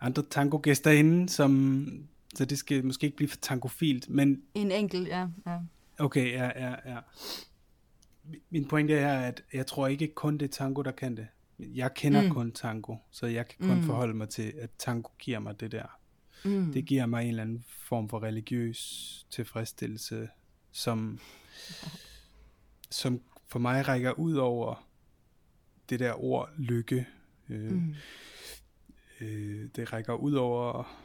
andre 0.00 0.22
tango-gæster 0.30 0.90
inde, 0.90 1.28
som, 1.28 1.86
så 2.34 2.44
det 2.44 2.58
skal 2.58 2.84
måske 2.84 3.04
ikke 3.04 3.16
blive 3.16 3.28
for 3.28 3.36
tangofilt, 3.36 4.08
men... 4.08 4.42
En 4.54 4.72
enkelt, 4.72 5.08
ja. 5.08 5.28
ja. 5.46 5.58
Okay, 5.98 6.32
ja, 6.32 6.66
ja, 6.66 6.74
ja. 6.92 6.98
Min 8.50 8.68
pointe 8.68 8.94
er, 8.94 9.20
at 9.20 9.44
jeg 9.52 9.66
tror 9.66 9.86
ikke 9.86 10.08
kun 10.08 10.38
det 10.38 10.46
er 10.46 10.52
tango, 10.52 10.82
der 10.82 10.90
kan 10.90 11.16
det. 11.16 11.26
Jeg 11.58 11.94
kender 11.94 12.22
mm. 12.22 12.30
kun 12.30 12.52
tango, 12.52 12.96
så 13.10 13.26
jeg 13.26 13.48
kan 13.48 13.68
kun 13.68 13.76
mm. 13.76 13.82
forholde 13.82 14.14
mig 14.14 14.28
til, 14.28 14.52
at 14.58 14.70
tango 14.78 15.10
giver 15.18 15.38
mig 15.38 15.60
det 15.60 15.72
der. 15.72 15.98
Mm. 16.44 16.72
Det 16.72 16.84
giver 16.84 17.06
mig 17.06 17.22
en 17.22 17.28
eller 17.28 17.42
anden 17.42 17.64
form 17.68 18.08
for 18.08 18.22
religiøs 18.22 19.26
tilfredsstillelse, 19.30 20.28
som, 20.72 21.20
som 22.90 23.20
for 23.48 23.58
mig 23.58 23.88
rækker 23.88 24.12
ud 24.12 24.34
over 24.34 24.88
det 25.90 26.00
der 26.00 26.24
ord 26.24 26.50
lykke, 26.58 27.06
Øh, 27.48 27.72
mm. 27.72 27.94
øh, 29.20 29.68
det 29.76 29.92
rækker 29.92 30.14
ud 30.14 30.32
over 30.32 30.96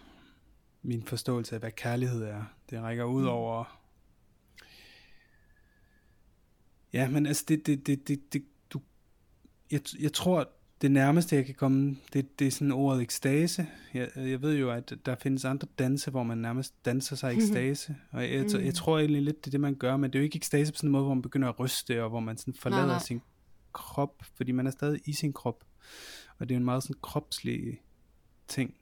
min 0.81 1.03
forståelse 1.03 1.55
af, 1.55 1.61
hvad 1.61 1.71
kærlighed 1.71 2.23
er. 2.23 2.43
Det 2.69 2.81
rækker 2.81 3.03
ud 3.03 3.21
mm. 3.21 3.27
over... 3.27 3.79
Ja, 6.93 7.09
men 7.09 7.25
altså, 7.25 7.45
det, 7.47 7.67
det, 7.67 7.87
det, 7.87 8.07
det, 8.07 8.33
det 8.33 8.43
du... 8.69 8.81
Jeg, 9.71 9.81
jeg 9.99 10.13
tror, 10.13 10.49
det 10.81 10.91
nærmeste, 10.91 11.35
jeg 11.35 11.45
kan 11.45 11.55
komme, 11.55 11.97
det, 12.13 12.39
det 12.39 12.47
er 12.47 12.51
sådan 12.51 12.71
ordet 12.71 13.01
ekstase. 13.01 13.67
Jeg, 13.93 14.09
jeg 14.15 14.41
ved 14.41 14.57
jo, 14.57 14.71
at 14.71 14.93
der 15.05 15.15
findes 15.15 15.45
andre 15.45 15.67
danse, 15.79 16.11
hvor 16.11 16.23
man 16.23 16.37
nærmest 16.37 16.85
danser 16.85 17.15
sig 17.15 17.33
i 17.33 17.35
ekstase. 17.35 17.95
Og 18.11 18.21
jeg, 18.21 18.31
jeg, 18.31 18.65
jeg 18.65 18.73
tror 18.73 18.99
egentlig 18.99 19.21
lidt, 19.21 19.45
det 19.45 19.47
er 19.47 19.51
det, 19.51 19.59
man 19.59 19.75
gør, 19.75 19.97
men 19.97 20.09
det 20.09 20.19
er 20.19 20.21
jo 20.21 20.23
ikke 20.23 20.35
ekstase 20.35 20.71
på 20.71 20.77
sådan 20.77 20.87
en 20.87 20.91
måde, 20.91 21.03
hvor 21.03 21.13
man 21.13 21.21
begynder 21.21 21.49
at 21.49 21.59
ryste, 21.59 22.03
og 22.03 22.09
hvor 22.09 22.19
man 22.19 22.37
sådan 22.37 22.53
forlader 22.53 22.85
nej, 22.85 22.95
nej. 22.95 23.03
sin 23.03 23.21
krop, 23.73 24.23
fordi 24.35 24.51
man 24.51 24.67
er 24.67 24.71
stadig 24.71 25.01
i 25.05 25.13
sin 25.13 25.33
krop. 25.33 25.63
Og 26.39 26.49
det 26.49 26.55
er 26.55 26.59
en 26.59 26.65
meget 26.65 26.83
sådan 26.83 26.95
kropslig 27.01 27.81
ting. 28.47 28.75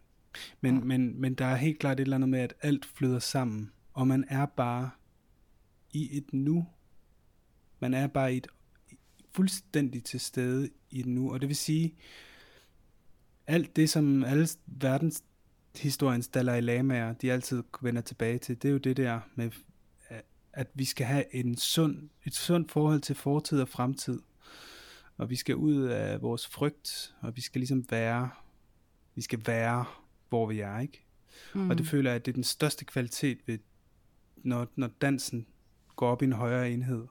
Men, 0.61 0.77
ja. 0.77 0.83
men, 0.83 1.21
men 1.21 1.33
der 1.33 1.45
er 1.45 1.55
helt 1.55 1.79
klart 1.79 1.99
et 1.99 2.01
eller 2.01 2.17
andet 2.17 2.29
med, 2.29 2.39
at 2.39 2.53
alt 2.61 2.85
flyder 2.85 3.19
sammen, 3.19 3.71
og 3.93 4.07
man 4.07 4.25
er 4.27 4.45
bare 4.45 4.89
i 5.91 6.17
et 6.17 6.33
nu. 6.33 6.65
Man 7.81 7.93
er 7.93 8.07
bare 8.07 8.33
i 8.33 8.37
et 8.37 8.47
fuldstændig 9.31 10.03
til 10.03 10.19
stede 10.19 10.69
i 10.89 10.99
et 10.99 11.05
nu, 11.05 11.33
og 11.33 11.41
det 11.41 11.49
vil 11.49 11.55
sige, 11.55 11.95
alt 13.47 13.75
det, 13.75 13.89
som 13.89 14.23
alle 14.23 14.47
verdens 14.65 15.23
historiens 15.75 16.27
Dalai 16.27 16.61
Lamaer, 16.61 17.13
de 17.13 17.31
altid 17.31 17.63
vender 17.81 18.01
tilbage 18.01 18.37
til, 18.37 18.61
det 18.61 18.67
er 18.67 18.71
jo 18.71 18.77
det 18.77 18.97
der 18.97 19.19
med, 19.35 19.51
at 20.53 20.67
vi 20.73 20.85
skal 20.85 21.05
have 21.05 21.35
en 21.35 21.57
sund, 21.57 22.09
et 22.25 22.35
sundt 22.35 22.71
forhold 22.71 23.01
til 23.01 23.15
fortid 23.15 23.61
og 23.61 23.69
fremtid. 23.69 24.19
Og 25.17 25.29
vi 25.29 25.35
skal 25.35 25.55
ud 25.55 25.81
af 25.81 26.21
vores 26.21 26.47
frygt, 26.47 27.15
og 27.21 27.35
vi 27.35 27.41
skal 27.41 27.59
ligesom 27.59 27.85
være, 27.89 28.29
vi 29.15 29.21
skal 29.21 29.47
være, 29.47 29.85
hvor 30.29 30.47
vi 30.47 30.59
er, 30.59 30.79
ikke? 30.79 31.05
Mm. 31.53 31.69
Og 31.69 31.77
det 31.77 31.87
føler 31.87 32.09
jeg, 32.09 32.15
at 32.15 32.25
det 32.25 32.31
er 32.31 32.33
den 32.33 32.43
største 32.43 32.85
kvalitet 32.85 33.37
ved, 33.45 33.59
når, 34.37 34.67
når 34.75 34.87
dansen 34.87 35.47
går 35.95 36.09
op 36.09 36.21
i 36.21 36.25
en 36.25 36.33
højere 36.33 36.71
enhed, 36.71 37.07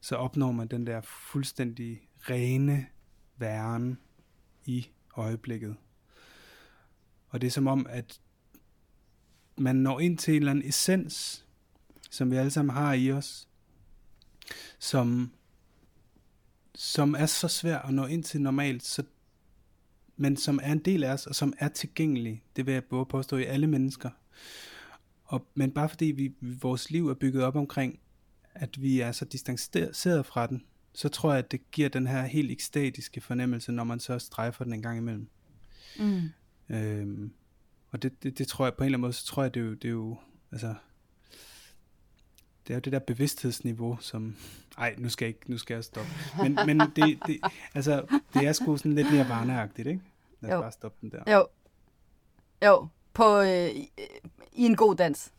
så 0.00 0.16
opnår 0.16 0.52
man 0.52 0.68
den 0.68 0.86
der 0.86 1.00
fuldstændig 1.00 2.08
rene 2.20 2.86
væren 3.36 3.98
i 4.64 4.88
øjeblikket. 5.16 5.76
Og 7.28 7.40
det 7.40 7.46
er 7.46 7.50
som 7.50 7.66
om, 7.66 7.86
at 7.90 8.20
man 9.56 9.76
når 9.76 10.00
ind 10.00 10.18
til 10.18 10.34
en 10.34 10.42
eller 10.42 10.50
anden 10.50 10.68
essens, 10.68 11.46
som 12.10 12.30
vi 12.30 12.36
alle 12.36 12.50
sammen 12.50 12.74
har 12.74 12.92
i 12.92 13.12
os, 13.12 13.48
som, 14.78 15.32
som 16.74 17.14
er 17.14 17.26
så 17.26 17.48
svær 17.48 17.78
at 17.78 17.94
nå 17.94 18.06
ind 18.06 18.24
til 18.24 18.40
normalt, 18.40 18.82
så, 18.82 19.02
men 20.16 20.36
som 20.36 20.60
er 20.62 20.72
en 20.72 20.78
del 20.78 21.04
af 21.04 21.12
os, 21.12 21.26
og 21.26 21.34
som 21.34 21.52
er 21.58 21.68
tilgængelig, 21.68 22.44
det 22.56 22.66
vil 22.66 22.72
jeg 22.74 22.84
både 22.84 23.06
påstå 23.06 23.36
i 23.36 23.44
alle 23.44 23.66
mennesker. 23.66 24.10
Og, 25.24 25.46
men 25.54 25.70
bare 25.70 25.88
fordi 25.88 26.06
vi, 26.06 26.34
vores 26.40 26.90
liv 26.90 27.08
er 27.08 27.14
bygget 27.14 27.44
op 27.44 27.56
omkring, 27.56 28.00
at 28.60 28.82
vi 28.82 29.00
er 29.00 29.12
så 29.12 29.24
distanceret 29.24 30.26
fra 30.26 30.46
den, 30.46 30.64
så 30.92 31.08
tror 31.08 31.30
jeg, 31.30 31.38
at 31.38 31.52
det 31.52 31.70
giver 31.70 31.88
den 31.88 32.06
her 32.06 32.22
helt 32.22 32.50
ekstatiske 32.50 33.20
fornemmelse, 33.20 33.72
når 33.72 33.84
man 33.84 34.00
så 34.00 34.18
strejfer 34.18 34.64
den 34.64 34.72
en 34.72 34.82
gang 34.82 34.98
imellem. 34.98 35.28
Mm. 35.98 36.30
Øhm, 36.68 37.32
og 37.90 38.02
det, 38.02 38.22
det, 38.22 38.38
det 38.38 38.48
tror 38.48 38.66
jeg 38.66 38.74
på 38.74 38.82
en 38.82 38.86
eller 38.86 38.96
anden 38.96 39.00
måde, 39.00 39.12
så 39.12 39.26
tror 39.26 39.42
jeg, 39.42 39.54
det 39.54 39.60
er 39.60 39.64
jo, 39.64 39.74
det 39.74 39.84
er 39.84 39.92
jo 39.92 40.18
altså, 40.52 40.74
det 42.66 42.74
er 42.74 42.74
jo 42.74 42.80
det 42.80 42.92
der 42.92 42.98
bevidsthedsniveau, 42.98 43.96
som, 44.00 44.36
ej, 44.78 44.94
nu 44.98 45.08
skal 45.08 45.26
jeg, 45.26 45.34
ikke, 45.34 45.50
nu 45.50 45.58
skal 45.58 45.74
jeg 45.74 45.84
stoppe. 45.84 46.10
Men, 46.42 46.58
men 46.66 46.80
det, 46.80 47.18
det, 47.26 47.40
altså, 47.74 48.20
det 48.34 48.46
er 48.46 48.52
sgu 48.52 48.76
sådan 48.76 48.94
lidt 48.94 49.12
mere 49.12 49.28
varneagtigt, 49.28 49.88
ikke? 49.88 50.02
Lad 50.40 50.50
os 50.50 50.54
jo. 50.54 50.60
bare 50.60 50.72
stoppe 50.72 50.98
den 51.00 51.10
der. 51.10 51.32
Jo. 51.32 51.46
Jo, 52.66 52.88
på, 53.14 53.40
øh, 53.40 53.68
i 54.52 54.64
en 54.64 54.76
god 54.76 54.96
dans. 54.96 55.32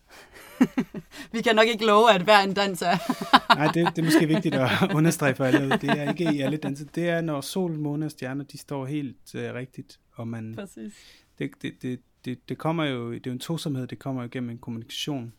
Vi 1.33 1.41
kan 1.41 1.55
nok 1.55 1.67
ikke 1.67 1.85
love, 1.85 2.13
at 2.13 2.21
hver 2.21 2.39
en 2.39 2.53
dans 2.53 2.81
er. 2.81 2.97
Nej, 3.55 3.67
det, 3.67 3.95
det 3.95 4.01
er 4.01 4.05
måske 4.05 4.27
vigtigt 4.27 4.55
at 4.55 4.69
understrege 4.97 5.35
for 5.35 5.45
alle. 5.45 5.77
Det 5.77 5.89
er 5.89 6.09
ikke 6.09 6.33
i 6.33 6.41
alle 6.41 6.57
danser. 6.57 6.85
Det 6.85 7.09
er, 7.09 7.21
når 7.21 7.41
sol, 7.41 7.71
måne 7.71 8.05
og 8.05 8.11
stjerner, 8.11 8.43
de 8.43 8.57
står 8.57 8.85
helt 8.85 9.35
øh, 9.35 9.53
rigtigt. 9.53 9.99
Og 10.11 10.27
man, 10.27 10.55
Præcis. 10.55 10.93
Det, 11.39 11.51
det, 11.61 11.81
det, 11.81 11.99
det, 12.25 12.49
det 12.49 12.57
kommer 12.57 12.83
jo, 12.83 13.13
det 13.13 13.27
er 13.27 13.31
jo 13.31 13.33
en 13.33 13.39
tosomhed, 13.39 13.87
det 13.87 13.99
kommer 13.99 14.21
jo 14.21 14.29
gennem 14.31 14.49
en 14.49 14.57
kommunikation 14.57 15.33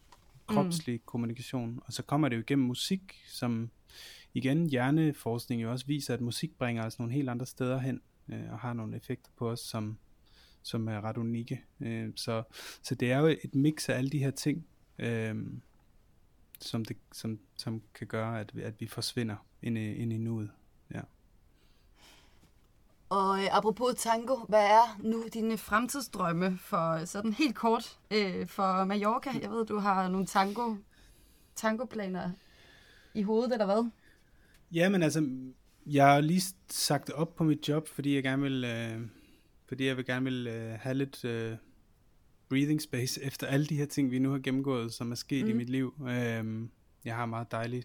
kropslig 0.51 0.95
mm. 0.95 1.03
kommunikation. 1.07 1.81
Og 1.87 1.93
så 1.93 2.03
kommer 2.03 2.29
det 2.29 2.37
jo 2.37 2.41
igennem 2.41 2.67
musik, 2.67 3.23
som 3.27 3.71
igen 4.35 4.67
hjerneforskning 4.67 5.63
jo 5.63 5.71
også 5.71 5.87
viser, 5.87 6.15
at 6.15 6.21
musik 6.21 6.59
bringer 6.59 6.87
os 6.87 6.99
nogle 6.99 7.15
helt 7.15 7.29
andre 7.29 7.47
steder 7.47 7.79
hen, 7.79 8.01
øh, 8.29 8.53
og 8.53 8.59
har 8.59 8.73
nogle 8.73 8.97
effekter 8.97 9.31
på 9.37 9.51
os, 9.51 9.61
som, 9.61 9.99
som 10.63 10.89
er 10.89 11.01
ret 11.01 11.17
unikke. 11.17 11.65
Øh, 11.81 12.13
så, 12.17 12.43
så 12.83 12.95
det 12.95 13.13
er 13.13 13.19
jo 13.19 13.27
et 13.27 13.55
mix 13.55 13.89
af 13.89 13.97
alle 13.97 14.11
de 14.11 14.19
her 14.19 14.31
ting, 14.31 14.67
øh, 14.99 15.37
som, 16.61 16.85
det, 16.85 16.97
som, 17.13 17.39
som 17.57 17.83
kan 17.95 18.07
gøre, 18.07 18.41
at, 18.41 18.53
at 18.59 18.81
vi 18.81 18.87
forsvinder 18.87 19.37
ind 19.63 19.79
i, 19.79 19.95
ind 19.95 20.13
i 20.13 20.17
nuet. 20.19 20.51
Ja. 20.95 21.01
Og 23.09 23.39
øh, 23.39 23.57
apropos 23.57 23.95
tango, 23.99 24.37
hvad 24.49 24.67
er 24.67 24.99
nu 25.03 25.25
dine 25.35 25.59
fremtidsdrømme 25.59 26.59
for 26.59 27.05
sådan 27.05 27.33
helt 27.33 27.55
kort 27.55 27.99
øh, 28.11 28.47
for 28.47 28.85
Mallorca? 28.85 29.31
Jeg 29.43 29.51
ved, 29.51 29.67
du 29.67 29.79
har 29.79 30.09
nogle 30.09 30.27
tango, 30.27 30.77
tangoplaner 31.55 32.31
i 33.15 33.23
hovedet, 33.23 33.53
eller 33.53 33.67
hvad? 33.67 33.91
Ja, 34.73 34.89
men 34.89 35.03
altså, 35.03 35.31
jeg 35.87 36.07
har 36.07 36.21
lige 36.21 36.43
sagt 36.69 37.11
op 37.11 37.37
på 37.37 37.45
mit 37.45 37.69
job, 37.69 37.89
fordi 37.89 38.15
jeg 38.15 38.23
gerne 38.23 38.43
vil, 38.43 38.65
øh, 38.65 39.01
fordi 39.71 39.87
jeg 39.87 39.97
vil 39.97 40.05
gerne 40.05 40.25
vil 40.25 40.47
øh, 40.47 40.79
have 40.81 40.95
lidt 40.95 41.25
øh, 41.25 41.57
breathing 42.49 42.83
space 42.83 43.23
efter 43.29 43.47
alle 43.47 43.67
de 43.67 43.77
her 43.77 43.87
ting, 43.87 44.11
vi 44.11 44.19
nu 44.19 44.31
har 44.31 44.39
gennemgået, 44.39 44.93
som 44.93 45.11
er 45.11 45.15
sket 45.15 45.45
mm. 45.45 45.51
i 45.51 45.53
mit 45.53 45.71
liv. 45.71 45.95
Øh, 46.01 46.69
jeg 47.05 47.17
har 47.17 47.25
en 47.25 47.31
meget 47.31 47.51
dejlig 47.51 47.85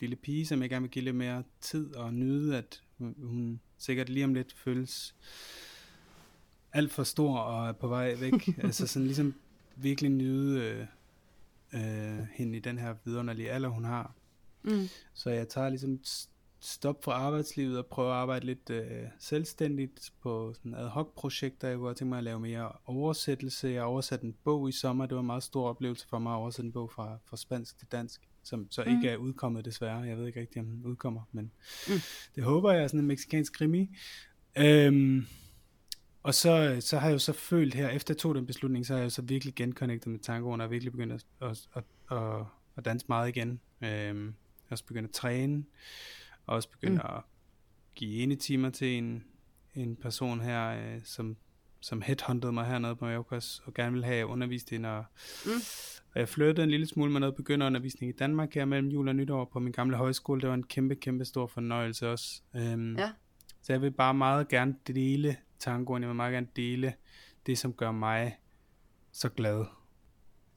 lille 0.00 0.16
pige, 0.16 0.46
som 0.46 0.62
jeg 0.62 0.70
gerne 0.70 0.82
vil 0.82 0.90
give 0.90 1.04
lidt 1.04 1.16
mere 1.16 1.42
tid 1.60 1.94
og 1.94 2.14
nyde, 2.14 2.58
at 2.58 2.82
hun 2.98 3.60
sikkert 3.78 4.08
lige 4.08 4.24
om 4.24 4.34
lidt 4.34 4.52
føles 4.52 5.14
alt 6.72 6.92
for 6.92 7.02
stor 7.02 7.38
og 7.38 7.68
er 7.68 7.72
på 7.72 7.88
vej 7.88 8.14
væk. 8.20 8.48
altså 8.64 8.86
sådan 8.86 9.06
ligesom 9.06 9.34
virkelig 9.76 10.10
nyde 10.10 10.60
øh, 10.60 10.86
øh, 11.72 12.26
hende 12.32 12.56
i 12.56 12.60
den 12.60 12.78
her 12.78 12.94
vidunderlige 13.04 13.50
alder, 13.50 13.68
hun 13.68 13.84
har. 13.84 14.14
Mm. 14.62 14.88
Så 15.14 15.30
jeg 15.30 15.48
tager 15.48 15.68
ligesom 15.68 16.00
stop 16.64 17.04
fra 17.04 17.12
arbejdslivet 17.12 17.78
og 17.78 17.86
prøver 17.86 18.10
at 18.10 18.16
arbejde 18.16 18.46
lidt 18.46 18.70
øh, 18.70 19.02
selvstændigt 19.18 20.12
på 20.22 20.54
sådan 20.54 20.74
ad 20.74 20.88
hoc 20.88 21.14
projekter. 21.16 21.68
Jeg 21.68 21.76
kunne 21.76 21.86
godt 21.86 21.96
tænke 21.96 22.08
mig 22.08 22.18
at 22.18 22.24
lave 22.24 22.40
mere 22.40 22.72
oversættelse. 22.86 23.68
Jeg 23.68 23.82
oversatte 23.82 24.26
en 24.26 24.34
bog 24.44 24.68
i 24.68 24.72
sommer. 24.72 25.06
Det 25.06 25.14
var 25.14 25.20
en 25.20 25.26
meget 25.26 25.42
stor 25.42 25.68
oplevelse 25.68 26.08
for 26.08 26.18
mig 26.18 26.32
at 26.32 26.36
oversætte 26.36 26.66
en 26.66 26.72
bog 26.72 26.90
fra, 26.90 27.18
fra 27.24 27.36
spansk 27.36 27.78
til 27.78 27.88
dansk 27.92 28.20
som 28.44 28.66
så 28.70 28.84
mm. 28.84 28.96
ikke 28.96 29.08
er 29.08 29.16
udkommet 29.16 29.64
desværre. 29.64 29.98
Jeg 29.98 30.16
ved 30.18 30.26
ikke 30.26 30.40
rigtig, 30.40 30.60
om 30.60 30.66
den 30.66 30.84
udkommer, 30.84 31.22
men 31.32 31.52
mm. 31.88 31.94
det 32.34 32.44
håber 32.44 32.72
jeg 32.72 32.82
er 32.82 32.86
sådan 32.86 33.00
en 33.00 33.06
meksikansk 33.06 33.52
krimi. 33.52 33.90
Øhm, 34.58 35.26
og 36.22 36.34
så, 36.34 36.76
så 36.80 36.98
har 36.98 37.06
jeg 37.06 37.12
jo 37.14 37.18
så 37.18 37.32
følt 37.32 37.74
her, 37.74 37.88
efter 37.88 38.14
jeg 38.14 38.18
tog 38.18 38.34
den 38.34 38.46
beslutning, 38.46 38.86
så 38.86 38.92
har 38.92 38.98
jeg 38.98 39.04
jo 39.04 39.10
så 39.10 39.22
virkelig 39.22 39.54
genconnectet 39.54 40.12
med 40.12 40.18
tangoen, 40.18 40.60
og 40.60 40.70
virkelig 40.70 40.92
begyndt 40.92 41.12
at, 41.12 41.24
at, 41.40 41.68
at, 41.74 41.84
at, 42.18 42.44
at 42.76 42.84
danse 42.84 43.06
meget 43.08 43.28
igen. 43.28 43.60
Øhm, 43.84 44.26
jeg 44.26 44.72
også 44.72 44.84
begyndt 44.84 45.08
at 45.08 45.14
træne, 45.14 45.64
og 46.46 46.54
også 46.54 46.70
begyndt 46.70 46.94
mm. 46.94 47.16
at 47.16 47.22
give 47.94 48.22
ene 48.22 48.36
timer 48.36 48.70
til 48.70 48.98
en, 48.98 49.24
en 49.74 49.96
person 49.96 50.40
her, 50.40 50.68
øh, 50.68 51.00
som, 51.04 51.36
som 51.80 52.02
headhuntede 52.02 52.52
mig 52.52 52.66
hernede 52.66 52.96
på 52.96 53.04
Mallorca, 53.04 53.40
og 53.64 53.74
gerne 53.74 53.92
ville 53.92 54.06
have 54.06 54.26
undervist 54.26 54.70
hende, 54.70 54.88
og 54.88 55.04
mm. 55.46 55.52
Og 56.14 56.20
jeg 56.20 56.28
flyttede 56.28 56.64
en 56.64 56.70
lille 56.70 56.86
smule 56.86 57.12
med 57.12 57.20
noget 57.20 57.34
begynderundervisning 57.34 58.12
i 58.12 58.16
Danmark 58.16 58.54
her 58.54 58.64
mellem 58.64 58.88
jul 58.88 59.08
og 59.08 59.14
nytår 59.16 59.44
på 59.44 59.58
min 59.58 59.72
gamle 59.72 59.96
højskole. 59.96 60.40
Det 60.40 60.48
var 60.48 60.54
en 60.54 60.62
kæmpe, 60.62 60.94
kæmpe 60.94 61.24
stor 61.24 61.46
fornøjelse 61.46 62.10
også. 62.10 62.42
Øhm, 62.56 62.96
ja. 62.96 63.12
Så 63.62 63.72
jeg 63.72 63.82
vil 63.82 63.90
bare 63.90 64.14
meget 64.14 64.48
gerne 64.48 64.76
dele 64.86 65.36
tangoen. 65.58 66.02
Jeg 66.02 66.08
vil 66.08 66.16
meget 66.16 66.32
gerne 66.32 66.48
dele 66.56 66.94
det, 67.46 67.58
som 67.58 67.72
gør 67.72 67.92
mig 67.92 68.38
så 69.12 69.28
glad. 69.28 69.64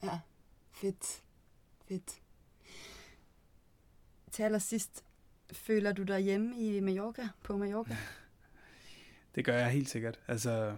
Ja, 0.03 0.19
fedt. 0.71 1.21
Fedt. 1.87 2.21
Til 4.31 4.43
allersidst, 4.43 5.05
føler 5.51 5.93
du 5.93 6.03
dig 6.03 6.19
hjemme 6.19 6.57
i 6.57 6.79
Mallorca, 6.79 7.27
på 7.43 7.57
Mallorca? 7.57 7.97
Det 9.35 9.45
gør 9.45 9.57
jeg 9.57 9.69
helt 9.69 9.89
sikkert. 9.89 10.19
Altså, 10.27 10.75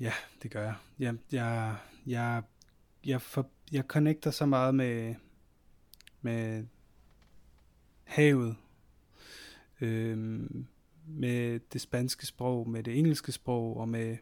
Ja, 0.00 0.12
det 0.42 0.50
gør 0.50 0.62
jeg. 0.62 0.74
Jeg, 0.98 1.14
jeg, 1.32 1.76
jeg, 2.06 2.42
jeg, 3.04 3.22
for, 3.22 3.50
jeg 3.72 3.84
connecter 3.88 4.30
så 4.30 4.46
meget 4.46 4.74
med, 4.74 5.14
med 6.20 6.64
havet, 8.04 8.56
øhm, 9.80 10.66
med 11.06 11.60
det 11.72 11.80
spanske 11.80 12.26
sprog, 12.26 12.68
med 12.68 12.82
det 12.82 12.98
engelske 12.98 13.32
sprog 13.32 13.76
og 13.76 13.88
med, 13.88 14.16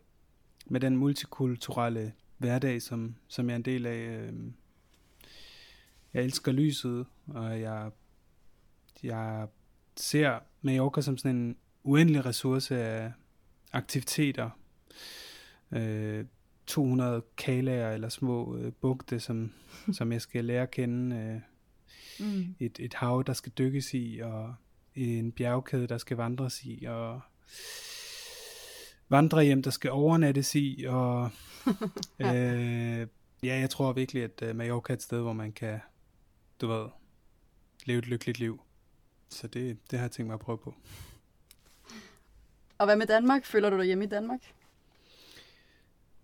med 0.66 0.80
den 0.80 0.96
multikulturelle 0.96 2.12
hverdag, 2.38 2.82
som, 2.82 3.16
som 3.28 3.46
jeg 3.48 3.52
er 3.52 3.56
en 3.56 3.62
del 3.62 3.86
af. 3.86 3.98
Øhm, 3.98 4.54
jeg 6.16 6.24
elsker 6.24 6.52
lyset, 6.52 7.06
og 7.26 7.60
jeg, 7.60 7.90
jeg 9.02 9.48
ser 9.96 10.38
Mallorca 10.62 11.00
som 11.00 11.18
sådan 11.18 11.36
en 11.36 11.56
uendelig 11.84 12.26
ressource 12.26 12.76
af 12.76 13.12
aktiviteter, 13.72 14.50
øh, 15.72 16.24
200 16.66 17.22
kalager 17.36 17.90
eller 17.90 18.08
små 18.08 18.56
øh, 18.56 18.72
bugte, 18.72 19.20
som, 19.20 19.52
som 19.98 20.12
jeg 20.12 20.20
skal 20.20 20.44
lære 20.44 20.62
at 20.62 20.70
kende. 20.70 21.16
Øh, 21.16 21.40
mm. 22.26 22.54
et, 22.60 22.80
et 22.80 22.94
hav, 22.94 23.24
der 23.26 23.32
skal 23.32 23.52
dykkes 23.58 23.94
i, 23.94 24.20
og 24.22 24.54
en 24.94 25.32
bjergkæde, 25.32 25.86
der 25.86 25.98
skal 25.98 26.16
vandres 26.16 26.64
i, 26.64 26.84
og 26.88 27.20
vandrehjem, 29.08 29.62
der 29.62 29.70
skal 29.70 29.90
overnattes 29.90 30.54
i, 30.54 30.84
og 30.88 31.30
øh, 32.20 33.06
ja, 33.42 33.58
jeg 33.58 33.70
tror 33.70 33.92
virkelig, 33.92 34.22
at 34.22 34.50
uh, 34.50 34.56
Mallorca 34.56 34.92
er 34.92 34.96
et 34.96 35.02
sted, 35.02 35.20
hvor 35.20 35.32
man 35.32 35.52
kan, 35.52 35.80
du 36.60 36.66
ved, 36.66 36.88
leve 37.84 37.98
et 37.98 38.06
lykkeligt 38.06 38.38
liv. 38.38 38.60
Så 39.28 39.46
det, 39.46 39.90
det 39.90 39.98
har 39.98 40.04
jeg 40.04 40.10
tænkt 40.10 40.26
mig 40.26 40.34
at 40.34 40.40
prøve 40.40 40.58
på. 40.58 40.74
Og 42.78 42.86
hvad 42.86 42.96
med 42.96 43.06
Danmark? 43.06 43.44
Føler 43.44 43.70
du 43.70 43.78
dig 43.78 43.86
hjemme 43.86 44.04
i 44.04 44.08
Danmark? 44.08 44.40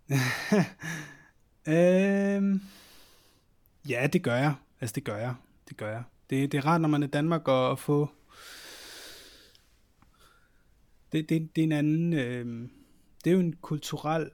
øhm, 1.67 2.61
ja, 3.89 4.07
det 4.13 4.23
gør 4.23 4.35
jeg. 4.35 4.55
Altså, 4.81 4.93
det 4.93 5.03
gør 5.03 5.17
jeg. 5.17 5.35
Det 5.69 5.77
gør 5.77 5.91
jeg. 5.91 6.03
Det, 6.29 6.51
det 6.51 6.57
er 6.57 6.65
rart, 6.65 6.81
når 6.81 6.89
man 6.89 7.03
er 7.03 7.07
i 7.07 7.11
Danmark, 7.11 7.47
at, 7.47 7.71
at 7.71 7.79
få... 7.79 8.09
Det, 11.11 11.29
det, 11.29 11.55
det 11.55 11.61
er 11.61 11.65
en 11.65 11.71
anden... 11.71 12.13
Øh, 12.13 12.69
det 13.23 13.29
er 13.29 13.33
jo 13.33 13.39
en 13.39 13.55
kulturel 13.55 14.31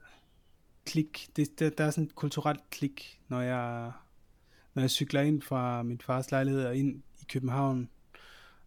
klik. 0.85 1.29
Det, 1.35 1.59
der, 1.59 1.69
der 1.69 1.83
er 1.83 1.91
sådan 1.91 2.03
et 2.03 2.15
kulturelt 2.15 2.69
klik, 2.69 3.19
når 3.27 3.41
jeg, 3.41 3.91
når 4.79 4.83
jeg 4.83 4.89
cykler 4.89 5.21
ind 5.21 5.41
fra 5.41 5.83
min 5.83 6.01
fars 6.01 6.31
lejlighed 6.31 6.65
og 6.65 6.75
ind 6.75 7.01
i 7.21 7.25
København. 7.29 7.89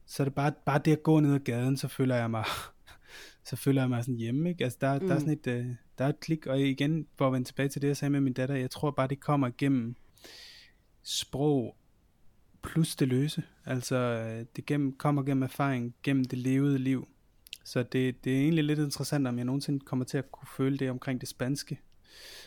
Så 0.07 0.23
er 0.23 0.25
det 0.25 0.35
bare, 0.35 0.53
bare 0.67 0.81
det 0.85 0.93
at 0.93 1.03
gå 1.03 1.21
ned 1.21 1.35
ad 1.35 1.39
gaden, 1.39 1.77
så 1.77 1.89
føler 1.89 2.17
jeg 2.17 2.31
mig 2.31 2.45
så 3.49 3.57
føler 3.57 3.83
jeg 3.83 3.89
mig 3.89 4.05
sådan 4.05 4.19
hjemme, 4.19 4.49
ikke? 4.49 4.65
Altså, 4.65 4.79
der, 4.81 4.99
mm. 4.99 5.07
der 5.07 5.15
er 5.15 5.19
sådan 5.19 5.33
et, 5.33 5.47
uh, 5.47 5.67
der 5.99 6.05
er 6.05 6.09
et 6.09 6.21
klik, 6.21 6.47
og 6.47 6.61
igen, 6.61 7.07
for 7.19 7.27
at 7.27 7.33
vende 7.33 7.49
tilbage 7.49 7.69
til 7.69 7.83
det, 7.83 7.89
jeg 7.89 7.97
sagde 7.97 8.11
med 8.11 8.21
min 8.21 8.33
datter, 8.33 8.55
jeg 8.55 8.71
tror 8.71 8.91
bare, 8.91 9.09
det 9.09 9.21
kommer 9.21 9.51
gennem 9.59 9.97
sprog 11.03 11.77
plus 12.63 12.97
det 12.97 13.09
løse. 13.09 13.43
Altså, 13.67 13.97
øh, 13.97 14.47
det 14.57 14.67
gennem, 14.67 14.93
kommer 14.93 15.23
gennem 15.23 15.43
erfaring, 15.43 15.95
gennem 16.03 16.25
det 16.25 16.39
levede 16.39 16.79
liv. 16.79 17.09
Så 17.65 17.83
det, 17.83 18.25
det 18.25 18.37
er 18.37 18.41
egentlig 18.41 18.65
lidt 18.65 18.79
interessant, 18.79 19.27
om 19.27 19.37
jeg 19.37 19.45
nogensinde 19.45 19.81
kommer 19.81 20.05
til 20.05 20.19
at 20.19 20.33
kunne 20.33 20.49
føle 20.57 20.79
det 20.79 20.91
omkring 20.91 21.21
det 21.21 21.29
spanske. 21.29 21.81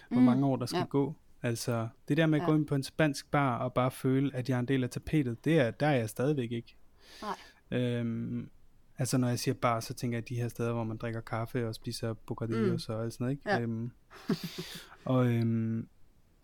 Hvor 0.10 0.20
mm. 0.20 0.26
mange 0.26 0.46
år 0.46 0.56
der 0.56 0.66
skal 0.66 0.80
ja. 0.80 0.86
gå. 0.86 1.16
Altså, 1.46 1.88
det 2.08 2.18
der 2.18 2.26
med 2.26 2.40
at 2.40 2.42
ja. 2.42 2.50
gå 2.50 2.56
ind 2.56 2.66
på 2.66 2.76
en 2.76 2.84
spansk 2.84 3.32
bar 3.32 3.58
og 3.58 3.74
bare 3.74 3.92
føle, 3.92 4.36
at 4.36 4.50
jeg 4.50 4.56
er 4.56 4.60
en 4.60 4.68
del 4.68 4.84
af 4.84 4.90
tapetet, 4.90 5.46
det 5.46 5.60
er, 5.60 5.72
der 5.72 5.88
er 5.88 5.96
jeg 5.96 6.10
stadigvæk 6.10 6.52
ikke. 6.52 6.76
Nej. 7.22 7.80
Øhm, 7.80 8.50
Altså 8.98 9.18
når 9.18 9.28
jeg 9.28 9.40
siger 9.40 9.56
bar, 9.56 9.80
så 9.80 9.94
tænker 9.94 10.18
jeg 10.18 10.30
de 10.30 10.36
her 10.36 10.48
steder, 10.48 10.74
hvor 10.74 10.84
man 10.84 10.98
drikker 10.98 11.22
kaffe 11.22 11.68
og 11.68 11.76
spiser 11.76 12.14
bocadillos 12.14 12.90
mm. 12.90 12.96
og 12.96 13.04
alt 13.04 13.14
sådan 13.14 13.24
noget, 13.24 13.32
ikke? 13.32 13.50
Ja. 13.50 13.60
Øhm, 13.60 13.92
og 15.06 15.28
øhm, 15.28 15.88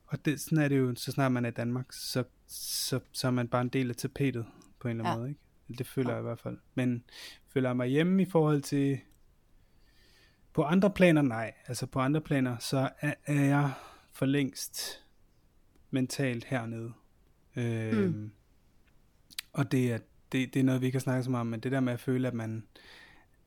og 0.08 0.26
det, 0.26 0.42
sådan 0.42 0.58
er 0.58 0.68
det 0.68 0.78
jo, 0.78 0.96
så 0.96 1.12
snart 1.12 1.32
man 1.32 1.46
er 1.46 1.50
i 1.50 1.54
Danmark, 1.54 1.86
så, 1.92 2.24
så, 2.48 3.00
så 3.12 3.28
er 3.28 3.32
man 3.32 3.48
bare 3.48 3.62
en 3.62 3.70
del 3.70 3.90
af 3.90 3.96
tapetet 3.96 4.46
på 4.80 4.88
en 4.88 4.92
eller 4.92 5.04
anden 5.04 5.14
ja. 5.14 5.18
måde, 5.18 5.30
ikke? 5.30 5.78
Det 5.78 5.88
føler 5.88 6.10
ja. 6.10 6.16
jeg 6.16 6.22
i 6.22 6.28
hvert 6.28 6.40
fald. 6.40 6.58
Men 6.76 7.04
føler 7.54 7.70
jeg 7.70 7.78
mig 7.78 7.88
hjemme 7.88 8.22
i 8.22 8.26
forhold 8.26 8.62
til, 8.62 9.00
på 10.54 10.64
andre 10.64 10.92
planer, 10.92 11.22
nej. 11.22 11.54
Altså 11.68 11.86
på 11.86 12.00
andre 12.00 12.22
planer, 12.22 12.58
så 12.58 12.90
er, 13.00 13.14
er 13.26 13.42
jeg 13.42 13.72
for 14.12 14.26
længst 14.26 15.04
mentalt 15.92 16.46
hernede. 16.46 16.94
Øhm, 17.56 18.04
mm. 18.04 18.32
Og 19.54 19.72
det 19.72 19.92
er 19.92 20.00
det, 20.32 20.54
det 20.54 20.60
er 20.60 20.64
noget, 20.64 20.82
vi 20.82 20.90
kan 20.90 21.02
snakke 21.02 21.24
så 21.24 21.30
meget 21.30 21.42
om, 21.42 21.48
men 21.48 21.60
det 21.60 21.72
der 21.72 21.80
med 21.80 21.94
at 21.94 22.00
føle, 22.00 22.28
at 22.28 22.34
man 22.34 22.64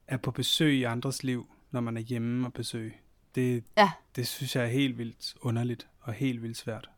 er 0.07 0.17
på 0.17 0.31
besøg 0.31 0.75
i 0.75 0.83
andres 0.83 1.23
liv, 1.23 1.47
når 1.71 1.81
man 1.81 1.97
er 1.97 2.01
hjemme 2.01 2.47
og 2.47 2.53
besøg, 2.53 3.01
det, 3.35 3.65
ja. 3.77 3.91
det 4.17 4.27
synes 4.27 4.57
jeg 4.57 4.65
er 4.65 4.69
helt 4.69 4.99
vildt 4.99 5.35
underligt 5.41 5.87
og 6.01 6.13
helt 6.13 6.43
vildt 6.43 6.57
svært. 6.57 6.91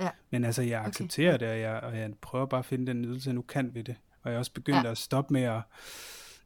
Ja. 0.00 0.10
Men 0.30 0.44
altså, 0.44 0.62
jeg 0.62 0.84
accepterer 0.84 1.34
okay. 1.34 1.46
det, 1.46 1.52
og 1.54 1.60
jeg, 1.60 1.80
og 1.80 1.98
jeg 1.98 2.14
prøver 2.20 2.46
bare 2.46 2.58
at 2.58 2.64
finde 2.64 2.86
den 2.86 3.02
nydelse, 3.02 3.32
nu 3.32 3.42
kan 3.42 3.74
ved 3.74 3.84
det. 3.84 3.96
Og 4.22 4.30
jeg 4.30 4.34
er 4.34 4.38
også 4.38 4.52
begyndt 4.52 4.84
ja. 4.84 4.90
at 4.90 4.98
stoppe 4.98 5.32
med 5.32 5.42
at 5.42 5.62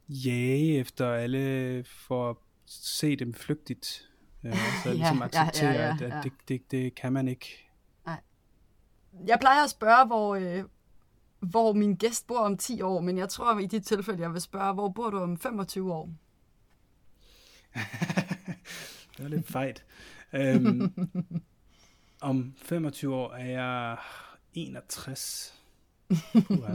jage 0.09 0.77
efter 0.77 1.11
alle 1.11 1.83
for 1.83 2.29
at 2.29 2.35
se 2.65 3.15
dem 3.15 3.33
flygtigt. 3.33 4.09
Øh, 4.45 4.53
så 4.53 4.59
jeg 4.89 4.95
ligesom 4.95 5.21
accepterer, 5.21 5.73
ja, 5.73 5.79
ja, 5.79 5.85
ja, 5.85 5.95
ja. 5.99 6.05
at, 6.05 6.13
at 6.13 6.23
det, 6.23 6.33
det, 6.47 6.71
det 6.71 6.95
kan 6.95 7.13
man 7.13 7.27
ikke. 7.27 7.69
Nej. 8.05 8.21
Jeg 9.27 9.37
plejer 9.39 9.63
at 9.63 9.69
spørge, 9.69 10.05
hvor, 10.05 10.35
øh, 10.35 10.63
hvor 11.39 11.73
min 11.73 11.95
gæst 11.95 12.27
bor 12.27 12.39
om 12.39 12.57
10 12.57 12.81
år, 12.81 13.01
men 13.01 13.17
jeg 13.17 13.29
tror 13.29 13.55
at 13.55 13.63
i 13.63 13.65
dit 13.65 13.85
tilfælde, 13.85 14.21
jeg 14.21 14.33
vil 14.33 14.41
spørge, 14.41 14.73
hvor 14.73 14.89
bor 14.89 15.09
du 15.09 15.19
om 15.19 15.37
25 15.37 15.93
år? 15.93 16.09
det 19.17 19.25
er 19.25 19.27
lidt 19.27 19.47
fejt. 19.47 19.85
øhm, 20.33 21.09
om 22.21 22.53
25 22.57 23.15
år 23.15 23.33
er 23.33 23.45
jeg 23.45 23.97
61. 24.53 25.61
Uh, 26.33 26.69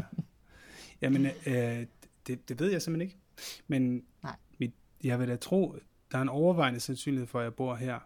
Jamen, 1.01 1.27
øh, 1.27 1.87
det, 2.27 2.49
det 2.49 2.61
ved 2.61 2.71
jeg 2.71 2.83
simpelthen 2.83 3.09
ikke. 3.09 3.19
Men 3.67 4.05
Nej. 4.23 4.37
Mit, 4.59 4.75
jeg 5.05 5.19
vil 5.19 5.29
da 5.29 5.37
tro, 5.37 5.77
der 6.13 6.19
er 6.19 6.23
en 6.23 6.29
overvejende 6.29 6.81
sandsynlighed 6.81 7.27
for, 7.27 7.39
at 7.39 7.45
jeg 7.45 7.55
bor 7.55 7.75
her. 7.75 7.99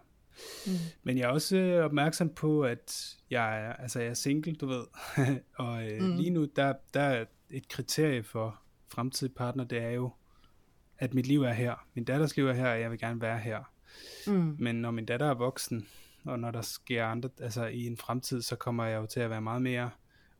Mm. 0.67 0.71
Men 1.03 1.17
jeg 1.17 1.23
er 1.23 1.29
også 1.29 1.57
øh, 1.57 1.85
opmærksom 1.85 2.29
på, 2.29 2.63
at 2.63 3.15
jeg 3.29 3.65
er, 3.65 3.73
altså 3.73 3.99
jeg 3.99 4.09
er 4.09 4.13
single, 4.13 4.55
du 4.55 4.65
ved. 4.65 4.83
og 5.57 5.91
øh, 5.91 6.01
mm. 6.01 6.15
lige 6.15 6.29
nu, 6.29 6.45
der, 6.55 6.73
der 6.93 7.01
er 7.01 7.25
et 7.49 7.67
kriterie 7.67 8.23
for 8.23 8.59
fremtidig 8.87 9.35
partner, 9.35 9.63
det 9.63 9.77
er 9.77 9.89
jo, 9.89 10.11
at 10.97 11.13
mit 11.13 11.27
liv 11.27 11.41
er 11.41 11.53
her. 11.53 11.87
Min 11.93 12.03
datters 12.03 12.37
liv 12.37 12.47
er 12.47 12.53
her, 12.53 12.71
og 12.71 12.79
jeg 12.79 12.91
vil 12.91 12.99
gerne 12.99 13.21
være 13.21 13.39
her. 13.39 13.71
Mm. 14.27 14.55
Men 14.59 14.75
når 14.75 14.91
min 14.91 15.05
datter 15.05 15.25
er 15.25 15.33
voksen, 15.33 15.87
og 16.25 16.39
når 16.39 16.51
der 16.51 16.61
sker 16.61 17.05
andre, 17.05 17.29
altså 17.39 17.65
i 17.65 17.85
en 17.85 17.97
fremtid, 17.97 18.41
så 18.41 18.55
kommer 18.55 18.85
jeg 18.85 18.97
jo 18.97 19.05
til 19.05 19.19
at 19.19 19.29
være 19.29 19.41
meget 19.41 19.61
mere 19.61 19.89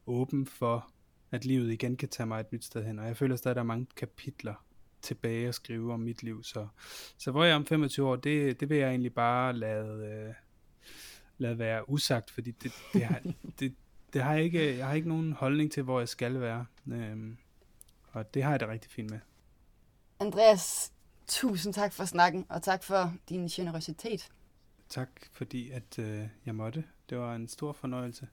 åben 0.08 0.46
for, 0.46 0.92
at 1.32 1.46
livet 1.46 1.72
igen 1.72 1.98
kan 1.98 2.10
tage 2.10 2.28
mig 2.28 2.40
et 2.40 2.52
nyt 2.52 2.66
sted 2.66 2.86
hen. 2.86 3.00
Og 3.00 3.08
jeg 3.08 3.18
føler 3.18 3.36
stadig, 3.36 3.52
at 3.52 3.56
der 3.56 3.62
er 3.62 3.66
mange 3.66 3.88
kapitler, 3.98 4.65
tilbage 5.06 5.48
og 5.48 5.54
skrive 5.54 5.94
om 5.94 6.00
mit 6.00 6.24
liv. 6.24 6.44
Så, 6.44 6.68
så 7.18 7.32
hvor 7.32 7.44
jeg 7.44 7.52
er 7.52 7.56
om 7.56 7.66
25 7.66 8.08
år, 8.08 8.16
det, 8.16 8.60
det 8.60 8.70
vil 8.70 8.78
jeg 8.78 8.90
egentlig 8.90 9.14
bare 9.14 9.54
lade, 9.54 10.06
øh, 10.06 10.34
lade 11.38 11.60
være 11.60 11.90
usagt, 11.90 12.32
fordi 12.32 12.52
det, 12.52 12.72
det, 12.94 13.06
har, 13.06 13.22
det, 13.60 13.76
det 14.14 14.24
har 14.24 14.34
jeg, 14.34 14.44
ikke, 14.44 14.78
jeg 14.78 14.88
har 14.88 14.94
ikke 14.94 15.10
nogen 15.10 15.34
holdning 15.34 15.72
til, 15.72 15.84
hvor 15.84 16.00
jeg 16.00 16.10
skal 16.10 16.42
være. 16.42 16.66
Øhm, 16.92 17.38
og 18.12 18.34
det 18.34 18.44
har 18.44 18.52
jeg 18.52 18.60
det 18.60 18.68
rigtig 18.68 18.92
fint 18.92 19.10
med. 19.10 19.20
Andreas, 20.20 20.94
tusind 21.28 21.74
tak 21.74 21.94
for 21.94 22.06
snakken, 22.06 22.46
og 22.50 22.64
tak 22.64 22.84
for 22.84 23.14
din 23.30 23.48
generøsitet. 23.48 24.32
Tak 24.90 25.10
fordi, 25.32 25.72
at 25.72 26.00
øh, 26.00 26.28
jeg 26.46 26.56
måtte. 26.56 26.84
Det 27.10 27.18
var 27.18 27.36
en 27.36 27.48
stor 27.48 27.74
fornøjelse. 27.74 28.28